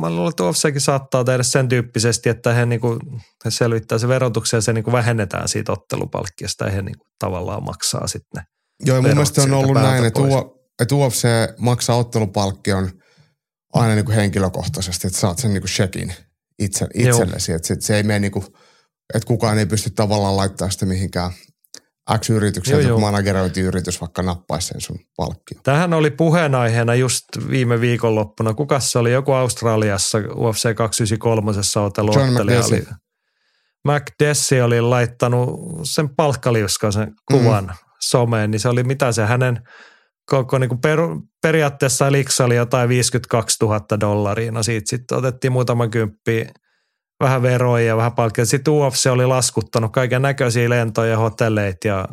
Mä 0.00 0.10
luulen, 0.10 0.28
että 0.30 0.44
UFCkin 0.44 0.80
saattaa 0.80 1.24
tehdä 1.24 1.42
sen 1.42 1.68
tyyppisesti, 1.68 2.28
että 2.28 2.52
he, 2.52 2.66
niinku, 2.66 2.98
he 3.44 3.50
selvittää 3.50 3.98
se 3.98 4.08
verotuksen 4.08 4.58
ja 4.58 4.62
se 4.62 4.72
niinku 4.72 4.92
vähennetään 4.92 5.48
siitä 5.48 5.72
ottelupalkkiosta 5.72 6.64
ja 6.64 6.70
he 6.70 6.82
niinku 6.82 7.04
tavallaan 7.18 7.64
maksaa 7.64 8.06
sitten 8.06 8.42
Joo, 8.84 9.02
mun 9.02 9.10
mielestä 9.10 9.42
on 9.42 9.52
ollut 9.52 9.74
näin, 9.74 10.04
että 10.04 10.20
että 10.82 10.94
UFC 10.94 11.28
maksaa 11.58 11.96
ottelupalkkion 11.96 12.90
aina 13.74 13.94
niin 13.94 14.04
kuin 14.04 14.14
henkilökohtaisesti, 14.14 15.06
että 15.06 15.18
saat 15.18 15.38
sen 15.38 15.52
niin 15.52 15.62
kuin 15.62 15.70
checkin 15.70 16.14
itse, 16.58 16.86
itsellesi. 16.94 17.52
Että 17.52 17.68
se, 17.68 17.76
se 17.80 17.96
ei 17.96 18.02
mene 18.02 18.18
niin 18.18 18.32
kuin, 18.32 18.44
että 19.14 19.26
kukaan 19.26 19.58
ei 19.58 19.66
pysty 19.66 19.90
tavallaan 19.90 20.36
laittaa 20.36 20.70
sitä 20.70 20.86
mihinkään 20.86 21.30
X-yrityksen, 22.18 22.80
että 22.80 22.98
managerointiyritys 22.98 24.00
vaikka 24.00 24.22
nappaisi 24.22 24.68
sen 24.68 24.80
sun 24.80 24.98
palkkio. 25.16 25.60
Tähän 25.62 25.94
oli 25.94 26.10
puheenaiheena 26.10 26.94
just 26.94 27.24
viime 27.50 27.80
viikonloppuna. 27.80 28.54
Kuka 28.54 28.80
se 28.80 28.98
oli? 28.98 29.12
Joku 29.12 29.32
Australiassa 29.32 30.18
UFC 30.18 30.74
293 30.74 31.52
otelu 31.86 32.12
John 32.14 32.32
McDessie. 32.32 32.86
McDessie 33.88 34.62
oli 34.62 34.80
laittanut 34.80 35.60
sen 35.82 36.08
palkkaliuskaisen 36.08 37.14
kuvan 37.32 37.64
mm. 37.64 37.74
someen, 38.00 38.50
niin 38.50 38.60
se 38.60 38.68
oli 38.68 38.84
mitä 38.84 39.12
se 39.12 39.26
hänen 39.26 39.60
koko 40.30 40.58
niin 40.58 40.80
per, 40.80 40.98
periaatteessa 41.42 42.12
liksa 42.12 42.44
oli 42.44 42.56
jotain 42.56 42.88
52 42.88 43.58
000 43.62 43.80
dollaria. 44.00 44.52
No 44.52 44.62
siitä 44.62 44.90
sitten 44.90 45.18
otettiin 45.18 45.52
muutama 45.52 45.88
kymppi 45.88 46.46
vähän 47.20 47.42
veroja 47.42 47.86
ja 47.86 47.96
vähän 47.96 48.12
palkkia. 48.12 48.44
Sitten 48.44 48.74
UFC 48.74 49.06
oli 49.06 49.26
laskuttanut 49.26 49.92
kaiken 49.92 50.22
näköisiä 50.22 50.70
lentoja, 50.70 51.18
hotelleita 51.18 51.88
ja 51.88 52.08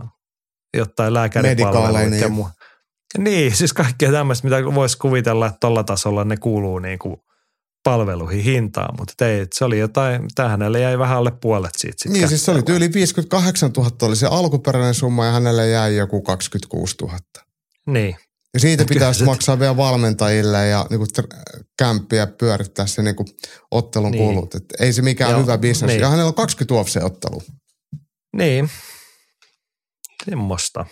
jotain 0.78 1.14
lääkäripalveluita 1.14 2.16
ja 2.16 2.30
muu. 2.30 2.50
Niin, 3.18 3.56
siis 3.56 3.74
kaikkea 3.74 4.12
tämmöistä, 4.12 4.48
mitä 4.48 4.76
voisi 4.76 4.98
kuvitella, 4.98 5.48
että 5.48 5.58
tuolla 5.60 5.84
tasolla 5.84 6.24
ne 6.24 6.38
kuuluu 6.38 6.80
niin 6.80 7.00
kuin 7.00 7.18
palveluihin 7.84 8.44
hintaan, 8.44 8.96
mutta 9.00 9.28
ei, 9.28 9.48
se 9.54 9.66
oli 9.66 9.80
jotain, 9.80 10.24
mitä 10.24 10.50
hänelle 10.50 10.80
jäi 10.80 11.00
vähän 11.00 11.18
alle 11.18 11.32
puolet 11.32 11.72
siitä. 11.78 11.96
Sit 11.98 12.12
niin, 12.12 12.30
siis 12.30 12.46
se 12.46 12.52
oli 12.52 12.64
tyyli 12.64 12.94
58 12.94 13.72
000 13.78 13.92
oli 14.02 14.16
se 14.16 14.28
alkuperäinen 14.28 14.94
summa 14.94 15.26
ja 15.26 15.32
hänelle 15.32 15.68
jäi 15.68 15.96
joku 15.96 16.22
26 16.22 16.96
000. 17.02 17.18
Niin. 17.94 18.16
Ja 18.54 18.60
siitä 18.60 18.86
pitäisi 18.86 19.24
maksaa 19.24 19.60
vielä 19.60 19.78
valmentajille 19.78 20.68
ja 20.68 20.86
niinku 20.90 21.06
kämppiä 21.80 22.28
pyörittää 22.28 22.88
se 22.88 23.02
niinku 23.02 23.26
ottelun 23.72 24.12
niin. 24.12 24.24
kulut. 24.24 24.56
Et 24.56 24.66
ei 24.80 24.94
se 24.94 25.02
mikään 25.02 25.32
Joo, 25.32 25.42
hyvä 25.42 25.58
bisnes. 25.58 25.88
Niin. 25.88 26.02
Ja 26.02 26.10
hänellä 26.10 26.28
on 26.28 26.34
20 26.34 26.74
UFC-ottelua. 26.74 27.42
Niin. 28.38 28.70
Semmosta. 30.26 30.86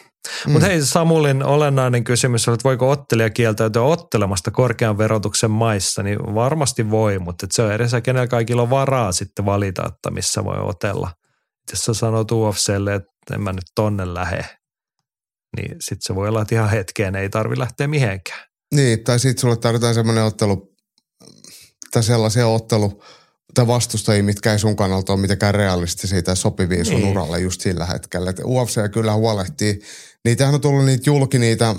Mm. 0.46 0.52
Mutta 0.52 0.68
hei 0.68 0.86
Samulin 0.86 1.44
olennainen 1.44 2.04
kysymys 2.04 2.48
on, 2.48 2.54
että 2.54 2.64
voiko 2.64 2.92
ottelija 2.92 3.30
kieltäytyä 3.30 3.82
ottelemasta 3.82 4.52
korkean 4.52 4.98
verotuksen 4.98 5.52
maissa, 5.52 6.04
niin 6.04 6.20
varmasti 6.36 6.90
voi, 6.90 7.20
mutta 7.20 7.48
se 7.52 7.62
on 7.62 7.72
edessä, 7.72 8.02
kenellä 8.02 8.28
kaikilla 8.28 8.62
on 8.62 8.70
varaa 8.70 9.12
sitten 9.12 9.46
valita, 9.46 9.84
että 9.88 10.12
missä 10.12 10.44
voi 10.44 10.58
otella. 10.60 11.12
Jos 11.72 11.86
sä 11.86 11.94
sanot 11.94 12.32
UFClle, 12.32 12.96
että 12.96 13.36
en 13.36 13.42
mä 13.42 13.54
nyt 13.54 13.66
tonne 13.76 14.14
lähe, 14.14 14.46
niin 15.58 15.76
sitten 15.82 16.02
se 16.02 16.16
voi 16.16 16.28
olla, 16.28 16.42
että 16.42 16.56
ihan 16.56 16.70
hetkeen 16.70 17.16
ei 17.16 17.30
tarvi 17.30 17.60
lähteä 17.60 17.88
mihinkään. 17.88 18.50
Niin, 18.76 19.04
tai 19.04 19.20
sitten 19.20 19.42
sulle 19.42 19.58
tarvitaan 19.58 19.94
semmoinen 19.94 20.24
ottelu, 20.24 20.76
tai 21.92 22.04
sellaisia 22.04 22.48
ottelu, 22.48 23.04
tai 23.54 23.68
vastustajia, 23.68 24.24
mitkä 24.24 24.52
ei 24.52 24.60
sun 24.60 24.76
kannalta 24.76 25.14
ole 25.14 25.22
mitenkään 25.22 25.56
realistisia 25.56 26.24
tai 26.24 26.38
sopivia 26.38 26.86
sun 26.86 26.96
niin. 26.96 27.08
uralle 27.08 27.40
just 27.40 27.62
sillä 27.62 27.86
hetkellä. 27.86 28.30
Et 28.30 28.40
UFC 28.40 28.92
kyllä 28.92 29.14
huolehtii. 29.14 29.80
Niitähän 30.26 30.56
on 30.56 30.62
tullut 30.62 30.86
niitä 30.86 31.10
julki 31.10 31.40
niitä 31.40 31.76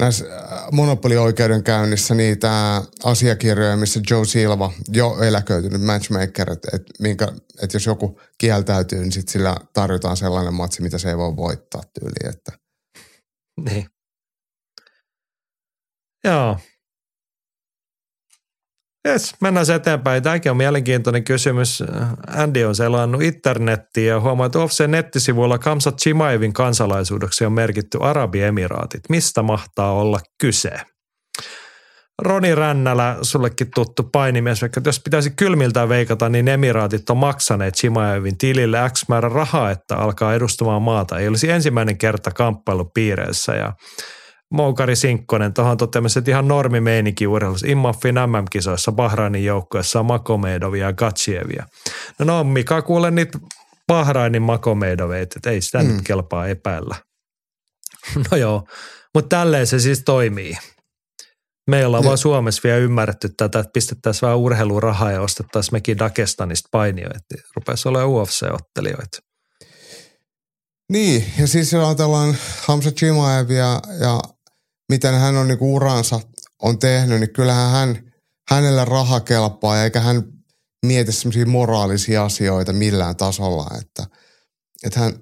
näissä 0.00 0.24
äh, 0.24 0.72
monopolioikeudenkäynnissä 0.72 2.14
niitä 2.14 2.82
asiakirjoja, 3.04 3.76
missä 3.76 4.00
Joe 4.10 4.24
Silva, 4.24 4.72
jo 4.92 5.16
eläköitynyt 5.22 5.82
matchmaker, 5.82 6.52
että 6.52 6.68
et, 6.72 6.82
minkä, 7.00 7.28
et 7.62 7.74
jos 7.74 7.86
joku 7.86 8.20
kieltäytyy, 8.38 8.98
niin 8.98 9.12
sit 9.12 9.28
sillä 9.28 9.56
tarjotaan 9.72 10.16
sellainen 10.16 10.54
matsi, 10.54 10.82
mitä 10.82 10.98
se 10.98 11.08
ei 11.08 11.16
voi 11.16 11.36
voittaa 11.36 11.82
tyyliin. 12.00 12.34
Että. 12.34 12.52
Niin. 13.70 13.86
Joo. 16.24 16.58
Yes, 19.06 19.34
mennään 19.40 19.66
se 19.66 19.74
eteenpäin. 19.74 20.22
Tämäkin 20.22 20.50
on 20.50 20.56
mielenkiintoinen 20.56 21.24
kysymys. 21.24 21.82
Andy 22.36 22.64
on 22.64 22.74
selannut 22.74 23.22
internettiä 23.22 24.14
ja 24.14 24.20
huomaa, 24.20 24.46
että 24.46 24.58
UFC 24.58 24.86
nettisivuilla 24.86 25.58
Kamsat 25.58 25.98
Chimaevin 25.98 26.52
kansalaisuudeksi 26.52 27.44
on 27.44 27.52
merkitty 27.52 27.98
Arabiemiraatit. 28.00 29.00
Mistä 29.08 29.42
mahtaa 29.42 29.92
olla 29.92 30.20
kyse? 30.40 30.72
Roni 32.22 32.54
Rännälä, 32.54 33.16
sullekin 33.22 33.70
tuttu 33.74 34.02
painimies, 34.02 34.62
vaikka 34.62 34.80
jos 34.84 35.00
pitäisi 35.00 35.30
kylmiltä 35.30 35.88
veikata, 35.88 36.28
niin 36.28 36.48
emiraatit 36.48 37.10
on 37.10 37.16
maksaneet 37.16 37.74
Chimaevin 37.74 38.38
tilille 38.38 38.78
X 38.92 39.08
määrä 39.08 39.28
rahaa, 39.28 39.70
että 39.70 39.96
alkaa 39.96 40.34
edustamaan 40.34 40.82
maata. 40.82 41.18
Ei 41.18 41.28
olisi 41.28 41.50
ensimmäinen 41.50 41.98
kerta 41.98 42.30
kamppailupiireissä 42.30 43.54
ja 43.54 43.72
Moukari 44.52 44.96
Sinkkonen 44.96 45.54
tuohon 45.54 45.76
että 46.18 46.30
ihan 46.30 46.48
normi 46.48 46.80
meininki 46.80 47.26
urheilussa. 47.26 47.66
Immafin 47.66 48.14
MM-kisoissa 48.14 48.92
Bahrainin 48.92 49.44
joukkueessa 49.44 50.00
on 50.00 50.06
Makomedovia 50.06 50.86
ja 50.86 50.92
Gatsievia. 50.92 51.66
No 52.18 52.24
no, 52.24 52.44
Mika 52.44 52.82
kuule 52.82 53.10
niitä 53.10 53.38
Bahrainin 53.86 54.42
Makomedoveita, 54.42 55.38
että 55.38 55.50
ei 55.50 55.60
sitä 55.60 55.78
mm. 55.78 55.88
nyt 55.88 56.02
kelpaa 56.04 56.46
epäillä. 56.46 56.96
no 58.30 58.36
joo, 58.36 58.68
mutta 59.14 59.36
tälleen 59.36 59.66
se 59.66 59.78
siis 59.78 60.02
toimii. 60.04 60.56
Me 61.70 61.86
ollaan 61.86 62.04
vaan 62.04 62.18
Suomessa 62.18 62.60
vielä 62.64 62.78
ymmärretty 62.78 63.28
tätä, 63.36 63.58
että 63.58 63.70
pistettäisiin 63.72 64.22
vähän 64.22 64.38
urheilurahaa 64.38 65.12
ja 65.12 65.20
ostettaisiin 65.20 65.74
mekin 65.74 65.98
Dagestanista 65.98 66.68
painioita. 66.72 67.18
Rupesi 67.56 67.88
olemaan 67.88 68.10
UFC-ottelijoita. 68.10 69.18
Niin, 70.92 71.24
ja 71.38 71.46
siis 71.46 71.72
jos 71.72 71.84
ajatellaan 71.84 72.36
Hamza 72.66 72.90
Chimaevia 72.90 73.80
ja 74.00 74.20
miten 74.88 75.14
hän 75.14 75.36
on 75.36 75.48
niinku 75.48 75.74
uransa 75.74 76.20
on 76.62 76.78
tehnyt, 76.78 77.20
niin 77.20 77.32
kyllähän 77.32 77.70
hän, 77.70 78.12
hänellä 78.50 78.84
raha 78.84 79.20
kelpaa, 79.20 79.82
eikä 79.82 80.00
hän 80.00 80.22
mieti 80.86 81.12
semmoisia 81.12 81.46
moraalisia 81.46 82.24
asioita 82.24 82.72
millään 82.72 83.16
tasolla, 83.16 83.66
että, 83.80 84.06
että 84.82 85.00
hän, 85.00 85.12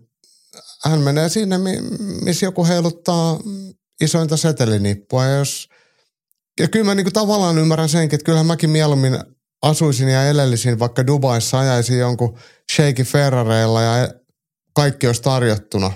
hän 0.84 1.00
menee 1.00 1.28
sinne, 1.28 1.58
missä 2.22 2.46
joku 2.46 2.66
heiluttaa 2.66 3.40
isointa 4.00 4.36
setelinippua, 4.36 5.24
ja 5.24 5.38
jos, 5.38 5.68
ja 6.60 6.68
kyllä 6.68 6.84
mä 6.84 6.94
niinku 6.94 7.10
tavallaan 7.10 7.58
ymmärrän 7.58 7.88
senkin, 7.88 8.14
että 8.14 8.24
kyllähän 8.24 8.46
mäkin 8.46 8.70
mieluummin 8.70 9.18
asuisin 9.62 10.08
ja 10.08 10.28
elelisin 10.28 10.78
vaikka 10.78 11.06
Dubaissa, 11.06 11.58
ajaisin 11.58 11.98
jonkun 11.98 12.38
Sheikki 12.72 13.04
Ferrareilla 13.04 13.82
ja 13.82 14.14
kaikki 14.74 15.06
olisi 15.06 15.22
tarjottuna, 15.22 15.92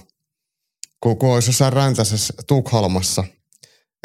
kun, 1.02 1.18
kun 1.18 1.34
olisi 1.34 1.48
jossain 1.48 1.72
räntäisessä 1.72 2.34
Tukholmassa– 2.46 3.24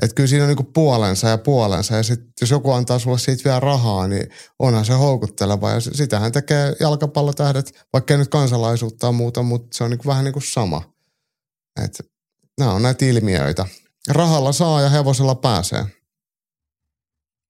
että 0.01 0.15
kyllä 0.15 0.27
siinä 0.27 0.43
on 0.43 0.47
niinku 0.47 0.71
puolensa 0.73 1.27
ja 1.27 1.37
puolensa. 1.37 1.95
Ja 1.95 2.03
sitten 2.03 2.33
jos 2.41 2.51
joku 2.51 2.71
antaa 2.71 2.99
sulle 2.99 3.19
siitä 3.19 3.43
vielä 3.43 3.59
rahaa, 3.59 4.07
niin 4.07 4.29
onhan 4.59 4.85
se 4.85 4.93
houkutteleva. 4.93 5.71
Ja 5.71 5.79
sitähän 5.79 6.31
tekee 6.31 6.75
jalkapallotähdet, 6.79 7.85
vaikka 7.93 8.13
ei 8.13 8.17
nyt 8.17 8.29
kansalaisuutta 8.29 9.11
muuta, 9.11 9.43
mutta 9.43 9.77
se 9.77 9.83
on 9.83 9.89
niinku 9.89 10.07
vähän 10.07 10.23
niin 10.23 10.33
kuin 10.33 10.43
sama. 10.43 10.93
Että 11.83 12.03
nämä 12.59 12.73
on 12.73 12.81
näitä 12.81 13.05
ilmiöitä. 13.05 13.65
Rahalla 14.09 14.51
saa 14.51 14.81
ja 14.81 14.89
hevosella 14.89 15.35
pääsee. 15.35 15.85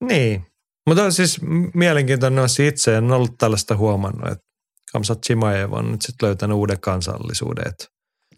Niin. 0.03 0.45
Mutta 0.87 1.11
siis 1.11 1.39
mielenkiintoinen 1.73 2.43
on 2.43 2.49
itse, 2.67 2.95
en 2.95 3.11
ollut 3.11 3.37
tällaista 3.37 3.77
huomannut, 3.77 4.31
että 4.31 4.45
Kamsat 4.91 5.21
Chimaev 5.21 5.73
on 5.73 5.91
nyt 5.91 6.01
sitten 6.01 6.27
löytänyt 6.27 6.57
uuden 6.57 6.79
kansallisuuden. 6.79 7.67
Että 7.67 7.85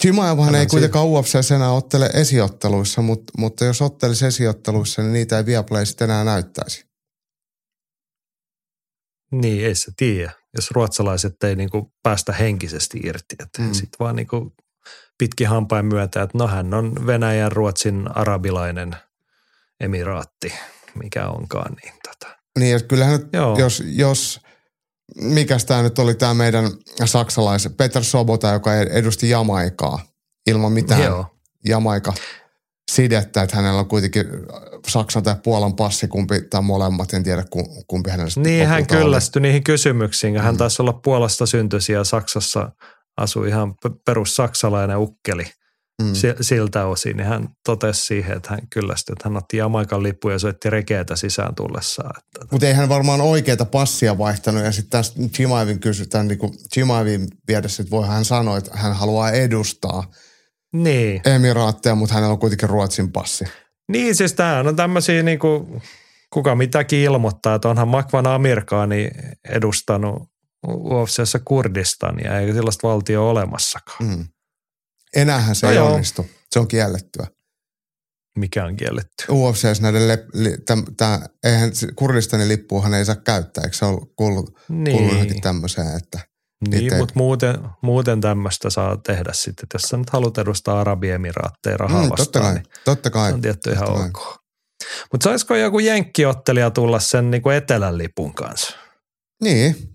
Chimaevahan 0.01 0.55
ei 0.55 0.67
kuitenkaan 0.67 1.05
UFC 1.05 1.51
enää 1.51 1.71
ottele 1.71 2.09
esiotteluissa, 2.13 3.01
mutta, 3.01 3.33
mutta 3.37 3.65
jos 3.65 3.81
ottelisi 3.81 4.25
esiotteluissa, 4.25 5.01
niin 5.01 5.13
niitä 5.13 5.37
ei 5.37 5.45
Viaplay 5.45 5.85
sitten 5.85 6.09
enää 6.09 6.23
näyttäisi. 6.23 6.85
Niin, 9.31 9.65
ei 9.65 9.75
se 9.75 9.91
tiedä. 9.97 10.31
Jos 10.55 10.71
ruotsalaiset 10.71 11.43
ei 11.43 11.55
niinku 11.55 11.93
päästä 12.03 12.33
henkisesti 12.33 12.99
irti, 13.03 13.35
että 13.39 13.61
mm. 13.61 13.73
sitten 13.73 13.97
vaan 13.99 14.15
niinku 14.15 14.53
pitki 15.17 15.43
hampain 15.43 15.85
myötä, 15.85 16.21
että 16.21 16.37
no 16.37 16.47
hän 16.47 16.73
on 16.73 17.07
Venäjän, 17.07 17.51
Ruotsin, 17.51 18.17
arabilainen 18.17 18.95
emiraatti, 19.79 20.53
mikä 21.03 21.27
onkaan. 21.27 21.75
Niin, 21.83 21.93
tota. 22.07 22.35
niin 22.59 22.87
kyllähän 22.87 23.19
Joo. 23.33 23.59
jos, 23.59 23.83
jos 23.85 24.39
mikäs 25.21 25.65
tämä 25.65 25.83
nyt 25.83 25.99
oli 25.99 26.15
tämä 26.15 26.33
meidän 26.33 26.71
saksalais 27.05 27.69
Peter 27.77 28.03
Sobota, 28.03 28.47
joka 28.47 28.75
edusti 28.75 29.29
Jamaikaa 29.29 29.99
ilman 30.47 30.71
mitään 30.71 31.03
Joo. 31.03 31.25
Jamaika 31.65 32.13
sidettä, 32.91 33.41
että 33.41 33.55
hänellä 33.55 33.79
on 33.79 33.87
kuitenkin 33.87 34.25
Saksan 34.87 35.23
tai 35.23 35.35
Puolan 35.43 35.75
passi, 35.75 36.07
kumpi 36.07 36.41
tai 36.41 36.61
molemmat, 36.61 37.13
en 37.13 37.23
tiedä 37.23 37.43
kumpi 37.87 38.09
hänellä 38.09 38.31
Niin, 38.35 38.67
hän 38.67 38.87
kyllästyi 38.87 39.41
niihin 39.41 39.63
kysymyksiin. 39.63 40.37
Hän 40.37 40.53
mm. 40.53 40.57
taisi 40.57 40.81
olla 40.81 40.93
Puolasta 40.93 41.45
syntyisiä 41.45 41.97
ja 41.97 42.03
Saksassa 42.03 42.71
asui 43.17 43.47
ihan 43.47 43.75
perus 44.05 44.35
saksalainen 44.35 44.97
ukkeli– 44.97 45.45
mm. 46.03 46.13
siltä 46.41 46.85
osin, 46.85 47.17
niin 47.17 47.27
hän 47.27 47.49
totesi 47.65 48.05
siihen, 48.05 48.37
että 48.37 48.49
hän 48.49 48.59
kyllästyi, 48.69 49.13
että 49.13 49.29
hän 49.29 49.37
otti 49.37 49.57
Jamaikan 49.57 50.03
lippu 50.03 50.29
ja 50.29 50.39
soitti 50.39 50.69
rekeitä 50.69 51.15
sisään 51.15 51.55
tullessaan. 51.55 52.21
Mutta 52.51 52.67
ei 52.67 52.73
hän 52.73 52.89
varmaan 52.89 53.21
oikeita 53.21 53.65
passia 53.65 54.17
vaihtanut 54.17 54.63
ja 54.63 54.71
sitten 54.71 54.89
tässä 54.89 55.13
Jimaivin 55.39 55.79
kysytään, 55.79 56.27
niin 56.27 56.37
kuin 56.37 56.53
Jimaivin 56.75 57.27
viedessä, 57.47 57.83
että 57.83 57.91
voi 57.91 58.07
hän 58.07 58.25
sanoa, 58.25 58.57
että 58.57 58.71
hän 58.73 58.95
haluaa 58.95 59.31
edustaa. 59.31 60.11
Niin. 60.73 61.21
emiraatteja, 61.25 61.95
mutta 61.95 62.15
hänellä 62.15 62.33
on 62.33 62.39
kuitenkin 62.39 62.69
Ruotsin 62.69 63.11
passi. 63.11 63.45
Niin, 63.91 64.15
siis 64.15 64.33
tämähän 64.33 64.67
on 64.67 64.75
tämmöisiä 64.75 65.23
niinku, 65.23 65.81
kuka 66.33 66.55
mitäkin 66.55 66.99
ilmoittaa, 66.99 67.55
että 67.55 67.69
onhan 67.69 67.87
Makvan 67.87 68.27
Amirkaani 68.27 69.09
edustanut 69.49 70.23
UFCssä 70.67 71.39
Kurdistania, 71.45 72.39
eikä 72.39 72.53
sellaista 72.53 72.87
valtio 72.87 73.29
olemassakaan. 73.29 74.09
Mm. 74.09 74.25
Enäähän 75.15 75.55
se 75.55 75.65
No 75.65 75.71
ei 75.71 75.77
joo. 75.77 75.91
onnistu. 75.93 76.25
Se 76.51 76.59
on 76.59 76.67
kiellettyä. 76.67 77.27
Mikä 78.37 78.65
on 78.65 78.75
kielletty. 78.75 79.25
UFCs 79.31 79.81
näiden, 79.81 80.07
le, 80.07 80.25
li, 80.33 80.57
täm, 80.65 80.83
tää, 80.97 81.29
eihän 81.43 81.71
Kurdistanin 81.95 82.47
lippuahan 82.47 82.93
ei 82.93 83.05
saa 83.05 83.15
käyttää, 83.15 83.63
eikö 83.63 83.75
se 83.77 83.85
ole 83.85 83.99
kuullut, 84.15 84.49
kuullut 84.49 84.59
Niin, 84.69 85.09
johonkin 85.09 85.41
tämmöiseen, 85.41 85.97
että 85.97 86.19
niin 86.69 86.93
ei- 86.93 86.99
mutta 86.99 87.13
muuten, 87.17 87.55
muuten 87.81 88.21
tämmöistä 88.21 88.69
saa 88.69 88.97
tehdä 88.97 89.33
sitten. 89.33 89.63
että 89.63 89.75
Jos 89.75 89.81
sä 89.81 89.97
nyt 89.97 90.09
haluat 90.09 90.37
edustaa 90.37 90.79
Arabiemiraatteja 90.81 91.77
rahaa 91.77 92.03
mm, 92.03 92.09
vastaan, 92.09 92.25
totta 92.25 92.39
kai, 92.39 92.53
niin 92.53 92.65
totta 92.85 93.09
kai. 93.09 93.33
on 93.33 93.41
tietty 93.41 93.71
ihan 93.71 93.87
totta 93.87 94.03
ok. 94.19 94.37
Mutta 95.11 95.23
saisiko 95.23 95.55
joku 95.55 95.79
jenkkiottelija 95.79 96.71
tulla 96.71 96.99
sen 96.99 97.31
niinku 97.31 97.49
etelän 97.49 97.97
lipun 97.97 98.33
kanssa? 98.33 98.77
Niin, 99.43 99.94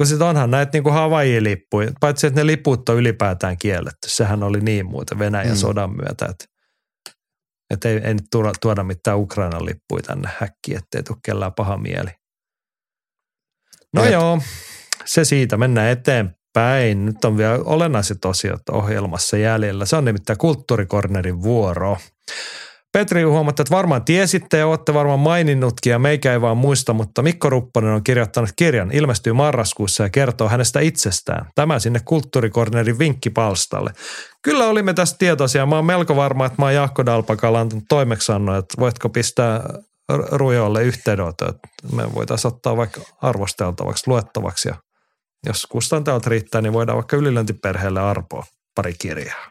Kun 0.00 0.06
sit 0.06 0.20
onhan 0.22 0.50
näitä 0.50 0.70
niinku 0.72 0.90
Hawaii-lippuja, 0.90 1.90
paitsi 2.00 2.26
että 2.26 2.40
ne 2.40 2.46
liput 2.46 2.88
on 2.88 2.96
ylipäätään 2.96 3.58
kielletty. 3.58 4.08
Sehän 4.08 4.42
oli 4.42 4.60
niin 4.60 4.86
muuten 4.86 5.18
Venäjän 5.18 5.48
Mm. 5.48 5.56
sodan 5.56 5.90
myötä, 5.96 6.26
että 6.26 6.44
et 7.70 7.84
ei, 7.84 7.96
ei 8.04 8.14
nyt 8.14 8.24
tuoda, 8.30 8.52
tuoda 8.60 8.84
mitään 8.84 9.18
Ukrainan 9.18 9.64
lippuja 9.66 10.02
tänne 10.02 10.30
häkkiin, 10.38 10.78
ettei 10.78 11.02
tule 11.02 11.18
kellään 11.24 11.52
paha 11.54 11.76
mieli. 11.76 12.10
No 13.94 14.04
Jep. 14.04 14.12
joo, 14.12 14.40
se 15.04 15.24
siitä. 15.24 15.56
Mennään 15.56 15.88
eteenpäin. 15.90 17.06
Nyt 17.06 17.24
on 17.24 17.36
vielä 17.36 17.58
olennaiset 17.64 18.24
osiot 18.24 18.68
ohjelmassa 18.72 19.36
jäljellä. 19.36 19.86
Se 19.86 19.96
on 19.96 20.04
nimittäin 20.04 20.38
kulttuurikornerin 20.38 21.42
vuoro. 21.42 21.96
Petri 22.92 23.22
huomatta, 23.22 23.64
varmaan 23.70 24.04
tiesitte 24.04 24.58
ja 24.58 24.66
olette 24.66 24.94
varmaan 24.94 25.18
maininnutkin 25.18 25.90
ja 25.90 25.98
meikä 25.98 26.32
ei 26.32 26.40
vaan 26.40 26.56
muista, 26.56 26.92
mutta 26.92 27.22
Mikko 27.22 27.50
Rupponen 27.50 27.92
on 27.92 28.04
kirjoittanut 28.04 28.50
kirjan, 28.56 28.92
ilmestyy 28.92 29.32
marraskuussa 29.32 30.02
ja 30.02 30.10
kertoo 30.10 30.48
hänestä 30.48 30.80
itsestään. 30.80 31.46
Tämä 31.54 31.78
sinne 31.78 32.00
kulttuurikornerin 32.04 32.98
vinkkipalstalle. 32.98 33.92
Kyllä 34.42 34.66
olimme 34.66 34.94
tästä 34.94 35.18
tietoisia. 35.18 35.66
Mä 35.66 35.76
oon 35.76 35.84
melko 35.84 36.16
varma, 36.16 36.46
että 36.46 36.62
mä 36.62 36.66
oon 36.66 36.74
Jaakko 36.74 37.06
Dalpakalla 37.06 37.60
antanut 37.60 37.84
että 38.58 38.80
voitko 38.80 39.08
pistää 39.08 39.62
R- 40.12 40.28
Rujolle 40.30 40.82
yhteydenotto, 40.82 41.48
että 41.48 41.68
me 41.92 42.14
voitaisiin 42.14 42.54
ottaa 42.54 42.76
vaikka 42.76 43.00
arvosteltavaksi, 43.22 44.04
luettavaksi 44.06 44.68
ja 44.68 44.74
jos 45.46 45.66
kustantajat 45.66 46.26
riittää, 46.26 46.60
niin 46.60 46.72
voidaan 46.72 46.96
vaikka 46.96 47.16
ylilöntiperheelle 47.16 48.00
arpoa 48.00 48.46
pari 48.74 48.94
kirjaa. 48.98 49.50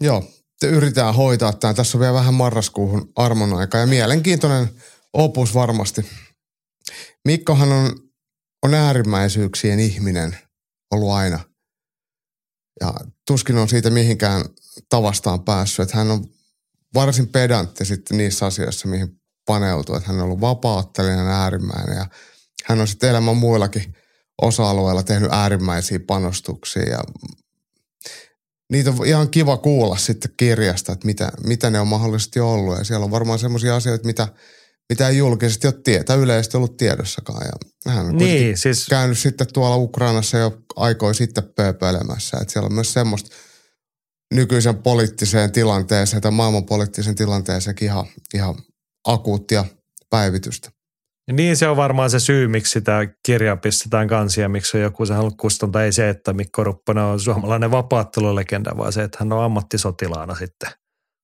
joo. 0.00 0.37
Te 0.60 0.66
yritetään 0.66 1.14
hoitaa 1.14 1.52
tämä. 1.52 1.74
Tässä 1.74 1.98
on 1.98 2.00
vielä 2.00 2.14
vähän 2.14 2.34
marraskuuhun 2.34 3.12
armon 3.16 3.54
aika 3.54 3.78
ja 3.78 3.86
mielenkiintoinen 3.86 4.70
opus 5.12 5.54
varmasti. 5.54 6.06
Mikkohan 7.24 7.72
on, 7.72 7.92
on 8.62 8.74
äärimmäisyyksien 8.74 9.80
ihminen 9.80 10.38
ollut 10.90 11.10
aina. 11.10 11.40
Ja 12.80 12.94
tuskin 13.26 13.58
on 13.58 13.68
siitä 13.68 13.90
mihinkään 13.90 14.44
tavastaan 14.88 15.44
päässyt. 15.44 15.82
Että 15.82 15.96
hän 15.96 16.10
on 16.10 16.24
varsin 16.94 17.28
pedantti 17.28 17.84
sitten 17.84 18.18
niissä 18.18 18.46
asioissa, 18.46 18.88
mihin 18.88 19.20
paneutuu. 19.46 19.94
Että 19.94 20.08
hän 20.08 20.16
on 20.16 20.24
ollut 20.24 20.40
vapaattelijan 20.40 21.26
äärimmäinen 21.26 21.96
ja 21.96 22.06
hän 22.64 22.80
on 22.80 22.88
sitten 22.88 23.10
elämän 23.10 23.36
muillakin 23.36 23.94
osa-alueilla 24.42 25.02
tehnyt 25.02 25.32
äärimmäisiä 25.32 26.00
panostuksia 26.06 26.90
ja 26.90 26.98
niitä 28.72 28.90
on 28.90 29.06
ihan 29.06 29.30
kiva 29.30 29.56
kuulla 29.56 29.96
sitten 29.96 30.30
kirjasta, 30.36 30.92
että 30.92 31.06
mitä, 31.06 31.32
mitä 31.46 31.70
ne 31.70 31.80
on 31.80 31.88
mahdollisesti 31.88 32.40
ollut. 32.40 32.78
Ja 32.78 32.84
siellä 32.84 33.04
on 33.04 33.10
varmaan 33.10 33.38
semmoisia 33.38 33.76
asioita, 33.76 34.06
mitä, 34.06 34.28
mitä 34.88 35.08
ei 35.08 35.16
julkisesti 35.16 35.66
ole 35.66 35.74
tietää, 35.84 36.16
yleisesti 36.16 36.56
ollut 36.56 36.76
tiedossakaan. 36.76 37.46
Ja 37.46 37.92
hän 37.92 38.06
on 38.06 38.16
Niin, 38.16 38.58
siis 38.58 38.86
käynyt 38.86 39.18
sitten 39.18 39.46
tuolla 39.52 39.76
Ukrainassa 39.76 40.38
jo 40.38 40.58
aikoi 40.76 41.14
sitten 41.14 41.44
pööpöilemässä. 41.56 42.38
Että 42.40 42.52
siellä 42.52 42.66
on 42.66 42.74
myös 42.74 42.92
semmoista 42.92 43.36
nykyisen 44.34 44.76
poliittiseen 44.82 45.52
tilanteeseen 45.52 46.22
tai 46.22 46.30
maailmanpoliittisen 46.30 47.14
tilanteeseenkin 47.14 47.86
ihan, 47.86 48.06
ihan 48.34 48.54
akuuttia 49.04 49.64
päivitystä. 50.10 50.70
Niin 51.32 51.56
se 51.56 51.68
on 51.68 51.76
varmaan 51.76 52.10
se 52.10 52.20
syy, 52.20 52.48
miksi 52.48 52.70
sitä 52.70 53.08
kirjaa 53.26 53.56
pistetään 53.56 54.08
kansia, 54.08 54.48
miksi 54.48 54.76
on 54.76 54.82
joku 54.82 55.06
se 55.06 55.14
halunnut 55.14 55.38
kustantaa. 55.40 55.82
Ei 55.82 55.92
se, 55.92 56.08
että 56.08 56.32
Mikko 56.32 56.64
Rupponen 56.64 57.04
on 57.04 57.20
suomalainen 57.20 57.70
vapaattelulegenda, 57.70 58.76
vaan 58.76 58.92
se, 58.92 59.02
että 59.02 59.18
hän 59.20 59.32
on 59.32 59.44
ammattisotilaana 59.44 60.34
sitten 60.34 60.70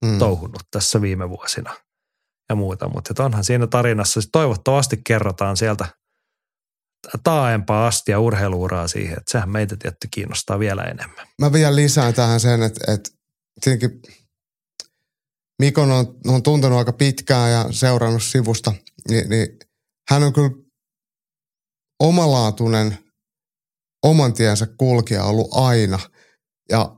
Mm. 0.05 0.19
touhunut 0.19 0.63
tässä 0.71 1.01
viime 1.01 1.31
vuosina 1.31 1.75
ja 2.49 2.55
muuta. 2.55 2.89
Mutta 2.89 3.25
onhan 3.25 3.45
siinä 3.45 3.67
tarinassa, 3.67 4.21
siis 4.21 4.29
toivottavasti 4.33 5.01
kerrotaan 5.07 5.57
sieltä 5.57 5.87
taaempaa 7.25 7.87
asti 7.87 8.11
ja 8.11 8.21
urheiluuraa 8.21 8.89
siihen, 8.89 9.19
että 9.19 9.33
sehän 9.33 9.51
meitä 9.51 9.77
tietty 9.77 10.09
kiinnostaa 10.11 10.59
vielä 10.59 10.83
enemmän. 10.83 11.27
Mä 11.41 11.53
vielä 11.53 11.77
lisään 11.77 12.15
tähän 12.15 12.41
sen, 12.41 12.63
että, 12.63 12.93
että 12.93 13.11
tietenkin 13.61 14.03
Mikon 15.59 15.91
on, 15.91 16.07
on 16.27 16.43
tuntenut 16.43 16.79
aika 16.79 16.93
pitkään 16.93 17.53
ja 17.53 17.67
seurannut 17.71 18.23
sivusta, 18.23 18.73
niin, 19.09 19.29
niin 19.29 19.59
hän 20.11 20.23
on 20.23 20.33
kyllä 20.33 20.51
omalaatuinen 22.01 22.99
oman 24.05 24.33
tiensä 24.35 24.67
kulkija 24.67 25.25
ollut 25.25 25.49
aina. 25.51 25.99
Ja 26.71 26.97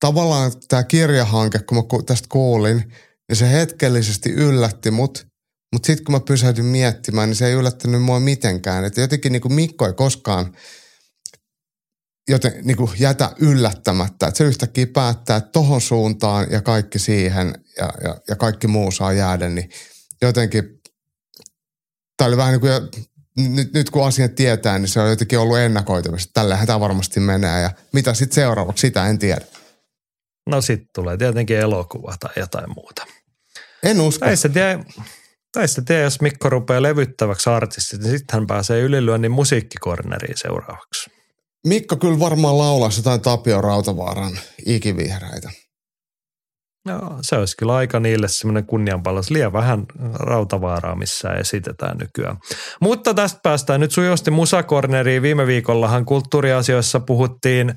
tavallaan 0.00 0.52
tämä 0.68 0.84
kirjahanke, 0.84 1.58
kun 1.58 1.76
mä 1.76 1.82
tästä 2.06 2.28
kuulin, 2.30 2.92
niin 3.28 3.36
se 3.36 3.50
hetkellisesti 3.50 4.30
yllätti 4.30 4.90
mut, 4.90 5.26
mutta 5.72 5.86
sitten 5.86 6.04
kun 6.04 6.14
mä 6.14 6.20
pysähdyin 6.20 6.66
miettimään, 6.66 7.28
niin 7.28 7.36
se 7.36 7.46
ei 7.46 7.52
yllättänyt 7.52 8.02
mua 8.02 8.20
mitenkään. 8.20 8.84
Että 8.84 9.00
jotenkin 9.00 9.32
niin 9.32 9.42
kuin 9.42 9.54
Mikko 9.54 9.86
ei 9.86 9.92
koskaan 9.92 10.56
joten 12.28 12.52
niin 12.62 12.76
kuin 12.76 12.90
jätä 12.98 13.32
yllättämättä. 13.40 14.26
Että 14.26 14.38
se 14.38 14.44
yhtäkkiä 14.44 14.86
päättää, 14.86 15.36
että 15.36 15.50
tohon 15.50 15.80
suuntaan 15.80 16.46
ja 16.50 16.62
kaikki 16.62 16.98
siihen 16.98 17.54
ja, 17.78 17.92
ja, 18.04 18.20
ja 18.28 18.36
kaikki 18.36 18.66
muu 18.66 18.90
saa 18.90 19.12
jäädä, 19.12 19.48
niin 19.48 19.70
jotenkin 20.22 20.80
tämä 22.16 22.28
oli 22.28 22.36
vähän 22.36 22.52
niin 22.52 22.60
kuin, 22.60 22.72
jo- 22.72 22.88
nyt, 23.36 23.72
nyt 23.72 23.90
kun 23.90 24.06
asian 24.06 24.30
tietää, 24.30 24.78
niin 24.78 24.88
se 24.88 25.00
on 25.00 25.10
jotenkin 25.10 25.38
ollut 25.38 25.58
ennakoitavissa. 25.58 26.30
Tällähän 26.34 26.66
tämä 26.66 26.80
varmasti 26.80 27.20
menee 27.20 27.60
ja 27.60 27.70
mitä 27.92 28.14
sitten 28.14 28.34
seuraavaksi, 28.34 28.80
sitä 28.80 29.06
en 29.06 29.18
tiedä. 29.18 29.44
No 30.46 30.60
sitten 30.60 30.88
tulee 30.94 31.16
tietenkin 31.16 31.58
elokuva 31.58 32.14
tai 32.20 32.32
jotain 32.36 32.70
muuta. 32.74 33.06
En 33.82 34.00
usko. 34.00 34.26
Tai 34.26 34.36
sitten 34.36 34.52
tiedä, 34.52 34.84
tai 35.52 35.68
sitten 35.68 35.84
tiedä, 35.84 36.02
jos 36.02 36.20
Mikko 36.20 36.50
rupeaa 36.50 36.82
levyttäväksi 36.82 37.50
artistiksi, 37.50 38.08
niin 38.08 38.18
sitten 38.18 38.38
hän 38.38 38.46
pääsee 38.46 38.80
ylilyönnin 38.80 39.30
musiikkikorneriin 39.30 40.38
seuraavaksi. 40.38 41.10
Mikko 41.66 41.96
kyllä 41.96 42.18
varmaan 42.18 42.58
laulaisi 42.58 42.98
jotain 42.98 43.20
Tapio 43.20 43.60
Rautavaaran 43.60 44.38
ikivihreitä. 44.66 45.50
No, 46.84 47.18
se 47.20 47.36
olisi 47.36 47.56
kyllä 47.56 47.74
aika 47.74 48.00
niille 48.00 48.28
semmoinen 48.28 48.66
kunnianpallas. 48.66 49.30
Liian 49.30 49.52
vähän 49.52 49.84
rautavaaraa, 50.12 50.96
missä 50.96 51.28
esitetään 51.28 51.98
nykyään. 51.98 52.36
Mutta 52.80 53.14
tästä 53.14 53.40
päästään 53.42 53.80
nyt 53.80 53.92
sujuvasti 53.92 54.30
musakorneriin. 54.30 55.22
Viime 55.22 55.46
viikollahan 55.46 56.04
kulttuuriasioissa 56.04 57.00
puhuttiin 57.00 57.74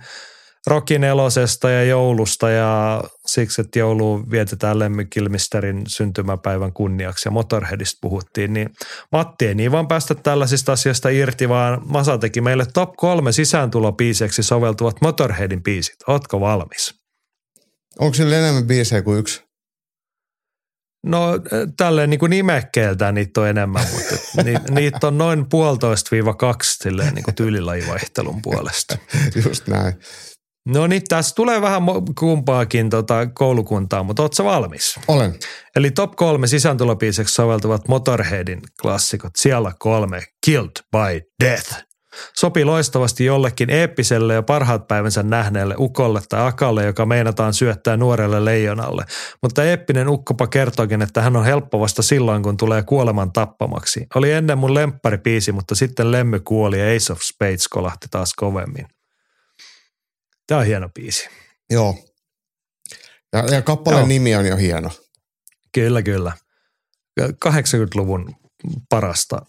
Rokin 0.68 1.04
elosesta 1.04 1.70
ja 1.70 1.84
joulusta 1.84 2.50
ja 2.50 3.02
siksi, 3.26 3.62
että 3.62 3.80
joulu 3.80 4.24
vietetään 4.32 4.80
Lemmikilmisterin 4.80 5.82
syntymäpäivän 5.88 6.74
kunniaksi 6.74 7.28
ja 7.28 7.32
Motorheadista 7.32 7.98
puhuttiin, 8.02 8.54
niin 8.54 8.70
Matti 9.12 9.48
ei 9.48 9.56
niin 9.56 9.72
vaan 9.72 9.88
päästä 9.88 10.16
tällaisista 10.16 10.72
asioista 10.72 11.10
irti, 11.10 11.50
vaan 11.50 11.82
Masa 11.86 12.18
teki 12.18 12.42
meille 12.42 12.66
top 12.74 12.94
kolme 12.98 13.32
sisääntulopiiseksi 13.32 14.44
soveltuvat 14.44 15.02
Motorheadin 15.02 15.64
biisit. 15.64 15.96
Ootko 16.08 16.40
valmis? 16.40 16.97
Onko 18.00 18.14
sillä 18.14 18.38
enemmän 18.38 18.68
biisejä 18.68 19.02
kuin 19.02 19.20
yksi? 19.20 19.48
No 21.06 21.34
äh, 21.34 21.40
tälleen 21.78 22.10
niin 22.10 22.20
kuin 22.20 22.30
nimekkeeltään 22.30 23.16
niitä 23.16 23.42
on 23.42 23.48
enemmän, 23.48 23.86
mutta 23.92 24.44
ni, 24.44 24.54
niitä 24.82 25.08
on 25.08 25.18
noin 25.18 25.50
puolitoista 25.50 26.10
viiva 26.12 26.34
kaksi 26.34 26.78
silleen 26.84 27.14
niin 27.14 27.24
kuin 27.24 27.36
tyylilajivaihtelun 27.36 28.42
puolesta. 28.42 28.98
Just 29.46 29.68
näin. 29.68 29.94
No 30.68 30.88
niin, 30.88 31.02
tässä 31.10 31.36
tulee 31.36 31.62
vähän 31.62 31.82
kumpaakin 32.20 32.90
tota 32.90 33.28
koulukuntaa, 33.34 34.04
mutta 34.04 34.24
ootko 34.24 34.44
valmis? 34.44 35.00
Olen. 35.08 35.36
Eli 35.76 35.92
top 35.92 36.16
kolme 36.16 36.48
sisääntulopiiseksi 36.48 37.34
soveltuvat 37.34 37.88
Motorheadin 37.88 38.62
klassikot. 38.82 39.32
Siellä 39.36 39.72
kolme, 39.80 40.24
Killed 40.46 40.72
by 40.92 41.22
Death. 41.44 41.87
Sopii 42.36 42.66
loistavasti 42.66 43.26
jollekin 43.26 43.70
eeppiselle 43.70 44.34
ja 44.34 44.44
parhaat 44.44 44.88
päivänsä 44.88 45.24
nähneelle 45.24 45.76
ukolle 45.80 46.22
tai 46.30 46.48
akalle, 46.48 46.86
joka 46.86 47.06
meinataan 47.06 47.54
syöttää 47.54 47.98
nuorelle 47.98 48.46
leijonalle. 48.46 49.06
Mutta 49.42 49.64
eeppinen 49.64 50.10
ukkopa 50.10 50.48
kertoikin, 50.48 51.02
että 51.02 51.22
hän 51.22 51.36
on 51.36 51.46
helppo 51.46 51.80
vasta 51.80 52.02
silloin, 52.02 52.44
kun 52.44 52.58
tulee 52.58 52.84
kuoleman 52.84 53.32
tappamaksi. 53.32 54.08
Oli 54.16 54.32
ennen 54.32 54.58
mun 54.58 54.74
lempparipiisi, 54.74 55.52
mutta 55.52 55.76
sitten 55.76 56.12
Lemmy 56.12 56.40
kuoli 56.40 56.80
ja 56.80 56.96
Ace 56.96 57.14
of 57.14 57.20
Spades 57.22 57.68
kolahti 57.68 58.08
taas 58.12 58.34
kovemmin. 58.34 58.88
Tämä 60.48 60.60
on 60.60 60.66
hieno 60.66 60.90
biisi. 60.90 61.30
Joo. 61.70 61.96
Ja, 63.34 63.46
ja 63.52 63.62
kappaleen 63.62 64.00
Joo. 64.00 64.08
nimi 64.08 64.36
on 64.36 64.46
jo 64.46 64.56
hieno. 64.56 64.90
Kyllä, 65.74 66.02
kyllä. 66.02 66.32
80-luvun 67.22 68.36
parasta 68.90 69.42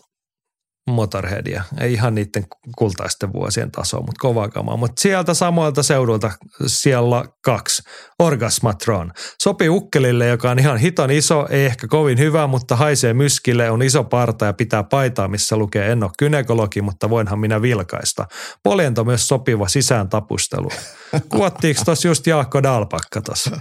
Motorheadia. 0.90 1.62
Ei 1.80 1.92
ihan 1.92 2.14
niiden 2.14 2.46
kultaisten 2.78 3.32
vuosien 3.32 3.70
tasoa, 3.70 4.00
mutta 4.00 4.20
kovaa 4.20 4.48
kamaa. 4.48 4.76
Mutta 4.76 5.00
sieltä 5.02 5.34
samoilta 5.34 5.82
seudulta 5.82 6.30
siellä 6.66 7.24
kaksi. 7.44 7.82
Orgasmatron. 8.18 9.12
Sopii 9.42 9.68
ukkelille, 9.68 10.26
joka 10.26 10.50
on 10.50 10.58
ihan 10.58 10.78
hiton 10.78 11.10
iso, 11.10 11.46
ei 11.50 11.66
ehkä 11.66 11.86
kovin 11.86 12.18
hyvä, 12.18 12.46
mutta 12.46 12.76
haisee 12.76 13.14
myskille, 13.14 13.70
on 13.70 13.82
iso 13.82 14.04
parta 14.04 14.44
ja 14.44 14.52
pitää 14.52 14.84
paitaa, 14.84 15.28
missä 15.28 15.56
lukee 15.56 15.92
en 15.92 16.02
ole 16.02 16.10
kynekologi, 16.18 16.82
mutta 16.82 17.10
voinhan 17.10 17.38
minä 17.38 17.62
vilkaista. 17.62 18.26
Poljento 18.62 19.04
myös 19.04 19.28
sopiva 19.28 19.68
sisään 19.68 20.08
tapustelu. 20.08 20.68
Kuvattiinko 21.30 21.82
tuossa 21.84 22.08
just 22.08 22.26
Jaakko 22.26 22.62
Dalpakka 22.62 23.22
tuossa? 23.22 23.60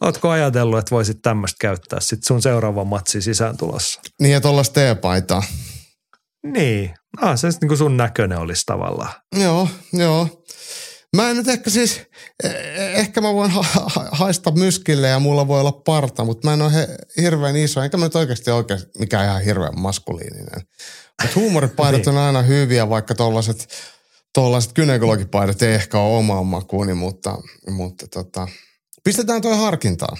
Ootko 0.00 0.30
ajatellut, 0.30 0.78
että 0.78 0.90
voisit 0.90 1.22
tämmöistä 1.22 1.56
käyttää 1.60 2.00
sit 2.00 2.24
sun 2.24 2.42
seuraavan 2.42 2.86
matsin 2.86 3.22
sisään 3.22 3.56
tulossa? 3.56 4.00
Niin 4.20 4.32
ja 4.32 4.40
tuollaista 4.40 4.74
teepaitaa. 4.74 5.42
Niin. 6.46 6.94
Ah, 7.20 7.38
se 7.38 7.48
niin 7.48 7.68
kuin 7.68 7.78
sun 7.78 7.96
näköinen 7.96 8.38
olisi 8.38 8.62
tavallaan. 8.66 9.12
Joo, 9.42 9.68
joo. 9.92 10.28
Mä 11.16 11.30
en 11.30 11.36
nyt 11.36 11.48
ehkä 11.48 11.70
siis, 11.70 12.02
eh- 12.46 12.48
ehkä 12.76 13.20
mä 13.20 13.34
voin 13.34 13.50
ha- 13.50 13.64
ha- 13.86 14.08
haista 14.12 14.50
myskille 14.50 15.08
ja 15.08 15.18
mulla 15.18 15.48
voi 15.48 15.60
olla 15.60 15.72
parta, 15.72 16.24
mutta 16.24 16.48
mä 16.48 16.54
en 16.54 16.62
ole 16.62 16.72
he, 16.72 16.88
hirveän 17.20 17.56
iso, 17.56 17.82
enkä 17.82 17.96
mä 17.96 18.04
nyt 18.04 18.16
oikeasti 18.16 18.50
oikein 18.50 18.80
mikään 18.98 19.24
ihan 19.24 19.42
hirveän 19.42 19.80
maskuliininen. 19.80 20.60
Mutta 21.22 21.40
huumoripaidat 21.40 22.06
on 22.06 22.18
aina 22.18 22.42
hyviä, 22.42 22.88
vaikka 22.88 23.14
tollaset, 23.14 23.68
tollaset 24.34 24.72
gynekologipaidat 24.72 25.62
ei 25.62 25.74
ehkä 25.74 25.98
ole 25.98 26.18
omaan 26.18 26.46
makuuni, 26.46 26.94
mutta, 26.94 27.38
mutta 27.70 28.06
tota, 28.08 28.48
pistetään 29.04 29.42
toi 29.42 29.56
harkintaan. 29.56 30.16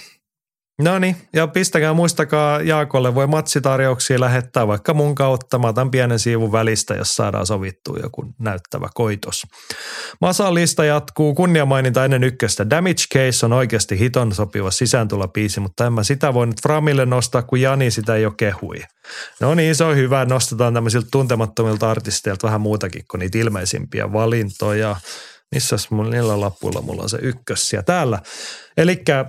No 0.78 0.98
niin, 0.98 1.16
ja 1.32 1.46
pistäkää 1.46 1.92
muistakaa 1.92 2.60
Jaakolle 2.60 3.14
voi 3.14 3.26
matsitarjouksia 3.26 4.20
lähettää 4.20 4.66
vaikka 4.66 4.94
mun 4.94 5.14
kautta. 5.14 5.58
Mä 5.58 5.66
otan 5.66 5.90
pienen 5.90 6.18
siivun 6.18 6.52
välistä, 6.52 6.94
jos 6.94 7.16
saadaan 7.16 7.46
sovittua 7.46 7.98
joku 8.02 8.34
näyttävä 8.38 8.88
koitos. 8.94 9.42
Masan 10.20 10.54
lista 10.54 10.84
jatkuu. 10.84 11.34
Kunniamaininta 11.34 12.04
ennen 12.04 12.24
ykköstä. 12.24 12.70
Damage 12.70 13.04
Case 13.14 13.46
on 13.46 13.52
oikeasti 13.52 13.98
hiton 13.98 14.34
sopiva 14.34 14.70
sisääntulopiisi, 14.70 15.60
mutta 15.60 15.86
en 15.86 15.92
mä 15.92 16.04
sitä 16.04 16.34
voi 16.34 16.46
nyt 16.46 16.62
Framille 16.62 17.06
nostaa, 17.06 17.42
kun 17.42 17.60
Jani 17.60 17.90
sitä 17.90 18.16
jo 18.16 18.30
kehui. 18.30 18.82
No 19.40 19.54
niin, 19.54 19.74
se 19.74 19.84
on 19.84 19.96
hyvä. 19.96 20.24
Nostetaan 20.24 20.74
tämmöisiltä 20.74 21.08
tuntemattomilta 21.10 21.90
artisteilta 21.90 22.46
vähän 22.46 22.60
muutakin 22.60 23.04
kuin 23.10 23.18
niitä 23.18 23.38
ilmeisimpiä 23.38 24.12
valintoja. 24.12 24.96
Missäs 25.54 25.90
mun 25.90 26.10
niillä 26.10 26.40
lappuilla 26.40 26.82
mulla 26.82 27.02
on 27.02 27.08
se 27.08 27.18
ykkös 27.22 27.72
ja 27.72 27.82
täällä. 27.82 28.18
Elikkä 28.76 29.24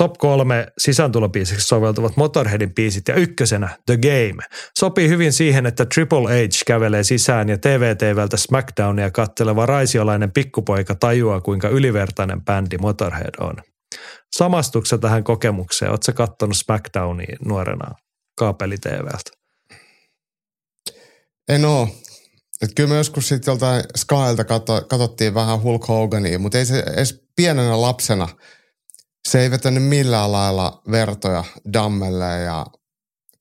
top 0.00 0.18
kolme 0.18 0.66
sisääntulobiisiksi 0.78 1.66
soveltuvat 1.66 2.16
Motorheadin 2.16 2.74
biisit 2.74 3.08
ja 3.08 3.14
ykkösenä 3.14 3.78
The 3.86 3.96
Game. 3.96 4.44
Sopii 4.78 5.08
hyvin 5.08 5.32
siihen, 5.32 5.66
että 5.66 5.86
Triple 5.94 6.20
H 6.20 6.48
kävelee 6.66 7.02
sisään 7.02 7.48
ja 7.48 7.58
TVTVltä 7.58 8.36
SmackDownia 8.36 9.10
katteleva 9.10 9.66
raisiolainen 9.66 10.32
pikkupoika 10.32 10.94
tajuaa, 10.94 11.40
kuinka 11.40 11.68
ylivertainen 11.68 12.44
bändi 12.44 12.78
Motorhead 12.78 13.34
on. 13.40 13.54
Samastuksessa 14.36 14.98
tähän 14.98 15.24
kokemukseen? 15.24 15.90
Oletko 15.90 16.12
kattonut 16.14 16.56
SmackDownia 16.56 17.36
nuorena 17.44 17.94
kaapeli-TVltä? 18.38 19.30
En 21.48 21.64
oo. 21.64 21.88
Et 22.62 22.70
kyllä 22.76 22.88
me 22.88 22.96
joskus 22.96 23.28
sitten 23.28 23.52
joltain 23.52 23.84
Skylta 23.96 24.44
katso, 24.44 24.82
katsottiin 24.88 25.34
vähän 25.34 25.62
Hulk 25.62 25.88
Hogania, 25.88 26.38
mutta 26.38 26.58
ei 26.58 26.66
se 26.66 26.78
edes 26.78 27.24
pienenä 27.36 27.80
lapsena, 27.80 28.28
se 29.28 29.40
ei 29.40 29.50
vetänyt 29.50 29.82
millään 29.82 30.32
lailla 30.32 30.82
vertoja 30.90 31.44
Dammelle 31.72 32.40
ja 32.40 32.66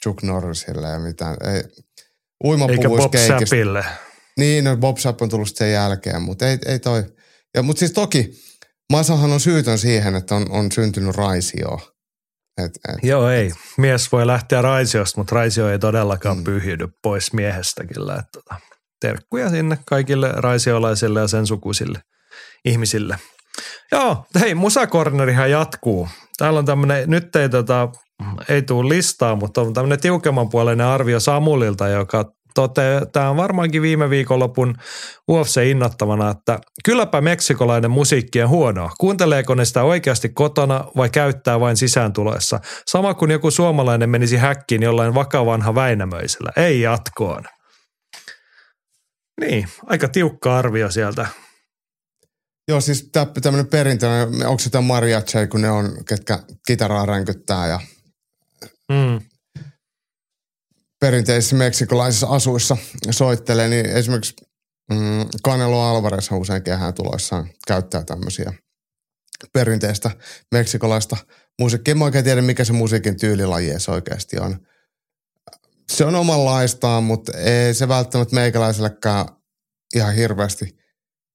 Chuck 0.03 0.23
Norrisille 0.23 0.87
ja 0.87 0.99
mitään. 0.99 1.37
Ei, 1.53 1.63
Eikä 2.69 2.89
Bob 2.89 3.11
keikistä. 3.11 3.39
Sappille. 3.39 3.85
Niin, 4.37 4.63
no 4.63 4.77
Bob 4.77 4.97
Sapp 4.97 5.21
on 5.21 5.29
tullut 5.29 5.55
sen 5.55 5.71
jälkeen, 5.71 6.21
mutta 6.21 6.47
ei, 6.47 6.57
ei 6.65 6.79
toi. 6.79 7.03
Ja, 7.55 7.63
mutta 7.63 7.79
siis 7.79 7.91
toki 7.91 8.31
Masahan 8.91 9.31
on 9.31 9.39
syytön 9.39 9.77
siihen, 9.77 10.15
että 10.15 10.35
on, 10.35 10.51
on 10.51 10.71
syntynyt 10.71 11.15
raisio. 11.15 11.95
Et, 12.57 12.71
et, 12.89 13.03
Joo, 13.03 13.29
ei. 13.29 13.51
Mies 13.77 14.11
voi 14.11 14.27
lähteä 14.27 14.61
raisiosta, 14.61 15.19
mutta 15.19 15.35
raisio 15.35 15.69
ei 15.69 15.79
todellakaan 15.79 16.37
mm. 16.37 16.43
pyhjydy 16.43 16.87
pois 17.03 17.33
miehestä 17.33 17.85
kyllä. 17.85 18.13
Että, 18.13 18.29
tota, 18.33 18.55
terkkuja 19.01 19.49
sinne 19.49 19.77
kaikille 19.85 20.31
raisiolaisille 20.35 21.19
ja 21.19 21.27
sen 21.27 21.47
sukuisille 21.47 21.99
ihmisille. 22.65 23.17
Joo, 23.91 24.25
hei, 24.39 24.55
musakornerihan 24.55 25.51
jatkuu. 25.51 26.07
Täällä 26.37 26.59
on 26.59 26.65
tämmöinen, 26.65 27.09
nyt 27.09 27.35
ei, 27.35 27.49
tota, 27.49 27.89
ei 28.49 28.61
tule 28.61 28.89
listaa, 28.89 29.35
mutta 29.35 29.61
on 29.61 29.73
tämmöinen 29.73 30.01
tiukemman 30.01 30.49
puoleinen 30.49 30.87
arvio 30.87 31.19
Samulilta, 31.19 31.87
joka 31.87 32.25
toteaa, 32.55 33.05
tämä 33.05 33.29
on 33.29 33.37
varmaankin 33.37 33.81
viime 33.81 34.09
viikonlopun 34.09 34.75
UFC 35.31 35.61
innottavana, 35.65 36.29
että 36.29 36.59
kylläpä 36.85 37.21
meksikolainen 37.21 37.91
musiikki 37.91 38.41
on 38.41 38.49
huonoa. 38.49 38.91
Kuunteleeko 38.99 39.55
ne 39.55 39.65
sitä 39.65 39.83
oikeasti 39.83 40.29
kotona 40.29 40.83
vai 40.97 41.09
käyttää 41.09 41.59
vain 41.59 41.77
sisääntuloissa? 41.77 42.59
Sama 42.85 43.13
kuin 43.13 43.31
joku 43.31 43.51
suomalainen 43.51 44.09
menisi 44.09 44.37
häkkiin 44.37 44.83
jollain 44.83 45.15
vakavanha 45.15 45.75
Väinämöisellä. 45.75 46.51
Ei 46.57 46.81
jatkoon. 46.81 47.43
Niin, 49.41 49.67
aika 49.87 50.07
tiukka 50.07 50.57
arvio 50.57 50.91
sieltä. 50.91 51.27
Joo, 52.69 52.81
siis 52.81 53.09
tämmöinen 53.41 53.67
perinteinen, 53.67 54.47
onko 54.47 54.59
se 54.59 54.69
tämä 54.69 54.81
mariachi, 54.81 55.47
kun 55.51 55.61
ne 55.61 55.71
on, 55.71 56.05
ketkä 56.05 56.39
kitaraa 56.67 57.05
ränkyttää 57.05 57.67
ja 57.67 57.79
Mm. 58.91 59.21
perinteisissä 60.99 61.55
meksikolaisissa 61.55 62.27
asuissa 62.27 62.77
soittelee, 63.11 63.67
niin 63.67 63.85
esimerkiksi 63.85 64.33
mm, 64.91 65.25
Canelo 65.45 65.81
Alvarez 65.81 66.31
usein 66.31 66.63
kehään 66.63 66.93
tuloissaan 66.93 67.49
käyttää 67.67 68.03
tämmöisiä 68.03 68.53
perinteistä 69.53 70.11
meksikolaista 70.51 71.17
musiikkia. 71.59 71.91
En 71.91 71.97
mä 71.97 72.05
oikein 72.05 72.23
tiedä, 72.23 72.41
mikä 72.41 72.63
se 72.63 72.73
musiikin 72.73 73.19
tyylilaji 73.19 73.69
edes 73.69 73.89
oikeasti 73.89 74.39
on. 74.39 74.59
Se 75.91 76.05
on 76.05 76.15
omanlaistaan, 76.15 77.03
mutta 77.03 77.37
ei 77.37 77.73
se 77.73 77.87
välttämättä 77.87 78.35
meikäläisellekään 78.35 79.25
ihan 79.95 80.13
hirveästi 80.15 80.78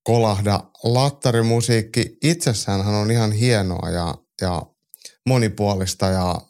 kolahda. 0.05 0.61
Lattarimusiikki 0.85 2.19
itsessään 2.23 2.81
on 2.81 3.11
ihan 3.11 3.33
hienoa 3.33 3.91
ja, 3.91 4.15
ja 4.41 4.63
monipuolista 5.27 6.07
ja 6.07 6.41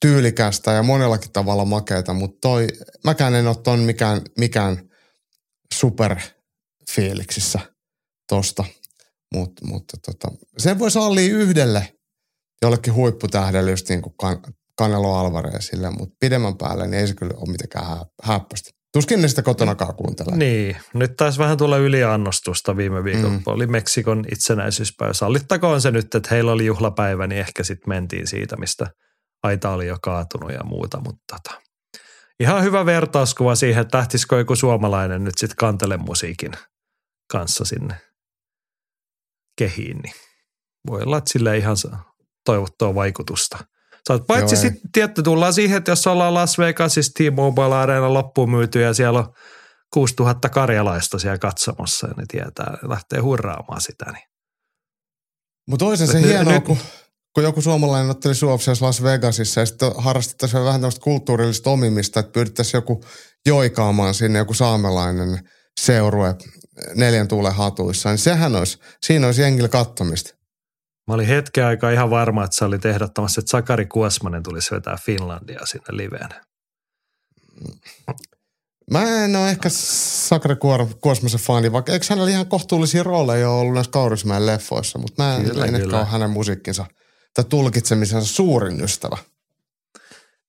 tyylikästä 0.00 0.72
ja 0.72 0.82
monellakin 0.82 1.32
tavalla 1.32 1.64
makeata, 1.64 2.12
mutta 2.12 2.38
toi, 2.40 2.66
mäkään 3.04 3.34
en 3.34 3.46
ole 3.46 3.56
ton 3.56 3.78
mikään, 3.78 4.20
mikään 4.38 4.90
superfiiliksissä 5.74 7.60
tosta. 8.28 8.64
Mut, 9.34 9.52
mutta 9.62 9.96
tota, 10.06 10.36
sen 10.58 10.78
voi 10.78 10.90
sallia 10.90 11.36
yhdelle 11.36 11.94
jollekin 12.62 12.94
huipputähdelle 12.94 13.70
just 13.70 13.88
niin 13.88 14.02
kuin 14.02 14.14
kan, 14.20 14.42
Canelo 14.80 15.14
Alvarezille, 15.14 15.90
mutta 15.90 16.16
pidemmän 16.20 16.56
päälle 16.56 16.86
niin 16.86 17.00
ei 17.00 17.08
se 17.08 17.14
kyllä 17.14 17.34
ole 17.36 17.50
mitenkään 17.50 17.86
hä, 17.86 18.06
häppästi. 18.22 18.70
Tuskin 18.92 19.22
ne 19.22 19.28
sitä 19.28 19.42
kotonakaan 19.42 19.94
kuuntelee. 19.94 20.36
Niin, 20.36 20.76
nyt 20.94 21.16
taisi 21.16 21.38
vähän 21.38 21.56
tulla 21.56 21.76
yliannostusta 21.76 22.76
viime 22.76 23.04
viikolla. 23.04 23.28
Mm. 23.28 23.42
Oli 23.46 23.66
Meksikon 23.66 24.24
itsenäisyyspäivä. 24.32 25.12
Sallittakoon 25.12 25.80
se 25.80 25.90
nyt, 25.90 26.14
että 26.14 26.28
heillä 26.30 26.52
oli 26.52 26.66
juhlapäivä, 26.66 27.26
niin 27.26 27.40
ehkä 27.40 27.64
sitten 27.64 27.88
mentiin 27.88 28.26
siitä, 28.26 28.56
mistä 28.56 28.86
aita 29.42 29.70
oli 29.70 29.86
jo 29.86 29.96
kaatunut 30.02 30.52
ja 30.52 30.64
muuta. 30.64 31.00
Mutta 31.00 31.22
tota, 31.30 31.60
ihan 32.40 32.62
hyvä 32.62 32.86
vertauskuva 32.86 33.54
siihen, 33.54 33.82
että 33.82 33.98
lähtisikö 33.98 34.38
joku 34.38 34.56
suomalainen 34.56 35.24
nyt 35.24 35.38
sitten 35.38 35.56
kantelemusiikin 35.56 36.52
kanssa 37.30 37.64
sinne 37.64 37.94
kehiin. 39.58 39.98
Niin 39.98 40.14
voi 40.86 41.02
olla, 41.02 41.18
että 41.18 41.32
sille 41.32 41.56
ihan 41.56 41.76
toivottua 42.44 42.94
vaikutusta. 42.94 43.58
Sä 44.08 44.14
oot, 44.14 44.26
paitsi 44.26 44.56
sitten, 44.56 44.90
tietty, 44.92 45.22
tullaan 45.22 45.52
siihen, 45.52 45.78
että 45.78 45.90
jos 45.90 46.06
ollaan 46.06 46.34
Las 46.34 46.58
Vegasissa 46.58 47.12
T-Mobile 47.12 47.74
Arena 47.74 48.14
loppuun 48.14 48.50
myyty 48.50 48.80
ja 48.80 48.94
siellä 48.94 49.18
on 49.18 49.32
6000 49.92 50.48
karjalaista 50.48 51.18
siellä 51.18 51.38
katsomassa 51.38 52.06
ja 52.06 52.14
ne 52.16 52.24
tietää, 52.28 52.78
ne 52.82 52.88
lähtee 52.88 53.20
hurraamaan 53.20 53.80
sitä. 53.80 54.04
Niin. 54.12 54.24
Mutta 55.68 55.84
toisen 55.84 56.08
se 56.08 56.22
hienoa, 56.22 56.52
nyt- 56.52 56.64
kun, 56.64 56.78
kun 57.34 57.44
joku 57.44 57.62
suomalainen 57.62 58.10
otteli 58.10 58.34
suopsias 58.34 58.82
Las 58.82 59.02
Vegasissa 59.02 59.60
ja 59.60 59.66
sitten 59.66 59.92
harrastettaisiin 59.96 60.64
vähän 60.64 60.80
tämmöistä 60.80 61.00
kulttuurillista 61.00 61.70
omimista, 61.70 62.20
että 62.20 62.32
pyydettäisiin 62.32 62.78
joku 62.78 63.04
joikaamaan 63.46 64.14
sinne 64.14 64.38
joku 64.38 64.54
saamelainen 64.54 65.48
seurue 65.80 66.34
neljän 66.94 67.28
tuulen 67.28 67.54
hatuissa, 67.54 68.08
niin 68.08 68.18
sehän 68.18 68.56
olisi, 68.56 68.78
siinä 69.02 69.26
olisi 69.26 69.42
jengillä 69.42 69.68
kattomista. 69.68 70.41
Mä 71.08 71.14
olin 71.14 71.26
hetken 71.26 71.64
aikaa 71.64 71.90
ihan 71.90 72.10
varma, 72.10 72.44
että 72.44 72.56
sä 72.56 72.66
olit 72.66 72.86
ehdottamassa, 72.86 73.40
että 73.40 73.50
Sakari 73.50 73.86
Kuosmanen 73.86 74.42
tulisi 74.42 74.74
vetää 74.74 74.96
Finlandia 75.04 75.66
sinne 75.66 75.96
liveen. 75.96 76.28
Mä 78.90 79.24
en 79.24 79.36
ole 79.36 79.50
ehkä 79.50 79.68
Sakre 79.68 80.56
Kuosmasen 81.00 81.40
fani, 81.40 81.72
vaikka 81.72 81.92
eikö 81.92 82.06
hänellä 82.10 82.30
ihan 82.30 82.46
kohtuullisia 82.46 83.02
rooleja 83.02 83.50
ole 83.50 83.60
ollut 83.60 83.74
näissä 83.74 83.92
Kaurismäen 83.92 84.46
leffoissa, 84.46 84.98
mutta 84.98 85.22
mä 85.22 85.40
kyllä, 85.44 85.64
en 85.64 85.72
kyllä. 85.72 85.84
ehkä 85.84 85.96
ole 85.96 86.04
hänen 86.04 86.30
musiikkinsa 86.30 86.86
tai 87.34 87.44
tulkitsemisensa 87.44 88.34
suurin 88.34 88.80
ystävä. 88.80 89.16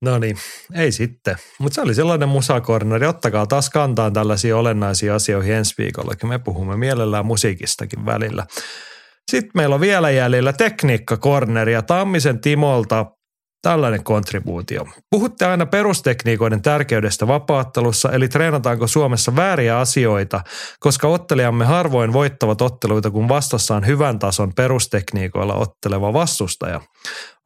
No 0.02 0.20
niin, 0.20 0.38
ei 0.74 0.92
sitten. 0.92 1.36
Mutta 1.60 1.76
se 1.76 1.82
oli 1.82 1.96
sellainen 1.96 2.30
musakorneri. 2.30 3.08
Ottakaa 3.08 3.48
taas 3.48 3.70
kantaan 3.70 4.14
tällaisia 4.14 4.58
olennaisia 4.58 5.16
asioihin 5.16 5.54
ensi 5.54 5.74
viikolla, 5.78 6.14
me 6.24 6.40
puhumme 6.40 6.78
mielellään 6.78 7.26
musiikistakin 7.26 8.06
välillä. 8.06 8.46
Sitten 9.34 9.52
meillä 9.54 9.76
on 9.76 9.82
vielä 9.82 10.10
jäljellä 10.10 10.54
tekniikkakorneri 10.54 11.74
ja 11.74 11.82
Tammisen 11.82 12.40
Timolta 12.40 13.06
Tällainen 13.64 14.03
kontribuutio. 14.03 14.88
Puhutte 15.10 15.45
aina 15.45 15.65
perustekniikoiden 15.65 16.61
tärkeydestä 16.61 17.27
vapaattelussa, 17.27 18.11
eli 18.11 18.27
treenataanko 18.27 18.88
Suomessa 18.88 19.35
vääriä 19.35 19.80
asioita, 19.80 20.41
koska 20.80 21.07
ottelijamme 21.07 21.65
harvoin 21.65 22.14
voittavat 22.14 22.61
otteluita, 22.61 23.11
kun 23.11 23.30
vastassa 23.30 23.76
on 23.76 23.85
hyvän 23.85 24.19
tason 24.19 24.53
perustekniikoilla 24.53 25.53
otteleva 25.53 26.14
vastustaja. 26.14 26.81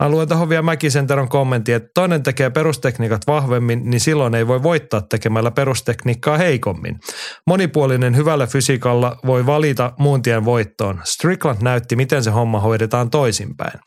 Mä 0.03 0.10
luen 0.10 0.27
tuohon 0.27 0.49
vielä 0.49 0.61
Mäkisen 0.61 1.07
Teron 1.07 1.30
kommentti, 1.30 1.73
että 1.73 1.89
toinen 1.94 2.23
tekee 2.23 2.49
perustekniikat 2.49 3.27
vahvemmin, 3.27 3.89
niin 3.89 3.99
silloin 3.99 4.35
ei 4.35 4.48
voi 4.48 4.64
voittaa 4.64 5.02
tekemällä 5.02 5.52
perustekniikkaa 5.52 6.38
heikommin. 6.38 6.99
Monipuolinen 7.48 8.15
hyvällä 8.15 8.48
fysiikalla 8.48 9.18
voi 9.26 9.45
valita 9.45 9.94
muun 9.99 10.22
tien 10.22 10.45
voittoon. 10.45 11.02
Strickland 11.03 11.57
näytti, 11.61 11.95
miten 11.95 12.23
se 12.23 12.31
homma 12.31 12.60
hoidetaan 12.60 13.10
toisinpäin. 13.10 13.80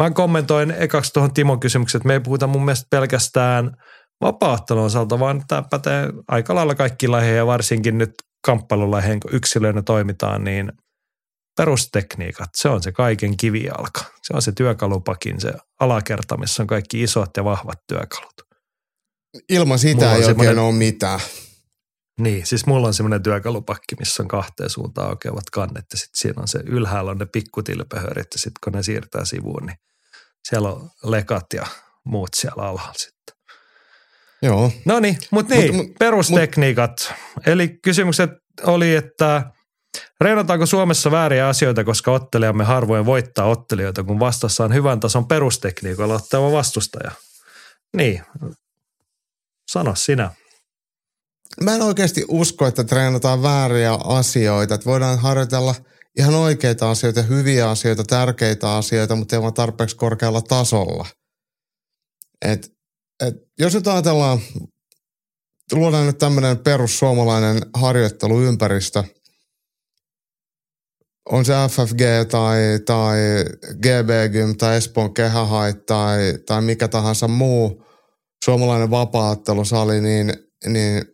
Mä 0.00 0.10
kommentoin 0.10 0.70
ekaksi 0.70 1.12
tuohon 1.12 1.34
Timon 1.34 1.60
kysymykseen, 1.60 2.00
että 2.00 2.06
me 2.06 2.12
ei 2.12 2.20
puhuta 2.20 2.46
mun 2.46 2.64
mielestä 2.64 2.86
pelkästään 2.90 3.76
vapaattelun 4.20 4.84
osalta, 4.84 5.18
vaan 5.18 5.44
tämä 5.48 5.62
pätee 5.70 6.08
aika 6.28 6.54
lailla 6.54 6.74
kaikki 6.74 7.08
lajeihin 7.08 7.36
ja 7.36 7.46
varsinkin 7.46 7.98
nyt 7.98 8.10
kamppailulajeihin, 8.46 9.20
kun 9.20 9.34
yksilöinä 9.34 9.82
toimitaan, 9.82 10.44
niin 10.44 10.72
perustekniikat, 11.56 12.48
se 12.56 12.68
on 12.68 12.82
se 12.82 12.92
kaiken 12.92 13.36
kivijalka. 13.36 14.04
Se 14.22 14.32
on 14.34 14.42
se 14.42 14.52
työkalupakin, 14.52 15.40
se 15.40 15.52
alakerta, 15.80 16.36
missä 16.36 16.62
on 16.62 16.66
kaikki 16.66 17.02
isot 17.02 17.30
ja 17.36 17.44
vahvat 17.44 17.78
työkalut. 17.88 18.34
Ilman 19.48 19.78
sitä 19.78 20.14
ei 20.14 20.24
oikein 20.24 20.58
ole 20.58 20.72
mitään. 20.74 21.20
Niin, 22.18 22.46
siis 22.46 22.66
mulla 22.66 22.86
on 22.86 22.94
semmoinen 22.94 23.22
työkalupakki, 23.22 23.96
missä 23.98 24.22
on 24.22 24.28
kahteen 24.28 24.70
suuntaan 24.70 25.08
aukeavat 25.08 25.50
kannet 25.52 25.84
ja 25.92 25.98
sitten 25.98 26.20
siinä 26.20 26.42
on 26.42 26.48
se 26.48 26.60
ylhäällä 26.66 27.10
on 27.10 27.18
ne 27.18 27.26
pikkutilpehörit 27.26 28.26
ja 28.34 28.38
sitten 28.38 28.58
kun 28.64 28.72
ne 28.72 28.82
siirtää 28.82 29.24
sivuun, 29.24 29.66
niin 29.66 29.76
siellä 30.48 30.68
on 30.68 30.90
lekat 31.04 31.46
ja 31.54 31.66
muut 32.04 32.34
siellä 32.34 32.62
alhaalla 32.62 32.94
sitten. 32.98 33.36
Joo. 34.42 34.72
No 34.84 35.00
niin, 35.00 35.18
mutta 35.30 35.54
niin, 35.54 35.76
mut, 35.76 35.86
perustekniikat. 35.98 37.14
Mut, 37.34 37.48
Eli 37.48 37.78
kysymykset 37.82 38.30
oli, 38.62 38.94
että 38.94 39.50
reenataanko 40.20 40.66
Suomessa 40.66 41.10
vääriä 41.10 41.48
asioita, 41.48 41.84
koska 41.84 42.12
ottelijamme 42.12 42.64
harvoin 42.64 43.06
voittaa 43.06 43.46
ottelijoita, 43.46 44.04
kun 44.04 44.20
vastassa 44.20 44.64
on 44.64 44.74
hyvän 44.74 45.00
tason 45.00 45.28
perustekniikoilla 45.28 46.14
ottava 46.14 46.52
vastustaja. 46.52 47.10
Niin, 47.96 48.22
sano 49.70 49.94
sinä 49.94 50.30
mä 51.60 51.74
en 51.74 51.82
oikeasti 51.82 52.24
usko, 52.28 52.66
että 52.66 52.84
treenataan 52.84 53.42
vääriä 53.42 53.92
asioita. 53.94 54.74
Että 54.74 54.84
voidaan 54.84 55.18
harjoitella 55.18 55.74
ihan 56.18 56.34
oikeita 56.34 56.90
asioita, 56.90 57.22
hyviä 57.22 57.70
asioita, 57.70 58.04
tärkeitä 58.04 58.76
asioita, 58.76 59.16
mutta 59.16 59.36
ei 59.36 59.42
vaan 59.42 59.54
tarpeeksi 59.54 59.96
korkealla 59.96 60.42
tasolla. 60.42 61.06
Et, 62.44 62.72
et, 63.26 63.34
jos 63.58 63.74
nyt 63.74 63.86
ajatellaan, 63.86 64.40
luodaan 65.72 66.06
nyt 66.06 66.18
tämmöinen 66.18 66.58
perussuomalainen 66.58 67.62
harjoitteluympäristö, 67.74 69.04
on 71.30 71.44
se 71.44 71.52
FFG 71.70 72.00
tai, 72.30 72.58
tai 72.86 73.18
GB 73.82 74.32
Gym 74.32 74.56
tai 74.56 74.76
Espoon 74.76 75.14
kehähait 75.14 75.86
tai, 75.86 76.38
tai 76.46 76.62
mikä 76.62 76.88
tahansa 76.88 77.28
muu 77.28 77.84
suomalainen 78.44 78.90
vapaattelusali, 78.90 80.00
niin, 80.00 80.32
niin 80.66 81.04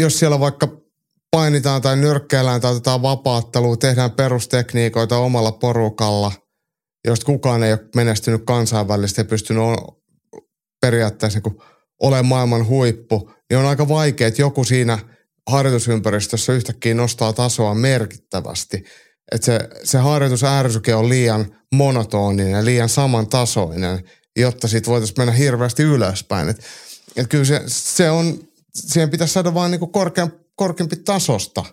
jos 0.00 0.18
siellä 0.18 0.40
vaikka 0.40 0.80
painitaan 1.30 1.82
tai 1.82 1.96
nyrkkeillään 1.96 2.60
tai 2.60 2.70
otetaan 2.70 3.02
vapaattelua, 3.02 3.76
tehdään 3.76 4.10
perustekniikoita 4.10 5.18
omalla 5.18 5.52
porukalla, 5.52 6.32
josta 7.04 7.26
kukaan 7.26 7.62
ei 7.62 7.72
ole 7.72 7.88
menestynyt 7.96 8.42
kansainvälisesti 8.44 9.20
ja 9.20 9.24
pystynyt 9.24 9.62
periaatteessa 10.80 11.40
niin 11.44 11.60
olemaan 12.00 12.26
maailman 12.26 12.66
huippu, 12.66 13.30
niin 13.50 13.58
on 13.58 13.66
aika 13.66 13.88
vaikea, 13.88 14.28
että 14.28 14.42
joku 14.42 14.64
siinä 14.64 14.98
harjoitusympäristössä 15.50 16.52
yhtäkkiä 16.52 16.94
nostaa 16.94 17.32
tasoa 17.32 17.74
merkittävästi. 17.74 18.84
Että 19.32 19.44
se, 19.44 19.58
se 19.84 19.98
harjoitusärsyke 19.98 20.94
on 20.94 21.08
liian 21.08 21.56
monotoninen, 21.74 22.64
liian 22.64 22.88
samantasoinen, 22.88 24.04
jotta 24.36 24.68
siitä 24.68 24.90
voitaisiin 24.90 25.18
mennä 25.18 25.32
hirveästi 25.32 25.82
ylöspäin. 25.82 26.48
Et, 26.48 26.64
et 27.16 27.28
kyllä 27.28 27.44
se, 27.44 27.62
se 27.66 28.10
on 28.10 28.49
siihen 28.74 29.10
pitäisi 29.10 29.34
saada 29.34 29.54
vaan 29.54 29.70
niin 29.70 29.92
korkean, 29.92 30.32
korkeampi 30.56 30.96
tasosta 30.96 31.64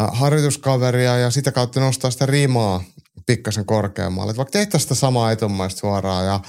äh, 0.00 0.08
harjoituskaveria 0.12 1.18
ja 1.18 1.30
sitä 1.30 1.52
kautta 1.52 1.80
nostaa 1.80 2.10
sitä 2.10 2.26
rimaa 2.26 2.84
pikkasen 3.26 3.66
korkeammalle. 3.66 4.30
Et 4.30 4.36
vaikka 4.36 4.52
tehtäisiin 4.52 4.88
sitä 4.88 4.94
samaa 4.94 5.32
etumaista 5.32 5.80
suoraan 5.80 6.26
ja 6.26 6.40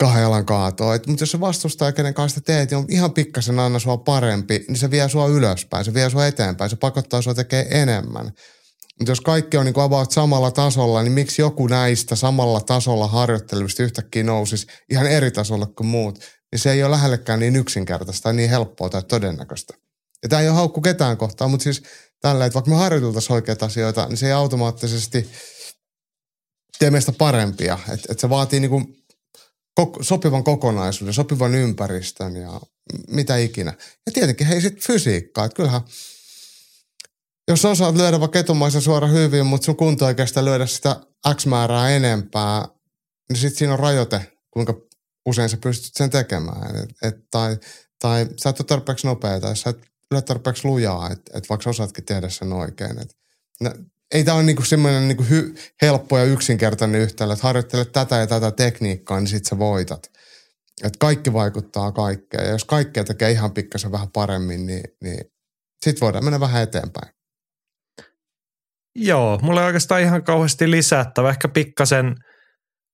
kahden 0.00 0.22
jalan 0.22 0.46
kaatoa. 0.46 0.94
Et, 0.94 1.06
mutta 1.06 1.22
jos 1.22 1.30
se 1.30 1.40
vastustaja, 1.40 1.92
kenen 1.92 2.14
kanssa 2.14 2.40
teet, 2.40 2.70
niin 2.70 2.78
on 2.78 2.86
ihan 2.88 3.12
pikkasen 3.12 3.58
aina 3.58 3.78
sua 3.78 3.96
parempi, 3.96 4.64
niin 4.68 4.76
se 4.76 4.90
vie 4.90 5.08
sua 5.08 5.26
ylöspäin, 5.26 5.84
se 5.84 5.94
vie 5.94 6.10
sua 6.10 6.26
eteenpäin, 6.26 6.70
se 6.70 6.76
pakottaa 6.76 7.22
sua 7.22 7.34
tekemään 7.34 7.66
enemmän. 7.70 8.32
Mutta 8.98 9.10
jos 9.10 9.20
kaikki 9.20 9.56
on 9.56 9.64
niin 9.64 9.74
kuin 9.74 9.84
about 9.84 10.10
samalla 10.10 10.50
tasolla, 10.50 11.02
niin 11.02 11.12
miksi 11.12 11.42
joku 11.42 11.66
näistä 11.66 12.16
samalla 12.16 12.60
tasolla 12.60 13.06
harjoittelevista 13.06 13.82
yhtäkkiä 13.82 14.22
nousisi 14.22 14.66
ihan 14.90 15.06
eri 15.06 15.30
tasolle 15.30 15.66
kuin 15.66 15.86
muut? 15.86 16.18
Niin 16.54 16.60
se 16.60 16.72
ei 16.72 16.82
ole 16.82 16.90
lähellekään 16.90 17.40
niin 17.40 17.56
yksinkertaista 17.56 18.22
tai 18.22 18.34
niin 18.34 18.50
helppoa 18.50 18.88
tai 18.88 19.02
todennäköistä. 19.02 19.74
Ja 20.22 20.28
tämä 20.28 20.42
ei 20.42 20.48
ole 20.48 20.56
haukku 20.56 20.80
ketään 20.80 21.16
kohtaan, 21.16 21.50
mutta 21.50 21.64
siis 21.64 21.82
tällä, 22.20 22.46
että 22.46 22.54
vaikka 22.54 22.70
me 22.70 22.76
harjoiteltaisiin 22.76 23.34
oikeita 23.34 23.66
asioita, 23.66 24.06
niin 24.06 24.16
se 24.16 24.26
ei 24.26 24.32
automaattisesti 24.32 25.30
tee 26.78 26.90
meistä 26.90 27.12
parempia. 27.12 27.78
Että 27.88 28.12
et 28.12 28.18
se 28.18 28.28
vaatii 28.28 28.60
niinku 28.60 28.82
kok- 29.80 30.02
sopivan 30.02 30.44
kokonaisuuden, 30.44 31.14
sopivan 31.14 31.54
ympäristön 31.54 32.36
ja 32.36 32.60
mitä 33.08 33.36
ikinä. 33.36 33.72
Ja 34.06 34.12
tietenkin 34.12 34.46
hei 34.46 34.60
sitten 34.60 34.82
fysiikkaa, 34.82 35.44
että 35.44 35.56
kyllähän 35.56 35.80
jos 37.48 37.64
osaat 37.64 37.96
lyödä 37.96 38.20
vaikka 38.20 38.38
etumaisen 38.38 38.82
suora 38.82 39.06
hyvin, 39.06 39.46
mutta 39.46 39.64
sun 39.64 39.76
kunto 39.76 40.04
oikeastaan 40.06 40.46
lyödä 40.46 40.66
sitä 40.66 41.00
X 41.34 41.46
määrää 41.46 41.90
enempää, 41.90 42.68
niin 43.28 43.36
sitten 43.36 43.58
siinä 43.58 43.72
on 43.72 43.78
rajoite, 43.78 44.32
kuinka 44.50 44.93
usein 45.26 45.48
sä 45.48 45.56
pystyt 45.56 45.94
sen 45.94 46.10
tekemään. 46.10 46.76
Et, 46.76 46.90
et, 47.02 47.16
tai, 47.30 47.56
tai 48.00 48.26
sä 48.36 48.50
et 48.50 48.60
ole 48.60 48.66
tarpeeksi 48.66 49.06
nopea 49.06 49.40
tai 49.40 49.56
sä 49.56 49.70
et 49.70 49.78
ole 50.10 50.22
tarpeeksi 50.22 50.68
lujaa, 50.68 51.10
että 51.10 51.38
et 51.38 51.48
vaikka 51.48 51.70
osaatkin 51.70 52.04
tehdä 52.04 52.28
sen 52.28 52.52
oikein. 52.52 52.98
Et, 52.98 53.16
no, 53.60 53.70
ei 54.14 54.24
tämä 54.24 54.34
ole 54.34 54.44
niinku 54.44 54.62
semmoinen 54.62 55.08
niinku 55.08 55.24
hy, 55.30 55.54
helppo 55.82 56.18
ja 56.18 56.24
yksinkertainen 56.24 57.00
yhtälö, 57.00 57.32
että 57.32 57.46
harjoittelet 57.46 57.92
tätä 57.92 58.16
ja 58.16 58.26
tätä 58.26 58.50
tekniikkaa, 58.50 59.20
niin 59.20 59.28
sit 59.28 59.46
sä 59.46 59.58
voitat. 59.58 60.10
Et 60.82 60.96
kaikki 60.96 61.32
vaikuttaa 61.32 61.92
kaikkeen. 61.92 62.44
Ja 62.44 62.50
jos 62.50 62.64
kaikkea 62.64 63.04
tekee 63.04 63.30
ihan 63.30 63.52
pikkasen 63.52 63.92
vähän 63.92 64.10
paremmin, 64.12 64.66
niin, 64.66 64.84
niin 65.02 65.24
sitten 65.84 66.00
voidaan 66.00 66.24
mennä 66.24 66.40
vähän 66.40 66.62
eteenpäin. 66.62 67.14
Joo, 68.96 69.38
mulla 69.42 69.60
ei 69.60 69.66
oikeastaan 69.66 70.00
ihan 70.00 70.24
kauheasti 70.24 70.70
lisättävä. 70.70 71.30
Ehkä 71.30 71.48
pikkasen– 71.48 72.14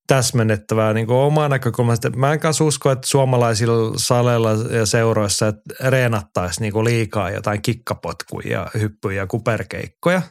täsmennettävää 0.07 0.93
niin 0.93 1.09
omaa 1.09 1.49
näkökulmasta. 1.49 2.09
Mä 2.09 2.33
en 2.33 2.39
kanssa 2.39 2.63
usko, 2.63 2.91
että 2.91 3.07
suomalaisilla 3.07 3.93
saleilla 3.97 4.51
ja 4.51 4.85
seuroissa 4.85 5.47
että 5.47 5.89
reenattaisi 5.89 6.61
niin 6.61 6.83
liikaa 6.83 7.29
jotain 7.29 7.61
kikkapotkuja, 7.61 8.67
hyppyjä 8.73 9.21
ja 9.21 9.27
kuperkeikkoja. 9.27 10.21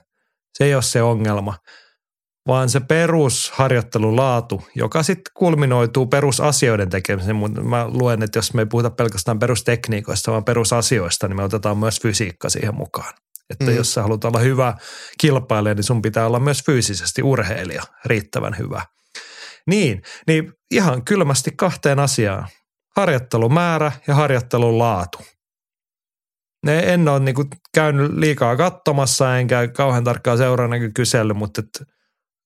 Se 0.59 0.65
ei 0.65 0.75
ole 0.75 0.83
se 0.83 1.03
ongelma, 1.03 1.55
vaan 2.47 2.69
se 2.69 2.81
perusharjoittelulaatu, 2.81 4.63
joka 4.75 5.03
sitten 5.03 5.33
kulminoituu 5.35 6.07
perusasioiden 6.07 6.91
tekemiseen. 6.91 7.37
Mä 7.63 7.89
luen, 7.89 8.23
että 8.23 8.39
jos 8.39 8.55
me 8.55 8.63
ei 8.63 8.67
puhuta 8.67 8.91
pelkästään 8.91 9.39
perustekniikoista, 9.39 10.33
vaan 10.33 10.45
perusasioista, 10.45 11.29
niin 11.29 11.37
me 11.37 11.43
otetaan 11.43 11.79
myös 11.79 12.01
fysiikka 12.03 12.49
siihen 12.49 12.75
mukaan. 12.75 13.15
Että 13.51 13.71
mm. 13.71 13.77
jos 13.77 13.95
sä 13.95 14.03
haluat 14.03 14.25
olla 14.25 14.39
hyvä 14.39 14.75
kilpailija, 15.19 15.75
niin 15.75 15.85
sun 15.85 16.03
pitää 16.03 16.27
olla 16.27 16.41
myös 16.41 16.63
fyysisesti 16.67 17.23
urheilija 17.23 17.83
riittävän 18.05 18.59
hyvä– 18.59 18.83
niin, 19.71 20.03
niin 20.27 20.53
ihan 20.71 21.05
kylmästi 21.05 21.51
kahteen 21.57 21.99
asiaan. 21.99 22.47
Harjoittelumäärä 22.97 23.93
ja 24.07 24.15
harjoittelun 24.15 24.79
laatu. 24.79 25.19
Ne 26.67 26.79
en 26.79 27.09
ole 27.09 27.21
niin 27.21 27.37
käynyt 27.75 28.13
liikaa 28.13 28.57
katsomassa, 28.57 29.39
enkä 29.39 29.69
kauhean 29.69 30.05
tarkkaan 30.05 30.39
seurannut 30.39 30.81
kysellyt, 30.95 31.37
mutta 31.37 31.61
et 31.61 31.89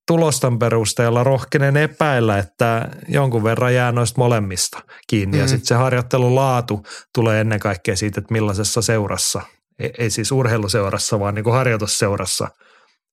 tulostan 0.06 0.58
perusteella 0.58 1.24
rohkenen 1.24 1.76
epäillä, 1.76 2.38
että 2.38 2.88
jonkun 3.08 3.44
verran 3.44 3.74
jää 3.74 3.92
noista 3.92 4.20
molemmista 4.20 4.78
kiinni. 5.06 5.36
Mm. 5.36 5.40
Ja 5.40 5.48
sitten 5.48 5.66
se 5.66 5.74
harjoittelun 5.74 6.34
laatu 6.34 6.82
tulee 7.14 7.40
ennen 7.40 7.60
kaikkea 7.60 7.96
siitä, 7.96 8.20
että 8.20 8.32
millaisessa 8.32 8.82
seurassa, 8.82 9.42
ei, 9.78 9.90
ei 9.98 10.10
siis 10.10 10.32
urheiluseurassa, 10.32 11.20
vaan 11.20 11.34
niin 11.34 11.52
harjoitusseurassa 11.52 12.48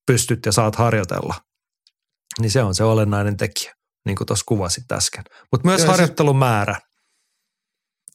pystyt 0.08 0.46
ja 0.46 0.52
saat 0.52 0.76
harjoitella. 0.76 1.36
Niin 2.40 2.52
se 2.52 2.64
on 2.64 2.76
se 2.76 2.84
olennainen 2.84 3.38
tekijä, 3.38 3.74
niin 4.06 4.15
kuin 4.15 4.28
tuossa 4.28 4.45
kuvasit 4.48 4.91
äsken. 4.91 5.23
Mutta 5.52 5.68
myös 5.68 5.82
ja 5.82 5.88
harjoittelun 5.88 6.36
siis, 6.36 6.40
määrä. 6.40 6.76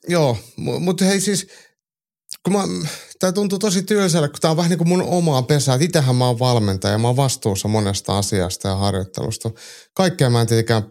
Joo, 0.08 0.38
mutta 0.56 1.04
hei 1.04 1.20
siis– 1.20 1.46
kun 2.46 2.52
mä, 2.52 2.62
tää 3.18 3.32
tuntuu 3.32 3.58
tosi 3.58 3.82
tylsälle, 3.82 4.28
kun 4.28 4.40
tää 4.40 4.50
on 4.50 4.56
vähän 4.56 4.70
niin 4.70 4.78
kuin 4.78 4.88
mun 4.88 5.02
omaa 5.02 5.42
pesää. 5.42 5.78
Itähän 5.80 6.16
mä 6.16 6.26
oon 6.26 6.38
valmentaja, 6.38 6.98
mä 6.98 7.08
oon 7.08 7.16
vastuussa 7.16 7.68
monesta 7.68 8.18
asiasta 8.18 8.68
ja 8.68 8.76
harjoittelusta. 8.76 9.50
Kaikkea 9.94 10.30
mä 10.30 10.40
en 10.40 10.46
tietenkään 10.46 10.82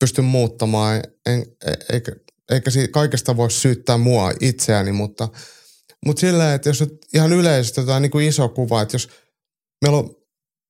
pysty 0.00 0.22
muuttamaan, 0.22 1.02
en, 1.26 1.46
e, 1.66 1.72
eikä, 1.92 2.12
eikä 2.50 2.70
siitä 2.70 2.92
kaikesta 2.92 3.36
voi 3.36 3.50
syyttää 3.50 3.96
mua 3.96 4.32
itseäni, 4.40 4.92
mutta, 4.92 5.28
mutta 6.06 6.20
sillä 6.20 6.54
että 6.54 6.68
jos 6.68 6.84
ihan 7.14 7.32
yleisesti 7.32 7.80
jotain 7.80 8.02
niin 8.02 8.10
kuin 8.10 8.28
iso 8.28 8.48
kuva, 8.48 8.82
että 8.82 8.94
jos 8.94 9.08
meillä 9.82 9.98
on 9.98 10.14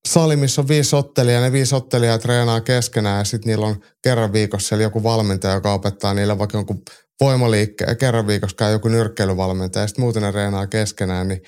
sali, 0.06 0.36
missä 0.36 0.60
on 0.60 0.68
viisi 0.68 0.96
ottelijaa, 0.96 1.42
ne 1.42 1.52
viisi 1.52 1.74
ottelijaa 1.74 2.18
treenaa 2.18 2.60
keskenään 2.60 3.18
ja 3.18 3.24
sitten 3.24 3.48
niillä 3.48 3.66
on 3.66 3.80
kerran 4.02 4.32
viikossa 4.32 4.68
siellä 4.68 4.82
joku 4.82 5.02
valmentaja, 5.02 5.54
joka 5.54 5.72
opettaa 5.72 6.14
niille 6.14 6.38
vaikka 6.38 6.58
jonkun 6.58 6.82
voimaliikkeen, 7.20 7.96
kerran 7.96 8.26
viikossa 8.26 8.56
käy 8.56 8.72
joku 8.72 8.88
nyrkkeilyvalmentaja 8.88 9.82
ja 9.82 9.86
sitten 9.86 10.02
muuten 10.02 10.22
ne 10.22 10.30
reenaa 10.30 10.66
keskenään, 10.66 11.28
niin, 11.28 11.42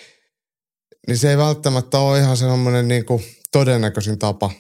niin 1.07 1.19
se 1.19 1.31
ei 1.31 1.37
välttämättä 1.37 1.99
ole 1.99 2.19
ihan 2.19 2.37
semmoinen 2.37 2.89
niin 2.89 3.05
kuin 3.05 3.25
todennäköisin 3.53 4.19
tapa 4.19 4.51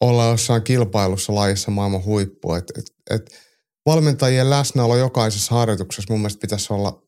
olla 0.00 0.24
jossain 0.24 0.62
kilpailussa 0.62 1.34
lajissa 1.34 1.70
maailman 1.70 2.04
huippu. 2.04 2.54
Et, 2.54 2.64
et, 2.78 2.84
et 3.10 3.38
valmentajien 3.86 4.50
läsnäolo 4.50 4.96
jokaisessa 4.96 5.54
harjoituksessa 5.54 6.12
mun 6.12 6.20
mielestä 6.20 6.40
pitäisi 6.40 6.72
olla 6.72 7.02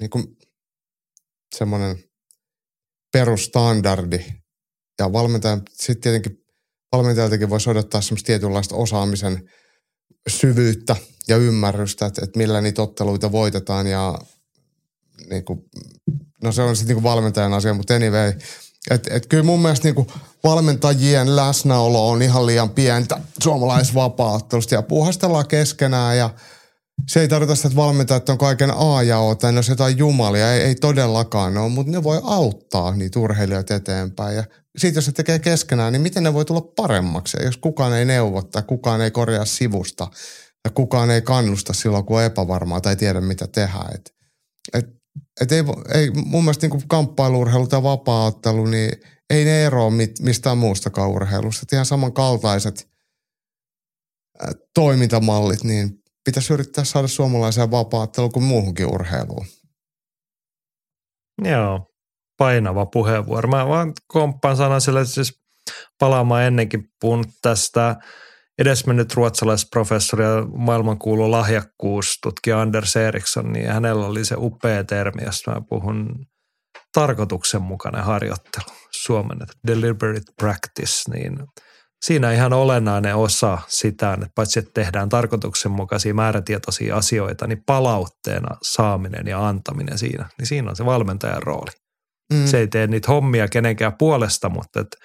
niin 0.00 0.10
kuin 0.10 0.36
semmoinen 1.56 2.04
perustandardi. 3.12 4.43
Ja 4.98 5.12
valmentaja, 5.12 5.58
sitten 5.70 6.00
tietenkin 6.00 6.44
valmentajaltakin 6.92 7.50
voisi 7.50 7.70
odottaa 7.70 8.00
semmoista 8.00 8.26
tietynlaista 8.26 8.74
osaamisen– 8.74 9.40
syvyyttä 10.28 10.96
ja 11.28 11.36
ymmärrystä, 11.36 12.06
että, 12.06 12.24
että 12.24 12.38
millä 12.38 12.60
niitä 12.60 12.82
otteluita 12.82 13.32
voitetaan 13.32 13.86
ja 13.86 14.18
niin 15.30 15.44
kuin, 15.44 15.64
no 16.42 16.52
se 16.52 16.62
on 16.62 16.76
sitten 16.76 16.96
niin 16.96 17.02
valmentajan 17.02 17.54
asia, 17.54 17.74
mutta 17.74 17.94
anyway, 17.94 18.32
että 18.90 19.14
et 19.14 19.26
kyllä 19.26 19.42
mun 19.42 19.62
mielestä 19.62 19.88
niin 19.88 19.94
kuin 19.94 20.08
valmentajien 20.44 21.36
läsnäolo 21.36 22.10
on 22.10 22.22
ihan 22.22 22.46
liian 22.46 22.70
pientä 22.70 23.20
suomalaisvapaattelusta 23.42 24.74
ja 24.74 24.82
puhastellaan 24.82 25.48
keskenään 25.48 26.18
ja 26.18 26.30
se 27.08 27.20
ei 27.20 27.28
tarkoita 27.28 27.54
sitä, 27.54 27.68
että 27.68 27.76
valmentajat 27.76 28.28
on 28.28 28.38
kaiken 28.38 28.70
A 28.76 29.02
ja 29.02 29.18
O 29.18 29.34
tai 29.34 29.52
ne 29.52 29.58
on 29.58 29.64
jotain 29.68 29.98
jumalia, 29.98 30.54
ei, 30.54 30.60
ei 30.60 30.74
todellakaan 30.74 31.56
ole, 31.56 31.68
mutta 31.68 31.92
ne 31.92 32.02
voi 32.02 32.20
auttaa 32.24 32.96
niitä 32.96 33.20
urheilijoita 33.20 33.74
eteenpäin 33.74 34.36
ja 34.36 34.44
siitä 34.78 34.98
jos 34.98 35.04
se 35.04 35.12
tekee 35.12 35.38
keskenään, 35.38 35.92
niin 35.92 36.02
miten 36.02 36.22
ne 36.22 36.34
voi 36.34 36.44
tulla 36.44 36.60
paremmaksi, 36.60 37.36
jos 37.44 37.56
kukaan 37.56 37.92
ei 37.92 38.04
neuvo 38.04 38.42
tai 38.42 38.62
kukaan 38.62 39.00
ei 39.00 39.10
korjaa 39.10 39.44
sivusta 39.44 40.10
ja 40.64 40.70
kukaan 40.70 41.10
ei 41.10 41.22
kannusta 41.22 41.72
silloin, 41.72 42.04
kun 42.04 42.16
on 42.16 42.24
epävarmaa 42.24 42.80
tai 42.80 42.96
tiedä, 42.96 43.20
mitä 43.20 43.46
tehdä. 43.46 43.84
Et, 43.94 44.14
et, 44.72 44.86
et 45.40 45.52
ei, 45.52 45.62
ei, 45.94 46.10
mun 46.10 46.44
mielestä 46.44 46.68
niin 46.68 46.88
kamppailuurheilu 46.88 47.66
tai 47.66 47.82
vapaaottelu, 47.82 48.66
niin 48.66 49.00
ei 49.30 49.44
ne 49.44 49.64
eroa 49.64 49.90
mit, 49.90 50.20
mistään 50.20 50.58
muustakaan 50.58 51.10
urheilusta. 51.10 51.62
Et 51.62 51.72
ihan 51.72 51.86
samankaltaiset 51.86 52.88
toimintamallit, 54.74 55.64
niin 55.64 56.02
pitäisi 56.24 56.52
yrittää 56.52 56.84
saada 56.84 57.08
suomalaisia 57.08 57.70
vapaattelu 57.70 58.30
kuin 58.30 58.44
muuhunkin 58.44 58.86
urheiluun. 58.86 59.46
Joo, 61.44 61.93
painava 62.44 62.86
puheenvuoro. 62.86 63.48
Mä 63.48 63.68
vaan 63.68 63.92
komppaan 64.06 64.56
sanan 64.56 64.80
sille 64.80 65.04
siis 65.04 65.40
palaamaan 65.98 66.42
ennenkin 66.42 66.84
puhunut 67.00 67.26
tästä 67.42 67.96
edesmennyt 68.58 69.14
ruotsalaisprofessori 69.14 70.24
ja 70.24 70.46
maailmankuulu 70.56 71.30
lahjakkuustutkija 71.30 72.60
Anders 72.60 72.96
Eriksson, 72.96 73.52
niin 73.52 73.68
hänellä 73.68 74.06
oli 74.06 74.24
se 74.24 74.34
upea 74.38 74.84
termi, 74.84 75.22
josta 75.24 75.50
mä 75.50 75.60
puhun 75.68 76.26
tarkoituksenmukainen 76.94 78.04
harjoittelu, 78.04 78.64
että 79.42 79.54
deliberate 79.66 80.32
practice, 80.40 81.10
niin 81.14 81.38
siinä 82.04 82.32
ihan 82.32 82.52
olennainen 82.52 83.16
osa 83.16 83.58
sitä, 83.68 84.12
että 84.12 84.26
paitsi 84.34 84.58
että 84.58 84.70
tehdään 84.74 85.08
tarkoituksenmukaisia 85.08 86.14
määrätietoisia 86.14 86.96
asioita, 86.96 87.46
niin 87.46 87.62
palautteena 87.66 88.56
saaminen 88.62 89.26
ja 89.26 89.48
antaminen 89.48 89.98
siinä, 89.98 90.28
niin 90.38 90.46
siinä 90.46 90.70
on 90.70 90.76
se 90.76 90.84
valmentajan 90.84 91.42
rooli. 91.42 91.83
Mm. 92.32 92.46
Se 92.46 92.58
ei 92.58 92.68
tee 92.68 92.86
niitä 92.86 93.08
hommia 93.08 93.48
kenenkään 93.48 93.96
puolesta, 93.98 94.48
mutta 94.48 94.80
et, 94.80 94.96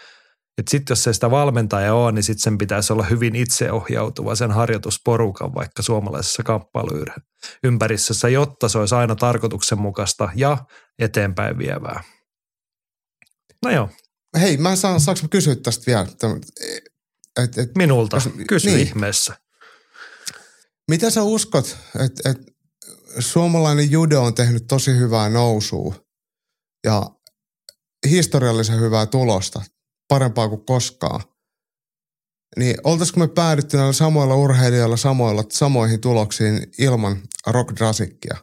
et 0.58 0.68
sitten 0.68 0.92
jos 0.92 1.04
se 1.04 1.14
sitä 1.14 1.32
valmentaja 1.32 1.96
on, 1.96 2.16
niin 2.16 2.24
sitten 2.24 2.44
sen 2.44 2.58
pitäisi 2.58 2.94
olla 2.94 3.04
hyvin 3.04 3.36
itseohjautuva 3.36 4.36
sen 4.36 4.52
harjoitusporukan 4.52 5.56
vaikka 5.56 5.82
suomalaisessa 5.82 6.44
kamppailuympäristössä, 6.44 8.30
jotta 8.30 8.70
se 8.70 8.78
olisi 8.78 8.96
aina 8.96 9.16
tarkoituksenmukaista 9.16 10.30
ja 10.36 10.58
eteenpäin 11.00 11.58
vievää. 11.58 12.04
No 13.64 13.72
joo. 13.72 13.90
Hei, 14.40 14.58
mä 14.58 14.76
saan, 14.76 15.00
saanko 15.00 15.22
mä 15.22 15.28
kysyä 15.28 15.56
tästä 15.56 15.84
vielä? 15.88 16.08
Et, 17.44 17.58
et, 17.58 17.70
Minulta. 17.78 18.18
Jos, 18.18 18.30
Kysy 18.48 18.70
niin. 18.70 18.80
ihmeessä. 18.80 19.36
Mitä 20.88 21.10
sä 21.10 21.24
uskot, 21.24 21.78
että 22.06 22.30
et 22.30 22.38
suomalainen 23.20 23.92
judo 23.92 24.24
on 24.24 24.34
tehnyt 24.34 24.68
tosi 24.68 24.92
hyvää 24.98 25.30
nousua 25.30 25.96
ja 26.84 27.04
historiallisen 28.10 28.80
hyvää 28.80 29.06
tulosta, 29.06 29.62
parempaa 30.08 30.50
kuin 30.50 30.66
koskaan, 30.66 31.22
niin 32.58 32.76
oltaisiko 32.84 33.20
me 33.20 33.28
päädytty 33.28 33.78
näillä 33.78 33.94
samoilla 33.94 34.36
urheilijoilla 34.36 34.98
samoilla, 34.98 35.44
samoihin 35.50 36.02
tuloksiin 36.02 36.72
ilman 36.80 37.18
Rock 37.48 37.76
Drasikkia? 37.76 38.38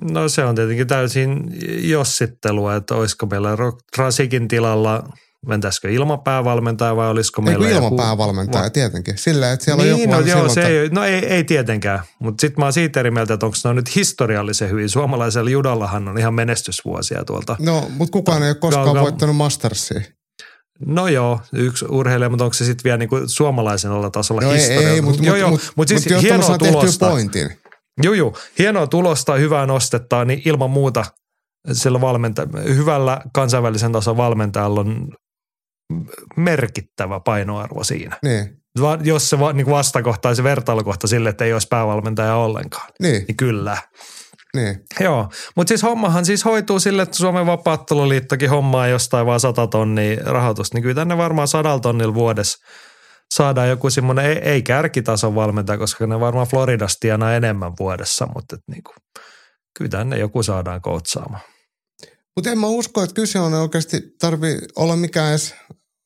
No 0.00 0.28
se 0.28 0.44
on 0.44 0.54
tietenkin 0.54 0.86
täysin 0.86 1.44
jossittelua, 1.90 2.76
että 2.76 2.94
olisiko 2.94 3.26
meillä 3.26 3.56
Rock 3.56 3.78
Drasikin 3.96 4.48
tilalla– 4.48 5.02
mentäisikö 5.46 5.90
ilmapäävalmentaja 5.90 6.96
vai 6.96 7.08
olisiko 7.08 7.42
meillä 7.42 7.68
Ei 7.68 7.74
ilmapäävalmentaja 7.74 8.64
va- 8.64 8.70
tietenkin. 8.70 9.18
Sillä, 9.18 9.52
että 9.52 9.64
siellä 9.64 9.82
niin, 9.82 9.94
on 9.94 10.00
joku... 10.00 10.12
No, 10.12 10.20
joo, 10.20 10.48
se 10.48 10.62
ei, 10.62 10.88
no 10.88 11.04
ei, 11.04 11.26
ei 11.26 11.44
tietenkään, 11.44 12.00
mutta 12.18 12.40
sitten 12.40 12.60
mä 12.60 12.64
oon 12.66 12.72
siitä 12.72 13.00
eri 13.00 13.10
mieltä, 13.10 13.34
että 13.34 13.46
onko 13.46 13.56
ne 13.64 13.74
nyt 13.74 13.96
historiallisen 13.96 14.70
hyvin. 14.70 14.88
Suomalaisella 14.88 15.50
judallahan 15.50 16.08
on 16.08 16.18
ihan 16.18 16.34
menestysvuosia 16.34 17.24
tuolta. 17.24 17.56
No, 17.58 17.86
mutta 17.98 18.12
kukaan 18.12 18.42
ei 18.42 18.48
ole 18.48 18.54
koskaan 18.54 18.96
ga- 18.96 19.00
voittanut 19.00 19.36
Mastersia. 19.36 20.00
No 20.86 21.08
joo, 21.08 21.40
yksi 21.52 21.84
urheilija, 21.88 22.28
mutta 22.28 22.44
onko 22.44 22.54
se 22.54 22.64
sitten 22.64 22.84
vielä 22.84 22.98
niinku 22.98 23.20
suomalaisella 23.26 24.10
tasolla 24.10 24.40
no 24.40 24.50
historia? 24.50 24.88
Ei, 24.88 24.94
ei 24.94 25.00
mutta 25.00 25.22
mut, 25.22 25.50
mut, 25.50 25.72
mut, 25.76 25.88
siis 25.88 26.10
mut, 26.10 26.22
hienoa 26.22 26.58
tulosta. 26.58 27.08
pointin. 27.08 27.50
Joo, 28.02 28.14
joo. 28.14 28.36
Hienoa 28.58 28.86
tulosta, 28.86 29.34
hyvää 29.34 29.66
nostetta, 29.66 30.24
niin 30.24 30.42
ilman 30.44 30.70
muuta 30.70 31.04
sillä 31.72 32.00
valmenta- 32.00 32.74
hyvällä 32.74 33.20
kansainvälisen 33.32 33.92
tason 33.92 34.16
valmentajalla 34.16 34.80
on 34.80 35.08
merkittävä 36.36 37.20
painoarvo 37.20 37.84
siinä. 37.84 38.16
Niin. 38.22 38.58
Jos 39.02 39.30
se 39.30 39.38
va, 39.38 39.52
niin 39.52 39.70
vastakohta 39.70 40.34
se 40.34 40.42
vertailukohta 40.42 41.06
sille, 41.06 41.28
että 41.28 41.44
ei 41.44 41.52
olisi 41.52 41.68
päävalmentaja 41.70 42.34
ollenkaan, 42.34 42.90
niin, 43.00 43.24
niin 43.28 43.36
kyllä. 43.36 43.76
Niin. 44.54 44.80
Joo, 45.00 45.28
mutta 45.56 45.68
siis 45.68 45.82
hommahan 45.82 46.24
siis 46.24 46.44
hoituu 46.44 46.80
sille, 46.80 47.02
että 47.02 47.16
Suomen 47.16 47.46
vapaatteluliittokin 47.46 48.50
hommaa 48.50 48.88
jostain 48.88 49.26
vaan 49.26 49.40
100 49.40 49.66
tonnia 49.66 50.20
rahoitusta, 50.24 50.76
niin 50.76 50.82
kyllä 50.82 50.94
tänne 50.94 51.16
varmaan 51.16 51.48
sadalla 51.48 51.80
tonnilla 51.80 52.14
vuodessa 52.14 52.58
saadaan 53.34 53.68
joku 53.68 53.90
semmoinen, 53.90 54.26
ei, 54.26 54.38
ei 54.38 54.62
kärkitason 54.62 55.34
valmentaja, 55.34 55.78
koska 55.78 56.06
ne 56.06 56.20
varmaan 56.20 56.46
Floridasta 56.46 56.96
tienaa 57.00 57.34
enemmän 57.34 57.72
vuodessa, 57.78 58.28
mutta 58.34 58.56
et 58.56 58.62
niin 58.70 58.82
kuin, 58.82 58.96
kyllä 59.78 59.88
tänne 59.88 60.18
joku 60.18 60.42
saadaan 60.42 60.82
koutsaamaan. 60.82 61.42
Mutta 62.36 62.50
en 62.50 62.58
mä 62.58 62.66
usko, 62.66 63.02
että 63.02 63.14
kyse 63.14 63.38
on 63.38 63.54
oikeasti 63.54 64.02
tarvi 64.20 64.58
olla 64.76 64.96
mikään 64.96 65.30
edes 65.30 65.54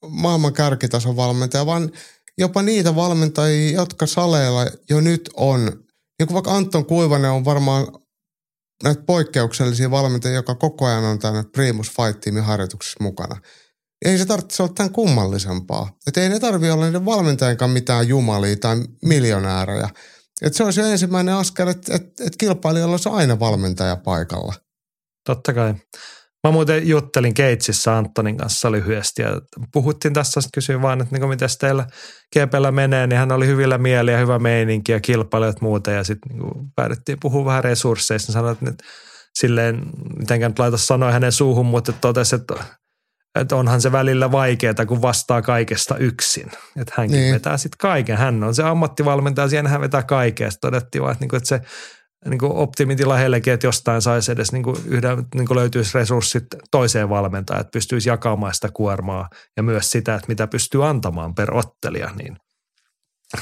maailman 0.09 0.53
kärkitason 0.53 1.17
valmentaja, 1.17 1.67
vaan 1.67 1.91
jopa 2.39 2.63
niitä 2.63 2.95
valmentajia, 2.95 3.81
jotka 3.81 4.07
saleilla 4.07 4.67
jo 4.91 5.01
nyt 5.01 5.31
on. 5.35 5.61
Niin 6.19 6.27
kuin 6.27 6.35
vaikka 6.35 6.57
Anton 6.57 6.87
Kuivanen 6.87 7.31
on 7.31 7.45
varmaan 7.45 7.87
näitä 8.83 9.03
poikkeuksellisia 9.03 9.91
valmentajia, 9.91 10.35
joka 10.35 10.55
koko 10.55 10.87
ajan 10.87 11.05
on 11.05 11.19
tänne 11.19 11.45
Primus 11.53 11.91
Fight 11.91 12.21
Teamin 12.21 12.43
harjoituksessa 12.43 13.05
mukana. 13.05 13.37
Ei 14.05 14.19
se 14.19 14.27
tarvitse 14.27 14.63
olla 14.63 14.73
tämän 14.73 14.93
kummallisempaa. 14.93 15.97
Että 16.07 16.21
ei 16.21 16.29
ne 16.29 16.41
tarvi 16.41 16.71
olla 16.71 16.85
niiden 16.85 17.05
valmentajienkaan 17.05 17.71
mitään 17.71 18.09
jumalia 18.09 18.57
tai 18.57 18.77
miljonäärejä. 19.05 19.89
Että 20.43 20.57
se 20.57 20.65
olisi 20.65 20.81
jo 20.81 20.87
ensimmäinen 20.87 21.35
askel, 21.35 21.69
että, 21.69 21.95
että, 21.95 22.25
että 22.25 22.39
kilpailijoilla 22.39 22.95
olisi 22.95 23.09
aina 23.09 23.41
valmentaja 23.41 23.97
paikalla. 23.97 24.55
Totta 25.27 25.53
kai. 25.53 25.75
Mä 26.47 26.53
muuten 26.53 26.89
juttelin 26.89 27.35
Keitsissä 27.35 27.97
Antonin 27.97 28.37
kanssa 28.37 28.73
lyhyesti 28.73 29.23
ja 29.23 29.41
puhuttiin 29.73 30.15
tässä, 30.15 30.41
kysyin 30.55 30.83
vaan, 30.83 31.01
että 31.01 31.19
niin 31.19 31.29
miten 31.29 31.49
teillä 31.61 31.87
GPllä 32.33 32.73
menee, 32.73 33.07
niin 33.07 33.19
hän 33.19 33.33
oli 33.33 33.47
hyvillä 33.47 33.79
mieliä, 33.79 34.19
hyvä 34.19 34.39
meininki 34.39 34.93
ja 34.93 35.01
kilpailijat 35.01 35.61
muuta 35.61 35.91
ja 35.91 36.05
sitten 36.05 36.37
niin 36.37 36.73
päädyttiin 36.77 37.19
puhua 37.21 37.45
vähän 37.45 37.65
resursseista. 37.65 38.33
Sanoin, 38.33 38.57
että 38.69 38.85
silleen, 39.35 39.83
mitenkään 40.19 40.51
nyt 40.51 40.59
laita 40.59 40.77
sanoa 40.77 41.13
hänen 41.13 41.33
suuhun, 41.33 41.67
mutta 41.67 41.93
totesi, 41.93 42.35
että, 42.35 42.55
että 43.41 43.57
onhan 43.57 43.81
se 43.81 43.93
välillä 43.93 44.33
vaikeaa, 44.33 44.87
kun 44.87 45.03
vastaa 45.03 45.43
kaikesta 45.43 45.97
yksin. 45.97 46.51
Että 46.77 46.95
hänkin 46.97 47.17
niin. 47.17 47.35
vetää 47.35 47.57
sitten 47.57 47.79
kaiken. 47.79 48.17
Hän 48.17 48.45
on 48.45 48.55
se 48.55 48.63
ammattivalmentaja, 48.63 49.49
siihen 49.49 49.67
hän 49.67 49.81
vetää 49.81 50.03
kaiken. 50.03 50.53
Sitten 50.53 50.71
todettiin 50.71 51.03
vaan, 51.03 51.13
että, 51.13 51.25
niin 51.25 51.37
että 51.37 51.49
se 51.49 51.61
niin 52.29 52.39
kuin 52.39 52.53
optimitila 52.53 53.17
heillekin, 53.17 53.53
että 53.53 53.67
jostain 53.67 54.03
saisi 54.03 54.33
edes 54.33 54.53
niin 54.53 54.63
kuin 54.63 54.77
yhden, 54.87 55.27
niin 55.35 55.47
kuin 55.47 55.59
löytyisi 55.59 55.99
resurssit 55.99 56.45
toiseen 56.71 57.09
valmentajaan, 57.09 57.61
että 57.61 57.73
pystyisi 57.73 58.09
jakamaan 58.09 58.55
sitä 58.55 58.69
kuormaa 58.73 59.29
ja 59.57 59.63
myös 59.63 59.91
sitä, 59.91 60.15
että 60.15 60.29
mitä 60.29 60.47
pystyy 60.47 60.89
antamaan 60.89 61.35
per 61.35 61.55
ottelija, 61.55 62.11
niin 62.15 62.37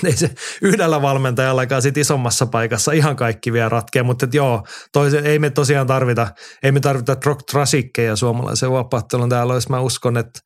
ei 0.04 0.16
se 0.16 0.34
yhdellä 0.62 1.02
valmentajallakaan 1.02 1.82
sit 1.82 1.96
isommassa 1.96 2.46
paikassa 2.46 2.92
ihan 2.92 3.16
kaikki 3.16 3.52
vielä 3.52 3.68
ratkea, 3.68 4.04
mutta 4.04 4.24
et 4.24 4.34
joo, 4.34 4.66
toise, 4.92 5.18
ei 5.18 5.38
me 5.38 5.50
tosiaan 5.50 5.86
tarvita, 5.86 6.28
ei 6.62 6.72
me 6.72 6.80
tarvita 6.80 7.16
trasikkeja 7.50 8.16
suomalaisen 8.16 8.72
vapaattelun 8.72 9.28
täällä 9.28 9.52
olisi. 9.52 9.70
Mä 9.70 9.80
uskon, 9.80 10.16
että 10.16 10.40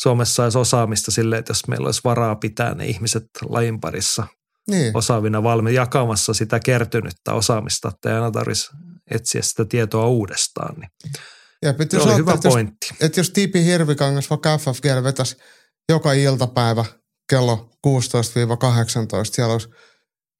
Suomessa 0.00 0.42
olisi 0.42 0.58
osaamista 0.58 1.10
silleen, 1.10 1.38
että 1.38 1.50
jos 1.50 1.68
meillä 1.68 1.86
olisi 1.86 2.00
varaa 2.04 2.36
pitää 2.36 2.74
ne 2.74 2.86
ihmiset 2.86 3.24
lajin 3.48 3.80
parissa 3.80 4.26
niin. 4.70 4.96
osaavina 4.96 5.42
valmi 5.42 5.74
jakamassa 5.74 6.34
sitä 6.34 6.60
kertynyttä 6.60 7.32
osaamista, 7.32 7.88
että 7.88 8.08
ei 8.08 8.14
aina 8.14 8.30
tarvitsisi 8.30 8.70
etsiä 9.10 9.42
sitä 9.42 9.64
tietoa 9.64 10.06
uudestaan. 10.06 10.74
Niin 10.80 10.90
ja, 11.62 11.74
se 11.90 11.98
oli 11.98 12.16
hyvä 12.16 12.32
että 12.32 12.48
pointti. 12.48 12.86
Jos, 12.90 12.96
että 13.00 13.20
jos 13.20 13.30
Tiipi 13.30 13.64
Hirvikangas 13.64 14.30
vaikka 14.30 14.58
FFG 14.58 14.84
vetäisi 15.04 15.36
joka 15.88 16.12
iltapäivä 16.12 16.84
kello 17.30 17.70
16-18, 17.86 17.90
siellä 19.24 19.52
olisi 19.52 19.68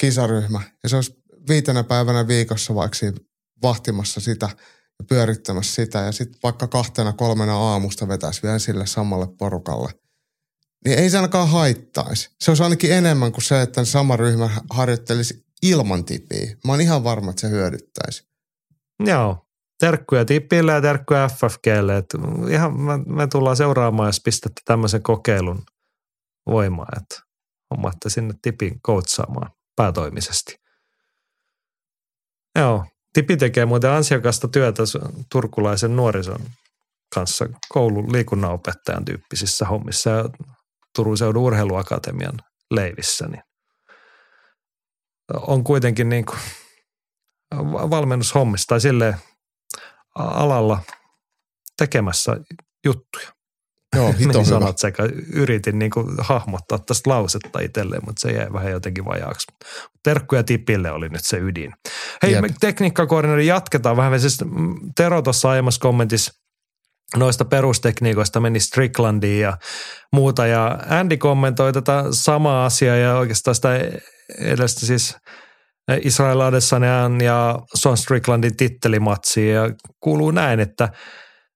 kisaryhmä 0.00 0.60
ja 0.82 0.88
se 0.88 0.96
olisi 0.96 1.14
viitenä 1.48 1.84
päivänä 1.84 2.28
viikossa 2.28 2.74
vaikka 2.74 2.98
vahtimassa 3.62 4.20
sitä 4.20 4.48
ja 4.98 5.04
pyörittämässä 5.08 5.74
sitä 5.74 5.98
ja 5.98 6.12
sitten 6.12 6.40
vaikka 6.42 6.66
kahtena 6.66 7.12
kolmena 7.12 7.56
aamusta 7.56 8.08
vetäisi 8.08 8.42
vielä 8.42 8.58
sille 8.58 8.86
samalle 8.86 9.26
porukalle– 9.38 9.90
niin 10.84 10.98
ei 10.98 11.10
se 11.10 11.16
ainakaan 11.16 11.48
haittaisi. 11.48 12.30
Se 12.40 12.50
olisi 12.50 12.62
ainakin 12.62 12.92
enemmän 12.92 13.32
kuin 13.32 13.44
se, 13.44 13.62
että 13.62 13.84
sama 13.84 14.16
ryhmä 14.16 14.50
harjoittelisi 14.70 15.44
ilman 15.62 16.04
tipiä. 16.04 16.56
Mä 16.64 16.72
oon 16.72 16.80
ihan 16.80 17.04
varma, 17.04 17.30
että 17.30 17.40
se 17.40 17.50
hyödyttäisi. 17.50 18.28
Joo. 19.00 19.46
Terkkuja 19.80 20.24
tipille 20.24 20.72
ja 20.72 20.80
terkkuja 20.80 21.28
FFGlle. 21.28 21.96
Et 21.96 22.14
ihan 22.50 22.80
me, 22.80 22.96
me, 23.06 23.26
tullaan 23.26 23.56
seuraamaan, 23.56 24.08
jos 24.08 24.20
pistätte 24.20 24.62
tämmöisen 24.64 25.02
kokeilun 25.02 25.62
voimaa, 26.46 26.88
että 26.96 27.22
hommaatte 27.70 28.10
sinne 28.10 28.34
tipin 28.42 28.80
koutsaamaan 28.82 29.50
päätoimisesti. 29.76 30.60
Joo. 32.58 32.84
Tipi 33.12 33.36
tekee 33.36 33.64
muuten 33.66 33.90
ansiokasta 33.90 34.48
työtä 34.48 34.82
turkulaisen 35.32 35.96
nuorison 35.96 36.40
kanssa 37.14 37.48
koulun 37.68 38.12
liikunnanopettajan 38.12 39.04
tyyppisissä 39.04 39.66
hommissa. 39.66 40.10
Ja 40.10 40.24
Turun 40.94 41.18
seudun 41.18 41.42
urheiluakatemian 41.42 42.34
leivissä, 42.70 43.28
niin 43.28 43.42
on 45.34 45.64
kuitenkin 45.64 46.08
niin 46.08 46.24
kuin 46.24 46.38
valmennushommissa 47.90 48.66
tai 48.66 48.80
sille 48.80 49.16
alalla 50.14 50.80
tekemässä 51.76 52.36
juttuja. 52.84 53.28
Joo, 53.96 54.12
hito 54.18 54.32
hyvä. 54.32 54.44
sanat 54.44 54.78
sekä 54.78 55.02
yritin 55.32 55.78
niin 55.78 55.90
kuin 55.90 56.06
hahmottaa 56.18 56.78
tästä 56.78 57.10
lausetta 57.10 57.60
itselleen, 57.60 58.02
mutta 58.04 58.20
se 58.20 58.30
jäi 58.30 58.52
vähän 58.52 58.70
jotenkin 58.72 59.04
vajaaksi. 59.04 59.46
Terkkuja 60.02 60.44
tipille 60.44 60.90
oli 60.90 61.08
nyt 61.08 61.24
se 61.24 61.38
ydin. 61.38 61.72
Hei, 62.22 62.34
tekniikkakoordinaari 62.60 63.46
jatketaan 63.46 63.96
vähän. 63.96 64.20
Siis 64.20 64.38
Tero 64.96 65.22
tuossa 65.22 65.50
aiemmassa 65.50 65.80
kommentissa 65.80 66.43
noista 67.16 67.44
perustekniikoista 67.44 68.40
meni 68.40 68.60
Stricklandiin 68.60 69.40
ja 69.40 69.56
muuta. 70.12 70.46
Ja 70.46 70.78
Andy 70.88 71.16
kommentoi 71.16 71.72
tätä 71.72 72.04
samaa 72.10 72.64
asiaa 72.64 72.96
ja 72.96 73.16
oikeastaan 73.16 73.54
sitä 73.54 73.80
edestä 74.40 74.86
siis 74.86 75.16
Israel 76.02 76.40
Adesanian 76.40 77.20
ja 77.20 77.58
Son 77.74 77.96
Stricklandin 77.96 78.56
tittelimatsiin 78.56 79.54
ja 79.54 79.70
kuuluu 80.00 80.30
näin, 80.30 80.60
että– 80.60 80.88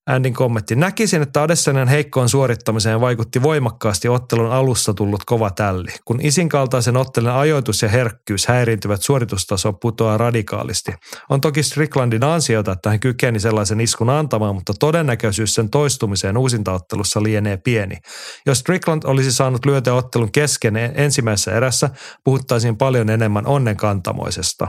Andin 0.09 0.35
kommentti. 0.35 0.77
Näkisin, 0.77 1.23
että 1.23 1.43
Adessanen 1.43 1.89
heikkoon 1.89 2.29
suorittamiseen 2.29 3.01
vaikutti 3.01 3.43
voimakkaasti 3.43 4.09
ottelun 4.09 4.53
alussa 4.53 4.95
tullut 4.95 5.25
kova 5.25 5.51
tälli. 5.51 5.89
Kun 6.05 6.21
isin 6.21 6.49
kaltaisen 6.49 6.97
ottelun 6.97 7.31
ajoitus 7.31 7.83
ja 7.83 7.89
herkkyys 7.89 8.47
häiriintyvät 8.47 9.03
suoritustaso 9.03 9.73
putoaa 9.73 10.19
radikaalisti. 10.19 10.93
On 11.29 11.41
toki 11.41 11.63
Stricklandin 11.63 12.25
ansiota, 12.25 12.73
että 12.73 12.91
hän 12.91 13.01
kykeni 13.01 13.41
sellaisen 13.41 13.81
iskun 13.81 14.11
antamaan, 14.11 14.55
mutta 14.55 14.73
todennäköisyys 14.81 15.55
sen 15.55 15.71
toistumiseen 15.71 16.39
uusintaottelussa 16.39 17.23
lienee 17.23 17.57
pieni. 17.57 17.97
Jos 18.47 18.59
Strickland 18.59 19.03
olisi 19.05 19.33
saanut 19.33 19.67
lyötä 19.67 19.95
ottelun 19.95 20.33
kesken 20.33 20.77
ensimmäisessä 20.77 21.53
erässä, 21.53 21.91
puhuttaisiin 22.25 22.77
paljon 22.77 23.11
enemmän 23.11 23.47
onnenkantamoisesta. 23.47 24.69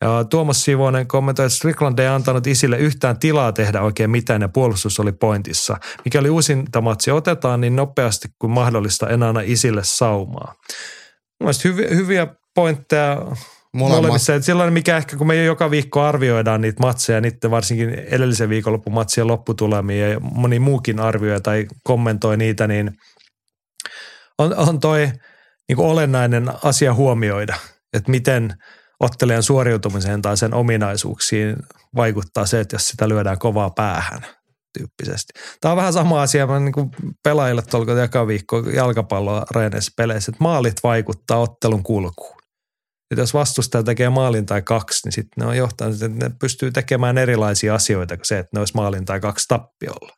Ja 0.00 0.24
Tuomas 0.24 0.64
Sivonen 0.64 1.06
kommentoi, 1.06 1.46
että 1.46 1.56
Strickland 1.56 1.98
ei 1.98 2.06
antanut 2.06 2.46
isille 2.46 2.78
yhtään 2.78 3.18
tilaa 3.18 3.52
tehdä 3.52 3.82
oikein 3.82 4.10
mitään 4.10 4.42
ja 4.42 4.48
puolustus 4.48 5.00
oli 5.00 5.12
pointissa. 5.12 5.76
Mikäli 6.04 6.30
uusinta 6.30 6.80
matsi 6.80 7.10
otetaan, 7.10 7.60
niin 7.60 7.76
nopeasti 7.76 8.28
kuin 8.38 8.50
mahdollista 8.50 9.08
enää 9.08 9.28
aina 9.28 9.40
isille 9.44 9.80
saumaa. 9.84 10.54
Mielestäni 11.40 11.74
hyviä, 11.74 11.88
hyviä 11.94 12.26
pointteja 12.54 13.26
molemmissa. 13.72 14.34
Että 14.34 14.46
sellainen, 14.46 14.72
mikä 14.72 14.96
ehkä 14.96 15.16
kun 15.16 15.26
me 15.26 15.44
joka 15.44 15.70
viikko 15.70 16.02
arvioidaan 16.02 16.60
niitä 16.60 16.80
matseja, 16.80 17.20
niiden 17.20 17.50
varsinkin 17.50 17.90
edellisen 17.90 18.48
viikonlopun 18.48 18.94
matsien 18.94 19.26
lopputulemia 19.26 20.08
ja 20.08 20.20
moni 20.20 20.58
muukin 20.58 21.00
arvioi 21.00 21.40
tai 21.40 21.66
kommentoi 21.84 22.36
niitä, 22.36 22.66
niin 22.66 22.90
on, 24.38 24.54
on 24.56 24.80
toi 24.80 25.12
niin 25.68 25.78
olennainen 25.78 26.52
asia 26.62 26.94
huomioida, 26.94 27.56
että 27.92 28.10
miten– 28.10 28.52
ottelijan 29.00 29.42
suoriutumiseen 29.42 30.22
tai 30.22 30.36
sen 30.36 30.54
ominaisuuksiin 30.54 31.56
vaikuttaa 31.96 32.46
se, 32.46 32.60
että 32.60 32.74
jos 32.74 32.88
sitä 32.88 33.08
lyödään 33.08 33.38
kovaa 33.38 33.70
päähän 33.70 34.26
tyyppisesti. 34.78 35.32
Tämä 35.60 35.72
on 35.72 35.76
vähän 35.76 35.92
sama 35.92 36.22
asia 36.22 36.46
mä 36.46 36.60
niin 36.60 36.72
kuin 36.72 36.90
pelaajille 37.24 37.62
tuolla 37.62 38.00
joka 38.00 38.26
viikko 38.26 38.58
jalkapalloa 38.58 39.46
peleissä, 39.96 40.30
että 40.30 40.44
maalit 40.44 40.82
vaikuttaa 40.82 41.38
ottelun 41.38 41.82
kulkuun. 41.82 42.36
Et 43.10 43.18
jos 43.18 43.34
vastustaja 43.34 43.82
tekee 43.82 44.08
maalin 44.08 44.46
tai 44.46 44.62
kaksi, 44.62 45.06
niin 45.06 45.12
sitten 45.12 45.44
ne 45.44 45.46
on 45.46 45.56
johtanut, 45.56 46.02
että 46.02 46.28
ne 46.28 46.30
pystyy 46.40 46.70
tekemään 46.70 47.18
erilaisia 47.18 47.74
asioita 47.74 48.16
kuin 48.16 48.26
se, 48.26 48.38
että 48.38 48.50
ne 48.52 48.58
olisi 48.58 48.74
maalin 48.74 49.04
tai 49.04 49.20
kaksi 49.20 49.44
tappiolla. 49.48 50.16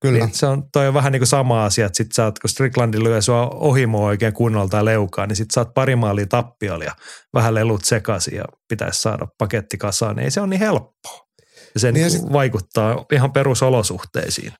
Kyllä. 0.00 0.18
Niin 0.18 0.34
se 0.34 0.46
on, 0.46 0.64
toi 0.72 0.88
on 0.88 0.94
vähän 0.94 1.12
niin 1.12 1.20
kuin 1.20 1.28
sama 1.28 1.64
asia, 1.64 1.86
että 1.86 1.96
sit 1.96 2.12
sä 2.12 2.24
oot, 2.24 2.38
kun 2.38 2.50
Stricklandin 2.50 3.04
lyö 3.04 3.22
sua 3.22 3.48
ohimoa 3.48 4.06
oikein 4.06 4.32
kunnolla 4.32 4.68
tai 4.68 4.84
leukaa, 4.84 5.26
niin 5.26 5.36
sit 5.36 5.50
sä 5.50 5.60
oot 5.60 5.74
pari 5.74 5.96
maalia 5.96 6.26
tappiolla 6.26 6.84
ja 6.84 6.94
vähän 7.34 7.54
lelut 7.54 7.84
sekaisin 7.84 8.36
ja 8.36 8.44
pitäisi 8.68 9.02
saada 9.02 9.26
paketti 9.38 9.78
kasaan, 9.78 10.16
niin 10.16 10.24
ei 10.24 10.30
se 10.30 10.40
ole 10.40 10.48
niin 10.48 10.60
helppoa. 10.60 11.26
Ja 11.74 11.80
se 11.80 11.92
niin 11.92 12.02
niin 12.02 12.10
sit... 12.10 12.32
vaikuttaa 12.32 13.04
ihan 13.12 13.32
perusolosuhteisiin. 13.32 14.52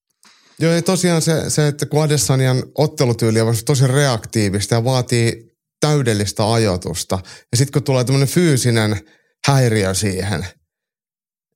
Joo, 0.59 0.73
ja 0.73 0.83
tosiaan 0.83 1.23
se, 1.23 1.51
se 1.51 1.69
että 1.69 1.87
kun 1.87 2.03
Adesanian 2.03 2.63
ottelutyyli 2.79 3.41
on 3.41 3.55
tosi 3.67 3.87
reaktiivista 3.87 4.75
ja 4.75 4.85
vaatii 4.85 5.51
täydellistä 5.81 6.53
ajoitusta. 6.53 7.19
Ja 7.53 7.57
sitten 7.57 7.73
kun 7.73 7.83
tulee 7.83 8.05
tämmöinen 8.05 8.29
fyysinen 8.29 9.01
häiriö 9.47 9.95
siihen– 9.95 10.47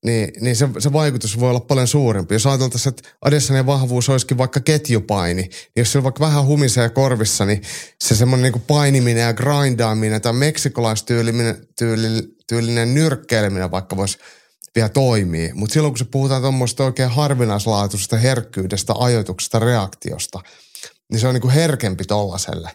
niin, 0.04 0.32
niin 0.40 0.56
se, 0.56 0.68
se 0.78 0.92
vaikutus 0.92 1.40
voi 1.40 1.50
olla 1.50 1.60
paljon 1.60 1.88
suurempi. 1.88 2.34
Jos 2.34 2.46
ajateltaisiin, 2.46 2.90
että 2.90 3.08
Adessanin 3.22 3.66
vahvuus 3.66 4.08
olisikin 4.08 4.38
vaikka 4.38 4.60
ketjupaini, 4.60 5.42
niin 5.42 5.50
jos 5.76 5.92
se 5.92 5.98
on 5.98 6.04
vaikka 6.04 6.24
vähän 6.24 6.46
humisee 6.46 6.88
korvissa, 6.88 7.44
niin 7.44 7.62
se 8.04 8.14
semmoinen 8.14 8.52
niin 8.52 8.62
painiminen 8.62 9.22
ja 9.22 9.34
grindaaminen 9.34 10.22
tai 10.22 10.32
meksikolaistyylinen 10.32 11.68
tyyli, 11.78 12.22
tyylinen 12.48 12.94
nyrkkeileminen 12.94 13.70
vaikka 13.70 13.96
voisi 13.96 14.18
vielä 14.74 14.88
toimii. 14.88 15.52
Mutta 15.54 15.72
silloin 15.72 15.92
kun 15.92 15.98
se 15.98 16.04
puhutaan 16.04 16.42
tuommoista 16.42 16.84
oikein 16.84 17.10
harvinaislaatuisesta 17.10 18.16
herkkyydestä, 18.16 18.94
ajoituksesta, 18.98 19.58
reaktiosta, 19.58 20.40
niin 21.12 21.20
se 21.20 21.28
on 21.28 21.34
niin 21.34 21.42
kuin 21.42 21.54
herkempi 21.54 22.04
tollaselle. 22.04 22.70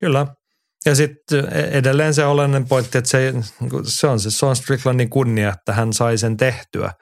Kyllä. 0.00 0.26
Ja 0.86 0.94
sitten 0.94 1.48
edelleen 1.52 2.14
se 2.14 2.24
olennainen 2.24 2.68
pointti, 2.68 2.98
että 2.98 3.10
se, 3.10 3.34
se 3.84 4.06
on 4.06 4.20
se 4.20 4.30
Sean 4.30 4.56
Stricklandin 4.56 5.10
kunnia, 5.10 5.52
että 5.52 5.72
hän 5.72 5.92
sai 5.92 6.18
sen 6.18 6.36
tehtyä. 6.36 6.92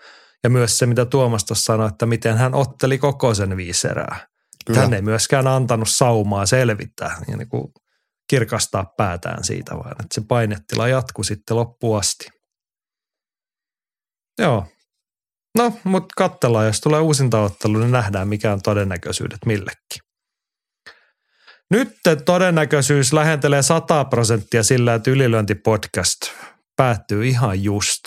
Ja 0.45 0.51
myös 0.51 0.79
se, 0.79 0.87
mitä 0.87 1.05
Tuomas 1.05 1.45
tuossa 1.45 1.65
sanoi, 1.65 1.89
että 1.89 2.07
miten 2.07 2.37
hän 2.37 2.55
otteli 2.55 2.99
koko 2.99 3.35
sen 3.35 3.57
viisi 3.57 3.89
erää. 3.89 4.27
Hän 4.75 4.95
ei 4.95 5.03
myöskään 5.03 5.47
antanut 5.47 5.89
saumaa 5.89 6.47
selvittää 6.47 7.17
ja 7.29 7.37
niin 7.37 7.49
kuin 7.49 7.73
kirkastaa 8.31 8.93
päätään 8.97 9.45
siitä, 9.45 9.75
vaan 9.75 9.91
että 9.91 10.15
se 10.15 10.23
painetila 10.29 10.89
jatkui 10.89 11.25
sitten 11.25 11.57
loppuun 11.57 11.99
asti. 11.99 12.29
Joo, 14.39 14.67
No, 15.59 15.73
mutta 15.85 16.15
katsellaan, 16.17 16.67
jos 16.67 16.81
tulee 16.81 17.01
uusinta 17.01 17.41
ottelu, 17.41 17.79
niin 17.79 17.91
nähdään 17.91 18.29
mikä 18.29 18.53
on 18.53 18.63
todennäköisyydet 18.63 19.39
millekin. 19.47 20.14
Nyt 21.75 21.99
todennäköisyys 22.25 23.13
lähentelee 23.13 23.63
100 23.63 24.05
prosenttia 24.05 24.63
sillä, 24.63 24.95
että 24.95 25.11
ylilyöntipodcast 25.11 26.21
päättyy 26.77 27.27
ihan 27.27 27.65
just. 27.65 28.03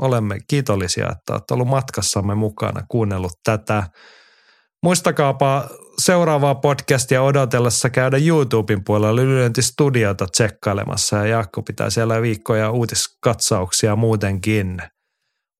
Olemme 0.00 0.38
kiitollisia, 0.48 1.08
että 1.12 1.32
olette 1.32 1.54
ollut 1.54 1.68
matkassamme 1.68 2.34
mukana, 2.34 2.84
kuunnellut 2.88 3.32
tätä. 3.44 3.82
Muistakaapa 4.82 5.68
seuraavaa 5.98 6.54
podcastia 6.54 7.22
odotellessa 7.22 7.90
käydä 7.90 8.16
YouTuben 8.16 8.84
puolella 8.84 9.20
Ylilyöntistudiota 9.20 10.26
tsekkailemassa 10.26 11.16
ja 11.16 11.26
Jaakko 11.26 11.62
pitää 11.62 11.90
siellä 11.90 12.22
viikkoja 12.22 12.70
uutiskatsauksia 12.70 13.96
muutenkin. 13.96 14.82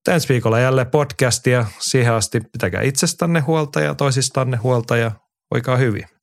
Ensi 0.09 0.29
viikolla 0.29 0.59
jälleen 0.59 0.91
podcastia. 0.91 1.65
Siihen 1.79 2.13
asti 2.13 2.41
pitäkää 2.51 2.81
itsestänne 2.81 3.39
huolta 3.39 3.81
ja 3.81 3.95
toisistanne 3.95 4.57
huolta 4.57 4.97
ja 4.97 5.11
voikaa 5.51 5.77
hyvin. 5.77 6.20